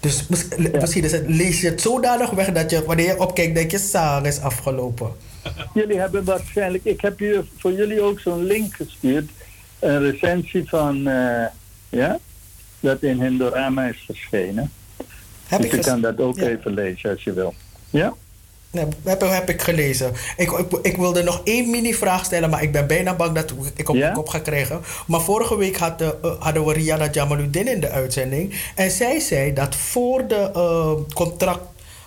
Dus 0.00 0.26
mis- 0.26 0.46
misschien 0.72 1.04
is 1.04 1.12
het, 1.12 1.24
lees 1.26 1.60
je 1.60 1.68
het 1.68 1.80
zodanig 1.80 2.30
weg 2.30 2.52
dat 2.52 2.70
je, 2.70 2.84
wanneer 2.84 3.06
je 3.06 3.20
opkijkt, 3.20 3.54
denk 3.54 3.70
je, 3.70 3.78
Sarah 3.78 4.26
is 4.26 4.40
afgelopen. 4.40 5.12
Jullie 5.74 5.98
hebben 5.98 6.24
waarschijnlijk, 6.24 6.84
ik 6.84 7.00
heb 7.00 7.18
hier 7.18 7.44
voor 7.58 7.72
jullie 7.72 8.00
ook 8.02 8.20
zo'n 8.20 8.44
link 8.44 8.74
gestuurd. 8.74 9.30
Een 9.84 10.10
recensie 10.10 10.68
van, 10.68 11.06
eh, 11.06 11.44
ja, 11.88 12.18
dat 12.80 13.02
in 13.02 13.22
Hindorama 13.22 13.84
is 13.86 14.02
verschenen. 14.06 14.72
Heb 15.46 15.60
dus 15.60 15.70
ik 15.70 15.76
je 15.76 15.90
kan 15.90 16.00
dat 16.00 16.20
ook 16.20 16.36
Ja. 16.36 16.48
even 16.48 16.74
lezen 16.74 17.10
als 17.10 17.24
je 17.24 17.32
wil. 17.32 17.54
Ja? 17.90 18.14
Nee, 18.70 18.86
heb, 19.04 19.20
heb 19.20 19.48
ik 19.48 19.62
gelezen. 19.62 20.12
Ik, 20.36 20.50
ik, 20.50 20.72
ik 20.82 20.96
wilde 20.96 21.22
nog 21.22 21.40
één 21.44 21.70
mini-vraag 21.70 22.24
stellen, 22.24 22.50
maar 22.50 22.62
ik 22.62 22.72
ben 22.72 22.86
bijna 22.86 23.14
bang 23.14 23.34
dat 23.34 23.54
ik 23.76 23.88
op 23.88 23.96
mijn 23.96 24.12
kop 24.12 24.28
ga 24.28 24.38
krijgen. 24.38 24.80
Maar 25.06 25.20
vorige 25.20 25.56
week 25.56 25.76
had, 25.76 26.00
eh, 26.00 26.08
hadden 26.38 26.64
we 26.64 26.72
Rihanna 26.72 27.08
Jamaluddin 27.12 27.68
in 27.68 27.80
de 27.80 27.90
uitzending. 27.90 28.54
En 28.74 28.90
zij 28.90 29.20
zei 29.20 29.52
dat 29.52 29.74
voor 29.76 30.26
de 30.26 30.50
eh, 30.54 30.92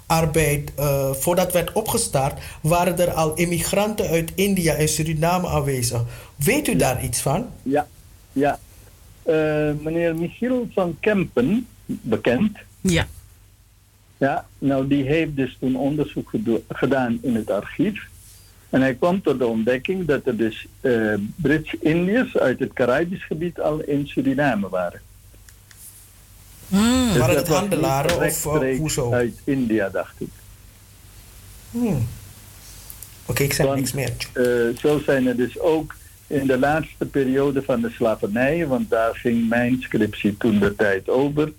contractarbeid, 0.08 0.72
eh, 0.76 1.12
voordat 1.12 1.54
werd 1.54 1.72
opgestart, 1.72 2.40
waren 2.62 2.98
er 2.98 3.12
al 3.12 3.36
immigranten 3.36 4.08
uit 4.08 4.32
India 4.36 4.74
en 4.74 4.88
Suriname 4.88 5.48
aanwezig. 5.48 6.02
Weet 6.36 6.68
u 6.68 6.76
daar 6.76 7.04
iets 7.04 7.22
van? 7.22 7.48
Ja, 7.64 7.88
ja. 8.32 8.60
Eh, 9.24 9.72
meneer 9.82 10.16
Michiel 10.16 10.68
van 10.74 10.98
Kempen, 11.00 11.68
bekend. 11.86 12.58
Ja. 12.82 13.08
Ja, 14.18 14.46
nou 14.60 14.88
die 14.88 15.04
heeft 15.04 15.36
dus 15.36 15.58
toen 15.60 15.76
onderzoek 15.76 16.32
gedaan 16.70 17.20
in 17.22 17.36
het 17.36 17.52
archief. 17.52 18.08
En 18.70 18.82
hij 18.82 18.94
kwam 18.94 19.22
tot 19.22 19.40
de 19.40 19.46
ontdekking 19.46 20.06
dat 20.06 20.26
er 20.26 20.38
dus 20.38 20.68
eh 20.82 21.14
Brits-Indiërs 21.36 22.38
uit 22.38 22.60
het 22.60 22.74
Caribisch 22.74 23.26
gebied 23.26 23.60
al 23.60 23.80
in 23.80 24.08
Suriname 24.08 24.70
waren. 24.70 25.02
Hmm, 26.70 27.08
Dus 27.08 27.18
waren 27.18 27.36
het 27.36 27.48
handelaren 27.48 28.26
of 28.26 28.46
uh, 28.46 28.78
hoezo? 28.78 29.12
Uit 29.12 29.42
India, 29.44 29.90
dacht 29.90 30.14
ik. 30.18 30.30
Hmm. 31.72 32.08
Oké, 33.26 33.44
ik 33.44 33.54
zeg 33.54 33.76
niks 33.76 33.92
meer. 33.92 34.14
Eh, 34.34 34.78
zo 34.78 35.00
zijn 35.06 35.28
er 35.28 35.36
dus 35.36 35.60
ook 35.60 35.96
in 36.28 36.48
de 36.48 36.60
laatste 36.60 37.06
periode 37.06 37.64
van 37.64 37.82
de 37.82 37.90
slavernij, 37.90 38.68
want 38.68 38.90
daar 38.90 39.16
ging 39.16 39.50
mijn 39.50 39.82
scriptie 39.82 40.38
toen 40.38 40.60
de 40.60 40.76
tijd 40.76 41.10
over, 41.10 41.52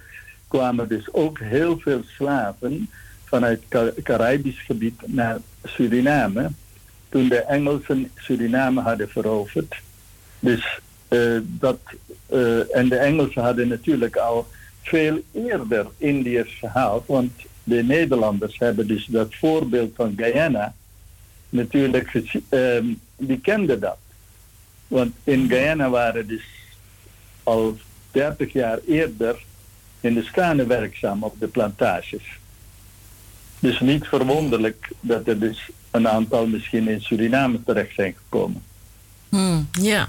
kwamen 0.49 0.89
dus 0.89 1.13
ook 1.13 1.39
heel 1.39 1.79
veel 1.79 2.01
slaven 2.17 2.91
vanuit 3.25 3.63
het 3.69 4.03
Caribisch 4.03 4.61
gebied 4.61 5.01
naar 5.07 5.39
Suriname. 5.65 6.51
Toen 7.09 7.29
de 7.29 7.41
Engelsen 7.43 8.11
Suriname 8.15 8.81
hadden 8.81 9.09
veroverd. 9.09 9.75
Dus 10.39 10.81
eh, 11.09 11.39
dat, 11.43 11.79
en 12.73 12.89
de 12.89 12.97
Engelsen 12.97 13.43
hadden 13.43 13.69
natuurlijk 13.69 14.17
al 14.17 14.47
veel 14.89 15.21
eerder 15.33 15.87
Indiërs 15.97 16.55
gehaald, 16.59 17.07
want 17.07 17.33
de 17.65 17.83
Nederlanders 17.83 18.59
hebben 18.59 18.87
dus 18.87 19.07
dat 19.07 19.35
voorbeeld 19.35 19.93
van 19.95 20.13
Guyana 20.17 20.75
natuurlijk 21.49 22.23
ehm, 22.49 22.87
die 23.17 23.41
kenden 23.41 23.81
dat. 23.81 23.99
Want 24.89 25.15
in 25.25 25.49
Guyana 25.49 25.91
waren 25.91 26.27
dus 26.27 26.45
al 27.43 27.79
30 28.11 28.53
jaar 28.53 28.79
eerder 28.87 29.37
Hindustanen 30.01 30.69
werkzaam 30.69 31.23
op 31.23 31.41
de 31.41 31.49
plantages. 31.49 32.39
Dus 33.59 33.81
niet 33.81 34.07
verwonderlijk 34.07 34.89
dat 35.01 35.29
er 35.29 35.39
dus 35.39 35.71
een 35.91 36.09
aantal 36.09 36.47
misschien 36.47 36.89
in 36.89 37.01
Suriname 37.01 37.63
terecht 37.65 37.95
zijn 37.95 38.15
gekomen. 38.23 38.63
Hmm, 39.29 39.69
ja. 39.81 40.09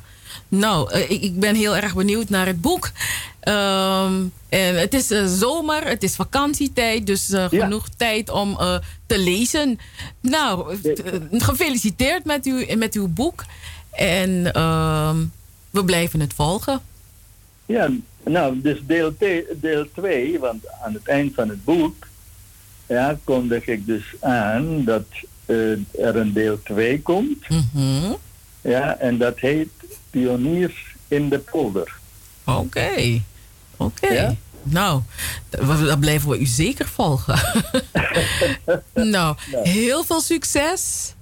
Nou, 0.50 0.92
eh, 0.92 1.10
ik, 1.10 1.40
ben 1.40 1.56
heel 1.56 1.76
erg 1.76 1.96
benieuwd 1.96 2.30
naar 2.30 2.46
het 2.46 2.62
boek. 2.62 2.92
Ehm, 3.40 4.14
en 4.50 4.80
het 4.80 4.94
is 4.94 5.12
eh, 5.12 5.26
zomer, 5.26 5.88
het 5.88 6.04
is 6.04 6.16
vakantietijd, 6.16 7.08
dus 7.08 7.30
eh, 7.32 7.46
genoeg 7.50 7.90
tijd 7.98 8.30
om 8.30 8.58
te 9.06 9.20
lezen. 9.20 9.80
Nou, 10.22 10.78
gefeliciteerd 11.32 12.26
met, 12.26 12.46
u, 12.46 12.76
met 12.76 12.94
uw 12.94 13.08
boek. 13.08 13.46
En 13.92 14.54
ehm, 14.54 15.18
we 15.70 15.86
blijven 15.86 16.20
het 16.20 16.34
volgen. 16.34 16.82
Ja, 17.66 17.90
nou, 18.24 18.62
dus 18.62 18.80
deel 18.86 19.14
2, 19.94 20.40
want 20.40 20.64
aan 20.82 20.94
het 20.94 21.08
eind 21.08 21.34
van 21.34 21.50
het 21.50 21.64
boek 21.64 22.08
ja, 22.88 23.18
kondig 23.24 23.68
ik 23.68 23.86
dus 23.86 24.16
aan 24.20 24.84
dat 24.84 25.06
er 25.46 26.16
een 26.16 26.34
deel 26.34 26.64
2 26.64 27.02
komt. 27.02 27.46
Ja, 28.62 28.98
en 28.98 29.18
dat 29.18 29.40
heet 29.40 29.70
Pioniers 30.10 30.96
in 31.08 31.30
de 31.30 31.40
polder. 31.40 31.92
Oké, 32.46 33.22
oké. 33.78 34.38
Nou, 34.64 35.02
d- 35.50 35.58
dan 35.88 36.00
blijven 36.00 36.30
we 36.30 36.40
u 36.40 36.46
zeker 36.46 36.88
volgen. 36.88 37.40
nou, 38.94 39.36
heel 39.52 40.04
veel 40.04 40.22
succes. 40.22 41.14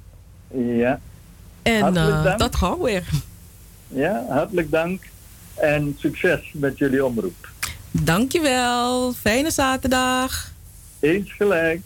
Ja. 0.54 1.00
En 1.62 1.82
eh, 1.98 2.38
dat 2.38 2.56
gauw 2.56 2.82
weer. 2.82 3.04
Ja, 3.88 4.26
hartelijk 4.30 4.72
dank 4.72 5.04
en 5.56 5.96
succes 6.00 6.40
met 6.54 6.78
jullie 6.78 7.06
omroep. 7.06 7.50
Dankjewel. 7.92 9.14
Fijne 9.14 9.52
zaterdag. 9.52 10.52
Eens 11.00 11.34
gelijk. 11.34 11.82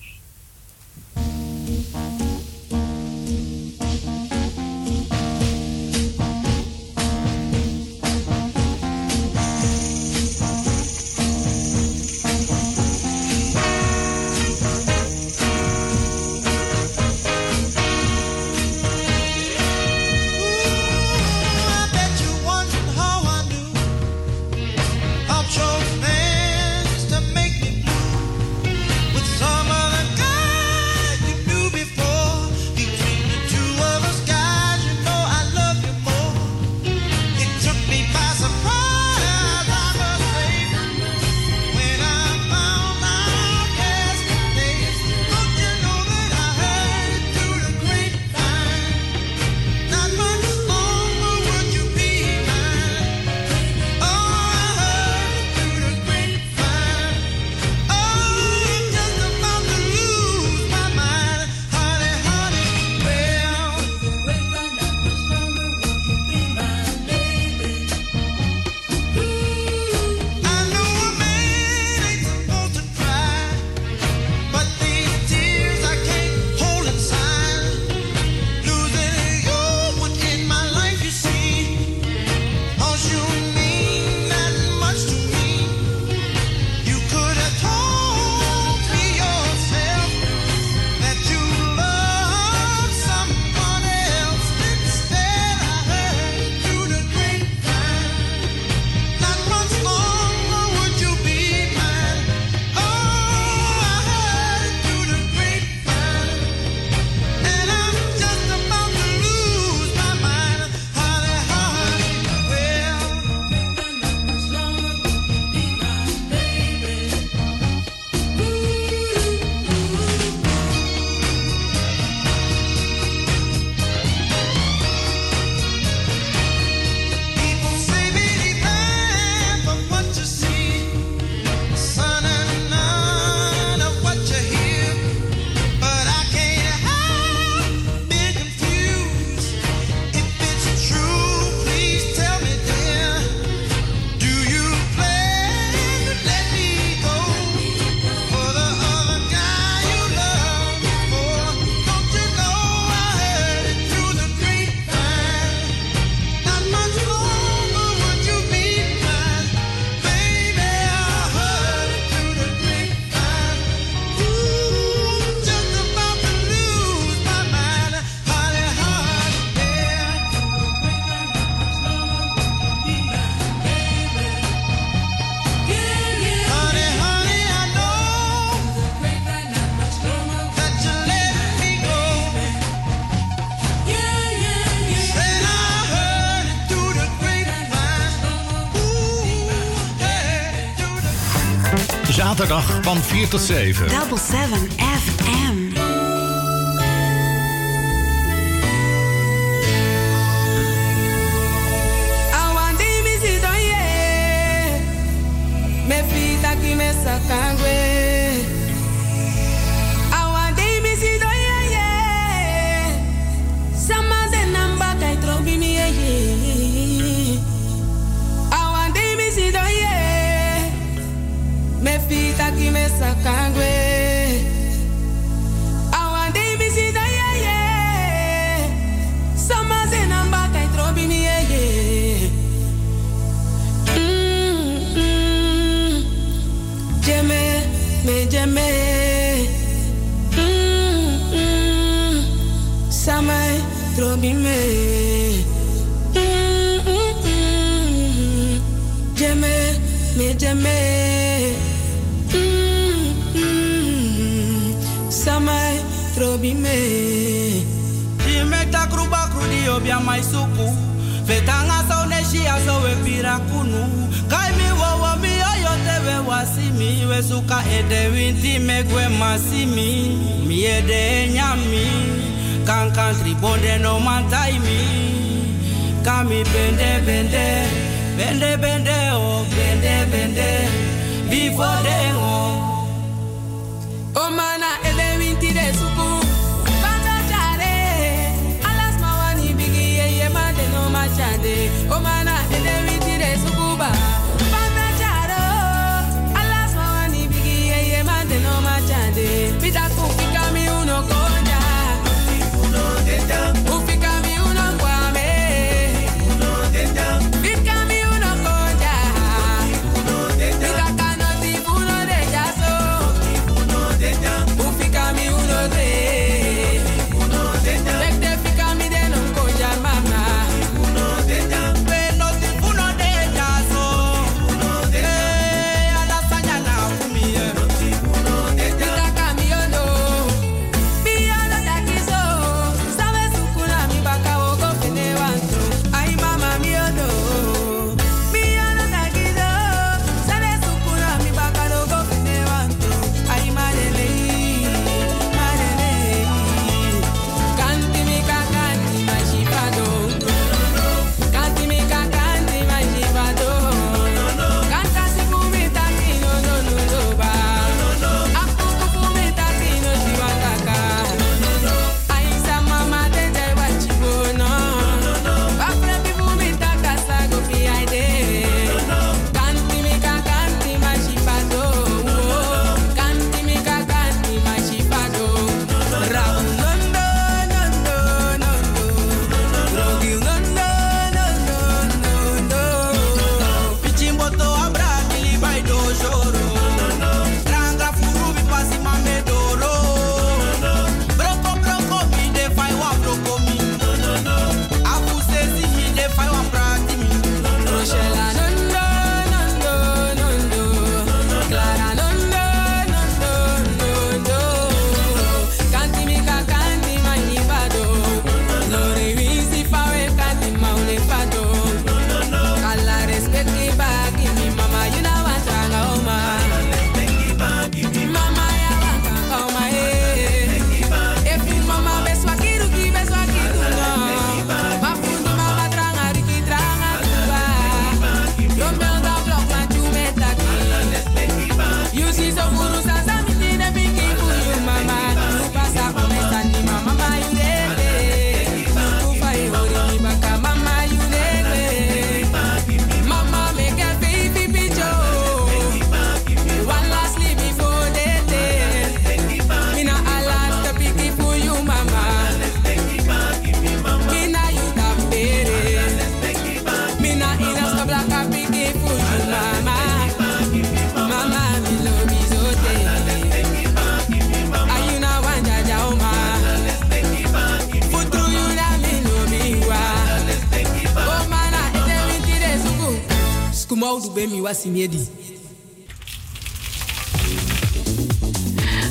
Van 192.91 193.03
4 193.03 193.27
tot 193.27 193.41
7. 193.41 193.88
Double 193.88 194.18
7 194.18 194.68
F. 194.77 195.10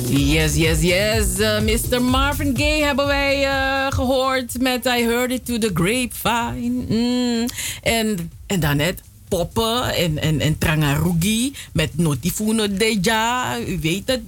Yes, 0.09 0.57
yes, 0.57 0.83
yes. 0.83 1.39
Uh, 1.39 1.61
Mr. 1.61 2.01
Marvin 2.01 2.57
Gaye 2.57 2.83
hebben 2.83 3.07
wij 3.07 3.43
uh, 3.45 3.87
gehoord 3.89 4.61
met 4.61 4.85
I 4.85 5.03
Heard 5.03 5.31
It 5.31 5.45
To 5.45 5.57
The 5.57 5.71
Grapevine. 5.73 6.85
Mm. 6.87 7.45
En, 7.81 8.31
en 8.47 8.59
daarnet 8.59 9.01
poppen 9.31 9.95
en, 9.95 10.17
en, 10.21 10.39
en 10.39 10.57
trangarugi 10.57 11.53
met 11.73 11.97
notifuno 11.97 12.67
deja. 12.67 13.59
U 13.67 13.79
weet 13.81 14.03
het, 14.05 14.21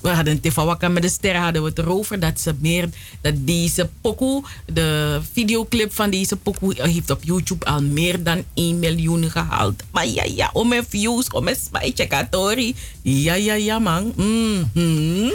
we 0.00 0.08
hadden 0.08 0.40
Tifawaka 0.40 0.88
met 0.88 1.02
de 1.02 1.08
sterren 1.08 1.40
hadden 1.42 1.62
we 1.62 1.68
het 1.68 1.78
erover. 1.78 2.20
Dat 2.20 2.40
ze 2.40 2.54
meer, 2.60 2.88
dat 3.20 3.34
deze 3.46 3.88
pokoe, 4.00 4.42
de 4.72 5.20
videoclip 5.32 5.92
van 5.94 6.10
deze 6.10 6.36
pokoe 6.36 6.74
heeft 6.76 7.10
op 7.10 7.24
YouTube 7.24 7.64
al 7.66 7.82
meer 7.82 8.22
dan 8.22 8.44
1 8.54 8.78
miljoen 8.78 9.30
gehaald. 9.30 9.82
Maar 9.90 10.06
ja, 10.06 10.24
ja, 10.24 10.50
om 10.52 10.68
mijn 10.68 10.84
views, 10.88 11.28
om 11.30 11.44
mijn 11.44 11.56
spijtje. 11.64 12.06
Ja, 13.02 13.34
ja, 13.34 13.54
ja, 13.54 13.78
man. 13.78 14.12
Mhm. 14.16 15.30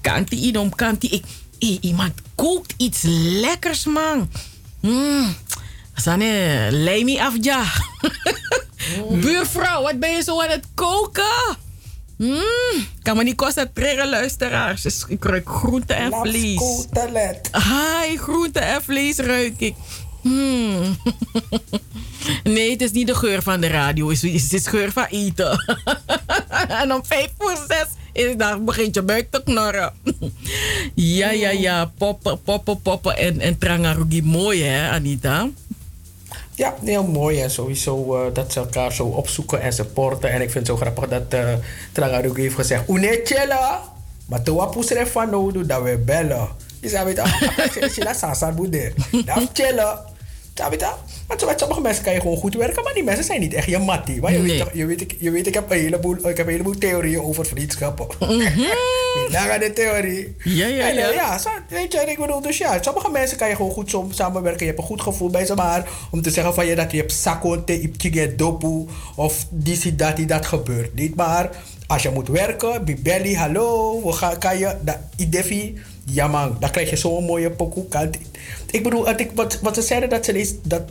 Kanti, 0.00 0.36
idom, 0.36 0.74
kanti. 0.74 1.08
Ik, 1.08 1.24
i- 1.62 1.78
iemand 1.80 2.12
kookt 2.34 2.74
iets 2.76 3.02
lekkers, 3.40 3.84
man. 3.84 4.30
Mm. 4.80 5.34
Sane, 5.94 6.68
lei 6.70 7.04
me 7.04 7.22
af, 7.22 7.34
ja. 7.40 7.64
Buurvrouw, 9.10 9.82
wat 9.82 9.98
ben 9.98 10.10
je 10.10 10.22
zo 10.22 10.40
aan 10.40 10.50
het 10.50 10.66
koken? 10.74 11.56
Mm. 12.16 12.86
Kan 13.02 13.16
me 13.16 13.22
niet 13.22 13.36
concentreren, 13.36 14.08
luisteraars. 14.08 14.82
Dus 14.82 15.04
ik 15.08 15.24
ruik 15.24 15.48
groente 15.48 15.94
en 15.94 16.12
vlees. 16.12 16.86
Hi, 17.52 18.16
groente 18.16 18.58
en 18.58 18.82
vlees 18.82 19.16
ruik 19.16 19.60
ik. 19.60 19.74
Hmm. 20.20 20.96
Nee, 22.42 22.70
het 22.70 22.82
is 22.82 22.90
niet 22.90 23.06
de 23.06 23.14
geur 23.14 23.42
van 23.42 23.60
de 23.60 23.66
radio. 23.66 24.08
Het 24.10 24.22
is 24.22 24.48
de 24.48 24.60
geur 24.60 24.92
van 24.92 25.04
eten. 25.04 25.64
en 26.82 26.92
om 26.92 27.04
vijf 27.04 27.30
voor 27.38 27.56
zes 27.68 27.86
is 28.12 28.36
daar 28.36 28.64
begint 28.64 28.94
je 28.94 29.02
buik 29.02 29.30
te 29.30 29.42
knorren. 29.44 29.92
ja, 30.94 31.30
ja, 31.30 31.50
ja. 31.50 31.92
Poppen, 31.98 32.42
poppen, 32.42 32.82
poppen 32.82 33.16
en, 33.16 33.40
en 33.40 33.58
trangarugi. 33.58 34.22
Mooi, 34.22 34.62
hè, 34.62 34.90
Anita? 34.90 35.48
Ja, 36.54 36.74
heel 36.84 37.02
mooi 37.02 37.40
en 37.40 37.50
sowieso 37.50 38.16
eh, 38.16 38.34
dat 38.34 38.52
ze 38.52 38.60
elkaar 38.60 38.92
zo 38.92 39.04
opzoeken 39.04 39.60
en 39.60 39.72
supporten. 39.72 40.30
En 40.30 40.40
ik 40.40 40.50
vind 40.50 40.66
het 40.66 40.76
zo 40.76 40.76
grappig 40.76 41.08
dat 41.08 41.34
uh, 41.34 42.34
heeft 42.36 42.54
gezegd: 42.54 42.88
Une 42.88 43.20
chela, 43.24 43.82
maar 44.26 44.42
was 44.74 44.90
er 44.90 45.06
van 45.06 45.30
nodig 45.30 45.66
dat 45.66 45.82
we 45.82 45.98
bellen. 45.98 46.48
Je 46.80 46.88
zei, 46.88 47.04
weet 47.04 47.16
je. 47.16 47.22
Dat 49.24 49.50
chela. 49.52 50.04
Ja, 50.04 50.11
je, 50.54 50.78
want 51.26 51.46
met 51.46 51.58
sommige 51.58 51.80
mensen 51.80 52.04
kan 52.04 52.12
je 52.12 52.20
gewoon 52.20 52.36
goed 52.36 52.54
werken, 52.54 52.82
maar 52.82 52.94
die 52.94 53.02
mensen 53.04 53.24
zijn 53.24 53.40
niet 53.40 53.54
echt 53.54 53.66
je 53.68 53.78
mattie. 53.78 54.20
Maar 54.20 54.32
je, 54.32 54.38
Nee. 54.38 54.46
weet, 54.48 54.58
toch- 54.58 54.70
je, 54.72 54.86
weet, 54.86 55.00
ik, 55.00 55.14
je 55.18 55.30
weet, 55.30 55.46
ik 55.46 55.54
heb 55.54 55.70
een 55.70 55.78
heleboel, 55.78 56.16
ik 56.28 56.36
heb 56.36 56.46
een 56.46 56.52
heleboel 56.52 56.78
theorieën 56.78 57.20
over 57.22 57.46
vriendschappen. 57.46 58.06
Gaat 59.30 59.60
de 59.60 59.72
theorie. 59.74 60.36
Ja, 60.44 60.66
ja, 60.66 60.88
En, 60.88 60.96
eh, 60.96 60.96
ja. 60.96 61.10
ja, 61.10 61.38
zo, 61.38 61.48
weet 61.68 61.92
je, 61.92 61.98
ik 62.00 62.18
bedoel, 62.18 62.40
dus 62.40 62.58
ja, 62.58 62.82
sommige 62.82 63.10
mensen 63.10 63.36
kan 63.36 63.48
je 63.48 63.56
gewoon 63.56 63.70
goed 63.70 63.96
samenwerken. 64.10 64.60
Je 64.60 64.66
hebt 64.66 64.78
een 64.78 64.84
goed 64.86 65.02
gevoel 65.02 65.30
bij 65.30 65.44
ze, 65.46 65.54
maar 65.54 65.88
om 66.10 66.22
te 66.22 66.30
zeggen 66.30 66.54
van 66.54 66.66
je 66.66 66.74
dat 66.74 66.90
je 66.90 66.96
hebt 66.96 67.12
sakonte, 67.12 67.80
iptige 67.80 68.34
dopu 68.36 68.86
of 69.16 69.46
die, 69.50 69.96
dat, 69.96 70.16
die, 70.16 70.26
dat 70.26 70.46
gebeurt 70.46 70.94
niet. 70.94 71.14
Maar 71.14 71.50
als 71.86 72.02
je 72.02 72.10
moet 72.10 72.28
werken, 72.28 72.84
bibelli, 72.84 73.34
hallo, 73.36 74.00
we 74.06 74.12
gaan, 74.12 74.38
kan 74.38 74.58
je, 74.58 74.74
dat, 74.80 74.96
idefi, 75.16 75.80
ja 76.04 76.26
man, 76.26 76.56
dan 76.60 76.70
krijg 76.70 76.90
je 76.90 76.96
zo'n 76.96 77.24
mooie 77.24 77.50
pokoe. 77.50 77.86
Ik 78.70 78.82
bedoel, 78.82 79.06
wat, 79.34 79.60
wat 79.60 79.74
ze 79.74 79.82
zeiden 79.82 80.08
dat 80.08 80.24
ze 80.24 80.58
dat 80.62 80.82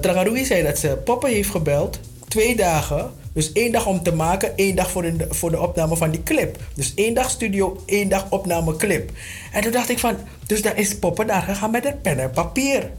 Trangarui 0.00 0.44
zei 0.44 0.62
dat 0.62 0.78
ze 0.78 0.98
Poppen 1.04 1.30
heeft 1.30 1.50
gebeld. 1.50 2.00
Twee 2.28 2.56
dagen. 2.56 3.10
Dus 3.32 3.52
één 3.52 3.72
dag 3.72 3.86
om 3.86 4.02
te 4.02 4.12
maken, 4.12 4.56
één 4.56 4.76
dag 4.76 4.90
voor 4.90 5.02
de, 5.02 5.26
voor 5.28 5.50
de 5.50 5.60
opname 5.60 5.96
van 5.96 6.10
die 6.10 6.22
clip. 6.22 6.58
Dus 6.74 6.92
één 6.94 7.14
dag 7.14 7.30
studio, 7.30 7.82
één 7.86 8.08
dag 8.08 8.26
opname 8.30 8.76
clip. 8.76 9.10
En 9.52 9.62
toen 9.62 9.72
dacht 9.72 9.88
ik 9.88 9.98
van, 9.98 10.16
dus 10.46 10.62
dan 10.62 10.76
is 10.76 10.98
Poppen 10.98 11.26
daar 11.26 11.42
gegaan 11.42 11.70
met 11.70 11.84
een 11.84 12.00
pen 12.00 12.18
en 12.18 12.30
papier. 12.30 12.90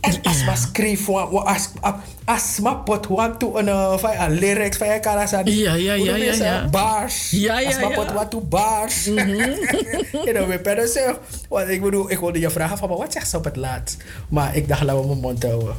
En 0.00 0.18
als 0.22 0.44
we 0.44 0.52
schreef, 0.72 1.06
wa- 1.06 1.30
wa- 1.30 1.40
als 1.42 1.68
als 2.24 2.58
ma 2.62 2.74
pot 2.74 3.06
want 3.06 3.38
to 3.38 3.56
een 3.56 3.68
een 4.18 4.38
lyrics 4.38 4.76
van 4.76 4.86
je 4.86 4.98
zeggen. 5.28 5.56
Ja, 5.56 5.74
ja, 5.74 5.92
ja, 5.94 6.16
ja, 6.16 6.32
ja. 6.34 6.68
Bars. 6.70 7.30
Ja, 7.30 7.58
ja, 7.60 7.66
Als 7.66 7.78
ma 7.80 7.88
ja. 7.88 7.94
pot 7.94 8.12
want 8.12 8.30
to 8.30 8.40
bars. 8.40 9.04
Je 10.24 10.30
know, 10.32 10.48
met 10.48 10.62
pen 10.62 10.78
en 10.78 10.88
zeg. 10.88 11.18
Want 11.48 11.68
ik 11.68 11.82
bedoel, 11.82 12.10
ik 12.10 12.18
wilde 12.18 12.38
je 12.38 12.50
vragen 12.50 12.78
van, 12.78 12.88
maar 12.88 12.98
wat 12.98 13.12
zegt 13.12 13.30
ze 13.30 13.36
op 13.36 13.44
het 13.44 13.56
laatst? 13.56 13.96
Maar 14.28 14.56
ik 14.56 14.68
dacht, 14.68 14.82
laten 14.82 15.00
we 15.00 15.06
mijn 15.06 15.20
mond 15.20 15.42
houden. 15.42 15.74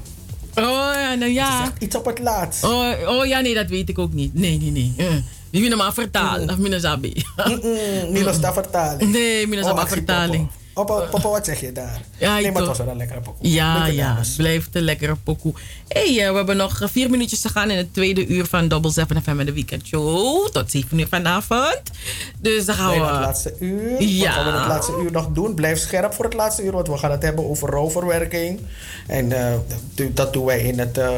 Oh, 0.56 0.92
ja, 0.94 1.14
nou 1.14 1.32
ja. 1.32 1.72
Iets 1.80 1.96
op 1.96 2.06
het 2.06 2.20
laatst. 2.20 2.64
Oh, 2.64 2.90
oh 3.08 3.26
ja, 3.26 3.40
nee, 3.40 3.54
dat 3.54 3.68
weet 3.70 3.90
ik 3.90 4.00
ook 4.00 4.14
niet. 4.14 4.34
Nee, 4.34 4.58
nee, 4.58 4.72
nee. 4.72 4.94
Uh, 4.98 5.06
willen 5.62 5.78
maar 5.78 5.94
vertalen, 5.94 6.50
of 6.50 6.58
minder 6.58 6.80
sabi. 6.80 7.14
Niet 8.10 8.24
vertaling. 8.54 9.12
Nee, 9.12 9.48
minder 9.48 9.60
Oh, 9.72 9.76
vertaling. 9.88 10.48
Papa, 10.74 11.00
papa, 11.12 11.30
wat 11.30 11.46
zeg 11.46 11.60
je 11.62 11.72
daar? 11.72 12.02
Ja, 12.18 12.34
nee, 12.40 12.52
maar 12.52 12.62
het 12.62 12.68
was 12.68 12.78
wel 12.78 12.88
een 12.88 12.98
lekkere 12.98 13.20
pokoe. 13.20 13.50
Ja, 13.50 13.86
ja, 13.86 14.16
het 14.18 14.34
blijft 14.38 14.76
een 14.76 14.82
lekkere 14.82 15.16
pokoe. 15.24 15.54
hey, 15.88 16.08
eh, 16.26 16.30
we 16.30 16.36
hebben 16.36 16.58
nog 16.58 16.82
eh, 16.82 16.88
vier 16.92 17.10
minuutjes 17.10 17.40
te 17.40 17.50
gaan 17.50 17.70
in 17.72 17.78
het 17.78 17.94
tweede 17.94 18.28
uur 18.28 18.46
van 18.46 18.68
Double 18.68 18.92
7 18.92 19.22
FM 19.24 19.40
en 19.40 19.46
de 19.46 19.54
Weekend 19.54 19.86
Show. 19.88 20.48
Tot 20.48 20.72
7 20.72 21.00
uur 21.00 21.08
vanavond. 21.08 21.82
Dus 22.40 22.66
dan 22.66 22.76
gaan 22.76 22.90
we... 22.90 22.96
Het 23.06 23.10
laatste 23.12 23.56
uur. 23.60 24.02
Ja. 24.02 24.26
Wat 24.26 24.34
gaan 24.44 24.54
we 24.54 24.60
het 24.60 24.68
laatste 24.68 24.94
uur 25.04 25.12
nog 25.12 25.28
doen? 25.28 25.54
Blijf 25.54 25.80
scherp 25.80 26.14
voor 26.14 26.26
het 26.26 26.34
laatste 26.34 26.64
uur, 26.64 26.72
want 26.72 26.88
we 26.88 26.98
gaan 26.98 27.12
het 27.12 27.24
hebben 27.24 27.50
over 27.50 27.70
rouwverwerking. 27.70 28.60
En 29.08 29.32
eh, 29.32 29.54
dat- 30.14 30.34
doen 30.34 30.46
wij 30.46 30.60
in 30.60 30.80
het 30.80 30.98
eh, 30.98 31.10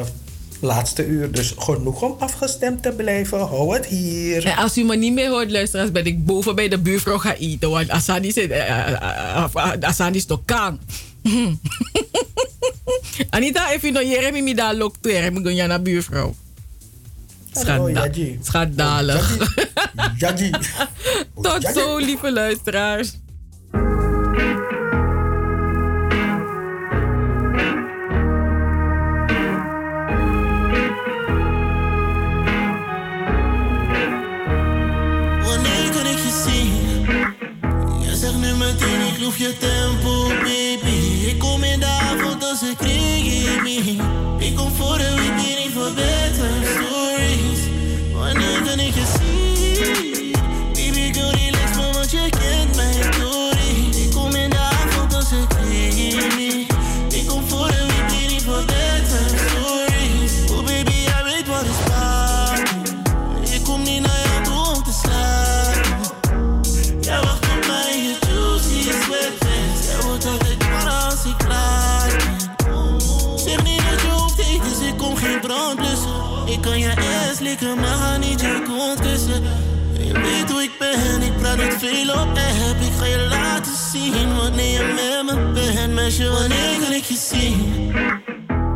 laatste 0.64 1.06
uur. 1.06 1.32
Dus 1.32 1.54
genoeg 1.58 2.02
om 2.02 2.16
afgestemd 2.20 2.82
te 2.82 2.92
blijven. 2.92 3.40
Hou 3.40 3.74
het 3.74 3.86
hier. 3.86 4.46
En 4.46 4.56
als 4.56 4.78
u 4.78 4.84
me 4.84 4.96
niet 4.96 5.14
meer 5.14 5.30
hoort, 5.30 5.52
luisteraars, 5.52 5.92
ben 5.92 6.06
ik 6.06 6.26
boven 6.26 6.56
bij 6.56 6.68
de 6.68 6.80
buurvrouw 6.80 7.18
gaan 7.18 7.34
eten. 7.34 7.70
Want 7.70 7.90
Asani 7.90 8.32
zit... 8.32 8.52
eh, 8.52 8.70
eh, 8.70 9.44
eh, 9.54 9.72
Asani 9.80 10.18
is 10.18 10.26
toch 10.26 10.42
kan. 10.46 10.80
Anita, 13.30 13.72
if 13.72 13.84
u 13.84 13.92
nog 13.92 14.04
Jeremy 14.04 14.40
mi 14.40 14.54
daar 14.54 14.76
loopt, 14.76 14.98
Jeremy 15.02 15.44
gon 15.44 15.56
je 15.56 15.68
naar 15.68 15.82
buurvrouw. 15.82 16.36
Schanda-. 17.52 18.10
Schandalig. 18.42 19.38
Tot 21.42 21.70
zo, 21.74 21.98
lieve 21.98 22.32
luisteraars. 22.32 23.12
Ik 38.82 39.20
loef 39.20 39.38
je 39.38 39.58
tempo, 39.58 40.28
baby. 40.28 41.28
Ik 41.28 41.40
kom 41.40 41.64
als 42.44 42.62
ik. 42.62 42.82
Ik 44.38 44.56
kom 44.56 44.72
voor 44.72 44.98
de 44.98 45.14
weekend, 45.16 46.23
kan 76.64 76.80
je 76.80 76.94
ass 77.30 77.40
likken, 77.40 77.80
maar 77.80 78.20
niet 78.20 78.42
je 78.42 78.62
kont 78.68 79.00
kussen. 79.00 79.44
Je 80.08 80.14
weet 80.14 80.52
hoe 80.52 80.62
ik 80.62 80.72
ben, 80.80 81.22
ik 81.22 81.38
praat 81.38 81.58
niet 81.58 81.76
veel 81.78 82.10
op 82.10 82.28
app. 82.28 82.82
Ik 82.82 82.94
ga 82.98 83.06
je 83.06 83.28
laten 83.30 83.72
zien 83.92 84.36
wanneer 84.36 84.72
je 84.72 84.94
met 84.96 85.36
me 85.36 85.52
bent. 85.52 85.94
Meisje, 85.94 86.30
wanneer 86.30 86.80
kan 86.82 86.92
ik 86.92 87.04
je 87.04 87.18
zien? 87.32 87.92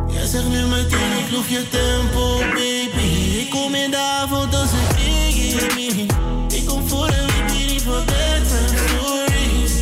Jij 0.08 0.26
zegt 0.26 0.48
nu 0.48 0.66
meteen, 0.66 1.12
ik 1.24 1.30
loef 1.30 1.48
je 1.48 1.68
tempo, 1.68 2.38
baby. 2.38 3.38
Ik 3.38 3.50
kom 3.50 3.74
in 3.74 3.90
de 3.90 3.96
avond 3.96 4.54
als 4.54 4.70
kreeg 4.94 5.74
me. 5.74 6.06
Ik 6.54 6.66
kom 6.66 6.88
voor 6.88 7.06
een 7.06 7.26
weekend, 7.26 7.70
niet 7.70 7.82
voor 7.82 8.02
bedtime 8.04 8.88
stories. 8.88 9.72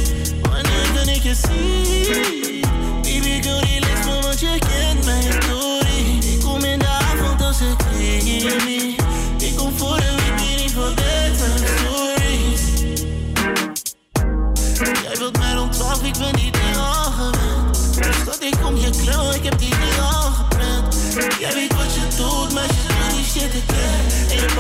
Wanneer 0.43 0.91
kan 0.95 1.09
ik 1.09 1.23
je 1.23 1.35
zien? 1.35 2.56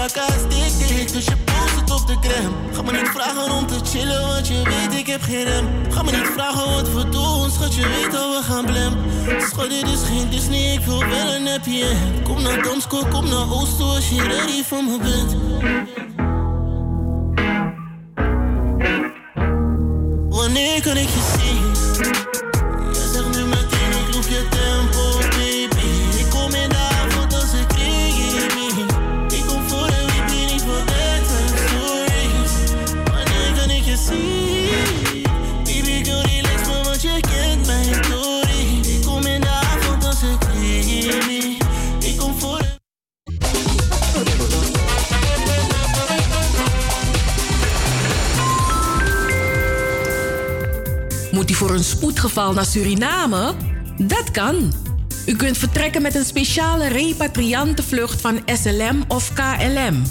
Dik, 0.06 1.12
dus 1.12 1.24
je 1.24 1.36
post 1.44 1.80
het 1.80 1.90
op 1.90 2.06
de 2.06 2.28
gram. 2.28 2.54
Ga 2.72 2.82
me 2.82 2.92
niet 2.92 3.08
vragen 3.08 3.52
om 3.52 3.66
te 3.66 3.78
chillen, 3.84 4.26
want 4.26 4.48
je 4.48 4.62
weet 4.64 4.98
ik 4.98 5.06
heb 5.06 5.22
geen 5.22 5.44
rem. 5.44 5.68
Ga 5.90 6.02
me 6.02 6.10
niet 6.10 6.30
vragen 6.34 6.70
wat 6.70 6.92
we 6.92 7.08
doen, 7.08 7.50
schat, 7.50 7.74
je 7.74 7.88
weet 7.88 8.12
dat 8.12 8.36
we 8.36 8.42
gaan 8.42 8.64
blem. 8.64 8.92
Schat, 9.40 9.68
dit 9.68 9.82
is 9.82 10.02
geen 10.08 10.30
Disney, 10.30 10.72
ik 10.72 10.80
wil 10.80 10.98
wel 10.98 11.34
een 11.34 11.46
happy 11.46 11.82
end. 11.82 12.22
Kom 12.22 12.42
naar 12.42 12.62
Damsko, 12.62 13.04
kom 13.10 13.28
naar 13.28 13.52
Oost 13.52 13.80
als 13.80 14.08
je 14.08 14.22
ready 14.22 14.64
voor 14.64 14.84
me 14.84 14.98
bent. 14.98 15.36
Wanneer 20.28 20.82
kan 20.82 20.96
ik 20.96 21.08
je 21.08 21.36
zien? 21.38 21.45
Spoedgeval 51.96 52.52
naar 52.52 52.66
Suriname? 52.66 53.54
Dat 53.98 54.30
kan. 54.30 54.72
U 55.26 55.36
kunt 55.36 55.58
vertrekken 55.58 56.02
met 56.02 56.14
een 56.14 56.24
speciale 56.24 56.88
repatriantenvlucht 56.88 58.20
van 58.20 58.40
SLM 58.46 59.04
of 59.08 59.32
KLM. 59.32 60.02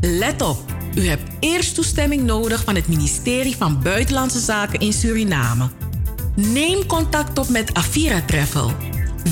Let 0.00 0.42
op, 0.42 0.58
u 0.94 1.06
hebt 1.06 1.30
eerst 1.40 1.74
toestemming 1.74 2.22
nodig 2.22 2.64
van 2.64 2.74
het 2.74 2.88
ministerie 2.88 3.56
van 3.56 3.82
Buitenlandse 3.82 4.40
Zaken 4.40 4.80
in 4.80 4.92
Suriname. 4.92 5.68
Neem 6.34 6.86
contact 6.86 7.38
op 7.38 7.48
met 7.48 7.74
Avira 7.74 8.20
Travel. 8.26 8.70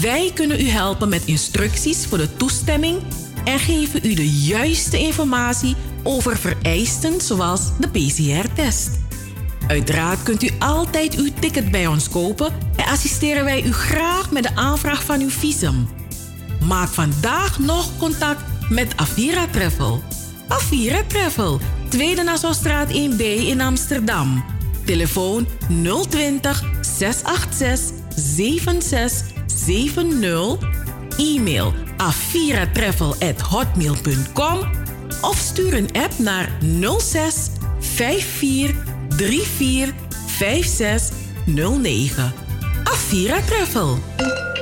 Wij 0.01 0.31
kunnen 0.35 0.61
u 0.61 0.69
helpen 0.69 1.09
met 1.09 1.25
instructies 1.25 2.07
voor 2.07 2.19
de 2.19 2.37
toestemming 2.37 2.99
en 3.45 3.59
geven 3.59 4.01
u 4.03 4.15
de 4.15 4.31
juiste 4.31 4.99
informatie 4.99 5.77
over 6.03 6.37
vereisten 6.37 7.21
zoals 7.21 7.61
de 7.79 7.89
PCR-test. 7.89 9.01
Uiteraard 9.67 10.23
kunt 10.23 10.43
u 10.43 10.51
altijd 10.59 11.15
uw 11.15 11.29
ticket 11.41 11.71
bij 11.71 11.87
ons 11.87 12.09
kopen 12.09 12.53
en 12.77 12.85
assisteren 12.85 13.45
wij 13.45 13.63
u 13.63 13.73
graag 13.73 14.31
met 14.31 14.43
de 14.43 14.55
aanvraag 14.55 15.05
van 15.05 15.21
uw 15.21 15.31
visum. 15.31 15.89
Maak 16.61 16.89
vandaag 16.89 17.59
nog 17.59 17.89
contact 17.99 18.41
met 18.69 18.97
Avira 18.97 19.47
Travel. 19.47 20.03
Avira 20.49 21.03
Travel, 21.07 21.61
Tweede 21.89 22.23
Nassaustraat 22.23 22.89
1B 22.89 23.21
in 23.21 23.61
Amsterdam. 23.61 24.45
Telefoon 24.85 25.47
020 26.09 26.65
686 26.81 27.93
7670. 28.17 30.81
E-mail 31.19 31.75
aviratravel@hotmail.com 31.97 34.59
of 35.21 35.37
stuur 35.37 35.75
een 35.75 35.93
app 35.93 36.19
naar 36.19 36.53
06 36.99 37.49
54 37.81 38.92
34 39.17 39.95
56 40.39 41.13
09. 41.47 42.33
Avira 42.85 43.41
Travel. 43.43 44.62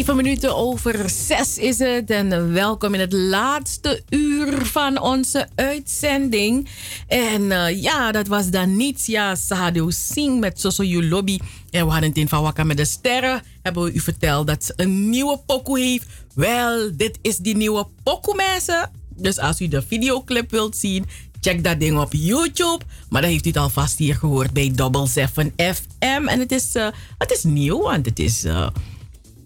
Zeven 0.00 0.16
minuten 0.16 0.56
over 0.56 1.10
zes 1.10 1.58
is 1.58 1.78
het. 1.78 2.10
En 2.10 2.52
welkom 2.52 2.94
in 2.94 3.00
het 3.00 3.12
laatste 3.12 4.02
uur 4.08 4.66
van 4.66 5.00
onze 5.00 5.48
uitzending. 5.54 6.68
En 7.06 7.52
eh, 7.52 7.82
ja, 7.82 8.12
dat 8.12 8.26
was 8.26 8.50
Danitya 8.50 9.34
Sahadeo 9.34 9.90
Singh 9.90 10.40
met 10.40 10.60
Soso 10.60 11.02
Lobby. 11.02 11.38
En 11.70 11.84
we 11.84 11.90
hadden 11.90 12.08
het 12.08 12.18
in 12.18 12.28
Van 12.28 12.42
Wakka 12.42 12.64
met 12.64 12.76
de 12.76 12.84
Sterren. 12.84 13.42
Hebben 13.62 13.82
we 13.82 13.92
u 13.92 14.00
verteld 14.00 14.46
dat 14.46 14.64
ze 14.64 14.72
een 14.76 15.10
nieuwe 15.10 15.38
pokoe 15.46 15.80
heeft. 15.80 16.06
Wel, 16.34 16.96
dit 16.96 17.18
is 17.22 17.36
die 17.36 17.56
nieuwe 17.56 17.86
pokoe, 18.02 18.34
mensen. 18.34 18.90
Dus 19.16 19.38
als 19.38 19.60
u 19.60 19.68
de 19.68 19.82
videoclip 19.82 20.50
wilt 20.50 20.76
zien, 20.76 21.06
check 21.40 21.64
dat 21.64 21.80
ding 21.80 21.98
op 21.98 22.12
YouTube. 22.12 22.84
Maar 23.08 23.22
dan 23.22 23.30
heeft 23.30 23.46
u 23.46 23.48
het 23.48 23.58
alvast 23.58 23.98
hier 23.98 24.14
gehoord 24.14 24.52
bij 24.52 24.72
Double 24.74 25.06
7 25.06 25.52
FM. 25.56 26.26
En 26.26 26.38
het 26.38 26.52
is, 26.52 26.74
eh, 26.74 26.88
het 27.18 27.30
is 27.30 27.42
nieuw, 27.42 27.82
want 27.82 28.06
het 28.06 28.18
is... 28.18 28.44
eh, 28.44 28.66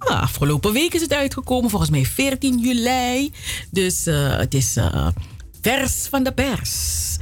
ah, 0.04 0.22
afgelopen 0.22 0.72
week 0.72 0.94
is 0.94 1.00
het 1.00 1.12
uitgekomen, 1.12 1.70
volgens 1.70 1.90
mij 1.90 2.04
14 2.04 2.58
juli. 2.58 3.32
Dus 3.70 4.06
eh, 4.06 4.36
het 4.36 4.54
is 4.54 4.76
eh, 4.76 5.06
vers 5.60 6.06
van 6.10 6.22
de 6.22 6.32
pers. 6.32 7.16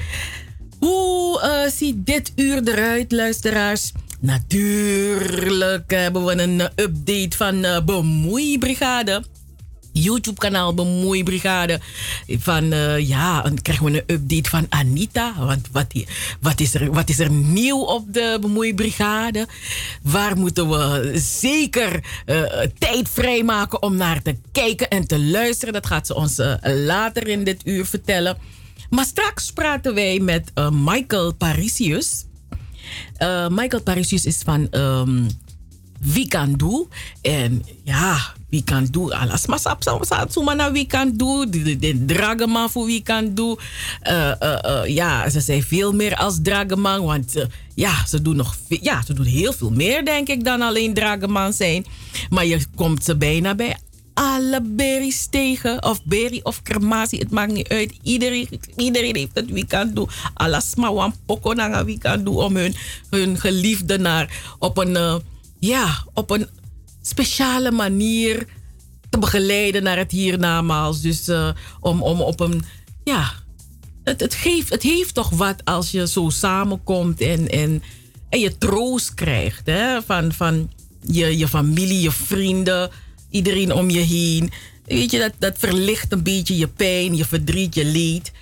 Hoe 0.78 1.40
eh, 1.40 1.70
ziet 1.70 2.06
dit 2.06 2.32
uur 2.36 2.68
eruit, 2.68 3.12
luisteraars? 3.12 3.92
Natuurlijk 4.20 5.90
hebben 5.90 6.24
we 6.24 6.42
een 6.42 6.60
update 6.60 7.36
van 7.36 7.84
Bemoeibrigade. 7.84 9.24
YouTube-kanaal 9.92 10.74
Bemoeibrigade. 10.74 11.80
Van, 12.28 12.72
eh, 12.72 13.08
ja, 13.08 13.42
dan 13.42 13.62
krijgen 13.62 13.84
we 13.84 13.90
een 13.90 14.14
update 14.14 14.50
van 14.50 14.66
Anita. 14.68 15.34
Want 15.38 15.68
wat, 15.72 15.86
wat, 16.40 16.60
is 16.60 16.74
er, 16.74 16.92
wat 16.92 17.08
is 17.08 17.18
er 17.18 17.30
nieuw 17.30 17.78
op 17.78 18.12
de 18.12 18.38
Bemoeibrigade? 18.40 19.46
Waar 20.02 20.38
moeten 20.38 20.68
we 20.68 21.12
zeker 21.14 22.04
eh, 22.26 22.42
tijd 22.78 23.08
vrijmaken 23.08 23.82
om 23.82 23.96
naar 23.96 24.22
te 24.22 24.36
kijken 24.52 24.88
en 24.88 25.06
te 25.06 25.20
luisteren? 25.20 25.74
Dat 25.74 25.86
gaat 25.86 26.06
ze 26.06 26.14
ons 26.14 26.38
eh, 26.38 26.54
later 26.62 27.28
in 27.28 27.44
dit 27.44 27.60
uur 27.64 27.86
vertellen. 27.86 28.36
Maar 28.90 29.04
straks 29.04 29.52
praten 29.52 29.94
wij 29.94 30.18
met 30.18 30.52
Michael 30.72 31.34
Parisius. 31.34 32.24
Michael 33.48 33.82
Parisius 33.82 34.26
is 34.26 34.42
van 34.44 34.70
ehm 34.70 35.24
Wie 36.02 36.28
Kan 36.28 36.52
Do. 36.52 36.88
En 37.20 37.64
ja, 37.84 38.34
Wie 38.52 38.64
Kan 38.64 38.86
Do. 38.90 39.08
Alas, 39.10 39.46
maar 39.48 39.58
sap 39.58 39.82
sap 39.82 40.04
sap 40.04 40.28
suma 40.28 40.52
na 40.54 40.68
Wie 40.72 40.84
Kan 40.86 41.16
Do. 41.16 41.48
De, 41.48 41.76
de, 41.76 42.04
drageman 42.04 42.70
voor 42.70 42.86
Wie 42.86 43.02
Kan 43.02 43.34
Do. 43.34 43.56
Eh, 44.00 44.40
eh, 44.40 44.86
ja, 44.86 45.30
ze 45.30 45.40
zijn 45.40 45.62
veel 45.62 45.92
meer 45.92 46.16
als 46.16 46.38
drageman. 46.42 47.04
Want 47.04 47.46
ja, 47.74 48.06
ze 48.06 48.22
doen 48.22 48.36
nog 48.36 48.56
ja, 48.68 49.02
ze 49.02 49.14
doen 49.14 49.24
heel 49.26 49.52
veel 49.52 49.70
meer, 49.70 50.04
denk 50.04 50.28
ik, 50.28 50.44
dan 50.44 50.62
alleen 50.62 50.94
drageman 50.94 51.52
zijn. 51.52 51.84
Maar 52.30 52.46
je 52.46 52.60
komt 52.74 53.04
ze 53.04 53.16
bijna 53.16 53.54
bij 53.54 53.76
alle 54.14 54.60
berries 54.62 55.26
tegen. 55.26 55.84
Of 55.84 56.04
berry 56.04 56.40
of 56.42 56.62
crematie. 56.62 57.18
Het 57.18 57.30
maakt 57.30 57.52
niet 57.52 57.68
uit. 57.68 57.98
Iedereen, 58.02 58.48
iedereen 58.76 59.16
heeft 59.16 59.34
het 59.34 59.50
weekend 59.50 59.96
doen. 59.96 60.08
Alles 60.34 60.74
maar 60.74 60.94
wan 60.94 61.14
poko 61.26 61.52
na 61.52 61.84
weekend 61.84 62.24
doen. 62.24 62.36
Om 62.36 62.56
hun, 63.10 63.38
geliefde 63.38 63.98
naar 63.98 64.56
op 64.58 64.76
een, 64.78 65.22
ja, 65.58 66.04
op 66.14 66.30
een 66.30 66.46
speciale 67.02 67.70
manier 67.70 68.46
te 69.10 69.18
begeleiden 69.18 69.82
naar 69.82 69.96
het 69.96 70.10
hiernamaals. 70.10 71.00
Dus 71.00 71.28
eh, 71.28 71.48
om, 71.80 72.02
om 72.02 72.20
op 72.20 72.40
een, 72.40 72.64
ja, 73.04 73.32
het, 74.04 74.20
het, 74.20 74.34
geeft, 74.34 74.70
het 74.70 74.82
heeft 74.82 75.14
toch 75.14 75.30
wat 75.30 75.64
als 75.64 75.90
je 75.90 76.08
zo 76.08 76.28
samenkomt 76.28 77.20
en, 77.20 77.48
en, 77.48 77.82
en 78.28 78.40
je 78.40 78.58
troost 78.58 79.14
krijgt 79.14 79.66
hè? 79.66 80.02
van, 80.02 80.32
van 80.32 80.70
je, 81.00 81.38
je 81.38 81.48
familie, 81.48 82.00
je 82.00 82.10
vrienden, 82.10 82.90
iedereen 83.30 83.72
om 83.72 83.90
je 83.90 84.00
heen. 84.00 84.52
Weet 84.84 85.10
je, 85.10 85.18
dat, 85.18 85.32
dat 85.38 85.58
verlicht 85.58 86.12
een 86.12 86.22
beetje 86.22 86.56
je 86.56 86.68
pijn, 86.68 87.16
je 87.16 87.24
verdriet, 87.24 87.74
je 87.74 87.84
leed. 87.84 88.32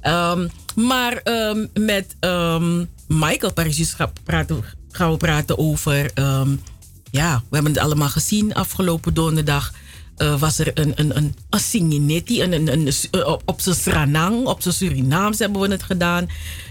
Ehm, 0.00 0.48
maar 0.74 1.16
ehm, 1.16 1.66
met 1.74 2.16
ehm, 2.20 2.84
Michael 3.08 3.52
praten, 4.24 4.64
gaan 4.90 5.10
we 5.10 5.16
praten 5.16 5.58
over. 5.58 6.10
Ja, 7.10 7.42
we 7.48 7.54
hebben 7.54 7.72
het 7.72 7.80
allemaal 7.82 8.08
gezien 8.08 8.54
afgelopen 8.54 9.14
donderdag. 9.14 9.72
eh, 10.16 10.40
was 10.40 10.58
er 10.58 10.70
een, 10.74 10.92
een, 10.94 11.16
een, 11.16 11.34
een 11.50 11.60
een, 12.42 12.52
een, 12.52 12.68
een, 12.72 12.92
eh, 13.10 13.26
op- 13.44 13.60
zijn 13.60 13.74
Sranang, 13.76 14.46
op 14.46 14.62
zijn 14.62 14.74
Surinaams 14.74 15.38
hebben 15.38 15.60
we 15.60 15.68
het 15.70 15.82
gedaan. 15.82 16.26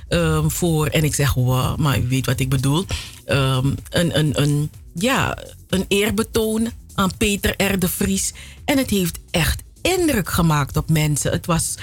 ehm, 0.08 0.50
voor, 0.50 0.88
en 0.88 1.04
ik 1.04 1.16
zeg 1.16 1.34
wow, 1.34 1.78
maar 1.78 2.00
u 2.00 2.08
weet 2.08 2.26
wat 2.26 2.40
ik 2.40 2.50
bedoel. 2.50 2.86
Ehm, 3.26 3.66
een, 3.90 4.20
een, 4.20 4.42
een, 4.42 4.72
ja, 4.94 5.38
een 5.68 5.86
eerbetoon 5.88 6.70
aan 6.96 7.18
Peter 7.18 7.72
R. 7.74 7.80
de 7.80 7.88
Vries. 7.90 8.34
En 8.66 8.78
het 8.78 8.90
heeft 8.90 9.20
echt 9.32 9.64
indruk 9.82 10.30
gemaakt 10.30 10.78
op 10.78 10.90
mensen. 10.90 11.32
Het 11.32 11.46
was 11.46 11.76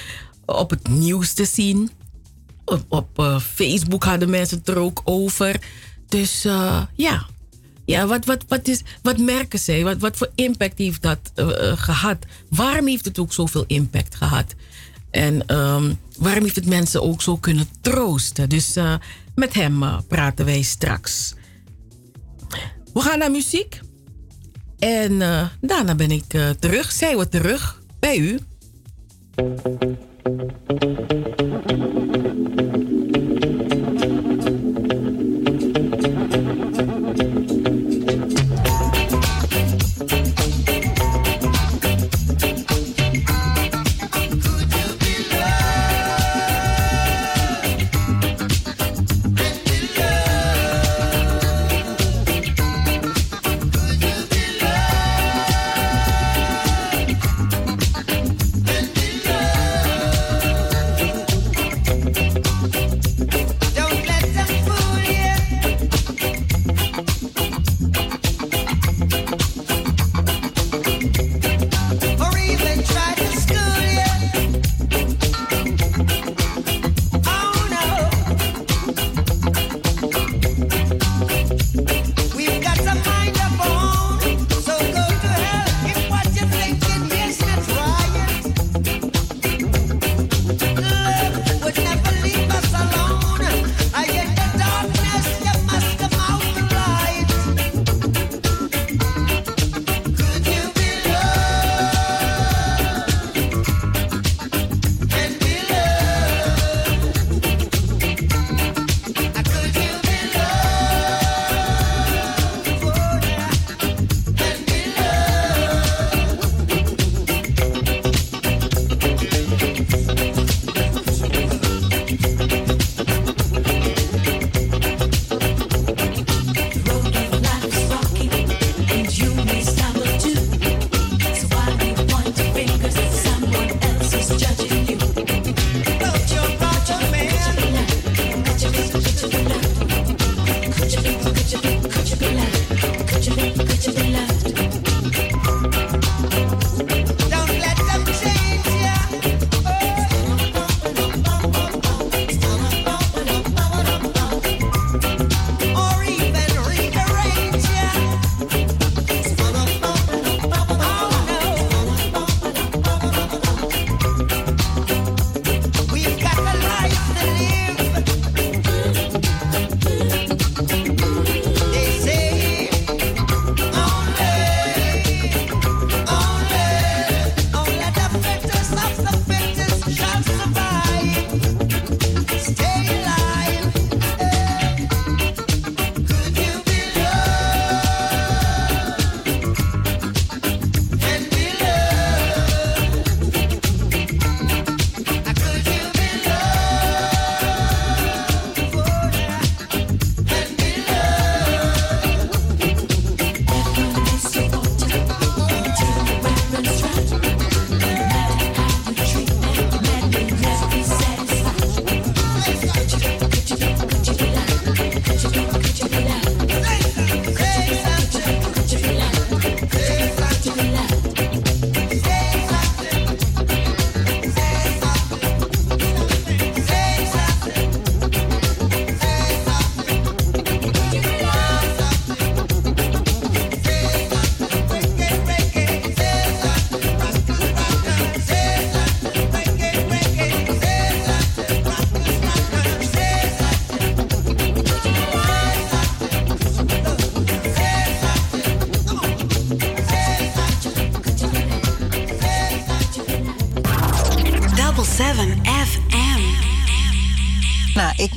op 0.44 0.70
het 0.70 0.88
nieuws 0.88 1.32
te 1.32 1.44
zien. 1.44 1.90
Op, 2.64 3.18
eh, 3.18 3.40
Facebook 3.40 4.04
hadden 4.04 4.30
mensen 4.30 4.58
het 4.58 4.68
er 4.68 4.78
ook 4.78 5.00
over. 5.04 5.60
Dus 6.08 6.44
ja, 6.94 7.26
ja 7.86 8.06
wat, 8.06 8.24
wat, 8.24 8.44
wat, 8.48 8.68
is, 8.68 8.82
wat 9.02 9.18
merken 9.18 9.58
zij? 9.58 9.84
Wat, 9.84 9.98
wat 9.98 10.16
voor 10.16 10.30
impact 10.34 10.78
heeft 10.78 11.02
dat 11.02 11.18
eh, 11.34 11.70
eh, 11.70 11.78
gehad? 11.78 12.16
Waarom 12.48 12.86
heeft 12.86 13.04
het 13.04 13.18
ook 13.18 13.32
zoveel 13.32 13.64
impact 13.66 14.14
gehad? 14.14 14.54
En 15.10 15.46
ehm, 15.46 15.92
waarom 16.18 16.42
heeft 16.42 16.56
het 16.56 16.66
mensen 16.66 17.02
ook 17.02 17.22
zo 17.22 17.36
kunnen 17.36 17.68
troosten? 17.80 18.48
Dus 18.48 18.76
eh, 18.76 18.94
met 19.34 19.54
hem 19.54 19.84
praten 20.08 20.44
wij 20.44 20.62
straks. 20.62 21.34
We 22.92 23.00
gaan 23.00 23.18
naar 23.18 23.30
muziek. 23.30 23.80
En 24.78 25.18
daarna 25.60 25.94
ben 25.94 26.10
ik 26.10 26.24
terug. 26.58 26.92
Zijn 26.92 27.16
we 27.16 27.28
terug 27.28 27.82
bij 27.98 28.18
u. 28.18 28.38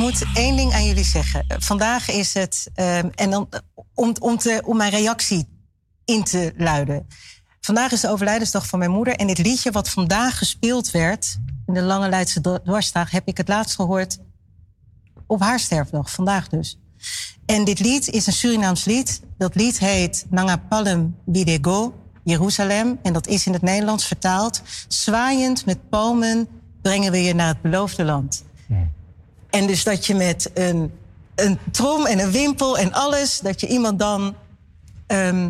moet 0.09 0.25
één 0.33 0.55
ding 0.55 0.73
aan 0.73 0.85
jullie 0.85 1.03
zeggen. 1.03 1.45
Vandaag 1.47 2.09
is 2.09 2.33
het, 2.33 2.69
ehm, 2.73 3.09
en 3.15 3.29
dan, 3.29 3.49
om, 3.93 4.15
om, 4.19 4.37
te, 4.37 4.61
om 4.65 4.77
mijn 4.77 4.91
reactie 4.91 5.47
in 6.05 6.23
te 6.23 6.53
luiden. 6.57 7.07
Vandaag 7.61 7.91
is 7.91 8.01
de 8.01 8.09
overlijdensdag 8.09 8.67
van 8.67 8.79
mijn 8.79 8.91
moeder. 8.91 9.15
En 9.15 9.27
dit 9.27 9.37
liedje 9.37 9.71
wat 9.71 9.89
vandaag 9.89 10.37
gespeeld 10.37 10.91
werd 10.91 11.37
in 11.65 11.73
de 11.73 11.81
Lange 11.81 12.09
Leidse 12.09 12.41
Dwa- 12.41 12.59
Dwarsdag... 12.59 13.11
heb 13.11 13.27
ik 13.27 13.37
het 13.37 13.47
laatst 13.47 13.75
gehoord 13.75 14.17
op 15.27 15.41
haar 15.41 15.59
sterfdag, 15.59 16.11
vandaag 16.11 16.47
dus. 16.47 16.79
En 17.45 17.63
dit 17.63 17.79
lied 17.79 18.07
is 18.07 18.27
een 18.27 18.33
Surinaams 18.33 18.85
lied. 18.85 19.21
Dat 19.37 19.55
lied 19.55 19.79
heet 19.79 20.25
Nanga 20.29 20.57
Palem 20.57 21.15
Widego, 21.25 21.93
Jeruzalem. 22.23 22.99
En 23.01 23.13
dat 23.13 23.27
is 23.27 23.45
in 23.45 23.53
het 23.53 23.61
Nederlands 23.61 24.05
vertaald. 24.05 24.61
Zwaaiend 24.87 25.65
met 25.65 25.89
palmen 25.89 26.47
brengen 26.81 27.11
we 27.11 27.23
je 27.23 27.33
naar 27.33 27.47
het 27.47 27.61
beloofde 27.61 28.03
land. 28.03 28.38
En 29.59 29.67
dus 29.67 29.83
dat 29.83 30.05
je 30.05 30.15
met 30.15 30.51
een, 30.53 30.91
een 31.35 31.59
trom 31.71 32.05
en 32.05 32.19
een 32.19 32.31
wimpel 32.31 32.77
en 32.77 32.93
alles... 32.93 33.39
dat 33.39 33.61
je 33.61 33.67
iemand 33.67 33.99
dan 33.99 34.35
ehm, 35.07 35.49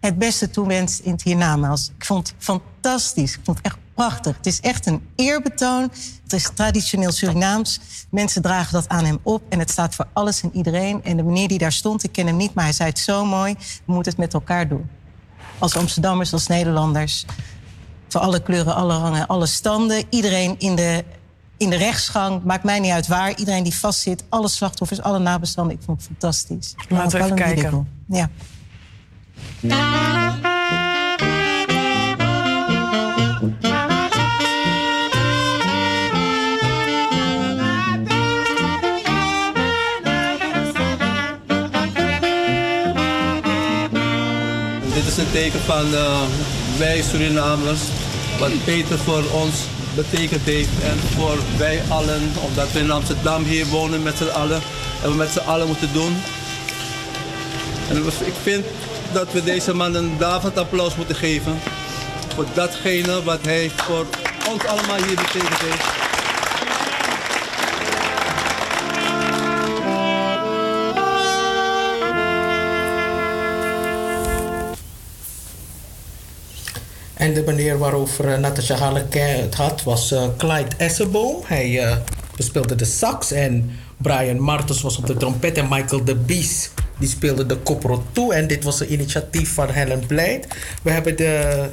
het 0.00 0.18
beste 0.18 0.50
toewenst 0.50 1.00
in 1.00 1.12
het 1.12 1.22
hiernamaals. 1.22 1.92
Ik 1.98 2.04
vond 2.04 2.28
het 2.28 2.36
fantastisch. 2.38 3.34
Ik 3.34 3.40
vond 3.44 3.56
het 3.56 3.66
echt 3.66 3.78
prachtig. 3.94 4.36
Het 4.36 4.46
is 4.46 4.60
echt 4.60 4.86
een 4.86 5.08
eerbetoon. 5.14 5.82
Het 6.22 6.32
is 6.32 6.50
traditioneel 6.54 7.12
Surinaams. 7.12 7.80
Mensen 8.10 8.42
dragen 8.42 8.72
dat 8.72 8.88
aan 8.88 9.04
hem 9.04 9.18
op. 9.22 9.42
En 9.48 9.58
het 9.58 9.70
staat 9.70 9.94
voor 9.94 10.06
alles 10.12 10.42
en 10.42 10.50
iedereen. 10.52 11.04
En 11.04 11.16
de 11.16 11.22
meneer 11.22 11.48
die 11.48 11.58
daar 11.58 11.72
stond, 11.72 12.04
ik 12.04 12.12
ken 12.12 12.26
hem 12.26 12.36
niet... 12.36 12.54
maar 12.54 12.64
hij 12.64 12.72
zei 12.72 12.88
het 12.88 12.98
zo 12.98 13.24
mooi. 13.24 13.54
We 13.84 13.92
moeten 13.92 14.12
het 14.12 14.20
met 14.20 14.34
elkaar 14.34 14.68
doen. 14.68 14.90
Als 15.58 15.76
Amsterdammers, 15.76 16.32
als 16.32 16.46
Nederlanders. 16.46 17.24
Voor 18.08 18.20
alle 18.20 18.42
kleuren, 18.42 18.74
alle 18.74 18.98
rangen, 18.98 19.26
alle 19.26 19.46
standen. 19.46 20.04
Iedereen 20.10 20.54
in 20.58 20.74
de, 20.74 21.04
in 21.56 21.70
de 21.70 21.76
rechtsgang. 21.76 22.42
Maakt 22.44 22.64
mij 22.64 22.78
niet 22.78 22.90
uit 22.90 23.06
waar. 23.06 23.36
Iedereen 23.36 23.62
die 23.62 23.74
vastzit. 23.74 24.24
Alle 24.28 24.48
slachtoffers, 24.48 25.02
alle 25.02 25.18
nabestaanden. 25.18 25.76
Ik 25.76 25.82
vond 25.84 25.98
het 25.98 26.06
fantastisch. 26.06 26.74
Laten 26.88 27.18
we 27.18 27.24
even 27.24 27.36
kijken. 27.36 27.88
Ja. 28.08 28.30
Dit 44.94 45.06
is 45.06 45.16
een 45.16 45.30
teken 45.32 45.60
van 45.60 45.94
eh, 45.94 46.20
wij 46.78 47.02
Surinamers, 47.02 47.80
wat 48.38 48.64
Peter 48.64 48.98
voor 48.98 49.24
ons 49.32 49.54
betekend 49.96 50.42
heeft 50.42 50.82
en 50.82 50.98
voor 50.98 51.38
wij 51.58 51.82
allen, 51.88 52.32
omdat 52.46 52.72
we 52.72 52.78
in 52.78 52.90
Amsterdam 52.90 53.44
hier 53.44 53.66
wonen 53.66 54.02
met 54.02 54.16
z'n 54.16 54.28
allen 54.28 54.60
en 55.02 55.10
we 55.10 55.16
met 55.16 55.30
z'n 55.30 55.48
allen 55.48 55.66
moeten 55.66 55.92
doen. 55.92 56.16
En 57.88 57.96
ik 58.06 58.34
vind 58.42 58.64
dat 59.12 59.32
we 59.32 59.44
deze 59.44 59.74
man 59.74 59.94
een 59.94 60.18
davend 60.18 60.58
applaus 60.58 60.96
moeten 60.96 61.16
geven 61.16 61.58
voor 62.34 62.46
datgene 62.54 63.22
wat 63.22 63.44
hij 63.44 63.70
voor 63.76 64.06
ons 64.48 64.64
allemaal 64.64 64.96
hier 64.96 65.16
betekend 65.16 65.58
heeft. 65.58 66.05
En 77.16 77.34
de 77.34 77.42
meneer 77.46 77.78
waarover 77.78 78.24
uh, 78.24 78.38
Natasja 78.38 78.76
Halleke 78.76 79.18
het 79.18 79.54
had 79.54 79.82
was 79.82 80.12
eh, 80.12 80.28
Clyde 80.36 80.76
Essenboom. 80.76 81.42
Hij 81.44 81.80
eh, 81.80 81.96
bespeelde 82.36 82.74
de 82.74 82.84
sax 82.84 83.32
en 83.32 83.70
Brian 83.96 84.40
Martens 84.40 84.82
was 84.82 84.96
op 84.96 85.06
de 85.06 85.16
trompet 85.16 85.56
en 85.56 85.68
Michael 85.68 86.04
de 86.04 86.14
Bies 86.14 86.70
die 86.98 87.08
speelde 87.08 87.46
de 87.46 87.56
kopro 87.56 88.02
toe. 88.12 88.34
En 88.34 88.46
dit 88.46 88.64
was 88.64 88.80
een 88.80 88.92
initiatief 88.92 89.54
van 89.54 89.68
Helen 89.68 90.06
Blijt. 90.06 90.46
We 90.82 90.90
hebben 90.90 91.16
de, 91.16 91.64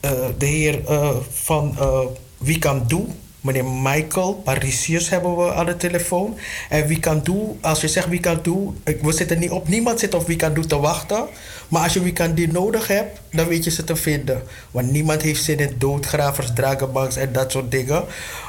eh, 0.00 0.10
de 0.38 0.46
heer 0.46 0.84
eh, 0.86 1.16
van 1.30 1.76
eh 1.78 2.00
Wie 2.38 2.58
Kan 2.58 2.84
Doe, 2.86 3.06
meneer 3.44 3.64
Michael 3.64 4.34
Parisius 4.34 5.08
hebben 5.10 5.36
we 5.36 5.52
aan 5.54 5.66
de 5.66 5.76
telefoon. 5.76 6.36
En 6.68 6.86
Wie 6.86 7.00
Kan 7.00 7.20
Doe, 7.22 7.54
als 7.60 7.80
je 7.80 7.88
zegt 7.88 8.08
Wie 8.08 8.20
Kan 8.20 8.38
Doe, 8.42 8.72
ik- 8.84 9.02
we 9.02 9.12
zitten 9.12 9.38
niet 9.38 9.50
op, 9.50 9.68
niemand 9.68 10.00
zit 10.00 10.14
op 10.14 10.26
Wie 10.26 10.36
Kan 10.36 10.54
Doe 10.54 10.66
te 10.66 10.78
wachten. 10.78 11.26
Maar 11.68 11.82
als 11.82 11.92
je 11.92 12.02
Wie 12.02 12.12
Kan 12.12 12.34
Die 12.34 12.52
nodig 12.52 12.86
hebt, 12.88 13.20
dan 13.32 13.46
weet 13.48 13.64
je 13.64 13.70
ze 13.70 13.84
te 13.84 13.96
vinden. 13.96 14.42
Want 14.70 14.90
niemand 14.90 15.22
heeft 15.22 15.42
zin 15.42 15.58
in 15.58 15.74
doodgravers, 15.78 16.52
dragenbanks 16.54 17.16
en 17.16 17.32
dat 17.32 17.50
soort 17.50 17.70
dingen. 17.70 18.04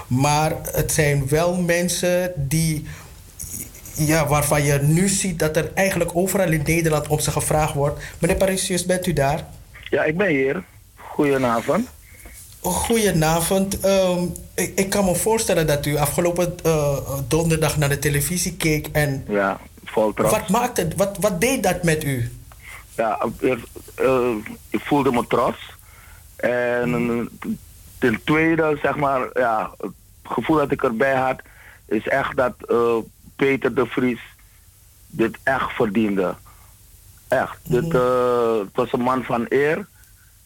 Maar 0.08 0.52
het 0.72 0.92
zijn 0.92 1.28
wel 1.30 1.56
mensen 1.62 2.32
die 2.36 2.86
ja, 3.96 4.28
waarvan 4.28 4.64
je 4.64 4.74
nu 4.82 5.08
ziet 5.08 5.40
dat 5.40 5.56
er 5.58 5.72
eigenlijk 5.74 6.12
overal 6.14 6.52
in 6.52 6.62
Nederland 6.66 7.08
op 7.08 7.22
ze 7.22 7.32
gevraagd 7.32 7.74
wordt. 7.74 8.04
Meneer 8.20 8.38
Parisius, 8.38 8.86
bent 8.86 9.08
u 9.08 9.14
daar? 9.14 9.46
Ja, 9.90 10.04
ik 10.04 10.18
ben 10.18 10.28
hier. 10.28 10.64
Goedenavond. 10.96 11.88
Goedenavond. 12.72 13.80
Ehm, 13.80 14.24
ik, 14.54 14.72
ik 14.76 14.90
kan 14.90 15.06
me 15.06 15.16
voorstellen 15.16 15.68
dat 15.68 15.86
u 15.86 15.98
afgelopen 15.98 16.56
eh, 16.64 16.98
donderdag 17.28 17.78
naar 17.78 17.90
de 17.90 18.00
televisie 18.00 18.56
keek. 18.58 18.88
En 18.92 19.26
Ja, 19.28 19.60
vol 19.86 20.14
trots. 20.14 20.32
wat, 20.32 20.50
maakte, 20.50 20.88
wat, 20.96 21.18
wat 21.20 21.42
deed 21.42 21.64
dat 21.64 21.84
met 21.84 22.04
u? 22.04 22.32
Ja, 22.96 23.28
eerst, 23.40 23.66
eh, 23.96 24.30
ik 24.70 24.80
voelde 24.84 25.12
me 25.12 25.28
trots. 25.28 25.58
En 26.36 26.94
eh, 26.94 27.48
ten 28.00 28.20
tweede, 28.24 28.78
zeg 28.82 28.96
maar, 28.96 29.30
ja, 29.34 29.72
het 29.80 29.92
gevoel 30.24 30.58
dat 30.58 30.72
ik 30.72 30.84
erbij 30.84 31.16
had, 31.16 31.42
is 31.86 32.08
echt 32.08 32.36
dat 32.38 32.54
eh, 32.70 32.96
Peter 33.36 33.76
de 33.76 33.86
Vries 33.86 34.20
dit 35.08 35.38
echt 35.44 35.72
verdiende. 35.72 36.36
Echt. 37.28 37.58
Dit 37.64 37.94
eh, 37.94 38.58
het 38.60 38.76
was 38.76 38.94
een 38.94 39.02
man 39.02 39.24
van 39.24 39.46
eer. 39.50 39.88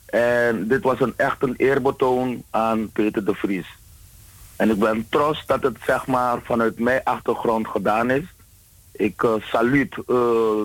En 0.09 0.67
dit 0.67 0.83
was 0.83 0.99
een, 0.99 1.13
echt 1.15 1.43
een 1.43 1.53
eerbetoon 1.57 2.43
aan 2.49 2.91
Peter 2.91 3.25
de 3.25 3.33
Vries. 3.33 3.77
En 4.55 4.69
ik 4.69 4.79
ben 4.79 5.07
trots 5.09 5.45
dat 5.45 5.63
het 5.63 5.77
zeg 5.85 6.07
maar 6.07 6.39
vanuit 6.43 6.79
mijn 6.79 7.01
achtergrond 7.03 7.67
gedaan 7.67 8.09
is. 8.09 8.23
Ik 8.91 9.23
eh 9.23 9.33
saluut 9.39 9.93
eh, 9.97 10.05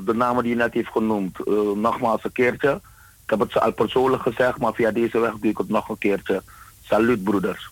de 0.04 0.12
namen 0.14 0.42
die 0.42 0.52
je 0.52 0.58
net 0.58 0.74
heeft 0.74 0.88
genoemd 0.88 1.38
eh, 1.38 1.54
nogmaals 1.74 2.24
een 2.24 2.32
keertje. 2.32 2.80
Ik 3.24 3.30
heb 3.30 3.38
het 3.38 3.52
ze 3.52 3.60
al 3.60 3.72
persoonlijk 3.72 4.22
gezegd, 4.22 4.58
maar 4.58 4.74
via 4.74 4.90
deze 4.90 5.18
weg 5.18 5.32
doe 5.40 5.50
ik 5.50 5.58
het 5.58 5.68
nog 5.68 5.88
een 5.88 5.98
keertje. 5.98 6.42
Saluut 6.82 7.24
broeders. 7.24 7.70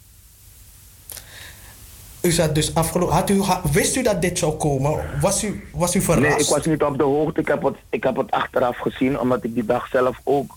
U 2.22 2.30
zat 2.30 2.54
dus 2.54 2.74
afgelopen. 2.74 3.14
Had 3.14 3.30
u, 3.30 3.42
wist 3.72 3.96
u 3.96 4.02
dat 4.02 4.22
dit 4.22 4.38
zou 4.38 4.52
komen? 4.52 5.04
Was 5.20 5.44
u, 5.44 5.68
was 5.72 5.94
u 5.94 6.00
verrast? 6.00 6.28
Nee, 6.28 6.38
ik 6.38 6.48
was 6.48 6.66
niet 6.66 6.82
op 6.82 6.98
de 6.98 7.04
hoogte. 7.04 7.40
Ik 7.40 7.48
heb 7.48 7.62
het, 7.62 7.76
ik 7.90 8.02
heb 8.02 8.16
het 8.16 8.30
achteraf 8.30 8.78
gezien, 8.78 9.18
omdat 9.18 9.44
ik 9.44 9.54
die 9.54 9.64
dag 9.64 9.88
zelf 9.88 10.20
ook 10.24 10.54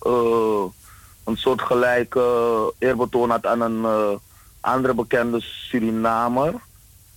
een 1.25 1.37
soort 1.37 1.61
gelijk 1.61 2.15
eerbetoon 2.79 3.29
had 3.29 3.45
aan 3.45 3.61
een 3.61 3.85
eh, 3.85 4.17
andere 4.59 4.93
bekende 4.93 5.39
Surinamer. 5.41 6.53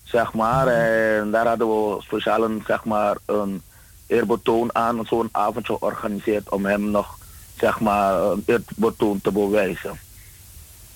Zeg 0.05 0.33
maar. 0.33 0.67
En 0.67 1.31
daar 1.31 1.47
hadden 1.47 1.67
we 1.69 1.97
speciaal 2.03 2.45
een, 2.45 2.63
zeg 2.67 2.85
maar, 2.85 3.17
een 3.27 3.63
eerbetoon 4.07 4.75
aan, 4.75 5.07
zo'n 5.07 5.29
avondje 5.33 5.77
georganiseerd 5.77 6.49
om 6.51 6.67
hem 6.67 6.91
nog 6.91 7.19
zeg 7.59 7.81
maar, 7.81 8.23
een 8.23 8.43
eerbetoon 8.47 9.21
te 9.21 9.33
bewijzen. 9.33 9.99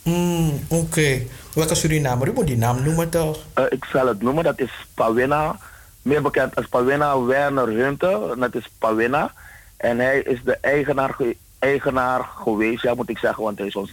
Hmm, 0.02 0.60
Oké. 0.68 1.22
Welke 1.55 1.74
Surinamer? 1.74 2.28
U 2.28 2.32
moet 2.32 2.47
die 2.47 2.56
naam 2.56 2.82
noemen 2.82 3.09
toch? 3.10 3.39
Eh, 3.55 3.64
ik 3.68 3.84
zal 3.84 4.06
het 4.06 4.22
noemen, 4.22 4.44
dat 4.44 4.59
is 4.60 4.70
Pawena. 4.94 5.56
Meer 6.02 6.22
bekend 6.22 6.56
als 6.56 6.66
Pawena 6.66 7.20
Werner 7.22 7.68
Hunter. 7.68 8.39
Dat 8.39 8.55
is 8.55 8.70
Pawena. 8.78 9.32
En 9.76 9.98
hij 9.98 10.18
is 10.20 10.39
de 10.44 10.59
eigenaar, 10.60 11.14
ge- 11.14 11.36
eigenaar 11.62 12.28
geweest, 12.44 12.82
ja 12.82 12.94
moet 12.94 13.09
ik 13.09 13.18
zeggen, 13.18 13.43
want 13.44 13.59
hij 13.59 13.66
is 13.66 13.76
ons 13.76 13.90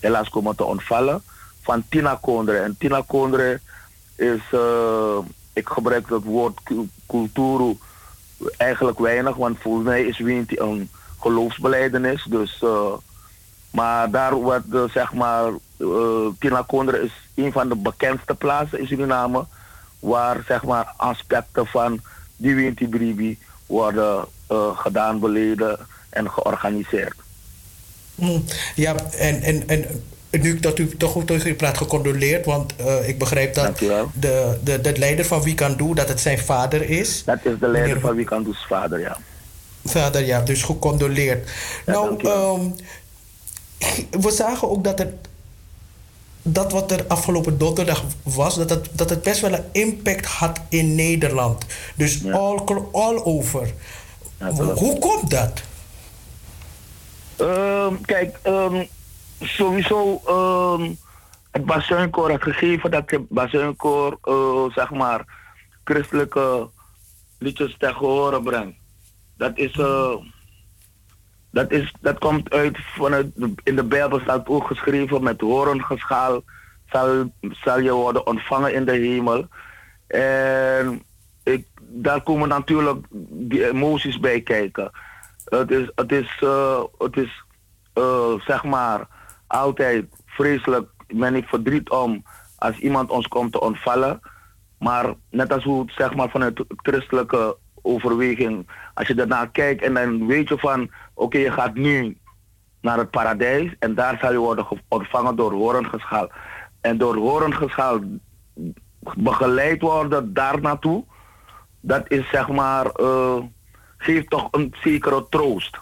helaas 0.00 0.28
komen 0.28 0.56
te 0.56 0.64
ontvallen. 0.64 1.22
Van 1.62 1.82
Tina 1.88 2.18
Kondre. 2.20 2.58
En 2.58 2.76
Tina 2.78 3.02
Kondre 3.06 3.60
is, 4.16 4.40
eh, 4.50 5.18
ik 5.52 5.68
gebruik 5.68 6.08
het 6.08 6.24
woord 6.24 6.62
cu- 6.62 6.88
culturu 7.06 7.78
eigenlijk 8.56 8.98
weinig, 8.98 9.36
want 9.36 9.58
volgens 9.60 9.84
mij 9.84 10.02
is 10.04 10.18
Winti 10.18 10.58
een 10.58 10.90
geloofsbeleidenis. 11.20 12.24
Dus, 12.28 12.62
eh, 12.62 12.92
maar 13.70 14.10
daar 14.10 14.34
wordt 14.34 14.74
eh, 14.74 14.82
zeg 14.92 15.12
maar, 15.12 15.52
Tina 16.38 16.64
Kondre 16.66 17.02
is 17.02 17.12
een 17.34 17.52
van 17.52 17.68
de 17.68 17.76
bekendste 17.76 18.34
plaatsen 18.34 18.78
in 18.80 18.86
Suriname, 18.86 19.44
waar 19.98 20.42
zeg 20.46 20.64
maar 20.64 20.92
aspecten 20.96 21.66
van 21.66 22.00
die 22.36 22.54
Winti 22.54 22.88
Bribi 22.88 23.38
worden 23.66 24.24
gedaan, 24.74 25.18
beleden 25.18 25.78
en 26.10 26.30
georganiseerd. 26.30 27.14
Hmm, 28.14 28.44
Ja, 28.74 28.96
en, 29.10 29.42
en, 29.42 29.68
en 29.68 29.84
nu 30.30 30.60
dat 30.60 30.78
u 30.78 30.96
toch 30.96 31.10
goed 31.10 31.26
tegen 31.26 31.50
u 31.50 31.54
praat, 31.54 31.76
gecondoleerd. 31.76 32.44
Want 32.46 32.76
eh, 32.76 33.08
ik 33.08 33.18
begrijp 33.18 33.54
dat 33.54 33.78
de, 33.78 34.58
de, 34.62 34.80
de 34.80 34.98
leider 34.98 35.24
van 35.24 35.42
Wie 35.42 35.54
Kan 35.54 35.76
Doe, 35.76 35.94
dat 35.94 36.08
het 36.08 36.20
zijn 36.20 36.38
vader 36.38 36.90
is. 36.90 37.22
Dat 37.24 37.38
is 37.42 37.58
de 37.60 37.68
leider 37.68 38.00
van 38.00 38.14
Wie 38.16 38.24
Kan 38.24 38.44
Doe's 38.44 38.66
vader, 38.68 39.00
ja. 39.00 39.16
Vader, 39.84 40.24
ja, 40.24 40.40
dus 40.40 40.62
gecondoleerd. 40.62 41.50
nou, 41.86 42.24
ehm, 42.24 42.60
we 44.20 44.30
zagen 44.30 44.70
ook 44.70 44.84
dat 44.84 45.00
er 45.00 45.12
dat 46.42 46.72
wat 46.72 46.90
er 46.90 47.04
afgelopen 47.08 47.58
donderdag 47.58 48.04
was, 48.22 48.54
dat 48.54 48.70
het, 48.70 48.88
dat 48.92 49.10
het 49.10 49.22
best 49.22 49.40
wel 49.40 49.52
een 49.52 49.64
impact 49.72 50.26
had 50.26 50.60
in 50.68 50.94
Nederland. 50.94 51.64
Dus 51.94 52.24
all, 52.32 52.58
all 52.92 53.20
over. 53.24 53.72
Hoe 54.74 54.98
komt 54.98 55.30
dat? 55.30 55.62
Ehm, 57.40 57.94
kijk, 58.04 58.38
ehm, 58.42 58.84
sowieso 59.40 60.20
ehm, 60.26 60.90
het 61.50 61.64
Bazuinkoor 61.64 62.30
had 62.30 62.42
gegeven 62.42 62.90
dat 62.90 63.10
het 63.10 63.28
Bazuinkoor, 63.28 64.18
eh, 64.22 64.64
zeg 64.74 64.90
maar, 64.90 65.24
christelijke 65.84 66.68
liedjes 67.38 67.76
tegen 67.78 68.06
horen 68.06 68.42
brengt. 68.42 68.76
Dat 69.36 69.58
is, 69.58 69.72
eh, 69.72 70.14
dat 71.50 71.70
is, 71.72 71.94
dat 72.00 72.18
komt 72.18 72.50
uit 72.50 72.78
vanuit, 72.78 73.26
in 73.62 73.76
de 73.76 73.84
Bijbel 73.84 74.20
staat 74.20 74.48
ook 74.48 74.66
geschreven 74.66 75.22
met 75.22 75.40
horengeschaal 75.40 76.42
zal, 76.90 77.32
zal 77.40 77.80
je 77.80 77.92
worden 77.92 78.26
ontvangen 78.26 78.74
in 78.74 78.84
de 78.84 78.92
hemel. 78.92 79.46
En 80.06 81.02
ik, 81.42 81.66
daar 81.80 82.22
komen 82.22 82.48
natuurlijk 82.48 83.06
die 83.30 83.68
emoties 83.68 84.20
bij 84.20 84.40
kijken. 84.40 84.90
Het 85.50 85.70
is, 85.70 85.90
het 85.94 86.12
is, 86.12 86.36
eh, 86.40 86.82
het 86.98 87.16
is 87.16 87.44
eh, 87.92 88.32
zeg 88.40 88.64
maar 88.64 89.08
altijd 89.46 90.04
vreselijk, 90.26 90.88
men 91.08 91.34
heeft 91.34 91.48
verdriet 91.48 91.90
om 91.90 92.22
als 92.56 92.78
iemand 92.78 93.10
ons 93.10 93.28
komt 93.28 93.52
te 93.52 93.60
ontvallen. 93.60 94.20
Maar 94.78 95.14
net 95.30 95.52
als 95.52 95.64
hoe 95.64 95.84
zeg 95.90 96.14
maar 96.14 96.30
vanuit 96.30 96.64
christelijke 96.76 97.56
overweging, 97.82 98.68
als 98.94 99.08
je 99.08 99.14
daarnaar 99.14 99.50
kijkt 99.50 99.82
en 99.82 99.94
dan 99.94 100.26
weet 100.26 100.48
je 100.48 100.58
van, 100.58 100.90
oké, 101.14 101.38
je 101.38 101.52
gaat 101.52 101.74
nu 101.74 102.18
naar 102.80 102.98
het 102.98 103.10
paradijs 103.10 103.74
en 103.78 103.94
daar 103.94 104.18
zal 104.20 104.32
je 104.32 104.38
worden 104.38 104.64
ge- 104.66 104.78
ontvangen 104.88 105.36
door 105.36 105.52
horengeschaal. 105.52 106.30
En 106.80 106.98
door 106.98 107.16
horengeschaal 107.16 107.98
begeleid 109.16 109.80
worden 109.82 110.34
daar 110.34 110.60
naartoe, 110.60 111.04
dat 111.80 112.10
is 112.10 112.28
zeg 112.30 112.48
maar, 112.48 112.86
eh, 112.86 113.36
geeft 114.00 114.30
toch 114.30 114.48
een 114.50 114.74
zekere 114.82 115.26
troost. 115.30 115.78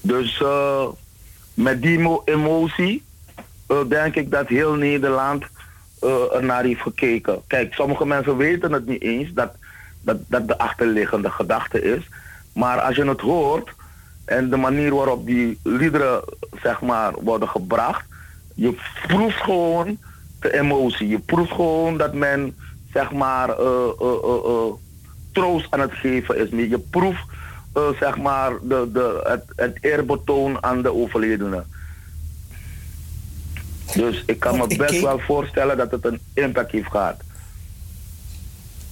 Dus 0.00 0.40
eh, 0.42 0.86
met 1.54 1.82
die 1.82 1.98
mo- 1.98 2.22
emotie 2.24 3.04
eh, 3.66 3.76
denk 3.88 4.14
ik 4.14 4.30
dat 4.30 4.48
heel 4.48 4.74
Nederland 4.74 5.44
eh, 6.00 6.34
er 6.34 6.44
naar 6.44 6.64
heeft 6.64 6.80
gekeken. 6.82 7.42
Kijk, 7.46 7.74
sommige 7.74 8.06
mensen 8.06 8.36
weten 8.36 8.72
het 8.72 8.86
niet 8.86 9.02
eens 9.02 9.32
dat, 9.32 9.52
dat, 10.00 10.16
dat 10.26 10.48
de 10.48 10.58
achterliggende 10.58 11.30
gedachte 11.30 11.82
is. 11.82 12.08
Maar 12.52 12.80
als 12.80 12.96
je 12.96 13.04
het 13.04 13.20
hoort 13.20 13.70
en 14.24 14.50
de 14.50 14.56
manier 14.56 14.94
waarop 14.94 15.26
die 15.26 15.58
liederen 15.62 16.22
zeg 16.62 16.80
maar, 16.80 17.12
worden 17.14 17.48
gebracht, 17.48 18.04
je 18.54 18.76
proeft 19.06 19.40
gewoon 19.40 19.98
de 20.40 20.52
emotie. 20.58 21.08
Je 21.08 21.18
proeft 21.18 21.52
gewoon 21.52 21.96
dat 21.96 22.14
men 22.14 22.56
zeg 22.92 23.12
maar 23.12 23.48
eh, 23.48 23.88
troost 25.32 25.66
aan 25.70 25.80
het 25.80 25.92
geven 25.92 26.36
is. 26.38 26.48
Je 26.50 26.78
proeft 26.90 27.24
eh, 27.72 27.82
zeg 28.00 28.18
maar 28.18 28.52
de, 28.62 28.88
de, 28.92 29.20
het, 29.24 29.44
het 29.56 29.78
eerbetoon 29.80 30.62
aan 30.62 30.82
de 30.82 30.94
overledene. 30.94 31.64
Dus 33.94 34.22
ik 34.26 34.40
kan 34.40 34.52
me 34.52 34.58
Want 34.58 34.76
best 34.76 34.90
keek- 34.90 35.02
wel 35.02 35.18
voorstellen 35.18 35.76
dat 35.76 35.90
het 35.90 36.04
een 36.04 36.20
impact 36.34 36.72
heeft 36.72 36.90
gehad. 36.90 37.16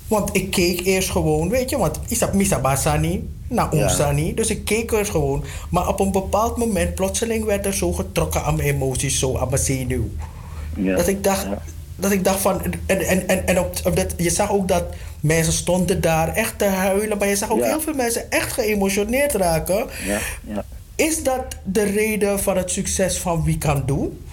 Want 0.09 0.37
ik 0.37 0.51
keek 0.51 0.81
eerst 0.81 1.11
gewoon, 1.11 1.49
weet 1.49 1.71
je, 1.71 1.79
want 1.79 1.99
Isap 2.09 2.33
Misa 2.35 2.61
Basani, 2.61 3.29
naar 3.49 3.77
Ja. 3.77 4.13
Dus 4.35 4.51
ik 4.51 4.65
keek 4.65 4.91
eerst 4.91 5.11
gewoon. 5.11 5.45
Maar 5.71 5.89
op 5.89 6.01
een 6.01 6.13
bepaald 6.13 6.57
moment, 6.57 6.95
plotseling 6.95 7.45
werd 7.45 7.67
er 7.67 7.75
zo 7.75 7.93
getrokken 7.93 8.45
aan 8.45 8.57
mijn 8.57 8.69
emoties, 8.69 9.19
zo 9.19 9.37
aan 9.39 9.49
mijn 9.49 9.63
zenuw. 9.63 10.09
Dat 10.97 11.09
ik 11.09 11.25
dacht, 11.25 11.47
dat 11.97 12.11
ik 12.13 12.25
dacht 12.25 12.41
van. 12.41 12.63
En, 12.87 13.01
en, 13.01 13.29
en, 13.29 13.47
en 13.47 13.59
op, 13.59 13.75
op 13.85 13.97
dat, 13.97 14.15
je 14.17 14.31
zag 14.31 14.51
ook 14.51 14.69
dat 14.69 14.85
mensen 15.21 15.53
stonden 15.53 16.01
daar 16.01 16.29
echt 16.29 16.59
te 16.59 16.65
huilen. 16.65 17.19
Maar 17.19 17.29
je 17.29 17.37
zag 17.37 17.51
ook 17.51 17.59
Ja. 17.59 17.65
heel 17.67 17.81
veel 17.81 17.95
mensen 17.95 18.31
echt 18.31 18.53
geëmotioneerd 18.53 19.33
raken. 19.33 19.87
Ja, 20.05 20.19
ja. 20.45 20.65
Is 20.95 21.23
dat 21.23 21.57
de 21.65 21.83
reden 21.85 22.41
van 22.41 22.57
het 22.57 22.71
succes 22.71 23.19
van 23.19 23.45
Wie 23.45 23.59
Kan 23.59 23.83
Doen? 23.87 24.25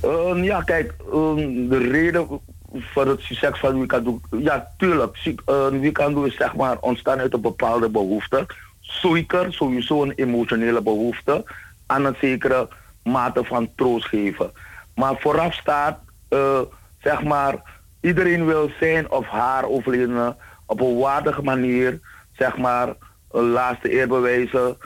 Ehm, 0.00 0.42
ja, 0.42 0.62
kijk, 0.62 0.94
ehm, 1.12 1.68
de 1.68 1.78
reden 1.90 2.26
voor 2.74 3.06
het 3.06 3.20
succes 3.20 3.58
van 3.58 3.78
Wikando, 3.80 4.20
ja, 4.38 4.70
tuurlijk. 4.76 5.16
Uh, 5.26 5.66
Wikando 5.68 6.22
is 6.22 6.36
zeg 6.36 6.54
maar 6.56 6.76
ontstaan 6.80 7.18
uit 7.18 7.32
een 7.34 7.40
bepaalde 7.40 7.88
behoefte. 7.88 8.46
Zeker, 8.80 9.52
sowieso 9.52 10.02
een 10.02 10.12
emotionele 10.16 10.82
behoefte 10.82 11.44
aan 11.86 12.04
een 12.04 12.16
zekere 12.20 12.68
mate 13.02 13.44
van 13.44 13.68
troost 13.76 14.06
geven. 14.06 14.50
Maar 14.94 15.14
vooraf 15.18 15.54
staat, 15.54 15.98
eh, 16.30 16.60
zeg 17.02 17.22
maar, 17.22 17.54
iedereen 18.00 18.46
wil 18.46 18.70
zijn 18.80 19.10
of 19.10 19.26
haar 19.26 19.64
overledene 19.64 20.36
op 20.66 20.80
een 20.80 20.98
waardige 20.98 21.42
manier, 21.42 22.00
zeg 22.32 22.56
maar, 22.56 22.94
een 23.30 23.48
laatste 23.48 23.92
eer 23.92 24.08
bewijzen, 24.08 24.76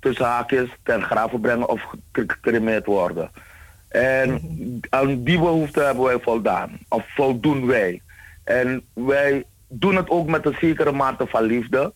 tussen 0.00 0.26
haakjes, 0.26 0.68
ten 0.82 1.02
graven 1.02 1.40
brengen 1.40 1.68
of 1.68 1.82
gecremeerd 2.12 2.86
worden. 2.86 3.30
En 3.88 4.40
aan 4.90 5.22
die 5.22 5.38
behoefte 5.38 5.80
hebben 5.80 6.04
wij 6.04 6.18
voldaan. 6.20 6.78
Of 6.88 7.04
voldoen 7.14 7.66
wij. 7.66 8.02
En 8.44 8.82
wij 8.92 9.44
doen 9.68 9.96
het 9.96 10.10
ook 10.10 10.28
met 10.28 10.46
een 10.46 10.56
zekere 10.60 10.92
mate 10.92 11.26
van 11.26 11.42
liefde. 11.42 11.92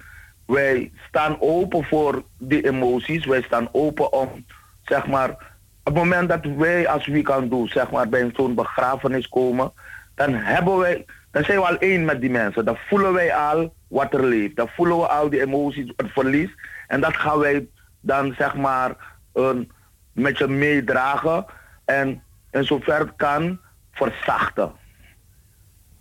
Wij 0.46 0.92
staan 1.08 1.36
open 1.40 1.84
voor 1.84 2.22
die 2.38 2.66
emoties. 2.66 3.26
Wij 3.26 3.42
staan 3.42 3.68
open 3.72 4.12
om, 4.12 4.44
zeg 4.84 5.06
maar, 5.06 5.47
het 5.88 5.96
moment 5.96 6.28
dat 6.28 6.44
wij 6.56 6.88
als 6.88 7.06
wie 7.06 7.22
kan 7.22 7.48
doen, 7.48 7.68
zeg 7.68 7.90
maar, 7.90 8.08
bij 8.08 8.30
zo'n 8.34 8.54
begrafenis 8.54 9.28
komen, 9.28 9.72
dan 10.14 10.34
hebben 10.34 10.78
wij, 10.78 11.04
dan 11.30 11.44
zijn 11.44 11.58
we 11.58 11.66
al 11.66 11.78
één 11.78 12.04
met 12.04 12.20
die 12.20 12.30
mensen. 12.30 12.64
Dan 12.64 12.76
voelen 12.88 13.12
wij 13.12 13.34
al 13.34 13.74
wat 13.88 14.14
er 14.14 14.24
leeft. 14.24 14.56
Dan 14.56 14.68
voelen 14.68 14.98
we 14.98 15.06
al 15.06 15.30
die 15.30 15.40
emoties, 15.40 15.92
het 15.96 16.12
verlies. 16.12 16.50
En 16.86 17.00
dat 17.00 17.16
gaan 17.16 17.38
wij 17.38 17.68
dan, 18.00 18.34
zeg 18.38 18.54
maar, 18.54 18.96
een, 19.32 19.70
met 20.12 20.38
je 20.38 20.48
meedragen 20.48 21.46
en 21.84 22.22
in 22.50 22.64
zover 22.64 22.98
het 22.98 23.12
kan 23.16 23.58
verzachten. 23.92 24.72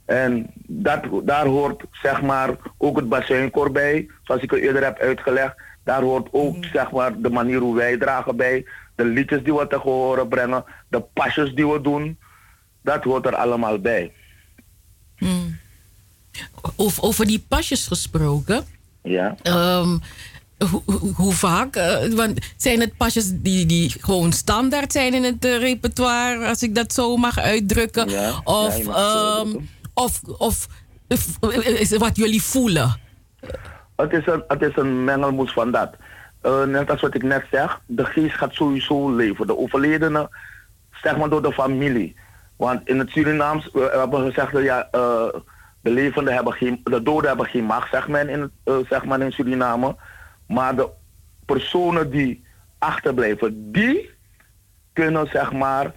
En 0.06 0.52
dat, 0.68 1.04
daar 1.24 1.46
hoort 1.46 1.84
zeg 1.92 2.22
maar 2.22 2.50
ook 2.78 2.96
het 2.96 3.10
bazuinkoor 3.10 3.72
bij, 3.72 4.08
zoals 4.24 4.42
ik 4.42 4.52
al 4.52 4.58
eerder 4.58 4.84
heb 4.84 5.00
uitgelegd. 5.00 5.56
Daar 5.84 6.02
hoort 6.02 6.28
ook 6.32 6.66
zeg 6.66 6.92
maar 6.92 7.20
de 7.20 7.30
manier 7.30 7.60
hoe 7.60 7.76
wij 7.76 7.98
dragen 7.98 8.36
bij, 8.36 8.66
de 8.98 9.06
liedjes 9.06 9.44
die 9.44 9.54
we 9.54 9.68
te 9.68 9.76
horen 9.78 10.28
brengen, 10.28 10.64
de 10.90 11.02
pasjes 11.14 11.54
die 11.56 11.68
we 11.68 11.82
doen. 11.82 12.18
Dat 12.82 13.04
hoort 13.04 13.26
er 13.26 13.36
allemaal 13.36 13.80
bij. 13.80 14.12
Over, 16.76 17.04
over 17.04 17.26
die 17.26 17.46
pasjes 17.48 17.88
gesproken. 17.88 18.66
Ja. 19.04 19.36
Ehm, 19.44 19.98
hoe, 20.70 20.82
hoe- 20.86 21.14
hoe 21.16 21.34
vaak? 21.34 21.76
eh, 21.76 22.08
want 22.14 22.40
zijn 22.58 22.80
het 22.80 22.98
pasjes 22.98 23.32
die, 23.34 23.66
die 23.66 23.90
gewoon 24.00 24.32
standaard 24.32 24.92
zijn 24.92 25.14
in 25.14 25.24
het 25.24 25.46
eh, 25.46 25.58
repertoire, 25.60 26.48
als 26.48 26.64
ik 26.64 26.76
dat 26.76 26.94
zo 26.94 27.18
mag 27.18 27.38
uitdrukken? 27.40 28.10
Ja, 28.10 28.42
of, 28.44 28.78
ja, 28.86 28.94
ehm, 28.94 29.56
of, 29.94 30.22
of 30.38 30.68
eh, 31.08 31.80
is 31.80 31.90
het 31.90 32.00
wat 32.00 32.18
jullie 32.18 32.42
voelen? 32.42 33.00
Het 33.96 34.12
is 34.12 34.26
een, 34.26 34.44
het 34.48 34.62
is 34.62 34.76
een 34.76 35.04
mengelmoes 35.04 35.52
van 35.54 35.72
dat. 35.72 35.96
Eh, 36.42 36.64
net 36.64 36.90
als 36.90 37.02
wat 37.02 37.16
ik 37.16 37.24
net 37.24 37.46
zeg, 37.52 37.82
de 37.86 38.06
geest 38.06 38.36
gaat 38.36 38.54
sowieso 38.54 39.16
leven. 39.16 39.48
De 39.48 39.58
overledene, 39.58 40.30
zeg 40.92 41.18
maar 41.18 41.30
door 41.30 41.42
de 41.42 41.54
familie. 41.54 42.16
Want 42.56 42.88
in 42.88 43.00
het 43.00 43.10
Surinaams, 43.10 43.70
we 43.74 43.90
hebben 43.94 44.26
gezegd 44.26 44.52
dat 44.52 44.64
ja, 44.64 44.88
eh, 44.92 45.28
de 45.82 46.12
hebben 46.14 46.54
geen, 46.54 46.82
de 46.84 47.04
doden 47.04 47.28
hebben 47.28 47.46
geen 47.46 47.64
macht, 47.64 47.90
zegt 47.92 48.08
men 48.08 48.30
in, 48.30 48.52
eh, 48.64 48.76
zeg 48.90 49.06
maar 49.06 49.22
in 49.22 49.32
Suriname. 49.32 49.96
Maar 50.48 50.76
de 50.76 50.90
personen 51.46 52.10
die 52.10 52.46
achterblijven, 52.78 53.72
die 53.72 54.16
kunnen 54.94 55.28
zeg 55.28 55.52
maar 55.52 55.92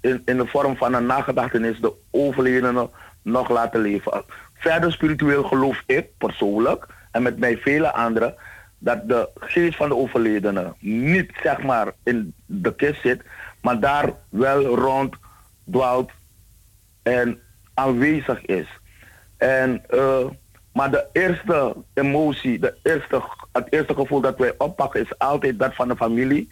in, 0.00 0.22
in 0.24 0.36
de 0.36 0.46
vorm 0.46 0.76
van 0.76 0.94
een 0.94 1.06
nagedachtenis 1.06 1.80
de 1.80 1.92
overledene 2.10 2.90
nog 3.22 3.48
laten 3.48 3.80
leven. 3.80 4.24
Verder 4.54 4.92
spiritueel 4.92 5.44
geloof 5.44 5.82
ik 5.86 6.18
persoonlijk 6.18 6.86
en 7.10 7.22
met 7.22 7.38
mij 7.38 7.56
vele 7.56 7.92
anderen 7.92 8.34
dat 8.82 9.08
de 9.08 9.28
geest 9.34 9.76
van 9.76 9.88
de 9.88 9.96
overledene 9.96 10.74
niet 10.78 11.30
zeg 11.42 11.62
maar 11.62 11.92
in 12.02 12.34
de 12.46 12.74
kist 12.74 13.00
zit, 13.00 13.22
maar 13.60 13.80
daar 13.80 14.12
wel 14.28 14.64
rond 14.64 15.14
dwaalt 15.70 16.10
en 17.02 17.40
aanwezig 17.74 18.44
is. 18.44 18.66
En, 19.36 19.84
eh, 19.88 20.24
maar 20.72 20.90
de 20.90 21.06
eerste 21.12 21.76
emotie, 21.94 22.58
de 22.58 22.74
eerste, 22.82 23.22
het 23.52 23.72
eerste 23.72 23.94
gevoel 23.94 24.20
dat 24.20 24.38
wij 24.38 24.54
oppakken 24.58 25.00
is 25.00 25.18
altijd 25.18 25.58
dat 25.58 25.74
van 25.74 25.88
de 25.88 25.96
familie, 25.96 26.48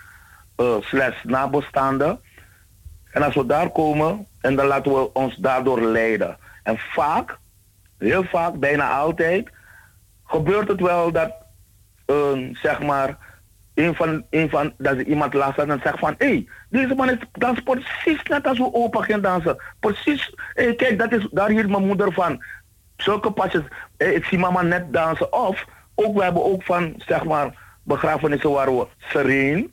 eh 0.56 0.76
slash 0.80 1.22
nabestaanden. 1.24 2.20
En 3.10 3.22
als 3.22 3.34
we 3.34 3.46
daar 3.46 3.70
komen, 3.70 4.26
en 4.40 4.56
dan 4.56 4.66
laten 4.66 4.92
we 4.92 5.12
ons 5.12 5.36
daardoor 5.36 5.82
leiden. 5.82 6.36
En 6.62 6.78
vaak, 6.78 7.38
heel 7.98 8.24
vaak, 8.24 8.58
bijna 8.58 8.90
altijd, 8.90 9.48
gebeurt 10.24 10.68
het 10.68 10.80
wel 10.80 11.12
dat, 11.12 11.32
zeg 12.52 12.82
maar, 12.82 13.18
een 13.74 13.94
van, 13.94 14.24
een 14.30 14.50
van, 14.50 14.72
dat 14.78 14.96
is 14.96 15.04
iemand 15.04 15.34
laat 15.34 15.58
en 15.58 15.68
dan 15.68 15.80
zegt 15.82 15.98
van, 15.98 16.14
hé, 16.18 16.26
hey, 16.26 16.48
deze 16.68 16.94
man 16.94 17.10
is 17.10 17.18
dans 17.32 17.60
precies 17.60 18.22
net 18.22 18.46
als 18.46 18.58
hoe 18.58 18.74
opa 18.74 19.02
ging 19.02 19.22
dansen. 19.22 19.62
Precies, 19.80 20.34
hey, 20.54 20.74
kijk, 20.74 20.98
dat 20.98 21.12
is, 21.12 21.28
daar 21.30 21.48
hield 21.48 21.68
mijn 21.68 21.86
moeder 21.86 22.12
van. 22.12 22.44
Zulke 22.96 23.30
pasjes, 23.30 23.62
hey, 23.96 24.14
ik 24.14 24.24
zie 24.24 24.38
mama 24.38 24.62
net 24.62 24.92
dansen. 24.92 25.32
Of, 25.32 25.64
ook, 25.94 26.16
we 26.16 26.22
hebben 26.22 26.44
ook 26.44 26.62
van, 26.62 26.94
zeg 26.96 27.24
maar, 27.24 27.54
begrafenissen 27.82 28.50
waar 28.50 28.76
we 28.76 28.86
sereen, 28.98 29.72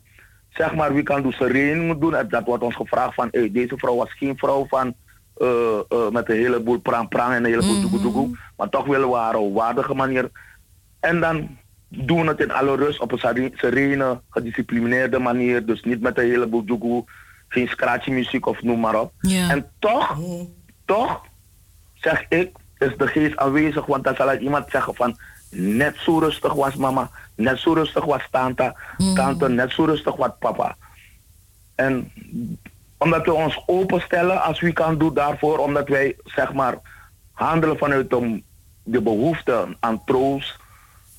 zeg 0.49 0.75
maar, 0.75 0.93
wie 0.93 1.03
kan 1.03 1.21
doen 1.21 1.31
sereen 1.31 1.85
moet 1.85 2.01
doen. 2.01 2.15
En 2.15 2.29
dat 2.29 2.45
wordt 2.45 2.63
ons 2.63 2.75
gevraagd 2.75 3.13
van, 3.13 3.27
hey, 3.31 3.51
deze 3.51 3.77
vrouw 3.77 3.95
was 3.95 4.13
geen 4.13 4.37
vrouw 4.37 4.65
van, 4.67 4.95
eh, 5.37 5.79
eh, 5.89 6.09
met 6.11 6.29
een 6.29 6.35
heleboel 6.35 6.79
prang-prang 6.79 7.33
en 7.33 7.37
een 7.37 7.51
heleboel 7.51 7.81
doegoe-doegoe. 7.81 8.37
Maar 8.57 8.69
toch 8.69 8.85
willen 8.85 9.09
we 9.09 9.15
haar 9.15 9.35
op 9.35 9.47
een 9.47 9.53
waardige 9.53 9.93
manier. 9.93 10.29
En 10.99 11.19
dan 11.19 11.57
doen 11.87 12.21
we 12.21 12.27
het 12.27 12.39
in 12.39 12.51
alle 12.51 12.75
rust 12.75 12.99
op 12.99 13.11
een 13.11 13.17
sere- 13.17 13.51
serene, 13.55 14.21
gedisciplineerde 14.29 15.19
manier. 15.19 15.65
Dus 15.65 15.83
niet 15.83 16.01
met 16.01 16.17
een 16.17 16.29
heleboel 16.29 16.63
doegoe, 16.63 17.03
geen 17.47 17.67
scratchy 17.67 18.11
muziek 18.11 18.45
of 18.45 18.61
noem 18.61 18.79
maar 18.79 18.99
op. 18.99 19.11
Ja. 19.19 19.49
En 19.49 19.69
toch, 19.79 20.17
toch, 20.85 21.21
zeg 21.93 22.25
ik, 22.29 22.51
is 22.77 22.97
de 22.97 23.07
geest 23.07 23.37
aanwezig. 23.37 23.85
Want 23.85 24.03
dan 24.03 24.15
zal 24.15 24.35
iemand 24.35 24.69
zeggen 24.69 24.95
van, 24.95 25.17
net 25.49 25.95
zo 25.97 26.19
rustig 26.19 26.53
was 26.53 26.75
mama, 26.75 27.09
net 27.35 27.59
zo 27.59 27.73
rustig 27.73 28.05
was 28.05 28.27
tante, 28.31 28.75
tante, 29.15 29.49
net 29.49 29.71
zo 29.71 29.85
rustig 29.85 30.15
was 30.15 30.31
papa. 30.39 30.75
En 31.75 32.11
omdat 32.97 33.25
we 33.25 33.33
ons 33.33 33.63
openstellen 33.65 34.41
als 34.41 34.59
wie 34.59 34.73
kan 34.73 34.97
doen 34.97 35.13
daarvoor, 35.13 35.57
omdat 35.57 35.87
wij 35.87 36.15
zeg 36.23 36.53
maar 36.53 36.75
handelen 37.31 37.77
vanuit 37.77 38.09
de, 38.09 38.41
de 38.83 39.01
behoefte 39.01 39.67
aan 39.79 40.03
troost, 40.05 40.55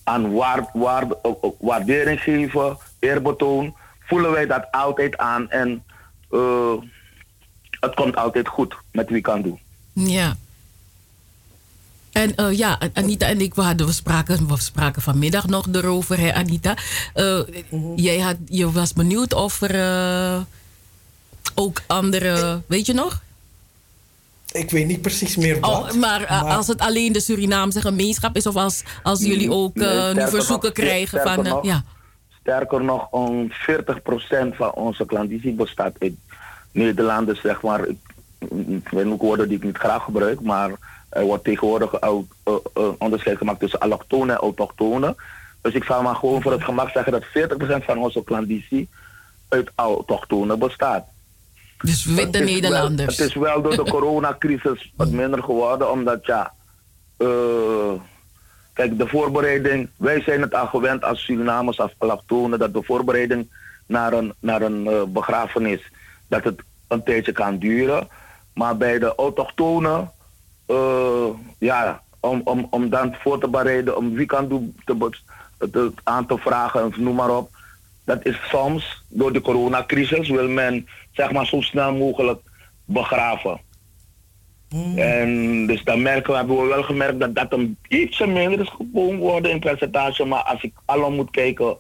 aan 0.08 0.32
waard, 0.32 0.68
waard, 0.72 1.14
waardering 1.58 2.20
geven, 2.20 2.76
eerbetoon, 2.98 3.74
voelen 4.06 4.30
wij 4.30 4.46
dat 4.46 4.66
altijd 4.70 5.16
aan 5.16 5.50
en 5.50 5.82
eh, 6.30 6.74
het 7.70 7.94
komt 7.94 8.16
altijd 8.16 8.48
goed 8.48 8.76
met 8.92 9.10
wie 9.10 9.20
kan 9.20 9.42
doen. 9.42 9.58
Ja. 9.92 10.36
En 12.12 12.34
eh, 12.34 12.52
ja, 12.52 12.78
Anita 12.92 13.26
en 13.26 13.40
ik, 13.40 13.54
we, 13.54 13.62
hadden, 13.62 13.86
we, 13.86 13.92
spraken, 13.92 14.48
we 14.48 14.56
spraken 14.56 15.02
vanmiddag 15.02 15.46
nog 15.46 15.66
erover, 15.72 16.18
hè, 16.18 16.34
Anita. 16.34 16.76
Eh, 17.14 17.40
jij 17.96 18.18
had, 18.18 18.36
je 18.48 18.72
was 18.72 18.92
benieuwd 18.92 19.34
of 19.34 19.60
er 19.60 20.46
ook 21.54 21.82
andere, 21.86 22.62
weet 22.66 22.86
je 22.86 22.94
nog? 22.94 23.22
Ik 24.52 24.70
weet 24.70 24.86
niet 24.86 25.02
precies 25.02 25.36
meer 25.36 25.60
wat. 25.60 25.70
Oh, 25.70 25.92
maar, 25.92 26.22
eh, 26.22 26.56
als 26.56 26.66
het 26.66 26.80
alleen 26.80 27.12
de 27.12 27.20
Surinaamse 27.20 27.80
gemeenschap 27.80 28.36
is, 28.36 28.46
of 28.46 28.56
als, 28.56 28.82
als 29.02 29.24
jullie 29.24 29.50
ook 29.52 29.76
eh, 29.76 29.82
Nee, 29.82 30.14
nu 30.14 30.28
verzoeken 30.28 30.68
nog, 30.68 30.72
krijgen 30.72 31.08
sterker 31.08 31.34
van. 31.34 31.46
eh, 31.46 31.52
nog, 31.52 31.64
ja. 31.64 31.82
Sterker 32.40 32.84
nog, 32.84 33.06
om 33.10 33.52
40% 33.52 34.56
van 34.56 34.72
onze 34.72 35.06
klandizie 35.06 35.52
bestaat 35.52 35.96
uit 35.98 36.12
Nederlanders, 36.70 37.40
zeg 37.40 37.62
maar. 37.62 37.86
Ik, 37.88 38.88
weet 38.90 39.06
ook 39.06 39.20
woorden 39.20 39.48
die 39.48 39.56
ik 39.56 39.64
niet 39.64 39.76
graag 39.78 40.04
gebruik, 40.04 40.40
maar 40.40 40.70
er 41.08 41.24
wordt 41.24 41.44
tegenwoordig 41.44 42.02
ook, 42.02 42.36
onderscheid 42.98 43.38
gemaakt 43.38 43.60
tussen 43.60 43.80
allochtonen 43.80 44.34
en 44.34 44.40
autochtonen. 44.40 45.16
Dus 45.60 45.74
ik 45.74 45.84
zal 45.84 46.02
maar 46.02 46.14
gewoon 46.14 46.42
voor 46.42 46.52
het 46.52 46.64
gemak 46.64 46.90
zeggen 46.90 47.12
dat 47.12 47.24
40% 47.24 47.84
van 47.84 47.98
onze 47.98 48.24
klandizie 48.24 48.88
uit 49.48 49.70
autochtonen 49.74 50.58
bestaat. 50.58 51.04
Dus 51.78 52.04
witte 52.04 52.20
Het 52.22 52.34
is 52.34 52.40
wel- 52.40 52.54
Nederlanders. 52.54 53.16
het 53.16 53.26
is 53.28 53.34
wel 53.34 53.62
door 53.62 53.76
de 53.76 53.90
coronacrisis 53.96 54.92
wat 54.96 55.10
minder 55.10 55.42
geworden, 55.42 55.90
omdat 55.90 56.26
ja, 56.26 56.52
eh, 57.16 57.92
kijk, 58.72 58.98
de 58.98 59.06
voorbereiding, 59.06 59.88
wij 59.96 60.20
zijn 60.22 60.40
het 60.40 60.54
al 60.54 60.66
gewend 60.66 61.04
als 61.04 61.24
Surinamers, 61.24 61.80
als 61.80 61.94
allochtonen, 61.98 62.58
dat 62.58 62.72
de 62.72 62.82
voorbereiding 62.82 63.50
naar 63.86 64.12
een, 64.12 64.32
naar 64.40 64.62
een 64.62 64.86
eh, 64.86 65.02
begrafenis, 65.08 65.80
dat 66.28 66.44
het 66.44 66.60
een 66.88 67.02
tijdje 67.02 67.32
kan 67.32 67.58
duren. 67.58 68.08
Maar 68.54 68.76
bij 68.76 68.98
de 68.98 69.14
autochtonen, 69.14 70.10
eh, 70.66 71.26
ja, 71.58 72.02
om, 72.20 72.40
om, 72.44 72.66
om 72.70 72.88
dan 72.90 73.14
voor 73.22 73.40
te 73.40 73.48
bereiden, 73.48 73.96
om 73.96 74.14
wie 74.14 74.26
kan 74.26 74.48
doen 74.48 74.76
te, 74.84 75.10
te, 75.58 75.92
aan 76.04 76.26
te 76.26 76.38
vragen, 76.38 76.84
of 76.86 76.96
noem 76.96 77.14
maar 77.14 77.36
op. 77.36 77.50
Dat 78.04 78.24
is 78.24 78.38
soms 78.48 79.02
door 79.08 79.32
de 79.32 79.40
coronacrisis 79.40 80.28
wil 80.28 80.48
men 80.48 80.88
zeg 81.18 81.32
maar 81.32 81.46
zo 81.46 81.60
snel 81.60 81.94
mogelijk 81.94 82.40
begraven. 82.84 83.60
En 84.96 85.66
dus 85.66 85.84
dan 85.84 86.02
merken 86.02 86.30
we, 86.32 86.36
hebben 86.38 86.56
we 86.60 86.66
wel 86.66 86.82
gemerkt 86.82 87.20
dat 87.20 87.34
dat 87.34 87.52
een 87.52 87.76
ietsje 87.88 88.26
minder 88.26 88.60
is 88.60 88.68
gewoon 88.68 89.16
worden 89.16 89.50
in 89.50 89.60
percentage. 89.60 90.24
Maar 90.24 90.42
als 90.42 90.62
ik 90.62 90.72
allemaal 90.84 91.12
moet 91.12 91.30
kijken 91.30 91.76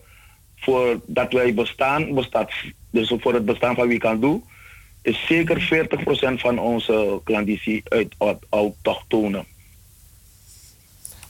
voor 0.56 1.00
dat 1.06 1.32
wij 1.32 1.54
bestaan, 1.54 2.14
bestaat, 2.14 2.50
dus 2.90 3.14
voor 3.20 3.34
het 3.34 3.44
bestaan 3.44 3.74
van 3.74 3.88
wie 3.88 3.98
kan 3.98 4.20
doen, 4.20 4.44
is 5.02 5.26
zeker 5.26 5.60
40% 5.60 6.40
van 6.40 6.58
onze 6.58 7.20
klandizie 7.24 7.82
uit 7.88 8.14
au- 8.18 8.38
autochtonen. 8.48 9.44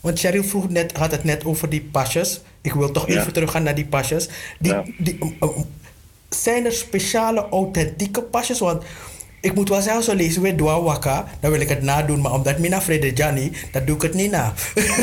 Want 0.01 0.19
Cheryl 0.19 0.45
vroeg 0.45 0.69
net, 0.69 0.97
had 0.97 1.11
het 1.11 1.25
net 1.25 1.45
over 1.45 1.69
die 1.69 1.83
pasjes. 1.83 2.41
Ik 2.61 2.73
wil 2.73 2.91
toch 2.91 3.09
Ja. 3.09 3.21
even 3.21 3.33
teruggaan 3.33 3.63
naar 3.63 3.75
die 3.75 3.87
pasjes. 3.87 4.29
Die, 4.59 4.75
die, 4.99 5.17
um, 5.23 5.37
um, 5.41 5.65
zijn 6.29 6.65
er 6.65 6.73
speciale 6.73 7.49
authentieke 7.49 8.23
pasjes? 8.23 8.59
Want 8.59 8.85
ik 9.41 9.55
moet 9.55 9.69
wel 9.69 9.81
zelf 9.81 10.05
zo 10.05 10.15
lezen 10.15 10.43
met 10.43 10.59
Dwa 10.59 10.83
Waka. 10.83 11.27
Dan 11.41 11.51
wil 11.51 11.61
ik 11.61 11.69
het 11.69 11.83
nadoen. 11.83 12.21
Maar 12.21 12.33
omdat 12.33 12.59
Mina 12.59 12.81
Frede 12.81 13.13
dat 13.73 13.87
doe 13.87 13.97
ik 13.97 14.03
het 14.03 14.15
niet 14.15 14.31
na. 14.31 14.53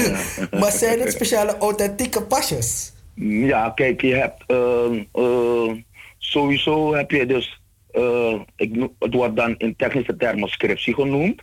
maar 0.59 0.71
zijn 0.71 0.99
er 0.99 1.11
speciale 1.11 1.57
authentieke 1.57 2.21
pasjes? 2.21 2.93
Ja, 3.15 3.69
kijk, 3.69 4.01
je 4.01 4.15
hebt 4.15 4.43
ehm, 4.47 5.03
eh, 5.11 5.71
sowieso 6.17 6.93
heb 6.93 7.11
je 7.11 7.25
dus, 7.25 7.61
eh, 7.91 8.39
ik 8.55 8.89
het 8.99 9.13
wordt 9.13 9.35
dan 9.35 9.55
in 9.57 9.75
technische 9.75 10.15
termen 10.15 10.49
scriptie 10.49 10.93
genoemd. 10.93 11.41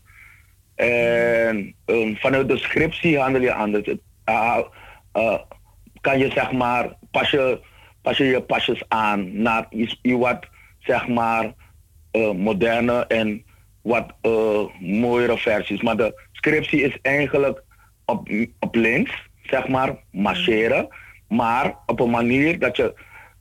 En 0.74 1.74
ehm, 1.84 2.14
vanuit 2.14 2.48
de 2.48 2.58
scriptie 2.58 3.18
handel 3.18 3.42
je 3.42 3.54
anders. 3.54 3.88
Eh, 4.24 4.58
kan 6.00 6.18
je 6.18 6.30
zeg 6.30 6.52
maar, 6.52 6.96
pas 7.10 7.30
je, 7.30 7.60
pas 8.02 8.16
je 8.16 8.24
je 8.24 8.42
pasjes 8.42 8.82
aan 8.88 9.42
naar 9.42 9.66
iets, 9.70 9.98
wat 10.02 10.46
zeg 10.78 11.08
maar 11.08 11.54
eh 12.10 12.32
moderne 12.32 13.06
en 13.06 13.44
wat 13.82 14.12
eh, 14.20 14.64
mooiere 14.80 15.38
versies. 15.38 15.82
Maar 15.82 15.96
de 15.96 16.22
scriptie 16.32 16.82
is 16.82 16.98
eigenlijk 17.02 17.62
op, 18.04 18.28
op 18.58 18.74
links, 18.74 19.12
zeg 19.42 19.68
maar, 19.68 19.96
marcheren. 20.10 20.88
Maar 21.28 21.76
op 21.86 22.00
een 22.00 22.10
manier 22.10 22.58
dat 22.58 22.76
je 22.76 22.94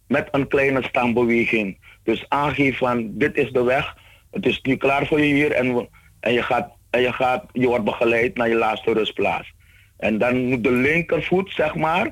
met 0.07 0.27
een 0.31 0.48
kleine 0.48 0.83
stambeweging 0.83 1.77
dus 2.03 2.25
aangeeft 2.30 2.77
van 2.77 3.17
dit 3.17 3.38
is 3.38 3.51
de 3.51 3.64
weg, 3.64 3.95
het 4.31 4.45
is 4.45 4.61
nu 4.61 4.75
klaar 4.75 5.07
voor 5.07 5.19
je 5.19 5.33
hier 5.33 5.51
en, 5.51 5.90
en, 6.19 6.33
je, 6.33 6.43
gaat, 6.43 6.72
en 6.90 7.01
je, 7.01 7.14
gaat, 7.14 7.45
je 7.51 7.67
wordt 7.67 7.83
begeleid 7.83 8.38
naar 8.38 8.49
je 8.49 8.56
laatste 8.56 8.93
rustplaats. 8.93 9.53
En 9.98 10.17
dan 10.17 10.45
moet 10.45 10.64
de 10.64 10.72
linkervoet, 10.72 11.51
zeg 11.51 11.75
maar, 11.75 12.11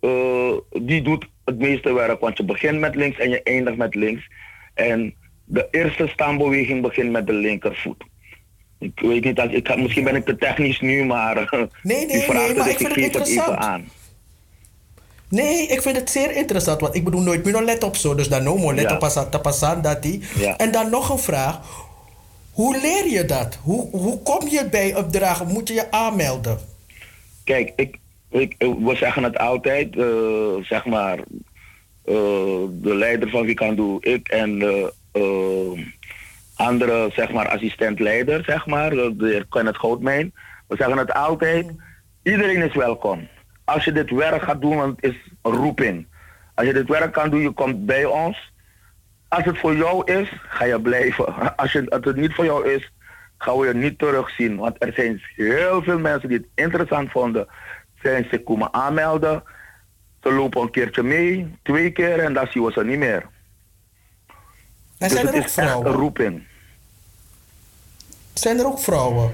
eh, 0.00 0.52
die 0.82 1.02
doet 1.02 1.26
het 1.44 1.58
meeste 1.58 1.92
werk, 1.92 2.20
want 2.20 2.36
je 2.36 2.44
begint 2.44 2.78
met 2.78 2.94
links 2.94 3.18
en 3.18 3.30
je 3.30 3.42
eindigt 3.42 3.76
met 3.76 3.94
links. 3.94 4.28
En 4.74 5.14
de 5.44 5.68
eerste 5.70 6.08
stambeweging 6.08 6.82
begint 6.82 7.10
met 7.10 7.26
de 7.26 7.32
linkervoet. 7.32 8.04
Ik 8.78 9.00
weet 9.00 9.24
niet, 9.24 9.38
ik, 9.38 9.76
misschien 9.76 10.04
ben 10.04 10.14
ik 10.14 10.24
te 10.24 10.36
technisch 10.36 10.80
nu, 10.80 11.04
maar 11.04 11.34
Nee, 11.82 12.06
nee, 12.06 12.20
vraagt 12.20 12.46
nee, 12.46 12.54
maar 12.56 12.64
dus 12.64 12.72
ik 12.72 12.78
vind 12.78 12.92
geef 12.92 13.12
het 13.12 13.28
even 13.28 13.58
aan. 13.58 13.88
Nee, 15.28 15.66
ik 15.66 15.82
vind 15.82 15.96
het 15.96 16.10
zeer 16.10 16.36
interessant. 16.36 16.80
Want 16.80 16.94
ik 16.94 17.04
bedoel 17.04 17.20
nooit 17.20 17.44
meer 17.44 17.62
let 17.62 17.82
op 17.82 17.96
zo. 17.96 18.14
Dus 18.14 18.28
dan 18.28 18.42
no 18.42 18.56
more 18.56 18.74
let 18.74 18.84
Ja. 18.84 18.92
op 18.92 18.98
pas 18.98 19.14
te 19.30 19.38
passen 19.42 19.82
dat 19.82 20.02
die. 20.02 20.22
Ja. 20.34 20.56
En 20.56 20.70
dan 20.72 20.90
nog 20.90 21.08
een 21.10 21.18
vraag. 21.18 21.60
Hoe 22.52 22.80
leer 22.80 23.08
je 23.10 23.24
dat? 23.24 23.58
Hoe, 23.62 23.88
hoe 23.90 24.22
kom 24.22 24.48
je 24.48 24.68
bij 24.70 24.94
opdragen? 24.96 25.46
Moet 25.48 25.68
je 25.68 25.74
je 25.74 25.90
aanmelden? 25.90 26.58
Kijk, 27.44 27.72
ik, 27.76 27.96
ik, 28.32 28.54
we 28.58 28.94
zeggen 28.94 29.22
het 29.22 29.38
altijd, 29.38 29.96
eh, 29.96 30.54
zeg 30.62 30.84
maar, 30.84 31.18
eh, 32.04 32.64
de 32.70 32.94
leider 32.94 33.30
van 33.30 33.44
Wie 33.44 33.54
kan 33.54 33.74
doen, 33.74 33.98
ik 34.00 34.28
en 34.28 34.58
de 34.58 34.92
eh, 35.12 35.86
andere, 36.54 37.10
zeg 37.14 37.32
maar, 37.32 37.48
assistent-leider, 37.48 38.44
zeg 38.44 38.66
maar, 38.66 38.90
heer 38.90 39.46
Kenneth. 39.48 39.80
We 39.80 40.76
zeggen 40.76 40.98
het 40.98 41.12
altijd, 41.12 41.66
iedereen 42.22 42.62
is 42.62 42.74
welkom. 42.74 43.28
Als 43.64 43.84
je 43.84 43.92
dit 43.92 44.10
werk 44.10 44.42
gaat 44.42 44.60
doen, 44.60 44.76
want 44.76 44.96
het 45.00 45.12
is 45.12 45.20
een 45.42 45.52
roeping. 45.52 46.06
Als 46.54 46.66
je 46.66 46.72
dit 46.72 46.88
werk 46.88 47.12
kan 47.12 47.30
doen, 47.30 47.40
je 47.40 47.50
komt 47.50 47.86
bij 47.86 48.04
ons. 48.04 48.52
Als 49.28 49.44
het 49.44 49.58
voor 49.58 49.76
jou 49.76 50.12
is, 50.12 50.32
ga 50.48 50.64
je 50.64 50.80
blijven. 50.80 51.26
Als, 51.56 51.90
als 51.90 52.04
het 52.04 52.16
niet 52.16 52.34
voor 52.34 52.44
jou 52.44 52.70
is, 52.70 52.92
gaan 53.38 53.58
we 53.58 53.66
je 53.66 53.74
niet 53.74 53.98
terugzien. 53.98 54.56
Want 54.56 54.76
er 54.78 54.92
zijn 54.92 55.22
heel 55.36 55.82
veel 55.82 55.98
mensen 55.98 56.28
die 56.28 56.38
het 56.38 56.46
interessant 56.54 57.10
vonden. 57.10 57.46
Zijn 58.02 58.26
zich 58.30 58.42
komen 58.42 58.74
aanmelden. 58.74 59.42
Ze 60.22 60.32
lopen 60.32 60.60
een 60.60 60.70
keertje 60.70 61.02
mee, 61.02 61.56
twee 61.62 61.90
keer 61.90 62.18
en 62.18 62.32
dan 62.34 62.46
zien 62.46 62.64
we 62.64 62.72
ze 62.72 62.84
niet 62.84 62.98
meer. 62.98 63.26
En 64.98 65.08
dus 65.08 65.12
zijn 65.12 65.26
er 65.26 65.34
ook 65.34 65.40
echt 65.40 65.52
vrouwen? 65.52 65.86
een 65.86 65.92
roeping. 65.92 66.42
Zijn 68.32 68.58
er 68.58 68.66
ook 68.66 68.78
vrouwen? 68.78 69.32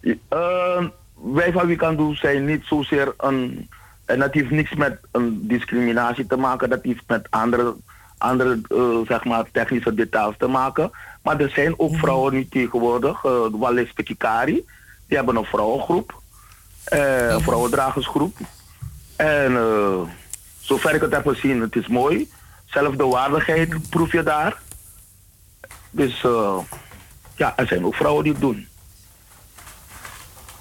Uh, 0.00 0.86
wij 1.14 1.52
van 1.52 1.66
Wie 1.66 1.76
kan 1.76 1.96
doen 1.96 2.16
zijn 2.16 2.44
niet 2.44 2.64
zozeer 2.64 3.14
een, 3.16 3.68
En 4.04 4.18
dat 4.18 4.34
heeft 4.34 4.50
niks 4.50 4.74
met 4.74 4.98
een 5.12 5.46
discriminatie 5.48 6.26
te 6.26 6.36
maken, 6.36 6.70
dat 6.70 6.82
heeft 6.82 7.02
met 7.06 7.26
andere, 7.30 7.74
andere 8.18 8.60
eh, 8.68 9.06
zeg 9.06 9.24
maar, 9.24 9.50
technische 9.52 9.94
details 9.94 10.34
te 10.38 10.46
maken. 10.46 10.90
Maar 11.22 11.40
er 11.40 11.50
zijn 11.50 11.78
ook 11.78 11.96
vrouwen 11.96 12.32
nu 12.32 12.48
tegenwoordig, 12.48 13.24
uh, 13.24 13.46
Wallis 13.50 13.92
Pekikari, 13.92 14.64
die 15.06 15.16
hebben 15.16 15.36
een 15.36 15.44
vrouwengroep, 15.44 16.19
eh, 16.84 17.28
een 17.28 17.40
vrouwendragersgroep. 17.42 18.36
En 19.16 19.56
eh, 19.56 20.00
zover 20.60 20.94
ik 20.94 21.00
het 21.00 21.12
heb 21.12 21.26
gezien, 21.26 21.60
het 21.60 21.76
is 21.76 21.86
mooi. 21.88 22.30
Zelfde 22.66 23.04
waardigheid 23.04 23.90
proef 23.90 24.12
je 24.12 24.22
daar. 24.22 24.58
Dus 25.90 26.24
eh, 26.24 26.58
ja, 27.36 27.56
er 27.56 27.66
zijn 27.66 27.84
ook 27.84 27.94
vrouwen 27.94 28.24
die 28.24 28.32
het 28.32 28.40
doen. 28.40 28.68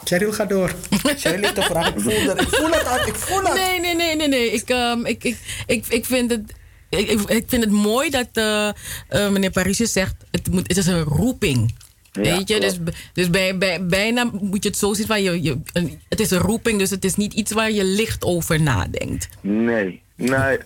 Cheryl, 0.04 0.32
ga 0.34 0.46
door. 0.46 0.74
Cheryl 1.04 1.42
heeft 1.44 1.58
een 1.58 1.64
vraag. 1.64 1.88
Ik 1.88 2.00
voel 2.02 2.14
het. 2.28 2.42
Ik 2.42 2.50
voel 2.56 2.70
het. 2.70 2.86
aan- 2.86 3.08
Ik 3.08 3.16
voel 3.16 3.44
het. 3.44 3.54
Nee, 3.54 3.80
nee, 3.80 3.96
nee, 3.96 4.16
nee, 4.16 4.28
nee. 4.28 4.52
Ik, 4.52 4.70
ehm, 4.70 5.06
ik, 5.06 5.24
ik, 5.24 5.38
ik, 5.66 5.86
ik 5.88 6.06
vind 6.06 6.32
het. 6.32 6.54
Ik, 6.90 7.44
vind 7.48 7.64
het 7.64 7.72
mooi 7.72 8.10
dat 8.10 8.28
eh, 8.34 8.68
eh, 8.68 8.74
meneer 9.32 9.52
Parisje 9.52 9.86
zegt: 9.86 10.16
het, 10.32 10.52
moet, 10.52 10.68
het 10.68 10.78
is 10.78 10.86
een 10.88 11.04
roeping. 11.04 11.76
Ja, 12.24 12.36
Weet 12.38 12.48
je, 12.48 12.60
dus, 12.60 12.76
klopt. 12.76 13.10
dus 13.14 13.30
bij, 13.30 13.58
bij, 13.58 13.86
bijna 13.86 14.30
moet 14.42 14.64
je 14.64 14.70
het 14.70 14.78
zo 14.78 14.94
zien 14.94 15.06
van 15.06 15.24
je, 15.24 15.42
je, 15.44 15.58
het 16.10 16.20
is 16.20 16.32
een 16.32 16.40
roeping, 16.40 16.80
dus 16.80 16.90
het 16.90 17.06
is 17.06 17.16
niet 17.16 17.34
iets 17.34 17.52
waar 17.52 17.72
je 17.72 17.84
licht 17.84 18.24
over 18.24 18.62
nadenkt. 18.62 19.30
Nee, 19.42 20.02
nee, 20.16 20.58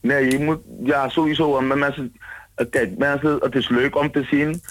nee, 0.00 0.30
je 0.30 0.38
moet, 0.38 0.60
ja, 0.84 1.08
sowieso. 1.08 1.60
Mensen, 1.60 2.12
eh, 2.54 2.66
kijk, 2.70 2.98
mensen, 2.98 3.36
het 3.40 3.54
is 3.54 3.68
leuk 3.68 3.96
om 3.96 4.10
te 4.12 4.22
zien. 4.30 4.62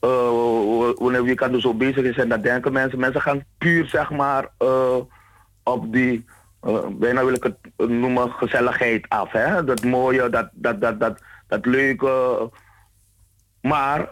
eh, 0.00 0.90
wanneer 0.98 1.24
je 1.24 1.34
kan 1.34 1.54
er 1.54 1.60
zo 1.60 1.74
bezig 1.74 2.04
is 2.04 2.16
en 2.16 2.28
dat 2.28 2.42
denken 2.42 2.72
mensen. 2.72 2.98
Mensen 2.98 3.20
gaan 3.20 3.44
puur, 3.58 3.86
zeg 3.86 4.10
maar, 4.10 4.48
eh, 4.58 4.96
op 5.62 5.92
die, 5.92 6.24
bijna 6.92 7.24
wil 7.24 7.34
ik 7.34 7.42
het 7.42 7.88
noemen, 7.90 8.30
gezelligheid 8.30 9.08
af. 9.08 9.32
Hè? 9.32 9.64
Dat 9.64 9.84
mooie, 9.84 10.28
dat, 10.30 10.48
dat, 10.52 10.80
dat, 10.80 11.00
dat, 11.00 11.18
dat 11.48 11.66
leuke. 11.66 12.50
Maar 13.60 14.08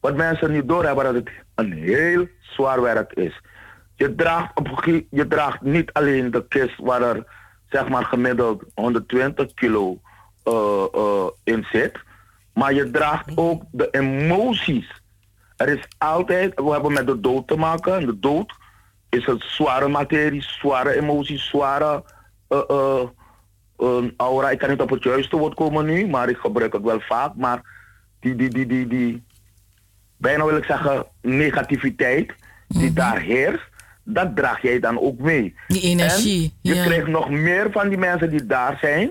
wat 0.00 0.16
mensen 0.16 0.52
niet 0.52 0.68
doorhebben, 0.68 1.04
dat 1.04 1.14
het 1.14 1.30
een 1.54 1.72
heel 1.72 2.26
zwaar 2.40 2.82
werk 2.82 3.12
is. 3.12 3.40
Je 3.94 4.14
draagt, 4.14 4.58
op, 4.58 4.84
je 5.10 5.26
draagt 5.28 5.60
niet 5.60 5.92
alleen 5.92 6.30
de 6.30 6.46
kist 6.48 6.78
waar 6.78 7.02
er 7.02 7.26
zeg 7.68 7.88
maar 7.88 8.04
gemiddeld 8.04 8.64
120 8.74 9.54
kilo 9.54 10.00
eh, 10.42 10.84
eh, 10.92 11.26
in 11.44 11.66
zit, 11.70 11.98
maar 12.54 12.74
je 12.74 12.90
draagt 12.90 13.32
ook 13.34 13.62
de 13.70 13.88
emoties. 13.90 15.02
Er 15.56 15.68
is 15.68 15.88
altijd, 15.98 16.60
we 16.60 16.70
hebben 16.70 16.92
met 16.92 17.06
de 17.06 17.20
dood 17.20 17.48
te 17.48 17.56
maken. 17.56 17.94
En 17.94 18.06
de 18.06 18.18
dood 18.18 18.52
is 19.08 19.26
een 19.26 19.40
zware 19.40 19.88
materie, 19.88 20.42
zware 20.42 21.00
emoties, 21.00 21.48
zware 21.48 22.04
een 23.76 24.14
aura. 24.16 24.50
Ik 24.50 24.58
kan 24.58 24.70
niet 24.70 24.80
op 24.80 24.90
het 24.90 25.02
juiste 25.02 25.36
woord 25.36 25.54
komen 25.54 25.86
nu, 25.86 26.06
maar 26.06 26.28
ik 26.28 26.36
gebruik 26.36 26.72
het 26.72 26.82
wel 26.82 27.00
vaak. 27.00 27.34
Maar 27.34 27.62
die, 28.20 28.36
die, 28.36 28.48
die, 28.48 28.66
die, 28.66 28.86
die 28.86 29.24
bijna 30.20 30.44
wil 30.44 30.56
ik 30.56 30.64
zeggen, 30.64 31.06
negativiteit 31.22 32.32
die 32.68 32.92
daar 32.92 33.18
heerst, 33.20 33.62
dat 34.04 34.36
draag 34.36 34.62
jij 34.62 34.80
dan 34.80 35.00
ook 35.00 35.18
mee. 35.18 35.54
Die 35.66 35.80
energie, 35.82 36.42
En 36.44 36.70
je 36.70 36.74
ja. 36.74 36.84
krijgt 36.84 37.06
nog 37.06 37.30
meer 37.30 37.68
van 37.72 37.88
die 37.88 37.98
mensen 37.98 38.30
die 38.30 38.46
daar 38.46 38.78
zijn, 38.80 39.10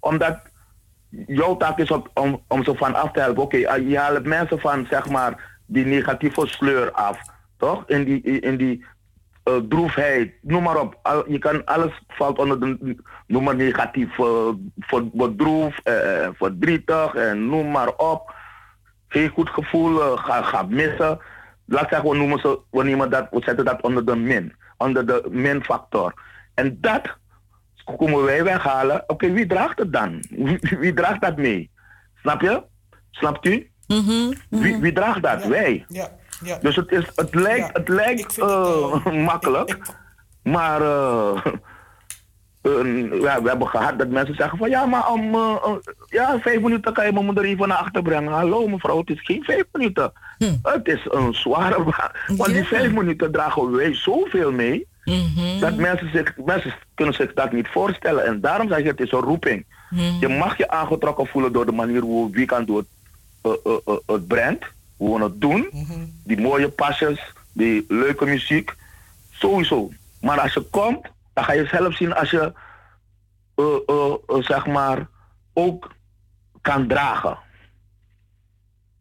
omdat 0.00 0.38
jouw 1.26 1.56
taak 1.56 1.78
is 1.78 1.90
op- 1.90 2.10
om, 2.14 2.42
om 2.48 2.64
ze 2.64 2.74
van 2.76 2.94
af 2.94 3.10
te 3.12 3.20
helpen. 3.20 3.42
Oké, 3.42 3.56
eh, 3.56 3.88
je 3.88 3.98
haalt 3.98 4.24
mensen 4.24 4.60
van 4.60 4.86
zeg 4.90 5.08
maar 5.08 5.58
die 5.66 5.84
negatieve 5.86 6.46
sleur 6.46 6.90
af, 6.92 7.18
toch? 7.56 7.84
In 7.86 8.04
die, 8.04 8.22
in 8.40 8.56
die 8.56 8.84
eh, 9.42 9.56
droefheid, 9.68 10.32
noem 10.40 10.62
maar 10.62 10.80
op. 10.80 10.98
Al- 11.02 11.30
je 11.30 11.38
kan 11.38 11.64
alles 11.64 12.02
valt 12.08 12.38
onder 12.38 12.60
de 12.60 12.96
noem 13.26 13.42
maar 13.44 13.56
negatief, 13.56 14.18
eh, 14.18 14.48
ver- 14.78 15.08
bedroef, 15.12 15.78
eh, 15.78 16.28
verdrietig 16.34 17.14
en 17.14 17.48
noem 17.48 17.70
maar 17.70 17.96
op. 17.96 18.34
Geen 19.12 19.28
goed 19.28 19.48
gevoel, 19.48 20.02
eh, 20.02 20.24
ga, 20.24 20.42
ga 20.42 20.62
missen. 20.62 21.18
Laat 21.66 21.88
zeggen, 21.88 22.10
we 22.10 22.16
noemen 22.16 22.38
ze, 22.38 22.58
we, 22.70 22.84
nemen 22.84 23.10
dat, 23.10 23.26
we 23.30 23.42
zetten 23.44 23.64
dat 23.64 23.82
onder 23.82 24.06
de 24.06 24.16
min, 24.16 24.54
onder 24.76 25.06
de 25.06 25.26
min-factor. 25.30 26.14
En 26.54 26.78
dat 26.80 27.16
komen 27.96 28.24
wij 28.24 28.44
weghalen. 28.44 29.04
Oké, 29.06 29.30
wie 29.32 29.46
draagt 29.46 29.78
het 29.78 29.92
dan? 29.92 30.24
Wie, 30.30 30.58
wie 30.60 30.92
draagt 30.92 31.20
dat 31.20 31.36
mee? 31.36 31.70
Snap 32.14 32.40
je? 32.40 32.62
Snapt 33.10 33.46
u? 33.46 33.70
Wie, 34.48 34.76
wie 34.80 34.92
draagt 34.92 35.22
dat? 35.22 35.46
Wij. 35.46 35.84
Ja, 35.88 36.08
ja. 36.44 36.58
Dus 36.58 36.76
het, 36.76 36.90
is, 36.90 37.10
het 37.14 37.34
lijkt, 37.34 37.76
het 37.76 37.88
lijkt 37.88 38.38
eh, 38.38 39.06
makkelijk, 39.30 39.78
maar 40.42 40.80
eh, 40.80 41.46
ja, 42.62 43.42
we 43.42 43.48
hebben 43.48 43.68
gehad 43.68 43.98
dat 43.98 44.08
mensen 44.08 44.34
zeggen 44.34 44.58
van 44.58 44.70
ja, 44.70 44.86
maar 44.86 45.12
om 45.12 45.34
eh, 45.34 45.56
eh, 45.64 45.72
ja, 46.08 46.38
vijf 46.40 46.60
minuten 46.60 46.92
kan 46.92 47.06
je 47.06 47.12
mijn 47.12 47.24
moeder 47.24 47.44
even 47.44 47.68
naar 47.68 47.78
achter 47.78 48.02
brengen. 48.02 48.32
Hallo 48.32 48.68
mevrouw, 48.68 48.98
het 48.98 49.10
is 49.10 49.20
geen 49.20 49.44
vijf 49.44 49.64
minuten. 49.72 50.12
Het 50.62 50.88
is 50.88 51.06
een 51.10 51.34
zware 51.34 51.82
baan. 51.82 52.36
Want 52.36 52.52
die 52.52 52.64
vijf 52.64 52.92
minuten 52.92 53.32
dragen 53.32 53.70
wij 53.70 53.94
zoveel 53.94 54.52
mee. 54.52 54.86
Dat 55.60 55.76
mensen, 55.76 56.10
zich, 56.10 56.36
mensen 56.44 56.74
kunnen 56.94 57.14
zich 57.14 57.32
dat 57.32 57.52
niet 57.52 57.68
voorstellen. 57.68 58.24
En 58.24 58.40
daarom 58.40 58.68
zeg 58.68 58.78
je, 58.78 58.88
het 58.88 59.00
is 59.00 59.12
een 59.12 59.20
roeping. 59.20 59.64
Je 60.20 60.28
mag 60.28 60.56
je 60.56 60.70
aangetrokken 60.70 61.26
voelen 61.26 61.52
door 61.52 61.66
de 61.66 61.72
manier 61.72 62.00
hoe 62.00 62.30
wie 62.30 62.46
kan 62.46 62.64
doen 62.64 62.86
het, 63.42 63.60
eh, 63.64 63.96
het 64.06 64.26
brengt, 64.26 64.64
hoe 64.96 65.18
we 65.18 65.24
het 65.24 65.40
doen. 65.40 65.70
Die 66.24 66.40
mooie 66.40 66.68
pasjes, 66.68 67.32
die 67.52 67.84
leuke 67.88 68.24
muziek. 68.24 68.74
Sowieso. 69.30 69.90
Maar 70.20 70.40
als 70.40 70.52
je 70.52 70.60
komt, 70.60 71.06
dan 71.32 71.44
ga 71.44 71.52
je 71.52 71.66
zelf 71.66 71.96
zien 71.96 72.14
als 72.14 72.30
je, 72.30 72.52
eh, 73.54 73.64
eh, 73.86 74.14
eh, 74.26 74.42
zeg 74.42 74.66
maar, 74.66 75.08
ook 75.52 75.92
kan 76.60 76.86
dragen. 76.88 77.38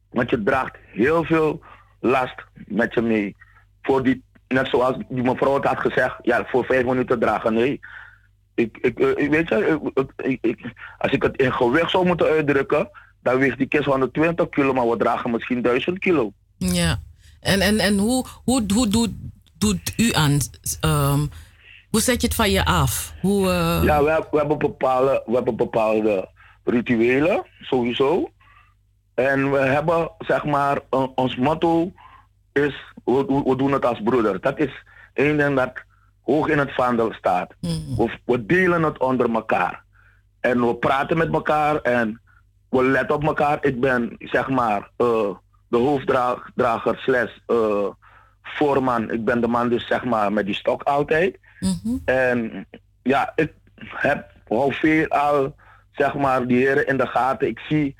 Want 0.09 0.29
je 0.29 0.43
draagt 0.43 0.75
heel 0.93 1.23
veel 1.23 1.61
last 1.99 2.35
met 2.53 2.93
je 2.93 3.01
mee. 3.01 3.35
Voor 3.81 4.03
die, 4.03 4.23
net 4.47 4.67
zoals 4.67 4.95
die 5.09 5.23
mevrouw 5.23 5.53
het 5.53 5.65
had 5.65 5.79
gezegd, 5.79 6.15
ja, 6.21 6.45
voor 6.47 6.65
vijf 6.65 6.85
minuten 6.85 7.19
dragen. 7.19 7.53
Nee. 7.53 7.79
Ik, 8.55 8.77
ik, 8.77 8.99
ik 8.99 9.29
weet 9.29 9.49
je, 9.49 9.91
ik- 10.41 10.73
als 10.97 11.11
ik 11.11 11.23
het 11.23 11.37
in 11.37 11.53
gewicht 11.53 11.89
zou 11.91 12.05
moeten 12.05 12.27
uitdrukken, 12.27 12.89
dan 13.21 13.37
weegt 13.37 13.57
die 13.57 13.67
kist 13.67 13.85
120 13.85 14.49
kilo, 14.49 14.73
maar 14.73 14.89
we 14.89 14.97
dragen 14.97 15.31
misschien 15.31 15.61
1000 15.61 15.99
kilo. 15.99 16.33
Ja. 16.57 16.99
En, 17.39 17.61
en, 17.61 17.79
en 17.79 17.97
hoe, 17.97 18.25
hoe, 18.43 18.63
hoe 18.73 18.87
doet, 18.87 19.11
doet 19.53 19.93
u 19.97 20.13
aan? 20.13 20.37
ehm, 20.79 21.25
hoe 21.91 22.01
zet 22.01 22.21
je 22.21 22.27
het 22.27 22.35
van 22.35 22.51
je 22.51 22.65
af? 22.65 23.13
Hoe, 23.21 23.49
eh, 23.49 23.81
Ja, 23.83 24.03
we, 24.03 24.09
hebben- 24.09 24.27
we, 24.31 24.37
hebben 24.37 24.57
bepaalde, 24.57 25.23
we 25.25 25.33
hebben 25.33 25.55
bepaalde 25.55 26.29
rituelen, 26.63 27.43
sowieso. 27.61 28.31
En 29.13 29.51
we 29.51 29.57
hebben, 29.59 30.11
zeg 30.17 30.43
maar, 30.45 30.79
ons 31.15 31.35
motto 31.35 31.91
is, 32.53 32.75
we, 33.03 33.53
doen 33.57 33.71
het 33.71 33.85
als 33.85 34.01
broeder. 34.03 34.41
Dat 34.41 34.59
is 34.59 34.83
één 35.13 35.37
ding 35.37 35.55
dat 35.55 35.71
hoog 36.23 36.47
in 36.47 36.57
het 36.59 36.73
vaandel 36.73 37.13
staat. 37.13 37.53
We, 37.97 38.19
we 38.25 38.45
delen 38.45 38.83
het 38.83 38.97
onder 38.99 39.33
elkaar. 39.33 39.83
En 40.39 40.67
we 40.67 40.75
praten 40.75 41.17
met 41.17 41.33
elkaar 41.33 41.75
en 41.75 42.21
we 42.69 42.83
letten 42.83 43.15
op 43.15 43.23
elkaar. 43.23 43.57
Ik 43.61 43.79
ben, 43.79 44.15
zeg 44.19 44.49
maar, 44.49 44.89
eh, 44.97 45.29
de 45.67 45.77
hoofddrager 45.77 46.97
slash 46.97 47.31
eh, 47.47 47.85
voorman. 48.43 49.11
Ik 49.11 49.25
ben 49.25 49.41
de 49.41 49.47
man 49.47 49.69
dus, 49.69 49.87
zeg 49.87 50.03
maar, 50.03 50.33
met 50.33 50.45
die 50.45 50.55
stok 50.55 50.83
altijd. 50.83 51.37
En 52.05 52.67
ja, 53.01 53.31
ik 53.35 53.53
heb 53.75 54.31
hou 54.47 54.73
veel 54.73 55.07
al, 55.07 55.55
zeg 55.91 56.13
maar, 56.13 56.47
die 56.47 56.57
heren 56.57 56.87
in 56.87 56.97
de 56.97 57.07
gaten. 57.07 57.47
Ik 57.47 57.59
zie 57.59 57.95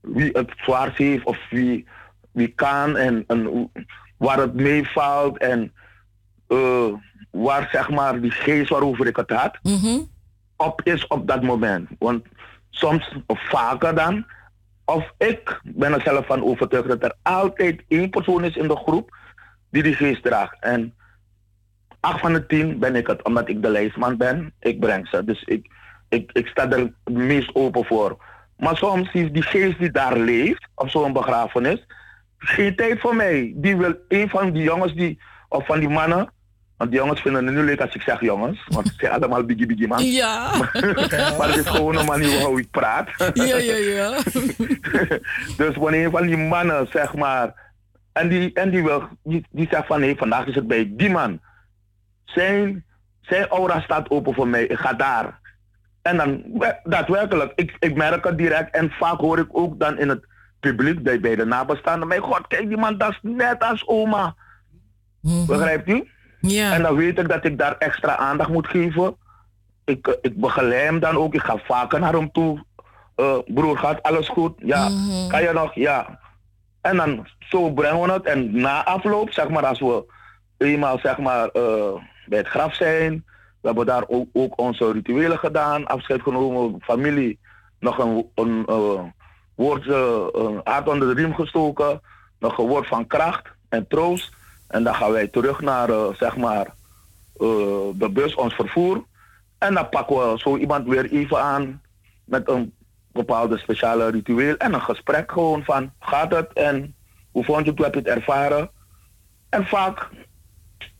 wie 0.00 0.30
het 0.32 0.52
zwaar 0.56 0.92
heeft 0.94 1.24
of 1.24 1.38
wie, 1.50 1.86
wie 2.32 2.48
kan 2.48 2.96
en, 2.96 3.24
en 3.26 3.70
waar 4.16 4.38
het 4.38 4.54
meevalt 4.54 5.38
en 5.38 5.72
eh, 6.48 6.92
waar, 7.30 7.68
zeg 7.72 7.90
maar, 7.90 8.20
die 8.20 8.30
geest 8.30 8.68
waarover 8.68 9.06
ik 9.06 9.16
het 9.16 9.30
had, 9.30 9.58
op 10.56 10.80
is 10.82 11.06
op 11.06 11.26
dat 11.26 11.42
moment. 11.42 11.88
Want 11.98 12.24
soms, 12.70 13.16
of 13.26 13.48
vaker 13.48 13.94
dan, 13.94 14.26
of 14.84 15.12
ik 15.18 15.60
ben 15.62 15.92
er 15.92 16.00
zelf 16.00 16.26
van 16.26 16.44
overtuigd 16.44 16.88
dat 16.88 17.02
er 17.02 17.14
altijd 17.22 17.84
één 17.88 18.10
persoon 18.10 18.44
is 18.44 18.56
in 18.56 18.68
de 18.68 18.76
groep 18.76 19.16
die 19.70 19.82
die 19.82 19.94
geest 19.94 20.22
draagt. 20.22 20.56
En 20.60 20.94
acht 22.02 22.20
van 22.20 22.32
de 22.32 22.46
tien 22.46 22.78
ben 22.78 22.96
ik 22.96 23.06
het, 23.06 23.22
omdat 23.22 23.48
ik 23.48 23.62
de 23.62 23.68
lijstman 23.68 24.16
ben. 24.16 24.52
Ik 24.60 24.80
breng 24.80 25.08
ze. 25.08 25.24
Dus 25.24 25.42
ik, 25.42 25.66
ik, 26.08 26.30
ik 26.32 26.46
sta 26.46 26.70
er 26.70 26.78
het 26.78 27.14
meest 27.14 27.54
open 27.54 27.84
voor. 27.84 28.16
Maar 28.56 28.76
soms 28.76 29.12
is 29.12 29.30
die 29.32 29.42
geest 29.42 29.78
die 29.78 29.90
daar 29.90 30.16
leeft, 30.16 30.68
op 30.74 30.88
zo'n 30.88 31.12
begrafenis, 31.12 31.86
geen 32.38 32.76
tijd 32.76 33.00
voor 33.00 33.16
mij. 33.16 33.52
Die 33.56 33.76
wil 33.76 33.94
een 34.08 34.28
van 34.28 34.52
die 34.52 34.62
jongens 34.62 34.94
die, 34.94 35.20
of 35.48 35.66
van 35.66 35.80
die 35.80 35.88
mannen, 35.88 36.32
want 36.76 36.90
die 36.90 37.00
jongens 37.00 37.20
vinden 37.20 37.46
het 37.46 37.54
nu 37.54 37.62
leuk 37.62 37.80
als 37.80 37.94
ik 37.94 38.02
zeg 38.02 38.20
jongens, 38.20 38.66
want 38.68 38.86
ze 38.86 38.94
zijn 38.96 39.12
allemaal 39.12 39.44
biggie 39.44 39.66
biggie 39.66 39.88
man. 39.88 40.04
Ja. 40.04 40.56
maar 41.38 41.48
het 41.48 41.56
is 41.56 41.68
gewoon 41.68 41.96
een 41.96 42.06
manier 42.06 42.36
waarop 42.36 42.58
ik 42.58 42.70
praat. 42.70 43.08
Ja, 43.34 43.56
ja, 43.56 43.76
ja. 43.76 44.18
dus 45.62 45.76
wanneer 45.76 46.04
een 46.04 46.10
van 46.10 46.26
die 46.26 46.36
mannen, 46.36 46.86
zeg 46.90 47.14
maar, 47.14 47.54
en 48.12 48.28
die, 48.28 48.52
en 48.52 48.70
die, 48.70 48.82
wil, 48.82 49.08
die, 49.22 49.46
die 49.50 49.66
zegt 49.70 49.86
van 49.86 50.00
nee, 50.00 50.16
vandaag 50.16 50.46
is 50.46 50.54
het 50.54 50.66
bij 50.66 50.92
die 50.96 51.10
man. 51.10 51.40
Zijn 52.34 52.84
zijn 53.20 53.46
aura 53.48 53.80
staat 53.80 54.10
open 54.10 54.34
voor 54.34 54.48
mij. 54.48 54.64
Ik 54.66 54.78
ga 54.78 54.92
daar. 54.92 55.40
En 56.02 56.16
dan, 56.16 56.42
we- 56.58 56.80
daadwerkelijk, 56.84 57.52
ik, 57.54 57.76
ik 57.78 57.94
merk 57.96 58.24
het 58.24 58.38
direct. 58.38 58.74
En 58.74 58.90
vaak 58.90 59.18
hoor 59.20 59.38
ik 59.38 59.48
ook 59.52 59.78
dan 59.80 59.98
in 59.98 60.08
het 60.08 60.26
publiek, 60.60 61.02
bij, 61.02 61.20
bij 61.20 61.36
de 61.36 61.44
nabestaanden. 61.44 62.08
Mijn 62.08 62.20
god, 62.20 62.46
kijk 62.46 62.68
die 62.68 62.76
man, 62.76 62.98
dat 62.98 63.10
is 63.10 63.18
net 63.22 63.62
als 63.62 63.86
oma. 63.86 64.34
Begrijpt 65.46 65.88
u? 65.88 66.08
Ja. 66.40 66.72
En 66.72 66.82
dan 66.82 66.96
weet 66.96 67.18
ik 67.18 67.28
dat 67.28 67.44
ik 67.44 67.58
daar 67.58 67.76
extra 67.78 68.16
aandacht 68.16 68.50
moet 68.50 68.66
geven. 68.66 69.16
Ik, 69.84 70.18
ik 70.20 70.40
begeleid 70.40 70.84
hem 70.84 71.00
dan 71.00 71.16
ook. 71.16 71.34
Ik 71.34 71.42
ga 71.42 71.56
vaker 71.64 72.00
naar 72.00 72.12
hem 72.12 72.32
toe. 72.32 72.64
Eh, 73.16 73.38
broer, 73.46 73.78
gaat 73.78 74.02
alles 74.02 74.28
goed? 74.28 74.52
Ja. 74.58 74.88
Kan 75.28 75.42
je 75.42 75.50
nog? 75.52 75.74
Ja. 75.74 76.20
En 76.80 76.96
dan 76.96 77.26
zo 77.38 77.72
brengen 77.72 78.00
we 78.06 78.12
het. 78.12 78.24
En 78.24 78.60
na 78.60 78.84
afloop, 78.84 79.32
zeg 79.32 79.48
maar, 79.48 79.66
als 79.66 79.80
we 79.80 80.04
eenmaal 80.58 80.98
zeg 80.98 81.18
maar, 81.18 81.48
eh, 81.48 81.92
bij 82.32 82.40
het 82.40 82.50
graf 82.50 82.74
zijn. 82.74 83.24
We 83.60 83.66
hebben 83.68 83.86
daar 83.86 84.04
ook, 84.06 84.28
ook 84.32 84.60
onze 84.60 84.92
rituelen 84.92 85.38
gedaan. 85.38 85.86
Afscheid 85.86 86.22
genomen, 86.22 86.80
familie. 86.80 87.38
Nog 87.78 87.98
een, 87.98 88.30
een 88.34 88.64
eh, 88.66 89.02
woord, 89.54 89.86
eh, 89.86 90.26
een 90.32 90.60
aard 90.66 90.88
onder 90.88 91.08
de 91.08 91.22
riem 91.22 91.34
gestoken. 91.34 92.00
Nog 92.38 92.58
een 92.58 92.66
woord 92.66 92.86
van 92.86 93.06
kracht 93.06 93.46
en 93.68 93.86
troost. 93.88 94.32
En 94.68 94.84
dan 94.84 94.94
gaan 94.94 95.12
wij 95.12 95.28
terug 95.28 95.60
naar, 95.60 95.90
eh, 95.90 96.06
zeg 96.18 96.36
maar, 96.36 96.74
de 97.94 98.10
bus, 98.12 98.34
ons 98.34 98.54
vervoer. 98.54 99.04
En 99.58 99.74
dan 99.74 99.88
pakken 99.88 100.16
we 100.16 100.38
zo 100.38 100.56
iemand 100.56 100.88
weer 100.88 101.10
even 101.10 101.40
aan 101.42 101.82
met 102.24 102.48
een 102.48 102.74
bepaalde 103.12 103.58
speciale 103.58 104.10
ritueel 104.10 104.56
en 104.56 104.72
een 104.72 104.80
gesprek 104.80 105.32
gewoon 105.32 105.64
van 105.64 105.92
gaat 106.00 106.32
het 106.32 106.52
en 106.52 106.94
hoe 107.30 107.44
vond 107.44 107.64
je 107.64 107.70
het, 107.70 107.76
hoe 107.76 107.86
heb 107.86 107.94
je 107.94 108.00
het 108.00 108.18
ervaren? 108.18 108.70
En 109.48 109.66
vaak 109.66 110.08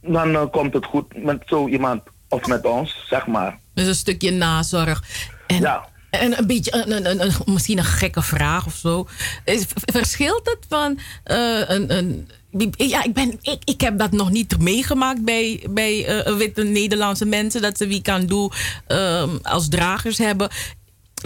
dan 0.01 0.35
eh, 0.35 0.43
komt 0.51 0.75
het 0.75 0.85
goed 0.85 1.25
met 1.25 1.43
zo 1.47 1.69
iemand 1.69 2.02
of 2.28 2.47
met 2.47 2.65
ons, 2.67 3.05
zeg 3.09 3.27
maar. 3.27 3.59
Dus 3.75 3.86
een 3.86 3.94
stukje 3.94 4.31
nazorg. 4.31 5.02
En, 5.47 5.62
en 6.11 6.39
een 6.39 6.47
beetje, 6.47 6.75
een, 6.75 6.91
een, 6.93 7.11
een, 7.11 7.20
een- 7.20 7.52
misschien 7.52 7.78
een 7.78 7.85
gekke 7.85 8.23
vraag 8.23 8.67
of 8.67 8.75
zo. 8.75 9.09
Is, 9.44 9.65
verschilt 9.75 10.41
het 10.44 10.67
van 10.69 10.99
eh, 11.25 11.61
een. 11.67 11.93
een 11.97 12.28
ja, 12.77 13.05
ik, 13.05 13.12
ben, 13.15 13.39
ik, 13.43 13.59
ik 13.65 13.81
heb 13.81 13.99
dat 13.99 14.12
nog 14.12 14.31
niet 14.31 14.59
meegemaakt 14.59 15.25
bij, 15.25 15.67
bij 15.70 16.07
eh, 16.07 16.36
witte 16.36 16.62
Nederlandse 16.62 17.25
mensen. 17.25 17.62
Dat 17.62 17.77
ze 17.77 17.86
wie 17.86 18.02
kan 18.02 18.27
doen 18.27 18.52
ehm, 18.86 19.31
als 19.43 19.69
dragers 19.69 20.19
hebben. 20.19 20.49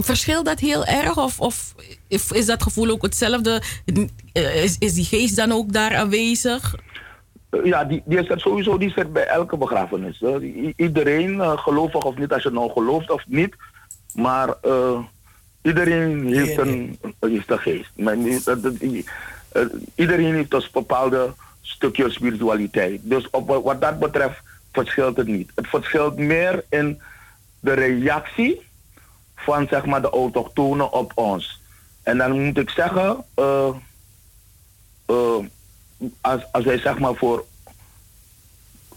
Verschilt 0.03 0.45
dat 0.45 0.59
heel 0.59 0.85
erg? 0.85 1.17
Of, 1.17 1.39
of 1.39 1.75
is 2.07 2.31
is 2.31 2.45
dat 2.45 2.63
gevoel 2.63 2.89
ook 2.89 3.01
hetzelfde? 3.01 3.61
Eh, 4.33 4.63
Is, 4.63 4.75
is 4.79 4.93
die 4.93 5.05
geest 5.05 5.35
dan 5.35 5.51
ook 5.51 5.73
daar 5.73 5.95
aanwezig? 5.95 6.75
Eh, 7.49 7.65
Ja, 7.65 7.83
die, 7.83 8.01
die 8.05 8.19
is 8.19 8.29
er 8.29 8.39
sowieso 8.39 8.77
die 8.77 8.93
er 8.95 9.11
bij 9.11 9.25
elke 9.27 9.57
begrafenis. 9.57 10.21
I- 10.21 10.73
iedereen, 10.77 11.41
eh, 11.41 11.57
gelovig 11.57 12.03
of 12.03 12.17
niet, 12.17 12.33
als 12.33 12.43
je 12.43 12.49
nou 12.51 12.71
gelooft 12.71 13.11
of 13.11 13.23
niet. 13.27 13.55
Maar 14.13 14.53
eh, 14.61 14.99
iedereen 15.61 16.27
heeft 16.27 16.57
een, 16.57 16.99
heeft 17.19 17.51
een 17.51 17.59
geest. 17.59 17.89
Iedereen 19.95 20.33
heeft 20.33 20.53
een 20.53 20.63
bepaalde 20.73 21.33
stukje 21.61 22.09
spiritualiteit. 22.09 22.99
Dus 23.03 23.29
op, 23.29 23.47
wat- 23.63 23.81
dat 23.81 23.99
betreft 23.99 24.39
verschilt 24.71 25.17
het 25.17 25.27
niet. 25.27 25.51
Het 25.55 25.67
verschilt 25.67 26.17
meer 26.17 26.63
in 26.69 27.01
de 27.59 27.73
reactie 27.73 28.61
van 29.35 29.67
zeg 29.69 29.85
maar, 29.85 30.01
de 30.01 30.09
autochtonen 30.09 30.91
op 30.93 31.11
ons. 31.15 31.61
En 32.03 32.17
dan 32.17 32.41
moet 32.45 32.57
ik 32.57 32.69
zeggen, 32.69 33.23
eh, 33.35 33.69
als, 36.21 36.41
als 36.51 36.65
wij 36.65 36.77
zeg 36.79 36.99
maar 36.99 37.15
voor 37.15 37.45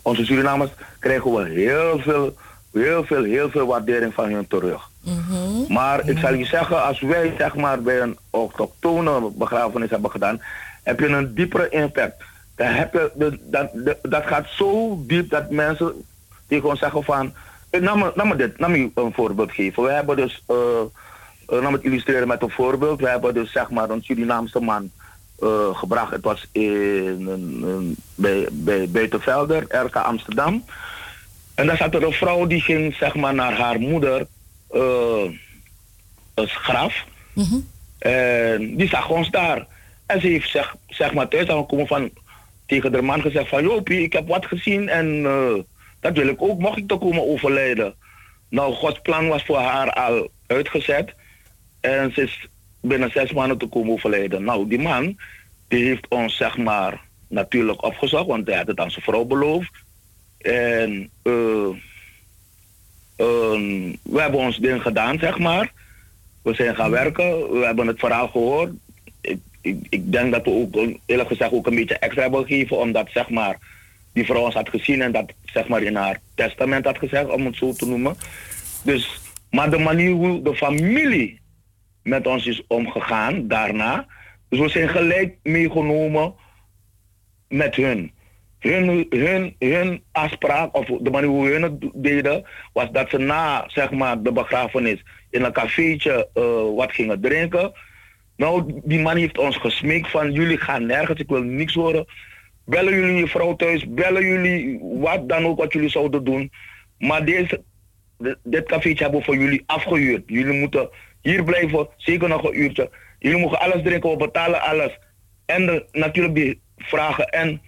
onze 0.02 0.24
Surinamers 0.24 0.70
krijgen 0.98 1.32
we 1.34 1.48
heel 1.48 1.98
veel, 1.98 2.36
heel 2.72 3.04
veel, 3.04 3.22
heel 3.24 3.50
veel 3.50 3.66
waardering 3.66 4.14
van 4.14 4.30
hun 4.32 4.46
terug. 4.48 4.88
Maar 5.68 6.08
ik 6.08 6.18
zal 6.18 6.34
je 6.34 6.44
zeggen, 6.44 6.84
als 6.84 7.00
wij 7.00 7.34
zeg 7.38 7.54
maar 7.56 7.82
bij 7.82 8.00
een 8.00 8.18
autochtone 8.30 9.30
begrafenis 9.30 9.90
hebben 9.90 10.10
gedaan, 10.10 10.42
heb 10.82 11.00
je 11.00 11.06
een 11.08 11.34
diepere 11.34 11.68
impact. 11.68 12.22
Dan 12.56 12.66
heb 12.66 12.92
je, 12.92 13.10
de- 13.14 13.38
dat, 13.42 13.70
de- 13.74 13.98
dat 14.02 14.26
gaat 14.26 14.46
zo 14.48 14.98
diep 15.06 15.30
dat 15.30 15.50
mensen 15.50 15.92
die 16.48 16.60
gewoon 16.60 16.76
zeggen 16.76 17.04
van, 17.04 17.32
eh, 17.70 17.80
laat 18.14 18.24
me, 18.24 18.36
dit, 18.36 18.52
laat 18.60 18.70
me 18.70 18.90
een 18.94 19.12
voorbeeld 19.14 19.52
geven. 19.52 19.82
We 19.82 19.90
hebben 19.90 20.16
dus, 20.16 20.42
het 21.46 21.82
illustreren 21.82 22.28
met 22.28 22.42
een 22.42 22.50
voorbeeld. 22.50 23.00
We 23.00 23.08
hebben 23.08 23.34
dus 23.34 23.52
zeg 23.52 23.70
maar 23.70 23.90
een 23.90 24.02
Surinaamse 24.02 24.60
man 24.60 24.90
eh, 25.40 25.76
gebracht. 25.78 26.10
Het 26.12 26.24
was 26.24 26.46
in, 26.52 27.26
een- 27.26 27.62
een- 27.66 27.96
bij, 28.14 28.48
bij 28.50 28.88
Buitenvelder, 28.88 29.62
RK 29.84 29.96
Amsterdam. 29.96 30.64
En 31.54 31.66
daar 31.66 31.76
zat 31.76 31.94
er 31.94 32.02
een 32.02 32.12
vrouw 32.12 32.46
die 32.46 32.60
ging 32.60 32.94
zeg 32.94 33.14
maar 33.14 33.34
naar 33.34 33.52
haar 33.58 33.78
moeder 33.80 34.26
een 36.34 36.48
graf. 36.48 37.04
En 37.98 38.76
die 38.76 38.88
zag 38.88 39.08
ons 39.10 39.30
daar. 39.30 39.66
En 40.06 40.20
ze 40.20 40.26
heeft 40.26 40.50
zeg, 40.50 40.74
zeg 40.88 41.12
maar 41.14 41.28
thuis 41.28 41.48
aangekomen 41.48 41.86
van 41.86 42.10
tegen 42.66 42.92
de 42.92 43.02
man 43.02 43.20
gezegd 43.20 43.48
van 43.48 43.62
Jopie, 43.62 44.02
ik 44.02 44.12
heb 44.12 44.28
wat 44.28 44.46
gezien 44.46 44.88
en 44.88 45.24
eh, 45.26 45.54
dat 46.00 46.16
wil 46.16 46.28
ik 46.28 46.42
ook, 46.42 46.58
mocht 46.58 46.78
ik 46.78 46.88
te 46.88 46.96
komen 46.98 47.28
overlijden. 47.28 47.94
Nou, 48.48 48.74
Gods 48.74 49.00
plan 49.02 49.28
was 49.28 49.42
voor 49.44 49.58
haar 49.58 49.90
al 49.92 50.30
uitgezet. 50.46 51.14
En 51.80 52.12
ze 52.12 52.22
is 52.22 52.48
binnen 52.80 53.10
zes 53.10 53.32
maanden 53.32 53.58
te 53.58 53.66
komen 53.66 53.92
overlijden. 53.92 54.44
Nou, 54.44 54.68
die 54.68 54.78
man, 54.78 55.18
die 55.68 55.84
heeft 55.84 56.08
ons 56.08 56.36
zeg 56.36 56.56
maar 56.56 57.00
natuurlijk 57.28 57.84
opgezocht, 57.84 58.26
want 58.26 58.46
hij 58.46 58.56
had 58.56 58.66
het 58.66 58.80
aan 58.80 58.90
zijn 58.90 59.04
vrouw 59.04 59.24
beloofd. 59.24 59.70
En 60.38 61.10
ehm, 61.22 61.72
we 64.02 64.20
hebben 64.20 64.40
ons 64.40 64.58
ding 64.58 64.82
gedaan, 64.82 65.18
zeg 65.18 65.38
maar. 65.38 65.72
We 66.42 66.54
zijn 66.54 66.76
gaan 66.76 66.90
werken, 66.90 67.52
we 67.52 67.64
hebben 67.64 67.86
het 67.86 67.98
verhaal 67.98 68.28
gehoord. 68.28 68.72
Ik, 69.20 69.38
ik, 69.60 69.86
ik 69.88 70.12
denk 70.12 70.32
dat 70.32 70.44
we 70.44 70.50
ook, 70.50 70.74
eerlijk 71.06 71.28
gezegd, 71.28 71.52
ook 71.52 71.66
een 71.66 71.74
beetje 71.74 71.98
extra 71.98 72.22
hebben 72.22 72.46
gegeven, 72.46 72.78
omdat 72.78 73.08
zeg 73.12 73.30
maar, 73.30 73.58
die 74.12 74.24
vrouw 74.24 74.44
ons 74.44 74.54
had 74.54 74.68
gezien 74.68 75.02
en 75.02 75.12
dat 75.12 75.32
zeg 75.44 75.68
maar 75.68 75.82
in 75.82 75.96
haar 75.96 76.20
testament 76.34 76.84
had 76.84 76.98
gezegd, 76.98 77.28
om 77.28 77.46
het 77.46 77.56
zo 77.56 77.72
te 77.72 77.86
noemen. 77.86 78.16
Dus, 78.82 79.20
maar 79.50 79.70
de 79.70 79.78
manier 79.78 80.10
hoe 80.10 80.42
de 80.42 80.56
familie 80.56 81.40
met 82.02 82.26
ons 82.26 82.46
is 82.46 82.62
omgegaan 82.66 83.48
daarna. 83.48 84.06
Dus 84.48 84.58
we 84.58 84.68
zijn 84.68 84.88
gelijk 84.88 85.36
meegenomen 85.42 86.34
met 87.48 87.74
hun. 87.74 88.12
Hun, 88.58 89.06
hun, 89.10 89.54
hun 89.58 90.02
afspraak, 90.12 90.76
of 90.76 90.86
de 91.00 91.10
manier 91.10 91.28
hoe 91.28 91.48
hun 91.48 91.62
het 91.62 91.90
deden, 91.94 92.44
was 92.72 92.90
dat 92.92 93.10
ze 93.10 93.18
na 93.18 93.64
zeg 93.66 93.90
maar, 93.90 94.22
de 94.22 94.32
begrafenis 94.32 95.02
in 95.30 95.44
een 95.44 95.52
cafeetje 95.52 96.28
eh, 96.34 96.74
wat 96.76 96.92
gingen 96.92 97.20
drinken. 97.20 97.72
Nou, 98.36 98.80
die 98.84 99.00
man 99.00 99.16
heeft 99.16 99.38
ons 99.38 99.56
gesmeekt 99.56 100.10
van 100.10 100.32
jullie 100.32 100.58
gaan 100.58 100.86
nergens, 100.86 101.20
ik 101.20 101.28
wil 101.28 101.42
niks 101.42 101.74
horen. 101.74 102.06
Bellen 102.64 102.94
jullie 102.94 103.14
je 103.16 103.28
vrouw 103.28 103.56
thuis, 103.56 103.88
bellen 103.88 104.26
jullie 104.26 104.78
wat 104.82 105.28
dan 105.28 105.44
ook 105.46 105.58
wat 105.58 105.72
jullie 105.72 105.88
zouden 105.88 106.24
doen. 106.24 106.52
Maar 106.98 107.24
deze, 107.24 107.62
de- 108.18 108.38
dit 108.42 108.64
cafeetje 108.68 109.02
hebben 109.02 109.20
we 109.20 109.26
voor 109.26 109.36
jullie 109.36 109.62
afgehuurd. 109.66 110.22
Jullie 110.26 110.58
moeten 110.60 110.88
hier 111.22 111.44
blijven, 111.44 111.88
zeker 111.96 112.28
nog 112.28 112.44
een 112.44 112.60
uurtje. 112.60 112.90
Jullie 113.18 113.38
mogen 113.38 113.60
alles 113.60 113.82
drinken, 113.82 114.10
we 114.10 114.16
betalen 114.16 114.60
alles. 114.62 114.98
En 115.46 115.66
de, 115.66 115.84
natuurlijk 115.92 116.34
die 116.34 116.60
vragen. 116.76 117.28
En 117.28 117.62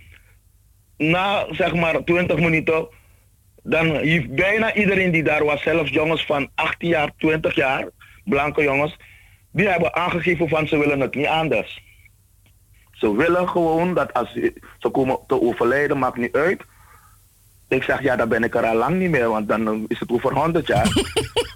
na 0.97 1.47
zeg 1.51 1.75
maar 1.75 2.05
20 2.05 2.39
minuten, 2.39 2.89
dan 3.63 3.97
heeft 3.97 4.35
bijna 4.35 4.75
iedereen 4.75 5.11
die 5.11 5.23
daar 5.23 5.45
was, 5.45 5.63
zelfs 5.63 5.91
jongens 5.91 6.27
van 6.27 6.51
18 6.55 6.89
jaar, 6.89 7.11
20 7.17 7.55
jaar, 7.55 7.89
blanke 8.25 8.63
jongens, 8.63 8.97
die 9.53 9.69
hebben 9.69 9.95
aangegeven 9.95 10.49
van 10.49 10.67
ze 10.67 10.79
willen 10.79 11.01
het 11.01 11.15
niet 11.15 11.27
anders. 11.27 11.83
Ze 12.93 13.17
willen 13.17 13.49
gewoon 13.49 13.95
dat 13.95 14.13
als 14.13 14.33
ze 14.79 14.89
komen 14.91 15.19
te 15.27 15.41
overlijden, 15.41 15.99
maakt 15.99 16.17
niet 16.17 16.37
uit. 16.37 16.63
Ik 17.69 17.83
zeg, 17.83 18.03
ja, 18.03 18.17
dan 18.17 18.29
ben 18.29 18.45
ik 18.45 18.55
er 18.55 18.67
al 18.67 18.77
lang 18.77 18.99
niet 18.99 19.11
meer, 19.11 19.29
want 19.29 19.49
dan 19.49 19.85
is 19.89 20.01
het 20.01 20.11
over 20.11 20.35
100 20.35 20.67
jaar. 20.67 20.89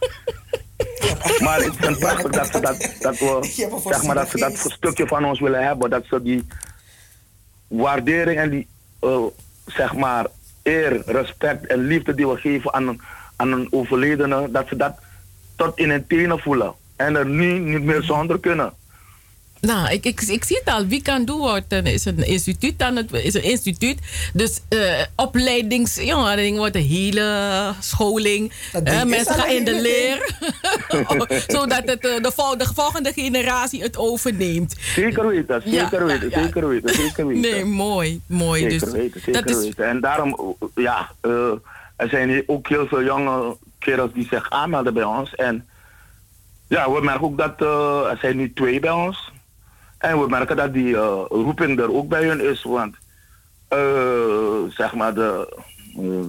maar 1.46 1.60
ik 1.60 1.72
vind 1.72 1.84
het 1.94 1.98
prachtig 1.98 2.30
dat, 2.30 2.46
ze 2.46 2.60
dat, 2.60 2.96
dat 3.00 3.18
we, 3.18 3.38
zeg 3.84 4.02
maar, 4.02 4.14
dat 4.14 4.28
ze 4.28 4.38
dat 4.38 4.58
stukje 4.58 5.06
van 5.06 5.24
ons 5.24 5.40
willen 5.40 5.64
hebben. 5.64 5.90
Dat 5.90 6.04
ze 6.06 6.22
die 6.22 6.46
waardering 7.68 8.38
en 8.38 8.50
die, 8.50 8.66
eh, 9.00 9.24
zeg 9.66 9.94
maar, 9.94 10.26
eer, 10.62 11.02
respect 11.06 11.66
en 11.66 11.86
liefde 11.86 12.14
die 12.14 12.28
we 12.28 12.36
geven 12.36 12.74
aan 12.74 12.88
een, 12.88 13.00
aan 13.36 13.52
een 13.52 13.68
overledene, 13.70 14.50
dat 14.50 14.68
ze 14.68 14.76
dat 14.76 14.98
tot 15.56 15.78
in 15.78 15.90
hun 15.90 16.06
tenen 16.06 16.38
voelen. 16.38 16.74
En 16.96 17.16
er 17.16 17.26
nu 17.26 17.58
niet 17.58 17.82
meer 17.82 18.02
zonder 18.02 18.38
kunnen. 18.38 18.72
Nou, 19.66 19.90
ik, 19.92 20.04
ik, 20.06 20.20
ik 20.20 20.44
zie 20.44 20.60
het 20.64 20.74
al. 20.74 20.86
Wie 20.86 21.02
kan 21.02 21.24
doen 21.24 21.38
wordt 21.38 21.72
is 21.72 22.04
een 22.04 22.26
instituut 22.26 22.78
dan 22.78 22.96
het 22.96 23.12
is 23.12 23.34
een 23.34 23.42
instituut. 23.42 23.98
Dus 24.32 24.60
eh 24.68 25.02
opleidings, 25.16 25.94
ja, 25.94 26.36
ding 26.36 26.56
wordt 26.56 26.76
een 26.76 26.86
hele 26.86 27.72
scholing. 27.80 28.52
Eh, 28.72 28.96
is 28.98 29.04
mensen 29.04 29.34
gaan 29.34 29.50
in 29.50 29.64
de 29.64 29.80
leer, 29.80 30.34
zodat 31.56 31.82
het, 31.84 32.06
eh, 32.06 32.22
de, 32.22 32.32
vol- 32.34 32.56
de 32.58 32.66
volgende 32.74 33.12
generatie 33.12 33.82
het 33.82 33.96
overneemt. 33.96 34.76
Zeker 34.94 35.28
weten, 35.28 35.62
Ja, 35.64 35.88
zeker 35.88 36.06
weten, 36.06 36.30
ja, 36.30 36.38
ja. 36.38 36.44
zeker 36.44 36.68
weten, 36.68 36.94
zeker 36.94 37.26
weten. 37.28 37.40
Nee, 37.50 37.64
mooi, 37.64 38.20
mooi. 38.26 38.60
Zeker 38.62 38.80
dus 38.80 38.90
weten, 38.92 39.20
zeker 39.20 39.42
dat 39.46 39.50
is 39.56 39.62
weten. 39.64 39.88
En 39.88 40.00
daarom, 40.00 40.56
ja, 40.74 41.10
eh, 41.20 41.30
er 41.96 42.08
zijn 42.08 42.42
ook 42.46 42.68
heel 42.68 42.86
veel 42.86 43.02
jonge 43.02 43.56
kerels 43.78 44.12
die 44.12 44.26
zich 44.30 44.50
aanmelden 44.50 44.94
bij 44.94 45.04
ons. 45.04 45.34
En 45.34 45.66
ja, 46.68 46.90
we 46.92 47.00
merken 47.02 47.24
ook 47.24 47.38
dat 47.38 47.54
eh, 47.58 48.10
er 48.10 48.18
zijn 48.20 48.36
nu 48.36 48.52
twee 48.52 48.80
bij 48.80 48.90
ons. 48.90 49.34
En 50.06 50.20
we 50.20 50.28
merken 50.28 50.56
dat 50.56 50.72
die 50.72 50.96
eh, 50.96 51.24
roeping 51.28 51.78
er 51.78 51.94
ook 51.94 52.08
bij 52.08 52.24
hun 52.24 52.40
is. 52.40 52.62
Want 52.62 52.96
eh, 53.68 53.78
zeg 54.68 54.94
maar 54.94 55.14
de, 55.14 55.58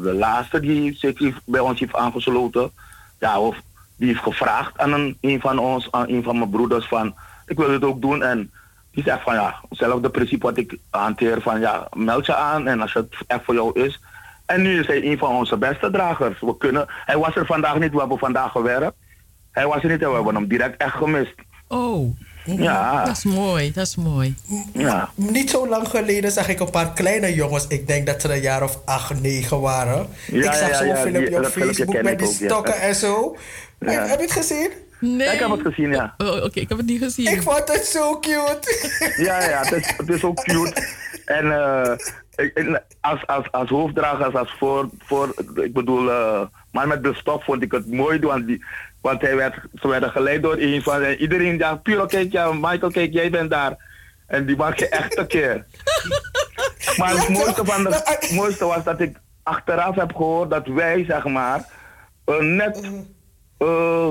de 0.04 0.14
laatste 0.14 0.60
die 0.60 0.96
zich 0.96 1.40
bij 1.46 1.60
ons 1.60 1.80
heeft 1.80 1.96
aangesloten, 1.96 2.72
ja, 3.20 3.40
of 3.40 3.62
die 3.96 4.08
heeft 4.08 4.22
gevraagd 4.22 4.78
aan 4.80 4.94
een, 4.94 5.18
een 5.22 5.40
van 5.40 5.60
ons, 5.60 5.92
aan 5.92 6.10
een 6.10 6.24
van 6.24 6.38
mijn 6.38 6.50
broeders 6.50 6.88
van 6.88 7.16
ik 7.46 7.58
wil 7.58 7.72
het 7.72 7.84
ook 7.84 8.02
doen. 8.02 8.24
En 8.24 8.52
die 8.92 9.04
zegt 9.04 9.22
van 9.24 9.34
ja, 9.34 9.62
hetzelfde 9.70 10.10
principe 10.10 10.46
wat 10.46 10.58
ik 10.58 10.78
hanteer 10.90 11.42
van 11.42 11.60
ja, 11.60 11.88
meld 11.96 12.26
je 12.26 12.36
aan 12.36 12.68
en 12.68 12.82
als 12.82 12.94
het 12.94 13.16
echt 13.28 13.44
voor 13.44 13.54
jou 13.54 13.82
is. 13.82 14.00
En 14.46 14.62
nu 14.62 14.80
is 14.80 14.88
hij 14.88 15.04
een 15.04 15.18
van 15.18 15.36
onze 15.36 15.58
beste 15.58 15.92
dragers. 15.92 16.40
We 16.40 16.58
kunnen, 16.58 16.86
hij 16.88 17.18
was 17.18 17.36
er 17.36 17.46
vandaag 17.46 17.80
niet, 17.80 17.92
we 17.92 18.00
hebben 18.00 18.18
vandaag 18.18 18.52
gewerkt. 18.52 18.96
Hij 19.52 19.68
was 19.68 19.84
er 19.84 19.90
niet 19.90 20.02
en 20.02 20.10
we 20.10 20.16
hebben 20.16 20.36
hem 20.36 20.48
direct 20.48 20.82
echt 20.82 20.96
gemist. 20.96 21.36
Oh, 21.68 22.16
Ja. 22.56 23.06
dat 23.06 23.18
is 23.18 23.24
mooi, 23.24 23.72
dat 23.74 23.88
is 23.88 23.96
mooi. 23.96 24.36
Ja. 24.74 25.10
Niet 25.16 25.50
zo 25.50 25.68
lang 25.68 25.88
geleden 25.88 26.32
zag 26.32 26.48
ik 26.50 26.60
een 26.60 26.70
paar 26.70 26.94
kleine 26.94 27.34
jongens. 27.34 27.66
Ik 27.68 27.88
denk 27.88 28.06
dat 28.08 28.22
ze 28.22 28.34
een 28.34 28.42
jaar 28.42 28.64
of 28.64 28.80
acht, 28.86 29.22
negen 29.22 29.60
waren. 29.62 30.08
Ja, 30.28 30.38
ik 30.38 30.58
zag 30.58 30.70
ja, 30.70 30.78
zo'n 30.78 30.88
ja, 30.88 30.96
filmpje 30.96 31.38
op 31.38 31.46
Facebook 31.46 32.02
met 32.02 32.20
die 32.20 32.28
ook, 32.28 32.34
ja. 32.34 32.46
stokken 32.48 32.80
en 32.82 32.96
zo. 32.96 33.38
Ja. 33.80 33.90
Heb, 33.92 34.08
heb 34.08 34.18
je 34.20 34.24
het 34.26 34.32
gezien? 34.32 34.70
Nee. 35.00 35.28
Ik 35.34 35.40
heb 35.40 35.50
het 35.50 35.62
gezien, 35.62 35.90
ja. 35.90 36.14
Oh, 36.18 36.44
Oké, 36.44 36.60
ik 36.60 36.70
heb 36.70 36.78
het 36.78 36.88
niet 36.88 37.02
gezien. 37.02 37.32
Ik 37.32 37.42
vond 37.42 37.74
het 37.74 37.86
zo 37.86 38.20
cute. 38.20 39.14
Ja, 39.18 39.44
ja, 39.50 39.60
het 39.64 39.72
is, 39.72 39.94
het 39.98 40.10
is 40.10 40.24
ook 40.24 40.44
cute. 40.44 40.88
En 41.26 41.52
eh, 41.52 41.92
ik- 42.36 42.82
als, 43.02 43.28
als, 43.28 43.52
als 43.52 43.70
hoofddrager, 43.70 44.38
als 44.40 44.56
voor, 44.60 44.90
voor 45.00 45.34
ik 45.56 45.74
bedoel, 45.74 46.12
eh 46.12 46.42
man 46.72 46.88
met 46.88 47.04
de 47.04 47.14
stok 47.14 47.44
vond 47.44 47.64
ik 47.64 47.72
het 47.72 47.92
mooi, 47.92 48.20
want, 48.20 48.48
die, 48.48 48.64
want 49.08 49.22
hij 49.22 49.36
werd, 49.36 49.56
ze 49.74 49.88
werden 49.88 50.12
geleid 50.12 50.42
door 50.42 50.58
een 50.60 50.82
van 50.82 51.02
en 51.02 51.18
iedereen 51.18 51.58
ja, 51.58 51.76
Puro, 51.76 52.06
kijk, 52.06 52.32
ja, 52.32 52.52
Michael, 52.54 52.92
kijk, 52.92 53.14
jij 53.14 53.30
bent 53.30 53.50
daar. 53.50 53.76
En 54.28 54.46
die 54.46 54.56
maak 54.56 54.80
je 54.80 54.90
echt 54.90 55.18
een 55.18 55.28
keer. 55.28 55.66
Maar 56.98 57.16
het 57.16 57.30
mooiste, 57.30 57.66
van 57.66 57.84
de, 57.84 58.02
het 58.04 58.32
mooiste 58.32 58.66
was 58.66 58.84
dat 58.84 59.00
ik 59.00 59.18
achteraf 59.44 59.96
heb 59.96 60.16
gehoord 60.16 60.50
dat 60.50 60.68
wij, 60.68 61.06
zeg 61.06 61.26
maar, 61.26 61.66
net 62.40 62.92
eh, 63.58 64.10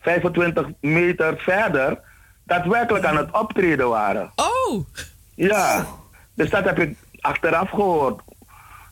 25 0.00 0.66
meter 0.80 1.38
verder 1.38 2.00
daadwerkelijk 2.44 3.04
aan 3.04 3.16
het 3.16 3.32
optreden 3.32 3.88
waren. 3.88 4.32
Oh! 4.36 4.84
Ja, 5.34 5.86
dus 6.34 6.50
dat 6.50 6.64
heb 6.64 6.78
ik 6.78 6.96
achteraf 7.20 7.70
gehoord. 7.70 8.20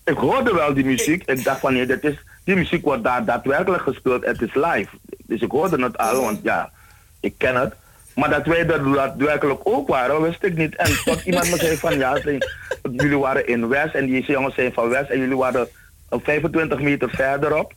Ik 0.05 0.17
hoorde 0.17 0.55
wel 0.55 0.75
die 0.75 0.85
muziek. 0.85 1.25
Ik 1.25 1.45
dacht 1.45 1.61
van 1.61 1.73
nee, 1.73 1.87
dit 1.87 2.05
is, 2.05 2.19
die 2.45 2.57
muziek 2.57 2.85
wordt 2.85 3.05
daar 3.05 3.25
daadwerkelijk 3.25 3.83
gespeeld. 3.83 4.25
Het 4.25 4.43
is 4.43 4.55
live. 4.55 4.89
Dus 5.27 5.41
ik 5.41 5.51
hoorde 5.51 5.83
het 5.83 5.99
al, 5.99 6.21
want 6.21 6.39
ja, 6.43 6.71
ik 7.21 7.35
ken 7.39 7.57
het. 7.57 7.75
Maar 8.15 8.31
dat 8.31 8.47
wij 8.47 8.67
er 8.67 8.93
daadwerkelijk 8.93 9.61
ook 9.63 9.89
waren, 9.89 10.23
wist 10.23 10.43
ik 10.43 10.57
niet. 10.57 10.77
En 10.77 10.91
tot 11.05 11.25
iemand 11.25 11.51
me 11.51 11.57
zei 11.57 11.77
van 11.77 11.99
ja, 11.99 12.19
jullie 12.93 13.19
waren 13.19 13.47
in 13.47 13.69
West 13.69 13.95
en 13.95 14.07
die 14.07 14.25
jongens 14.25 14.55
zijn 14.55 14.73
van 14.73 14.89
West 14.89 15.11
en 15.11 15.19
jullie 15.19 15.37
waren 15.37 15.69
eh, 16.09 16.19
25 16.23 16.81
meter 16.81 17.11
verderop. 17.11 17.73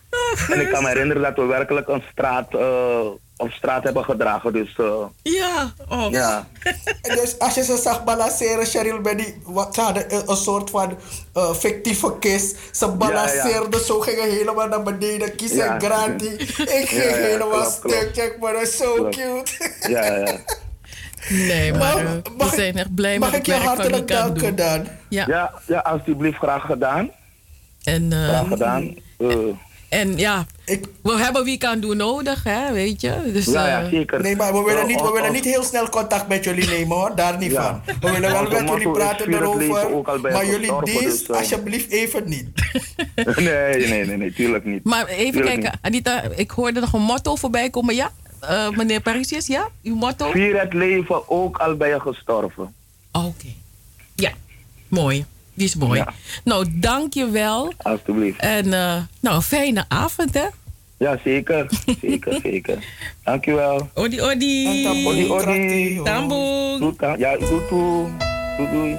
En 0.49 0.61
ik 0.61 0.69
kan 0.69 0.83
me 0.83 0.89
herinneren 0.89 1.21
dat 1.21 1.35
we 1.35 1.45
werkelijk 1.45 1.87
een 1.87 2.03
straat, 2.11 2.55
eh, 2.55 3.07
op 3.39 3.51
straat 3.51 3.83
hebben 3.83 4.03
gedragen. 4.03 4.53
Dus 4.53 4.75
eh, 4.77 5.03
Ja, 5.21 5.73
oh. 5.89 6.11
ja. 6.11 6.47
En 7.01 7.15
dus 7.15 7.39
als 7.39 7.55
je 7.55 7.63
ze 7.63 7.77
zag 7.77 8.03
balanceren, 8.03 8.65
Cheryl, 8.65 9.01
die, 9.01 9.41
wat, 9.43 9.75
ze 9.75 9.81
hadden 9.81 10.13
een, 10.13 10.21
een 10.29 10.35
soort 10.35 10.69
van 10.69 10.97
eh, 11.33 11.53
fictieve 11.53 12.17
kist. 12.19 12.57
Ze 12.71 12.87
balanceerden 12.87 13.79
zo, 13.85 13.99
gingen 13.99 14.29
helemaal 14.31 14.67
naar 14.67 14.83
beneden, 14.83 15.35
kies 15.35 15.51
Ja. 15.51 15.73
en 15.73 15.81
granti. 15.81 16.25
Ik 16.79 16.89
ging 16.89 17.03
Ja, 17.03 17.09
ja, 17.09 17.15
helemaal 17.15 17.63
stuk, 17.71 18.09
check, 18.13 18.37
maar 18.39 18.53
dat 18.53 18.61
is 18.61 18.77
zo 18.77 19.07
cute. 19.09 19.71
Ja, 19.87 20.05
ja. 20.05 20.37
Nee, 21.29 21.71
maar 21.71 21.79
Maar 21.79 22.05
eh, 22.05 22.11
mag 22.37 22.49
we 22.49 22.55
ik- 22.55 22.59
zijn 22.59 22.77
echt 22.77 22.95
blij 22.95 23.19
mag 23.19 23.31
met 23.31 23.39
ik 23.39 23.45
het 23.45 23.55
je 23.55 23.61
werk 23.63 23.63
van 23.63 23.73
u 23.73 23.77
hartelijk 23.81 24.07
danken? 24.07 24.87
Ja. 25.09 25.23
Ja, 25.27 25.51
ja, 25.67 25.79
alsjeblieft, 25.79 26.37
graag 26.37 26.65
gedaan. 26.65 27.11
En, 27.83 28.13
eh, 28.13 28.27
Graag 28.27 28.47
gedaan. 28.47 28.95
Eh, 29.17 29.27
En 29.89 30.17
ja, 30.17 30.45
we 31.01 31.17
hebben 31.17 31.43
wie 31.43 31.57
kan 31.57 31.79
doen 31.79 31.97
nodig, 31.97 32.43
hè, 32.43 32.71
weet 32.73 33.01
je. 33.01 33.29
Dus, 33.33 33.45
Ja, 33.45 33.67
ja, 33.67 33.81
eh, 33.81 33.89
zeker. 33.89 34.21
Nee, 34.21 34.35
maar 34.35 34.53
we 34.53 34.61
willen, 34.63 34.87
niet, 34.87 35.01
we 35.01 35.11
willen 35.13 35.31
niet 35.31 35.43
heel 35.43 35.63
snel 35.63 35.89
contact 35.89 36.27
met 36.27 36.43
jullie 36.43 36.67
nemen 36.67 36.97
hoor, 36.97 37.15
daar 37.15 37.37
niet 37.37 37.51
Ja. 37.51 37.81
van. 37.85 37.95
We 37.99 38.11
willen 38.11 38.31
wel 38.31 38.43
met 38.43 38.69
jullie 38.69 38.91
praten 38.91 39.33
erover, 39.33 40.21
maar 40.21 40.45
jullie 40.45 40.73
dienst 40.83 41.03
dus, 41.03 41.27
eh. 41.27 41.35
alsjeblieft 41.35 41.91
even 41.91 42.29
niet. 42.29 42.47
nee, 43.35 43.87
nee, 43.87 44.05
nee, 44.05 44.17
nee, 44.17 44.33
tuurlijk 44.33 44.65
niet. 44.65 44.83
Maar 44.83 45.05
even 45.07 45.31
Tuurlijk 45.31 45.61
kijken, 45.61 45.71
niet. 45.71 45.79
Anita, 45.81 46.21
ik 46.35 46.51
hoorde 46.51 46.79
nog 46.79 46.93
een 46.93 47.01
motto 47.01 47.35
voorbij 47.35 47.69
komen. 47.69 47.95
Ja, 47.95 48.11
Eh, 48.39 48.69
meneer 48.69 49.01
Parisius, 49.01 49.47
ja? 49.47 49.69
Uw 49.83 49.95
motto? 49.95 50.31
Vier 50.31 50.59
het 50.59 50.73
leven 50.73 51.29
ook 51.29 51.57
al 51.57 51.75
ben 51.75 51.87
je 51.89 51.99
gestorven. 51.99 52.73
Oké. 53.11 53.47
Ja, 54.15 54.31
mooi. 54.87 55.25
Die 55.59 55.67
is 55.67 55.75
mooi. 55.75 56.03
Nou, 56.43 56.65
dank 56.75 57.13
je 57.13 57.29
wel. 57.29 57.73
Alsjeblieft. 57.77 58.39
En 58.39 58.73
eh, 58.73 58.95
nou, 59.19 59.35
een 59.35 59.41
fijne 59.41 59.85
avond, 59.87 60.33
hè? 60.33 60.45
Ja, 60.97 61.19
zeker. 61.23 61.69
Zeker, 62.01 62.39
zeker. 62.43 62.77
Dankjewel. 63.23 63.89
Odi, 63.93 64.21
odi. 64.21 64.67
Odi, 65.07 65.31
odi. 65.31 65.99
Tamboe. 66.03 66.93
Ja. 67.17 67.37
Doei, 67.37 68.71
doei. 68.71 68.97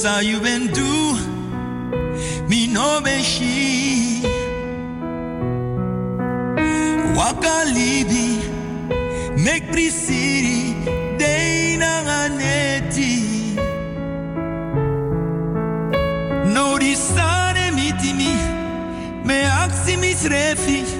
Sa 0.00 0.20
you 0.20 0.40
ben 0.40 0.66
do, 0.72 0.92
mi 2.48 2.66
no 2.66 3.02
ben 3.04 3.22
shi. 3.22 4.22
Waka 7.18 7.56
libi, 7.76 8.40
make 9.44 9.66
prisiri, 9.72 10.72
dei 11.20 11.76
na 11.76 11.92
aneti. 12.22 13.16
No 16.54 16.78
di 16.78 16.94
sane 16.96 17.70
mitimi 17.76 18.32
Me 19.24 19.44
aksi 19.44 19.96
misrefi 19.96 20.99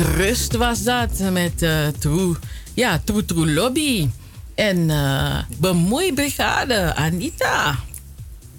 Rust 0.00 0.56
was 0.56 0.82
dat 0.82 1.10
met 1.32 1.62
eh 1.62 1.86
True, 1.98 2.34
ja, 2.74 3.00
True 3.04 3.24
True 3.24 3.52
Lobby. 3.52 4.08
En 4.54 4.90
eh 4.90 5.38
bemoeibrigade, 5.58 6.94
Anita. 6.94 7.78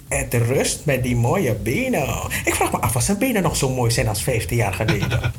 Het 0.07 0.33
rust 0.33 0.85
met 0.85 1.03
die 1.03 1.15
mooie 1.15 1.55
benen. 1.55 2.07
Ik 2.45 2.55
vraag 2.55 2.71
me 2.71 2.77
af 2.77 2.95
of 2.95 3.01
zijn 3.01 3.17
benen 3.17 3.43
nog 3.43 3.55
zo 3.55 3.69
mooi 3.69 3.91
zijn 3.91 4.07
als 4.07 4.23
15 4.23 4.57
jaar 4.57 4.73
geleden. 4.73 5.33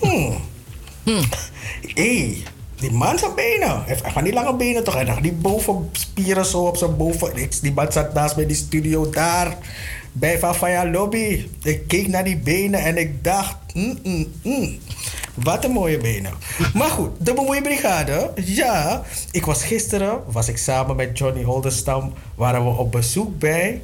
hmm. 0.00 0.40
Hé, 1.94 2.42
die 2.80 2.90
man 2.90 3.18
zijn 3.18 3.34
benen. 3.34 3.68
Hij 3.68 3.82
heeft 3.86 4.02
echt 4.02 4.12
van 4.12 4.24
die 4.24 4.32
lange 4.32 4.56
benen 4.56 4.84
toch? 4.84 4.96
En 4.96 5.22
die 5.22 5.32
bovenspieren 5.32 6.46
zo 6.46 6.58
op 6.58 6.76
zijn 6.76 6.96
boven. 6.96 7.48
Die 7.62 7.72
man 7.72 7.92
zat 7.92 8.14
naast 8.14 8.34
mij 8.34 8.42
in 8.42 8.48
die 8.48 8.58
studio 8.58 9.10
daar. 9.10 9.56
Bij 10.12 10.38
Fafaya 10.38 10.90
Lobby. 10.90 11.46
Ik 11.62 11.88
keek 11.88 12.08
naar 12.08 12.24
die 12.24 12.36
benen 12.36 12.80
en 12.80 12.96
ik 12.96 13.24
dacht... 13.24 13.56
mm, 13.74 13.98
mm, 14.02 14.26
mm. 14.42 14.78
Wat 15.42 15.64
een 15.64 15.70
mooie 15.70 15.98
benen. 15.98 16.32
Maar 16.74 16.88
goed, 16.88 17.10
de 17.18 17.34
bemoeibrigade. 17.34 18.32
Ja, 18.44 19.02
ik 19.30 19.44
was 19.44 19.64
gisteren, 19.64 20.22
was 20.26 20.48
ik 20.48 20.56
samen 20.56 20.96
met 20.96 21.18
Johnny 21.18 21.42
Holdenstam, 21.42 22.12
waren 22.34 22.64
we 22.64 22.70
op 22.70 22.92
bezoek 22.92 23.38
bij 23.38 23.82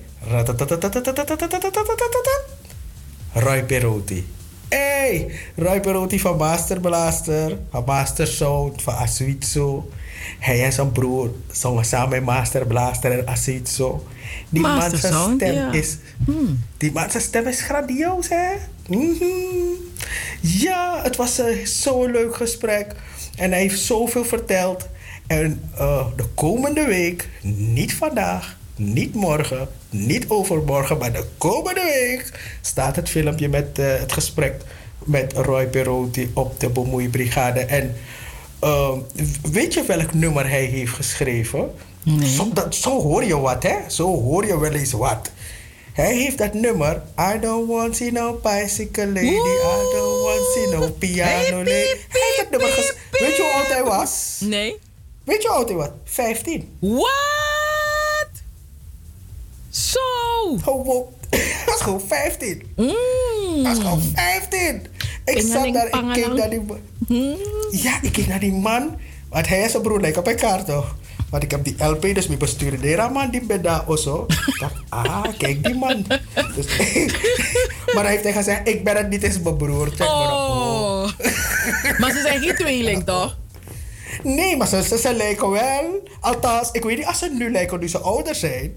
Roy 3.32 3.64
Perotti. 3.64 4.26
Hey, 4.68 5.30
Roy 5.56 5.80
Perotti 5.80 6.20
van 6.20 6.36
Master 6.36 6.80
Blaster, 6.80 7.58
van 7.70 7.82
Master 7.86 8.26
Sound, 8.26 8.82
van 8.82 8.94
Asuitso. 8.94 9.88
Hij 10.38 10.64
en 10.64 10.72
zijn 10.72 10.92
broer 10.92 11.30
zongen 11.52 11.84
samen 11.84 12.22
Master 12.22 12.66
Blaster 12.66 13.18
en 13.18 13.26
Asuitso. 13.28 14.06
Die 14.48 14.60
man 14.60 14.90
zijn 14.90 15.36
stem 15.36 15.54
ja. 15.54 15.72
is... 15.72 15.96
Die 16.76 16.92
man 16.92 17.10
zijn 17.10 17.22
stem 17.22 17.46
is 17.46 17.60
grandioos, 17.60 18.28
hè? 18.28 18.52
Mhm. 18.88 19.24
Ja, 20.40 21.00
het 21.02 21.16
was 21.16 21.38
een 21.38 21.66
zo'n 21.66 22.10
leuk 22.10 22.36
gesprek. 22.36 22.94
En 23.36 23.50
hij 23.50 23.60
heeft 23.60 23.80
zoveel 23.80 24.24
verteld. 24.24 24.88
En 25.26 25.62
eh, 25.76 26.06
de 26.16 26.24
komende 26.34 26.84
week, 26.84 27.28
niet 27.56 27.94
vandaag, 27.94 28.56
niet 28.76 29.14
morgen, 29.14 29.68
niet 29.90 30.28
overmorgen, 30.28 30.98
maar 30.98 31.12
de 31.12 31.24
komende 31.38 31.82
week 31.82 32.32
staat 32.60 32.96
het 32.96 33.08
filmpje 33.08 33.48
met 33.48 33.78
eh, 33.78 33.86
het 33.98 34.12
gesprek 34.12 34.54
met 35.04 35.32
Roy 35.32 35.66
Perotti 35.66 36.30
op 36.34 36.60
de 36.60 36.68
Bemoeibrigade. 36.68 37.60
En 37.60 37.94
eh, 38.64 38.92
weet 39.52 39.74
je 39.74 39.84
welk 39.84 40.14
nummer 40.14 40.48
hij 40.48 40.64
heeft 40.64 40.92
geschreven? 40.92 41.70
Zo, 42.24 42.48
dat, 42.52 42.74
zo 42.74 43.00
hoor 43.02 43.24
je 43.24 43.38
wat, 43.38 43.62
hè? 43.62 43.76
Zo 43.88 44.04
hoor 44.22 44.46
je 44.46 44.58
wel 44.60 44.72
eens 44.72 44.92
wat. 44.92 45.30
Hij 45.92 46.14
heeft 46.16 46.38
dat 46.38 46.54
nummer. 46.54 47.02
I 47.20 47.38
don't 47.40 47.68
want 47.68 47.92
to 47.92 47.96
see 47.98 48.12
no 48.12 48.40
bicycle 48.42 49.06
lady. 49.06 49.26
I 49.26 49.90
don't 49.94 50.22
want 50.22 50.38
to 50.38 50.52
see 50.54 50.68
no 50.78 50.90
piano 50.98 51.56
lady. 51.56 51.70
Hij 51.70 52.20
heeft 52.20 52.36
dat 52.36 52.50
nummer 52.50 52.68
ges- 52.68 52.94
Weet 53.10 53.36
je 53.36 53.42
hoe 53.42 53.52
oud 53.52 53.66
hij 53.66 53.84
was? 53.84 54.36
Nee. 54.40 54.76
Weet 55.24 55.42
je 55.42 55.48
hoe 55.48 55.56
oud 55.56 55.68
hij 55.68 55.76
was? 55.76 55.88
15. 56.04 56.76
What? 56.78 58.28
Zo! 59.70 59.98
Gewoon, 60.64 61.04
hij 61.30 61.62
was 61.66 61.80
gewoon 61.80 62.00
15. 62.06 62.72
Hij 62.76 63.62
was 63.62 63.78
gewoon 63.78 64.02
15. 64.14 64.86
Ik 65.24 65.40
zat 65.40 65.72
daar, 65.72 65.86
ik 65.86 66.12
keek 66.12 66.32
naar 66.32 66.50
die 66.50 66.60
man. 66.60 66.80
Ja, 67.70 67.98
ik 68.02 68.12
keek 68.12 68.26
naar 68.26 68.40
die 68.40 68.52
man. 68.52 68.96
Want 69.28 69.48
hij 69.48 69.62
en 69.62 69.70
zijn 69.70 69.82
broer 69.82 70.00
lijken 70.00 70.20
op 70.20 70.28
elkaar 70.28 70.64
toch? 70.64 70.96
Want 71.30 71.42
ik 71.42 71.50
heb 71.50 71.64
die 71.64 71.84
LP 71.84 72.02
dus 72.02 72.26
mee 72.26 72.36
bestuurd. 72.36 72.82
Die 72.82 72.96
man 72.96 73.30
die 73.30 73.40
ben 73.40 73.62
daar 73.62 73.84
ook 73.86 73.98
Ik 74.28 74.56
dacht, 74.58 74.74
ah, 74.88 75.24
kijk 75.38 75.64
die 75.64 75.74
man. 75.74 76.06
Dus, 76.56 76.66
maar 77.94 78.02
hij 78.02 78.10
heeft 78.10 78.22
tegen 78.22 78.42
gezegd, 78.42 78.68
ik 78.68 78.84
ben 78.84 78.96
het 78.96 79.08
niet 79.08 79.22
eens 79.22 79.40
mijn 79.40 79.56
broer. 79.56 79.86
Check 79.86 79.98
maar 79.98 80.32
op. 80.32 80.48
Oh. 80.48 81.02
maar 82.00 82.10
ze 82.10 82.20
zijn 82.20 82.40
geen 82.40 82.54
tweeling, 82.54 83.04
toch? 83.04 83.36
Nee, 84.22 84.56
maar 84.56 84.66
ze, 84.66 84.82
ze, 84.82 84.98
ze 84.98 85.14
lijken 85.14 85.50
wel. 85.50 86.02
Althans, 86.20 86.70
ik 86.72 86.84
weet 86.84 86.96
niet 86.96 87.06
als 87.06 87.18
ze 87.18 87.34
nu 87.38 87.50
lijken, 87.50 87.80
nu 87.80 87.88
ze 87.88 87.98
ouder 87.98 88.34
zijn. 88.34 88.76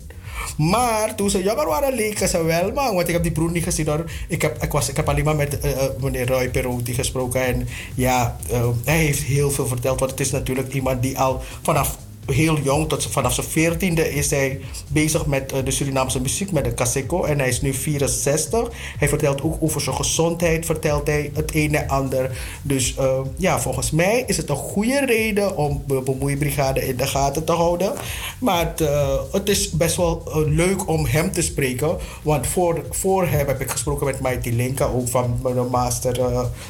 Maar 0.57 1.15
toen 1.15 1.29
ze 1.29 1.43
jonger 1.43 1.65
waren, 1.65 1.95
leken 1.95 2.27
ze 2.27 2.43
wel, 2.43 2.71
man. 2.71 2.95
Want 2.95 3.07
ik 3.07 3.13
heb 3.13 3.23
die 3.23 3.31
broer 3.31 3.51
niet 3.51 3.63
gezien 3.63 3.87
hoor. 3.87 4.05
Ik 4.27 4.41
heb, 4.41 4.63
ik 4.63 4.71
was, 4.71 4.89
ik 4.89 4.95
heb 4.95 5.09
alleen 5.09 5.23
maar 5.23 5.35
met 5.35 5.59
eh, 5.59 5.71
eh, 5.71 5.89
meneer 5.99 6.27
Roy 6.27 6.49
Perotti 6.49 6.93
gesproken. 6.93 7.45
En 7.45 7.67
ja, 7.95 8.37
eh, 8.51 8.67
hij 8.83 8.97
heeft 8.97 9.23
heel 9.23 9.51
veel 9.51 9.67
verteld. 9.67 9.99
Want 9.99 10.11
het 10.11 10.19
is 10.19 10.31
natuurlijk 10.31 10.73
iemand 10.73 11.01
die 11.01 11.19
al 11.19 11.41
vanaf 11.61 11.97
heel 12.27 12.59
jong, 12.59 12.89
tot 12.89 13.05
vanaf 13.05 13.33
zijn 13.33 13.47
veertiende 13.47 14.13
is 14.13 14.29
hij 14.29 14.59
bezig 14.87 15.25
met 15.25 15.51
eh, 15.51 15.65
de 15.65 15.71
Surinaamse 15.71 16.21
muziek, 16.21 16.51
met 16.51 16.63
de 16.63 16.73
Caseco. 16.73 17.23
En 17.23 17.39
hij 17.39 17.47
is 17.47 17.61
nu 17.61 17.73
64. 17.73 18.69
Hij 18.97 19.09
vertelt 19.09 19.41
ook 19.41 19.57
over 19.59 19.81
zijn 19.81 19.95
gezondheid, 19.95 20.65
vertelt 20.65 21.07
hij 21.07 21.31
het 21.33 21.55
een 21.55 21.75
en 21.75 21.87
ander. 21.87 22.37
Dus 22.61 22.95
eh, 22.95 23.19
ja, 23.37 23.59
volgens 23.59 23.91
mij 23.91 24.23
is 24.27 24.37
het 24.37 24.49
een 24.49 24.55
goede 24.55 25.05
reden 25.05 25.57
om 25.57 25.83
de 25.87 26.01
bemoeibrigade 26.01 26.87
in 26.87 26.97
de 26.97 27.07
gaten 27.07 27.43
te 27.43 27.51
houden. 27.51 27.93
Maar 28.39 28.65
het, 28.67 28.81
eh, 28.81 29.19
het 29.31 29.49
is 29.49 29.71
best 29.71 29.95
wel 29.95 30.23
leuk 30.47 30.87
om 30.87 31.05
hem 31.05 31.31
te 31.31 31.41
spreken. 31.41 31.97
Want 32.21 32.47
voor, 32.47 32.85
voor 32.89 33.27
hem 33.27 33.47
heb 33.47 33.61
ik 33.61 33.69
gesproken 33.69 34.05
met 34.05 34.21
Mighty 34.21 34.49
Linka, 34.49 34.85
ook 34.85 35.07
van 35.07 35.39
Master, 35.71 36.19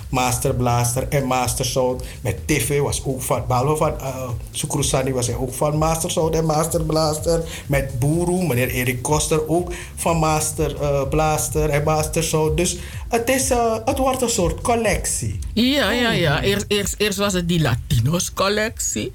Master 0.09 0.55
Blaster 0.55 1.07
en 1.09 1.25
Master 1.25 1.65
Sound. 1.65 2.03
Met 2.21 2.47
TV 2.47 2.79
was 2.79 3.01
ook 3.05 3.21
van, 3.21 3.43
behalve 3.47 3.75
van 3.75 3.93
uh, 3.99 4.29
Sukrusani 4.51 5.13
was 5.13 5.27
hij 5.27 5.35
ook 5.35 5.46
van 5.51 5.77
Master 5.77 6.11
Sound 6.11 6.35
en 6.35 6.45
Master 6.45 6.83
Blaster. 6.83 7.43
Met 7.65 7.99
Boeroe, 7.99 8.47
meneer 8.47 8.69
Erik 8.69 9.01
Koster 9.01 9.47
ook 9.47 9.71
van 9.95 10.17
Master 10.17 10.81
eh, 10.81 11.07
Blaster 11.09 11.69
en 11.69 11.83
Master 11.83 12.23
Sound. 12.23 12.57
Dus 12.57 12.77
het, 13.09 13.29
is, 13.29 13.49
eh, 13.49 13.75
het 13.85 13.97
wordt 13.97 14.21
een 14.21 14.29
soort 14.29 14.61
collectie. 14.61 15.39
Ja, 15.53 15.91
ja, 15.91 16.11
ja. 16.11 16.41
Eerst, 16.41 16.65
eerst, 16.67 16.95
eerst 16.97 17.17
was 17.17 17.33
het 17.33 17.47
die 17.47 17.61
Latinos 17.61 18.33
collectie. 18.33 19.11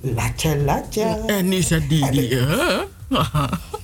Latje, 0.00 0.56
latje. 0.56 1.22
En 1.26 1.48
nu 1.48 1.56
is 1.56 1.70
het 1.70 1.88
die... 1.88 2.10
die? 2.10 2.38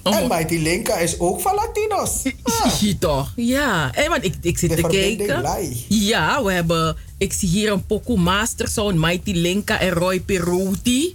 En 0.02 0.28
Mighty 0.28 0.56
Linka 0.56 0.96
is 0.96 1.20
ook 1.20 1.40
van 1.40 1.54
Latinos. 1.54 2.22
Zie 2.78 2.98
toch? 2.98 3.32
Ja, 3.36 3.94
en 3.94 4.10
want 4.10 4.24
ik, 4.24 4.34
ik 4.40 4.58
zit 4.58 4.70
De 4.70 4.76
te 4.76 4.88
kijken. 4.88 5.42
Ja, 5.88 6.42
we 6.42 6.52
hebben. 6.52 6.96
Ik 7.18 7.32
zie 7.32 7.48
hier 7.48 7.72
een 7.72 7.86
Poco 7.86 8.16
Master 8.16 8.68
Sound, 8.68 8.98
Mighty 8.98 9.32
Linka 9.32 9.80
en 9.80 9.90
Roy 9.90 10.20
Peruti. 10.20 11.14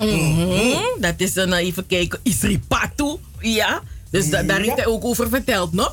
Mhm. 0.00 0.76
Dat 1.00 1.14
is 1.16 1.36
een, 1.36 1.52
eh, 1.52 1.66
even 1.66 1.86
kijken, 1.86 2.20
Isri 2.22 2.60
Patu. 2.68 3.16
Ja, 3.40 3.80
dus 4.10 4.30
da- 4.30 4.42
daar 4.42 4.60
heeft 4.60 4.76
hij 4.76 4.86
ook 4.86 5.04
over 5.04 5.28
verteld, 5.28 5.72
no? 5.72 5.88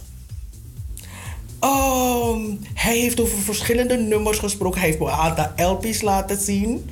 Ehm, 1.59 2.39
hij 2.73 2.97
heeft 2.97 3.19
over 3.19 3.37
verschillende 3.37 3.97
nummers 3.97 4.39
gesproken. 4.39 4.79
Hij 4.79 4.89
heeft 4.89 5.01
me 5.01 5.05
een 5.05 5.11
aantal 5.11 5.49
LP's 5.71 6.01
laten 6.01 6.37
zien. 6.39 6.89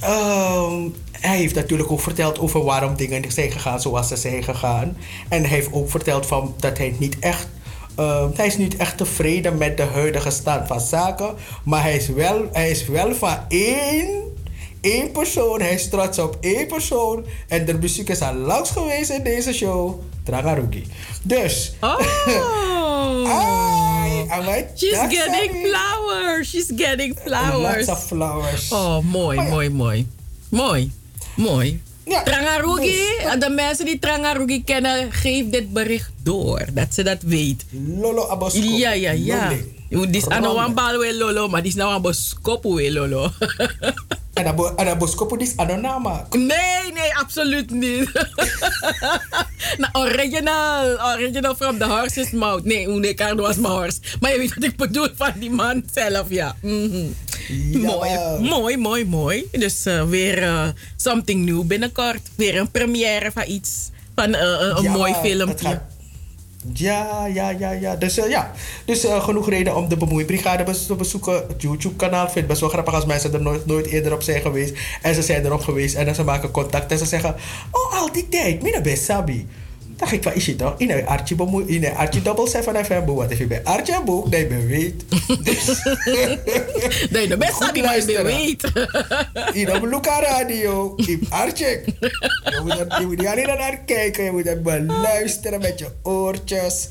Ehm, 0.00 0.88
hij 1.12 1.36
heeft 1.36 1.54
natuurlijk 1.54 1.90
ook 1.90 2.00
verteld 2.00 2.38
over 2.38 2.64
waarom 2.64 2.96
dingen 2.96 3.32
zijn 3.32 3.50
gegaan 3.50 3.80
zoals 3.80 4.08
ze 4.08 4.16
zijn 4.16 4.42
gegaan. 4.44 4.96
En 5.28 5.40
hij 5.40 5.48
heeft 5.50 5.72
ook 5.72 5.90
verteld 5.90 6.26
van 6.26 6.54
dat 6.58 6.78
hij 6.78 6.94
niet 6.98 7.18
echt 7.18 7.48
eh, 7.96 8.24
hij 8.34 8.46
is 8.46 8.56
niet 8.56 8.76
echt 8.76 8.96
tevreden 8.96 9.58
met 9.58 9.76
de 9.76 9.82
huidige 9.82 10.30
stand 10.30 10.66
van 10.66 10.80
zaken. 10.80 11.34
Maar 11.64 11.82
hij 11.82 11.96
is 11.96 12.08
wel, 12.08 12.48
hij 12.52 12.70
is 12.70 12.86
wel 12.86 13.14
van 13.14 13.36
één, 13.48 14.22
één 14.80 15.10
persoon. 15.10 15.60
Hij 15.60 15.74
is 15.74 15.88
trots 15.88 16.18
op 16.18 16.36
één 16.40 16.66
persoon. 16.66 17.24
En 17.48 17.64
de 17.64 17.74
muziek 17.74 18.08
is 18.08 18.20
al 18.20 18.34
langs 18.34 18.70
geweest 18.70 19.10
in 19.10 19.22
deze 19.22 19.52
show. 19.52 20.00
Trangaruki. 20.24 20.86
Dus. 21.22 21.72
Oh. 21.80 21.98
Ai, 24.30 24.64
She's 24.76 24.98
getting 24.98 25.50
sorry. 25.50 25.70
flowers. 25.70 26.48
She's 26.48 26.72
getting 26.76 27.16
flowers. 27.24 27.86
Lots 27.86 27.88
of 27.88 28.06
flowers. 28.06 28.72
Oh, 28.72 28.98
mooi, 28.98 29.36
ja. 29.36 29.42
mooi, 29.48 29.70
mooi. 29.70 30.06
Mooi, 30.48 30.92
mooi. 31.36 31.82
Ja, 32.04 32.22
Trangarugi, 32.22 32.98
dus- 33.22 33.38
de 33.38 33.50
mensen 33.50 33.84
die 33.84 33.98
Trangarugi 33.98 34.64
kennen, 34.64 35.12
geef 35.12 35.48
dit 35.50 35.72
bericht 35.72 36.10
door. 36.22 36.64
Dat 36.72 36.94
ze 36.94 37.02
dat 37.02 37.22
weet. 37.22 37.64
Lolo 37.98 38.28
Abosko. 38.28 38.58
Ja, 38.58 38.92
ja, 38.92 39.10
ja. 39.10 39.52
Dit 39.90 40.16
is 40.16 40.28
aan 40.28 40.44
Ronde. 40.44 40.62
een 40.64 40.74
bal 40.74 40.98
we 40.98 41.16
lolo, 41.16 41.48
maar 41.48 41.62
die 41.62 41.70
is 41.70 41.76
nou 41.76 41.94
een 41.94 42.02
boskopu 42.02 42.68
we 42.74 42.92
lolo. 42.92 43.30
En 44.34 44.44
dat 44.44 44.56
bo- 44.56 44.72
en 44.76 44.84
dat 44.86 44.98
boskopo 44.98 45.36
is 45.36 45.56
anonama. 45.56 46.26
Nee, 46.30 46.92
nee, 46.94 47.16
absoluut 47.16 47.70
niet. 47.70 48.10
nou, 49.82 49.92
original. 49.92 50.98
Original 51.16 51.54
from 51.54 51.78
the 51.78 51.84
horse's 51.86 52.30
mouth. 52.30 52.64
Nee, 52.64 52.86
nee, 52.86 53.14
Carlo 53.14 53.42
was 53.42 53.56
mijn 53.56 53.72
horse. 53.72 53.98
Maar 54.20 54.32
je 54.32 54.38
weet 54.38 54.54
wat 54.54 54.64
ik 54.64 54.76
bedoel 54.76 55.08
van 55.16 55.32
die 55.38 55.50
man 55.50 55.82
zelf, 55.92 56.26
ja. 56.28 56.56
Mhm. 56.62 57.06
Mooi, 57.72 58.18
mooi, 58.40 58.76
mooi, 58.76 59.04
mooi. 59.04 59.44
Dus 59.52 59.84
eh, 59.86 60.04
weer 60.08 60.42
eh, 60.42 60.68
something 60.96 61.44
new 61.44 61.62
binnenkort. 61.64 62.20
Weer 62.36 62.56
een 62.58 62.70
première 62.70 63.30
van 63.32 63.44
iets. 63.46 63.90
Van 64.14 64.34
eh, 64.34 64.40
een- 64.76 64.82
Ja, 64.82 64.92
mooi 64.92 65.14
filmpje. 65.22 65.80
Ja, 66.72 67.26
ja, 67.26 67.50
ja, 67.50 67.70
ja. 67.70 67.96
Dus 67.96 68.18
eh, 68.18 68.30
ja, 68.30 68.52
dus 68.84 69.04
eh, 69.04 69.24
genoeg 69.24 69.48
reden 69.48 69.76
om 69.76 69.88
de 69.88 69.96
bemoeibrigade 69.96 70.64
te 70.86 70.94
bezoeken. 70.94 71.32
Het 71.32 71.62
YouTube-kanaal 71.62 72.24
vind 72.24 72.36
ik 72.36 72.46
best 72.46 72.60
wel 72.60 72.68
grappig 72.68 72.94
als 72.94 73.04
mensen 73.04 73.32
er 73.32 73.42
nooit, 73.42 73.66
nooit 73.66 73.86
eerder 73.86 74.12
op 74.12 74.22
zijn 74.22 74.40
geweest. 74.40 74.74
En 75.02 75.14
ze 75.14 75.22
zijn 75.22 75.44
erop 75.44 75.60
geweest 75.60 75.94
en 75.94 76.04
dan 76.04 76.14
ze 76.14 76.24
maken 76.24 76.50
contact 76.50 76.92
en 76.92 76.98
ze 76.98 77.04
zeggen: 77.04 77.34
Oh, 77.70 78.00
al 78.00 78.12
die 78.12 78.28
tijd, 78.28 78.62
mina 78.62 78.94
sabi. 78.94 79.46
Dacht 80.00 80.12
ik 80.12 80.22
van, 80.22 80.34
is 80.34 80.46
je 80.46 80.56
toch? 80.56 80.74
In 80.76 80.90
een 80.90 81.06
Archie 81.06 81.36
in 81.66 81.84
een 81.84 81.94
Archie 81.96 82.22
Double 82.22 82.48
7 82.48 82.84
FM 82.84 83.04
boek. 83.04 83.16
Wat 83.18 83.38
je 83.38 83.46
bij 83.46 83.60
Archie 83.64 84.00
boek, 84.04 84.30
nee, 84.30 84.46
ben 84.46 84.66
weet. 84.66 85.04
Nee, 87.10 87.28
de 87.28 87.36
best 87.38 87.52
Goed 87.52 87.66
sabi 87.66 87.80
maar 87.82 87.96
je 87.96 88.04
luisteren. 88.04 88.24
weet. 88.24 88.72
In 89.60 89.68
een 89.68 89.88
Luca 89.88 90.20
Radio, 90.20 90.94
in 90.96 91.26
Archie. 91.28 91.66
Je 92.44 92.60
moet, 92.62 92.78
er, 92.78 93.00
je 93.00 93.06
moet 93.06 93.18
niet 93.18 93.26
alleen 93.26 93.46
naar 93.46 93.78
kijken, 93.86 94.24
je 94.24 94.30
moet 94.30 94.46
er 94.46 94.62
beluisteren 94.62 95.60
met 95.60 95.78
je 95.78 95.86
oortjes. 96.02 96.88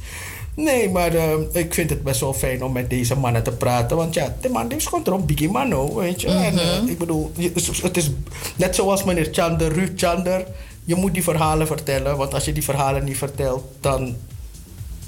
Nee, 0.55 0.89
maar 0.89 1.15
eh, 1.15 1.33
ik 1.53 1.73
vind 1.73 1.89
het 1.89 2.03
best 2.03 2.19
wel 2.19 2.33
fijn 2.33 2.63
om 2.63 2.71
met 2.71 2.89
deze 2.89 3.15
mannen 3.15 3.43
te 3.43 3.51
praten. 3.51 3.97
Want 3.97 4.13
ja, 4.13 4.35
de 4.41 4.49
man 4.49 4.67
die 4.67 4.77
is 4.77 4.85
gewoon 4.85 5.13
een 5.19 5.25
biggie 5.25 5.49
man, 5.49 5.93
weet 5.95 6.21
je. 6.21 6.27
En 6.27 6.57
eh, 6.59 6.83
ik 6.89 6.97
bedoel, 6.97 7.31
je- 7.35 7.51
het 7.81 7.97
is 7.97 8.11
net 8.55 8.75
zoals 8.75 9.03
meneer 9.03 9.27
Chander, 9.31 9.73
Ruud 9.73 9.91
Chander. 9.99 10.45
Je 10.89 10.95
moet 10.95 11.13
die 11.13 11.23
verhalen 11.23 11.67
vertellen. 11.67 12.17
Want 12.17 12.33
als 12.33 12.45
je 12.45 12.53
die 12.53 12.63
verhalen 12.63 13.03
niet 13.03 13.17
vertelt, 13.17 13.63
dan 13.81 14.15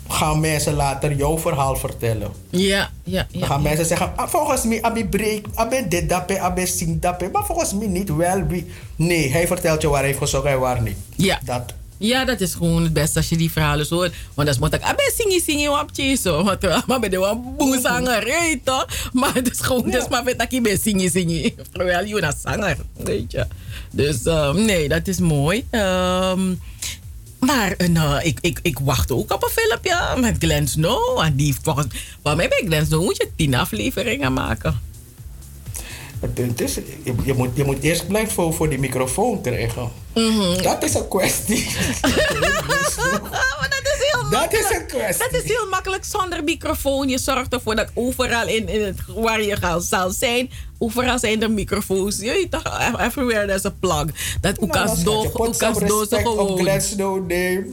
gaan 0.08 0.40
mensen 0.40 0.74
later 0.74 1.14
jouw 1.16 1.38
verhaal 1.38 1.76
vertellen. 1.76 2.32
Ja, 2.50 2.90
ja, 3.04 3.28
Dan 3.32 3.40
ja. 3.42 3.46
gaan 3.46 3.62
mensen 3.62 3.86
zeggen, 3.86 4.12
ah, 4.16 4.28
volgens 4.28 4.64
mij, 4.64 4.82
abi 4.82 5.06
break, 5.06 5.46
abi 5.54 5.88
dit 5.88 6.10
dappe, 6.10 6.40
abi 6.40 6.66
sing 6.68 7.02
dappe. 7.02 7.30
Maar 7.32 7.46
volgens 7.46 7.74
mij 7.74 7.88
niet 7.88 8.16
wel. 8.16 8.44
wie- 8.48 8.72
Nee, 8.96 9.32
hij 9.32 9.48
vertelt 9.48 9.82
je 9.82 9.88
waar 9.88 9.98
hij 9.98 10.08
heeft 10.08 10.20
gezocht 10.20 10.46
en 10.46 10.60
waar 10.60 10.82
niet. 10.82 10.98
Ja. 11.16 11.40
Dat. 11.46 11.74
Ja, 12.02 12.26
dat 12.26 12.42
is 12.42 12.54
gewoon 12.54 12.84
het 12.84 12.94
beste 12.94 13.18
als 13.18 13.30
je 13.30 13.38
die 13.38 13.52
verhalen 13.52 13.86
zo 13.86 13.96
hoort. 13.96 14.14
Want 14.34 14.48
dan 14.48 14.58
moet 14.60 14.74
ik, 14.74 14.82
ah, 14.82 14.96
ben 14.96 15.12
singi 15.16 15.40
singi 15.40 15.68
wapje 15.68 16.16
zo. 16.16 16.44
Want 16.44 16.64
eh, 16.64 16.82
maar 16.88 17.00
ben 17.00 17.14
een 17.14 17.56
boezanger, 17.58 18.24
weet 18.24 18.66
toch? 18.66 18.88
Maar 19.14 19.34
het 19.34 19.52
is 19.52 19.60
gewoon, 19.60 19.90
dus 19.90 20.08
maar 20.08 20.24
weet 20.24 20.40
dat 20.40 20.52
je 20.52 20.62
ben 20.62 20.78
singi 20.78 21.10
singi. 21.10 21.56
Terwijl 21.72 22.06
je 22.06 22.22
een 22.22 22.34
zanger, 22.44 22.78
weet 22.94 23.32
je. 23.32 23.48
Dus 23.92 24.24
ehm, 24.24 24.66
nee, 24.66 24.88
dat 24.88 25.08
is 25.08 25.20
mooi. 25.20 25.66
Ehm, 25.70 26.54
maar 27.40 27.72
eh, 27.72 28.18
ik, 28.22 28.38
ik, 28.42 28.60
ik 28.62 28.80
wacht 28.80 29.12
ook 29.12 29.34
op 29.34 29.44
een 29.44 29.50
filmpje 29.50 30.22
met 30.22 30.36
Glenn 30.40 30.68
Snow. 30.68 31.20
En 31.20 31.36
die 31.36 31.56
volgens, 31.62 31.88
bij 32.22 32.64
Glenn 32.66 32.86
Snow 32.86 33.04
moet 33.04 33.18
je 33.18 33.30
tien 33.36 33.56
afleveringen 33.56 34.34
maken. 34.34 34.80
Het 36.22 36.34
punt 36.34 36.62
is, 36.62 36.76
je, 36.76 37.14
je, 37.24 37.34
moet, 37.34 37.50
je 37.54 37.64
moet 37.64 37.82
eerst 37.82 38.08
blijven 38.08 38.34
voor, 38.34 38.54
voor 38.54 38.70
die 38.70 38.80
microfoon 38.80 39.42
krijgen. 39.42 39.92
Dat 40.62 40.84
is 40.84 40.94
een 40.94 41.08
kwestie. 41.08 41.68
dat 44.30 44.54
is 44.54 44.62
Dat 44.62 44.72
een 44.72 44.86
kwestie. 44.88 45.30
Dat 45.32 45.44
is 45.44 45.50
heel 45.50 45.68
makkelijk 45.70 46.06
zonder 46.06 46.44
microfoon. 46.44 47.10
Je 47.10 47.18
zorgt 47.18 47.54
ervoor 47.54 47.76
dat 47.76 47.88
overal 47.94 48.48
in, 48.48 48.68
in 48.68 48.82
het, 48.82 49.00
waar 49.08 49.42
je 49.42 49.56
gaat, 49.56 49.84
zal 49.84 50.10
zijn, 50.10 50.50
overal 50.78 51.20
zijn 51.20 51.42
er 51.42 51.52
microfoons. 51.52 52.20
Je 52.20 52.48
toch, 52.50 53.00
everywhere 53.00 53.46
there's 53.46 53.66
a 53.66 53.74
plug. 53.80 54.38
Dat 54.42 54.58
respect 55.78 56.28
op 56.28 56.38
gewoon. 56.58 56.82
Snow 56.82 57.20
name. 57.20 57.66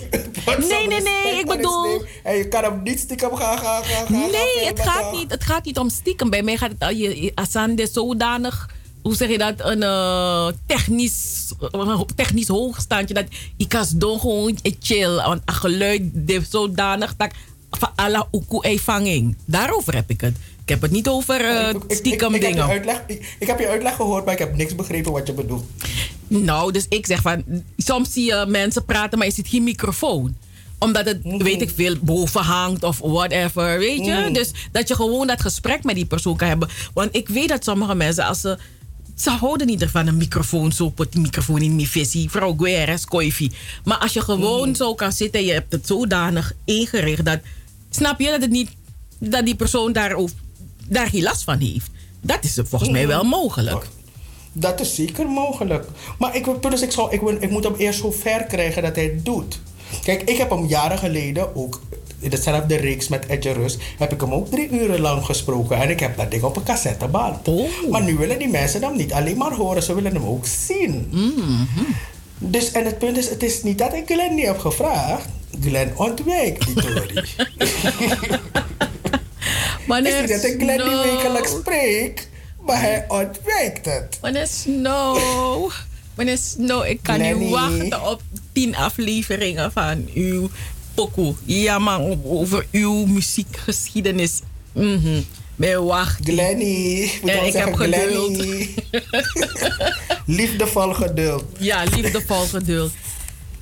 Nee, 0.69 0.87
nee, 0.89 1.01
nee, 1.01 1.39
ik 1.39 1.47
bedoel-. 1.47 2.05
En 2.23 2.37
je 2.37 2.49
kan 2.49 2.65
hem 2.65 2.83
niet 2.83 2.99
stiekem 2.99 3.37
gaan, 3.37 3.59
gaan, 3.59 3.85
gaan, 3.85 4.07
gaan 4.07 4.21
Nee, 4.21 4.31
gaan 4.31 4.67
het 4.67 4.81
gaat, 4.81 5.13
niet, 5.13 5.31
het 5.31 5.45
gaat 5.45 5.65
niet 5.65 5.79
om 5.79 5.91
stiekem. 5.91 6.31
Bij 6.31 6.43
mij 6.43 6.57
gaat 6.57 6.71
het 6.71 6.83
al 6.83 6.91
je, 6.91 7.23
je 7.23 7.33
Asande 7.35 7.87
zodanig. 7.93 8.77
Hoe 9.09 9.17
zeg 9.17 9.29
je 9.29 9.39
dat? 9.39 9.55
Een 9.57 9.83
eh, 9.83 10.49
technisch, 10.67 11.53
een 11.61 12.07
technisch 12.15 12.49
hoogstandje. 12.49 13.15
Dat 13.15 13.25
ik 13.57 13.75
als 13.75 13.91
don 13.91 14.21
gewoon 14.21 14.59
chill. 14.81 15.15
Want 15.15 15.41
het 15.45 15.55
geluid 15.55 16.03
zodanig 16.51 17.17
dat 17.17 17.31
van 17.71 17.91
alle 17.95 18.27
uku 18.33 18.79
vanging. 18.79 19.37
Daarover 19.45 19.95
heb 19.95 20.11
ik 20.11 20.21
het. 20.21 20.37
Ik 20.63 20.69
heb 20.69 20.83
het 20.83 20.91
niet 20.91 21.09
over 21.09 21.41
stiekem 21.89 22.35
ik, 22.35 22.37
ik, 22.37 22.43
heb 22.43 22.53
dingen. 22.53 22.69
uitleg, 22.69 23.03
ik, 23.39 23.47
heb 23.47 23.59
je 23.59 23.69
uitleg 23.69 23.95
gehoord, 23.95 24.25
maar 24.25 24.35
ik 24.35 24.39
heb 24.39 24.57
niks 24.57 24.75
begrepen 24.75 25.13
wat 25.13 25.27
je 25.27 25.33
bedoelt. 25.33 25.65
Nou, 26.27 26.73
dus 26.73 26.87
ik 26.89 27.07
zeg 27.07 27.21
van, 27.21 27.45
soms 27.77 28.13
zie 28.13 28.25
je 28.25 28.45
mensen 28.49 28.85
praten, 28.85 29.19
maar 29.19 29.27
je 29.27 29.33
ziet 29.33 29.49
geen 29.49 29.63
microfoon 29.63 30.37
omdat 30.79 31.05
het, 31.07 31.19
weet 31.23 31.63
ik 31.63 31.71
veel, 31.75 31.97
boven 32.01 32.43
hangt 32.43 32.83
of 32.83 32.99
whatever, 32.99 33.79
weet 33.79 34.05
je? 34.05 34.13
Mhm. 34.13 34.33
Dus 34.33 34.51
dat 34.73 34.89
je 34.89 34.95
gewoon 34.95 35.27
dat 35.27 35.41
gesprek 35.41 35.85
met 35.85 35.95
die 35.95 36.07
persoon 36.07 36.37
kan 36.37 36.49
hebben. 36.49 36.69
Want 36.95 37.17
ik 37.17 37.29
weet 37.29 37.49
dat 37.49 37.65
sommige 37.65 37.95
mensen, 37.95 38.25
als 38.25 38.41
ze... 38.41 38.59
Ze 39.19 39.31
houden 39.31 39.67
niet 39.67 39.83
ervan 39.83 40.07
een 40.07 40.17
microfoon, 40.17 40.73
zo 40.73 40.85
op 40.85 41.07
die 41.11 41.21
microfoon 41.21 41.63
in 41.63 41.75
mijn 41.75 41.87
visie. 41.87 42.31
Vrouw 42.31 42.55
Guerres, 42.57 43.05
Koifi. 43.05 43.51
Maar 43.85 43.99
als 43.99 44.13
je 44.13 44.21
gewoon 44.21 44.75
zo 44.75 44.95
kan 44.95 45.13
zitten 45.13 45.41
en 45.41 45.47
je 45.47 45.53
hebt 45.53 45.73
het 45.73 45.87
zodanig 45.87 46.53
ingericht 46.65 47.25
dat... 47.25 47.39
Snap 47.91 48.21
je 48.21 48.31
dat 48.31 48.41
het 48.41 48.51
niet... 48.51 48.71
Dat 49.19 49.45
die 49.45 49.55
persoon 49.55 49.93
daar, 49.93 50.17
daar 50.89 51.07
geen 51.09 51.23
last 51.23 51.43
van 51.43 51.59
heeft. 51.59 51.91
Dat 52.21 52.45
is 52.45 52.61
volgens 52.65 52.91
mij 52.91 53.07
wel 53.07 53.25
mogelijk. 53.25 53.87
Dat 54.53 54.81
is 54.81 54.95
zeker 54.95 55.29
mogelijk. 55.29 55.87
Maar 56.19 56.37
ik, 56.37 56.47
dus 56.61 56.83
ik, 56.83 56.91
zou, 56.91 57.13
ik, 57.13 57.23
ik 57.41 57.51
moet 57.51 57.65
hem 57.65 57.75
eerst 57.75 58.01
zo 58.01 58.11
ver 58.11 58.45
krijgen 58.45 58.83
dat 58.83 58.95
hij 58.95 59.05
het 59.05 59.25
doet. 59.25 59.61
Kijk, 60.05 60.23
ik 60.23 60.37
heb 60.37 60.51
hem 60.51 60.67
jaren 60.67 60.99
geleden 60.99 61.57
ook 61.57 61.81
in 62.19 62.31
dezelfde 62.31 62.77
reeks 62.77 63.09
met 63.09 63.27
Edge 63.27 63.53
Rus... 63.53 63.77
heb 63.99 64.13
ik 64.13 64.21
hem 64.21 64.33
ook 64.33 64.51
drie 64.51 64.71
uren 64.71 65.01
lang 65.01 65.25
gesproken. 65.25 65.77
En 65.77 65.91
ik 65.91 66.01
heb 66.01 66.17
dat 66.17 66.31
ding 66.31 66.43
op 66.43 66.57
een 66.57 66.63
cassetteband. 66.63 67.47
Maar 67.91 68.03
nu 68.03 68.17
willen 68.17 68.39
die 68.39 68.49
mensen 68.49 68.83
hem 68.83 68.97
niet 68.97 69.13
alleen 69.13 69.37
maar 69.37 69.53
horen, 69.53 69.83
ze 69.83 69.95
willen 69.95 70.15
hem 70.15 70.25
ook 70.25 70.47
zien. 70.47 71.11
Dus, 72.39 72.73
en 72.73 72.85
het 72.85 72.99
punt 72.99 73.17
is, 73.17 73.29
het 73.29 73.43
is 73.43 73.63
niet 73.63 73.79
dat 73.79 73.93
ik 73.95 74.07
Glenn 74.07 74.35
niet 74.35 74.47
heb 74.47 74.59
gevraagd. 74.59 75.29
Glenn 75.61 75.93
ontwijkt 75.97 76.67
die 76.67 76.75
Tory. 76.75 77.15
het 79.87 80.07
is 80.07 80.21
niet 80.21 80.29
dat 80.29 80.45
ik 80.45 80.61
Glenn 80.61 80.89
niet 80.89 81.03
wekelijks 81.03 81.51
spreek, 81.51 82.29
maar 82.61 82.81
hij 82.81 83.05
ontwijkt 83.09 83.85
het. 83.85 84.19
Meneer 84.23 84.47
Snow. 84.47 85.71
Meneer 86.17 86.39
Snow, 86.39 86.85
ik 86.87 86.99
kan 87.03 87.15
Glennie. 87.15 87.45
niet 87.45 87.51
wachten 87.51 88.11
op 88.11 88.23
tien 88.53 88.77
afleveringen 88.77 89.73
van 89.73 90.09
uw 90.15 90.49
pokoe. 90.99 91.35
Ja 91.45 91.79
man, 91.79 92.01
o- 92.01 92.21
over 92.25 92.67
uw 92.73 93.05
muziekgeschiedenis. 93.07 94.41
Mhm. 94.73 95.21
Ben 95.57 95.85
wacht. 95.85 96.19
Glennie. 96.25 97.19
Moet 97.23 97.31
En 97.31 97.37
wel 97.37 97.47
ik 97.47 97.53
heb 97.53 97.75
geduld. 97.75 98.37
Liefdevol 100.27 100.93
geduld. 100.95 101.45
Ja, 101.59 101.85
liefdevol 101.97 102.47
geduld. 102.47 102.93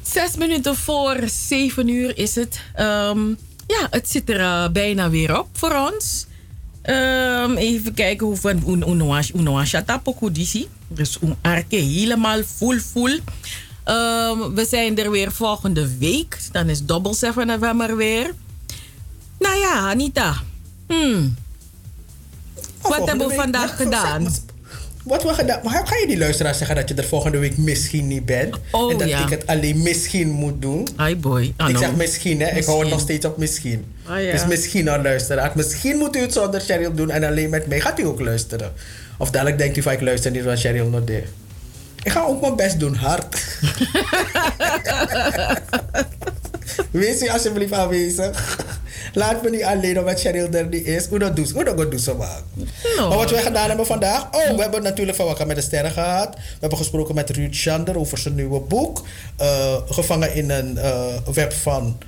Zes 0.02 0.36
minuten 0.36 0.76
voor 0.76 1.16
zeven 1.48 1.88
uur 1.88 2.18
is 2.18 2.34
het. 2.34 2.60
Ehm, 2.74 3.28
ja, 3.66 3.86
het 3.90 4.10
zit 4.10 4.30
er 4.30 4.40
eh, 4.40 4.68
bijna 4.72 5.10
weer 5.10 5.38
op 5.38 5.48
voor 5.52 5.90
ons. 5.92 6.26
Ehm, 6.82 7.56
even 7.56 7.94
kijken 7.94 8.26
hoe 8.26 8.36
van 8.36 8.62
Unoashata 9.36 9.98
Pokudisi. 9.98 10.66
Dus 10.88 11.18
um 11.22 11.34
arke 11.42 11.76
helemaal 11.76 12.42
full 12.56 12.80
full. 12.80 13.20
Ehm, 13.86 14.54
we 14.54 14.66
zijn 14.68 14.98
er 14.98 15.10
weer 15.10 15.32
volgende 15.32 15.96
week. 15.98 16.38
Dan 16.52 16.68
is 16.68 16.84
Double 16.84 17.14
7 17.14 17.46
november 17.46 17.96
weer. 17.96 18.34
Nou 19.38 19.58
ja, 19.58 19.90
Anita. 19.90 20.34
Hmm. 20.86 21.34
Wat 22.82 23.08
hebben 23.08 23.28
we 23.28 23.34
vandaag 23.34 23.76
gedaan? 23.76 24.28
wat 25.06 25.22
we 25.22 25.34
gedaan... 25.34 25.60
Maar 25.62 25.86
ga 25.86 25.96
je 25.96 26.06
die 26.06 26.18
luisteraar 26.18 26.54
zeggen 26.54 26.76
dat 26.76 26.88
je 26.88 26.94
er 26.94 27.04
volgende 27.04 27.38
week 27.38 27.56
misschien 27.56 28.06
niet 28.06 28.24
bent? 28.24 28.56
Oh, 28.70 28.92
en 28.92 28.98
dat 28.98 29.08
ja. 29.08 29.24
ik 29.24 29.28
het 29.28 29.46
alleen 29.46 29.82
misschien 29.82 30.30
moet 30.30 30.62
doen? 30.62 30.88
Hi 30.98 31.16
boy. 31.16 31.54
Ah, 31.56 31.68
ik 31.68 31.74
no. 31.74 31.80
zeg 31.80 31.94
misschien, 31.94 32.40
hè. 32.40 32.56
Ik 32.56 32.64
hou 32.64 32.80
het 32.80 32.90
nog 32.90 33.00
steeds 33.00 33.26
op 33.26 33.36
misschien. 33.36 33.84
Ah, 34.04 34.22
ja. 34.22 34.32
Dus 34.32 34.46
misschien 34.46 34.88
al 34.88 35.02
luisteraar. 35.02 35.52
Misschien 35.54 35.96
moet 35.96 36.16
u 36.16 36.20
het 36.20 36.32
zonder 36.32 36.60
Cheryl 36.60 36.94
doen 36.94 37.10
en 37.10 37.24
alleen 37.24 37.50
met 37.50 37.66
mij 37.66 37.80
gaat 37.80 37.98
u 37.98 38.04
ook 38.04 38.20
luisteren. 38.20 38.72
Of 39.18 39.30
dadelijk 39.30 39.58
denkt 39.58 39.76
u 39.76 39.82
van 39.82 39.92
ik 39.92 40.00
luister 40.00 40.30
niet 40.30 40.42
van 40.42 40.56
Cheryl 40.56 40.88
nog 40.88 41.04
de. 41.04 41.22
Ik 42.06 42.12
ga 42.12 42.24
ook 42.24 42.40
mijn 42.40 42.56
best 42.56 42.78
doen, 42.80 42.94
hard. 42.94 43.36
Wees 46.90 47.22
u 47.22 47.28
alsjeblieft 47.28 47.72
aanwezig. 47.72 48.58
Laat 49.12 49.42
me 49.42 49.50
niet 49.50 49.62
alleen 49.62 49.98
omdat 49.98 50.20
Cheryl 50.20 50.48
er 50.50 50.66
niet 50.66 50.86
is. 50.86 51.06
Hoe 51.06 51.18
dat 51.18 51.36
doet, 51.36 51.50
hoe 51.50 51.64
dat 51.64 51.76
doet 51.90 52.00
ze 52.00 52.14
maar. 52.14 52.40
Maar 53.08 53.16
wat 53.16 53.30
wij 53.30 53.42
gedaan 53.42 53.68
hebben 53.68 53.86
vandaag. 53.86 54.26
Oh, 54.30 54.56
we 54.56 54.62
hebben 54.62 54.82
natuurlijk 54.82 55.16
van 55.16 55.26
Wakker 55.26 55.46
met 55.46 55.56
de 55.56 55.62
Sterren 55.62 55.90
gehad. 55.90 56.34
We 56.34 56.40
hebben 56.60 56.78
gesproken 56.78 57.14
met 57.14 57.30
Ruud 57.30 57.54
Schander 57.54 57.98
over 57.98 58.18
zijn 58.18 58.34
nieuwe 58.34 58.60
boek. 58.60 59.02
eh, 59.36 59.74
gevangen 59.88 60.34
in 60.34 60.50
een 60.50 60.78
eh, 60.78 61.04
web 61.32 61.52
van 61.52 61.98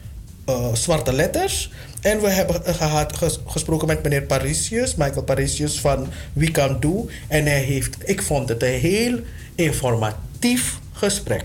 eh, 0.49 0.75
zwarte 0.75 1.12
letters. 1.12 1.70
En 2.01 2.20
we 2.20 2.28
hebben 2.28 2.65
eh, 2.65 2.75
gehad, 2.75 3.17
ges- 3.17 3.39
gesproken 3.47 3.86
met 3.86 4.02
meneer 4.02 4.23
Parisius, 4.23 4.94
Michael 4.94 5.23
Parisius 5.23 5.81
van 5.81 6.09
We 6.33 6.51
Can 6.51 6.77
Do. 6.81 7.09
En 7.28 7.44
hij 7.47 7.60
heeft, 7.60 7.97
ik 8.05 8.23
vond 8.23 8.49
het 8.49 8.62
een 8.62 8.78
heel 8.81 9.18
informatief 9.55 10.78
gesprek. 10.93 11.44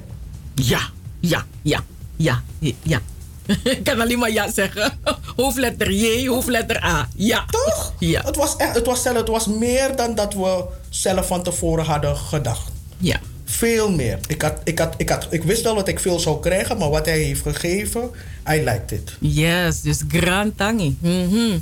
Ja, 0.56 0.80
ja, 1.20 1.46
ja, 1.62 1.84
ja, 2.16 2.42
ja. 2.84 3.02
Ik 3.64 3.84
kan 3.84 4.02
alleen 4.02 4.20
maar 4.20 4.32
ja 4.32 4.52
zeggen. 4.52 5.00
Hoofdletter 5.36 5.92
J, 5.92 6.28
hoofdletter 6.28 6.84
A. 6.84 7.08
Ja. 7.16 7.46
Toch? 7.50 7.94
Ja. 8.00 8.22
Het 8.26 8.36
was, 8.36 8.56
echt, 8.58 8.76
het, 8.76 8.86
was 8.86 9.04
het 9.04 9.28
was 9.28 9.48
meer 9.48 9.96
dan 9.96 10.16
dat 10.16 10.34
we 10.34 10.64
zelf 10.90 11.28
van 11.28 11.44
tevoren 11.44 11.86
hadden 11.86 12.18
gedacht. 12.18 12.72
Ja. 12.98 13.20
Veel 13.58 13.92
meer. 13.92 14.20
Ik, 14.28 14.42
had, 14.42 14.62
ik, 14.64 14.80
had, 14.80 14.94
ik, 14.98 15.10
had, 15.10 15.28
ik 15.30 15.44
wist 15.44 15.62
wel 15.62 15.76
dat 15.76 15.88
ik 15.88 16.00
veel 16.00 16.20
zou 16.20 16.40
krijgen, 16.40 16.78
maar 16.78 16.90
wat 16.90 17.06
hij 17.06 17.20
heeft 17.20 17.42
gegeven, 17.42 18.10
I 18.50 18.64
liked 18.64 18.92
it. 18.92 19.16
Yes, 19.20 19.82
dus 19.82 20.02
grand 20.08 20.58
tangi. 20.58 20.98
Mhm. 21.00 21.58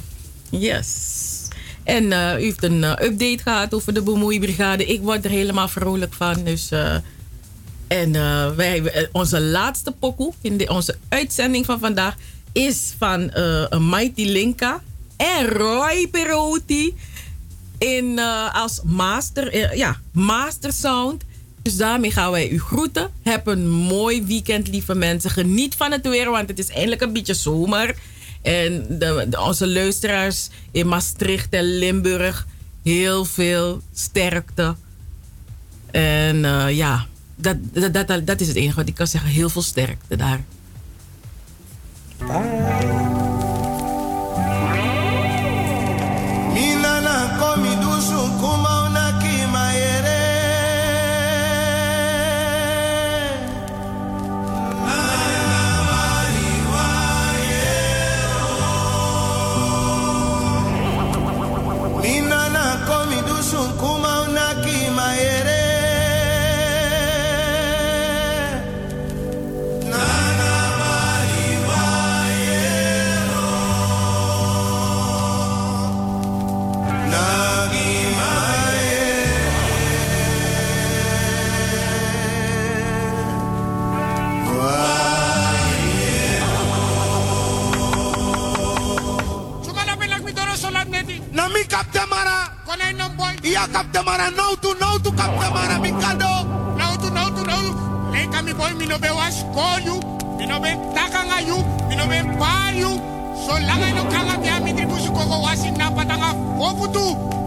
Yes. 0.49 1.19
En 1.83 2.11
eh, 2.11 2.39
u 2.39 2.43
heeft 2.43 2.63
een 2.63 2.83
eh, 2.83 3.07
update 3.07 3.39
gehad 3.43 3.73
over 3.73 3.93
de 3.93 4.01
bemoeibrigade. 4.01 4.85
Ik 4.85 5.01
word 5.01 5.25
er 5.25 5.31
helemaal 5.31 5.67
vrolijk 5.67 6.13
van. 6.13 6.43
Dus, 6.43 6.71
eh, 6.71 6.95
en 7.87 8.11
wij, 8.55 9.09
onze 9.11 9.41
laatste 9.41 9.91
pokoe 9.91 10.33
in 10.41 10.57
de, 10.57 10.67
onze 10.69 10.97
uitzending 11.09 11.65
van 11.65 11.79
vandaag 11.79 12.15
is 12.51 12.93
van 12.97 13.31
Mighty 13.89 14.25
Linka 14.25 14.81
en 15.17 15.47
Roy 15.47 16.07
Perotti 16.11 16.95
in, 17.77 18.19
als 18.53 18.81
master, 18.83 19.75
ja, 19.77 19.99
master 20.11 20.73
sound. 20.73 21.23
Dus 21.61 21.77
daarmee 21.77 22.11
gaan 22.11 22.31
wij 22.31 22.49
u 22.49 22.59
groeten. 22.59 23.09
Heb 23.21 23.47
een 23.47 23.69
mooi 23.69 24.25
weekend, 24.25 24.67
lieve 24.67 24.95
mensen. 24.95 25.29
Geniet 25.29 25.75
van 25.75 25.91
het 25.91 26.07
weer, 26.07 26.31
want 26.31 26.49
het 26.49 26.59
is 26.59 26.69
eindelijk 26.69 27.01
een 27.01 27.13
beetje 27.13 27.33
zomer. 27.33 27.95
En 28.41 28.85
de, 28.89 29.27
onze 29.39 29.67
luisteraars 29.67 30.49
in 30.71 30.87
Maastricht 30.87 31.53
en 31.53 31.77
Limburg, 31.77 32.47
heel 32.83 33.25
veel 33.25 33.81
sterkte. 33.93 34.75
En 35.91 36.45
eh, 36.45 36.75
ja, 36.75 37.07
dat, 37.35 37.57
dat, 37.93 38.27
dat, 38.27 38.41
is 38.41 38.47
het 38.47 38.57
enige 38.57 38.75
wat 38.75 38.87
ik 38.87 38.95
kan 38.95 39.07
zeggen. 39.07 39.29
Heel 39.29 39.49
veel 39.49 39.61
sterkte 39.61 40.15
daar. 40.15 40.43
Mina 42.19 43.00
sun 63.51 63.69
kumauna 63.79 64.45
kimaere 64.63 65.50
kapte 93.41 94.03
mara 94.03 95.79
mi 95.79 95.91
kado. 95.91 96.45
No 96.77 96.97
tu 96.97 97.09
no 97.09 97.29
tu 97.29 97.43
no. 97.45 98.11
Leka 98.11 98.41
mi 98.43 98.53
boy 98.53 98.73
mi 98.75 98.85
no 98.85 98.97
be 98.99 99.09
was 99.09 99.43
call 99.53 99.79
you. 99.79 99.99
Mi 100.37 100.45
no 100.45 100.59
be 100.59 100.69
takanga 100.93 101.45
you. 101.45 101.57
Mi 101.89 101.95
no 101.95 102.07
be 102.07 102.21
par 102.37 102.73
you. 102.73 102.99
So 103.45 103.53
langa 103.53 103.95
no 103.95 104.03
kanga 104.11 104.37
bia 104.41 104.59
mi 104.59 104.73
tribu 104.73 104.97
su 104.99 105.11
koko 105.11 105.41
wasi 105.41 105.71
na 105.71 105.89
patanga 105.91 106.33
fofu 106.57 106.87
tu. 106.93 107.05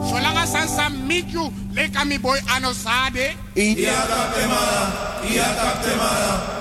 So 0.08 0.16
langa 0.16 0.46
sansa 0.46 0.90
meet 1.06 1.28
you. 1.28 1.52
Leka 1.72 2.04
mi 2.04 2.18
boy 2.18 2.38
anosade. 2.48 3.36
Iya 3.54 3.92
kapte 3.92 4.46
mara. 4.48 5.22
Iya 5.30 5.44
kapte 5.54 5.96
mara. 5.96 6.53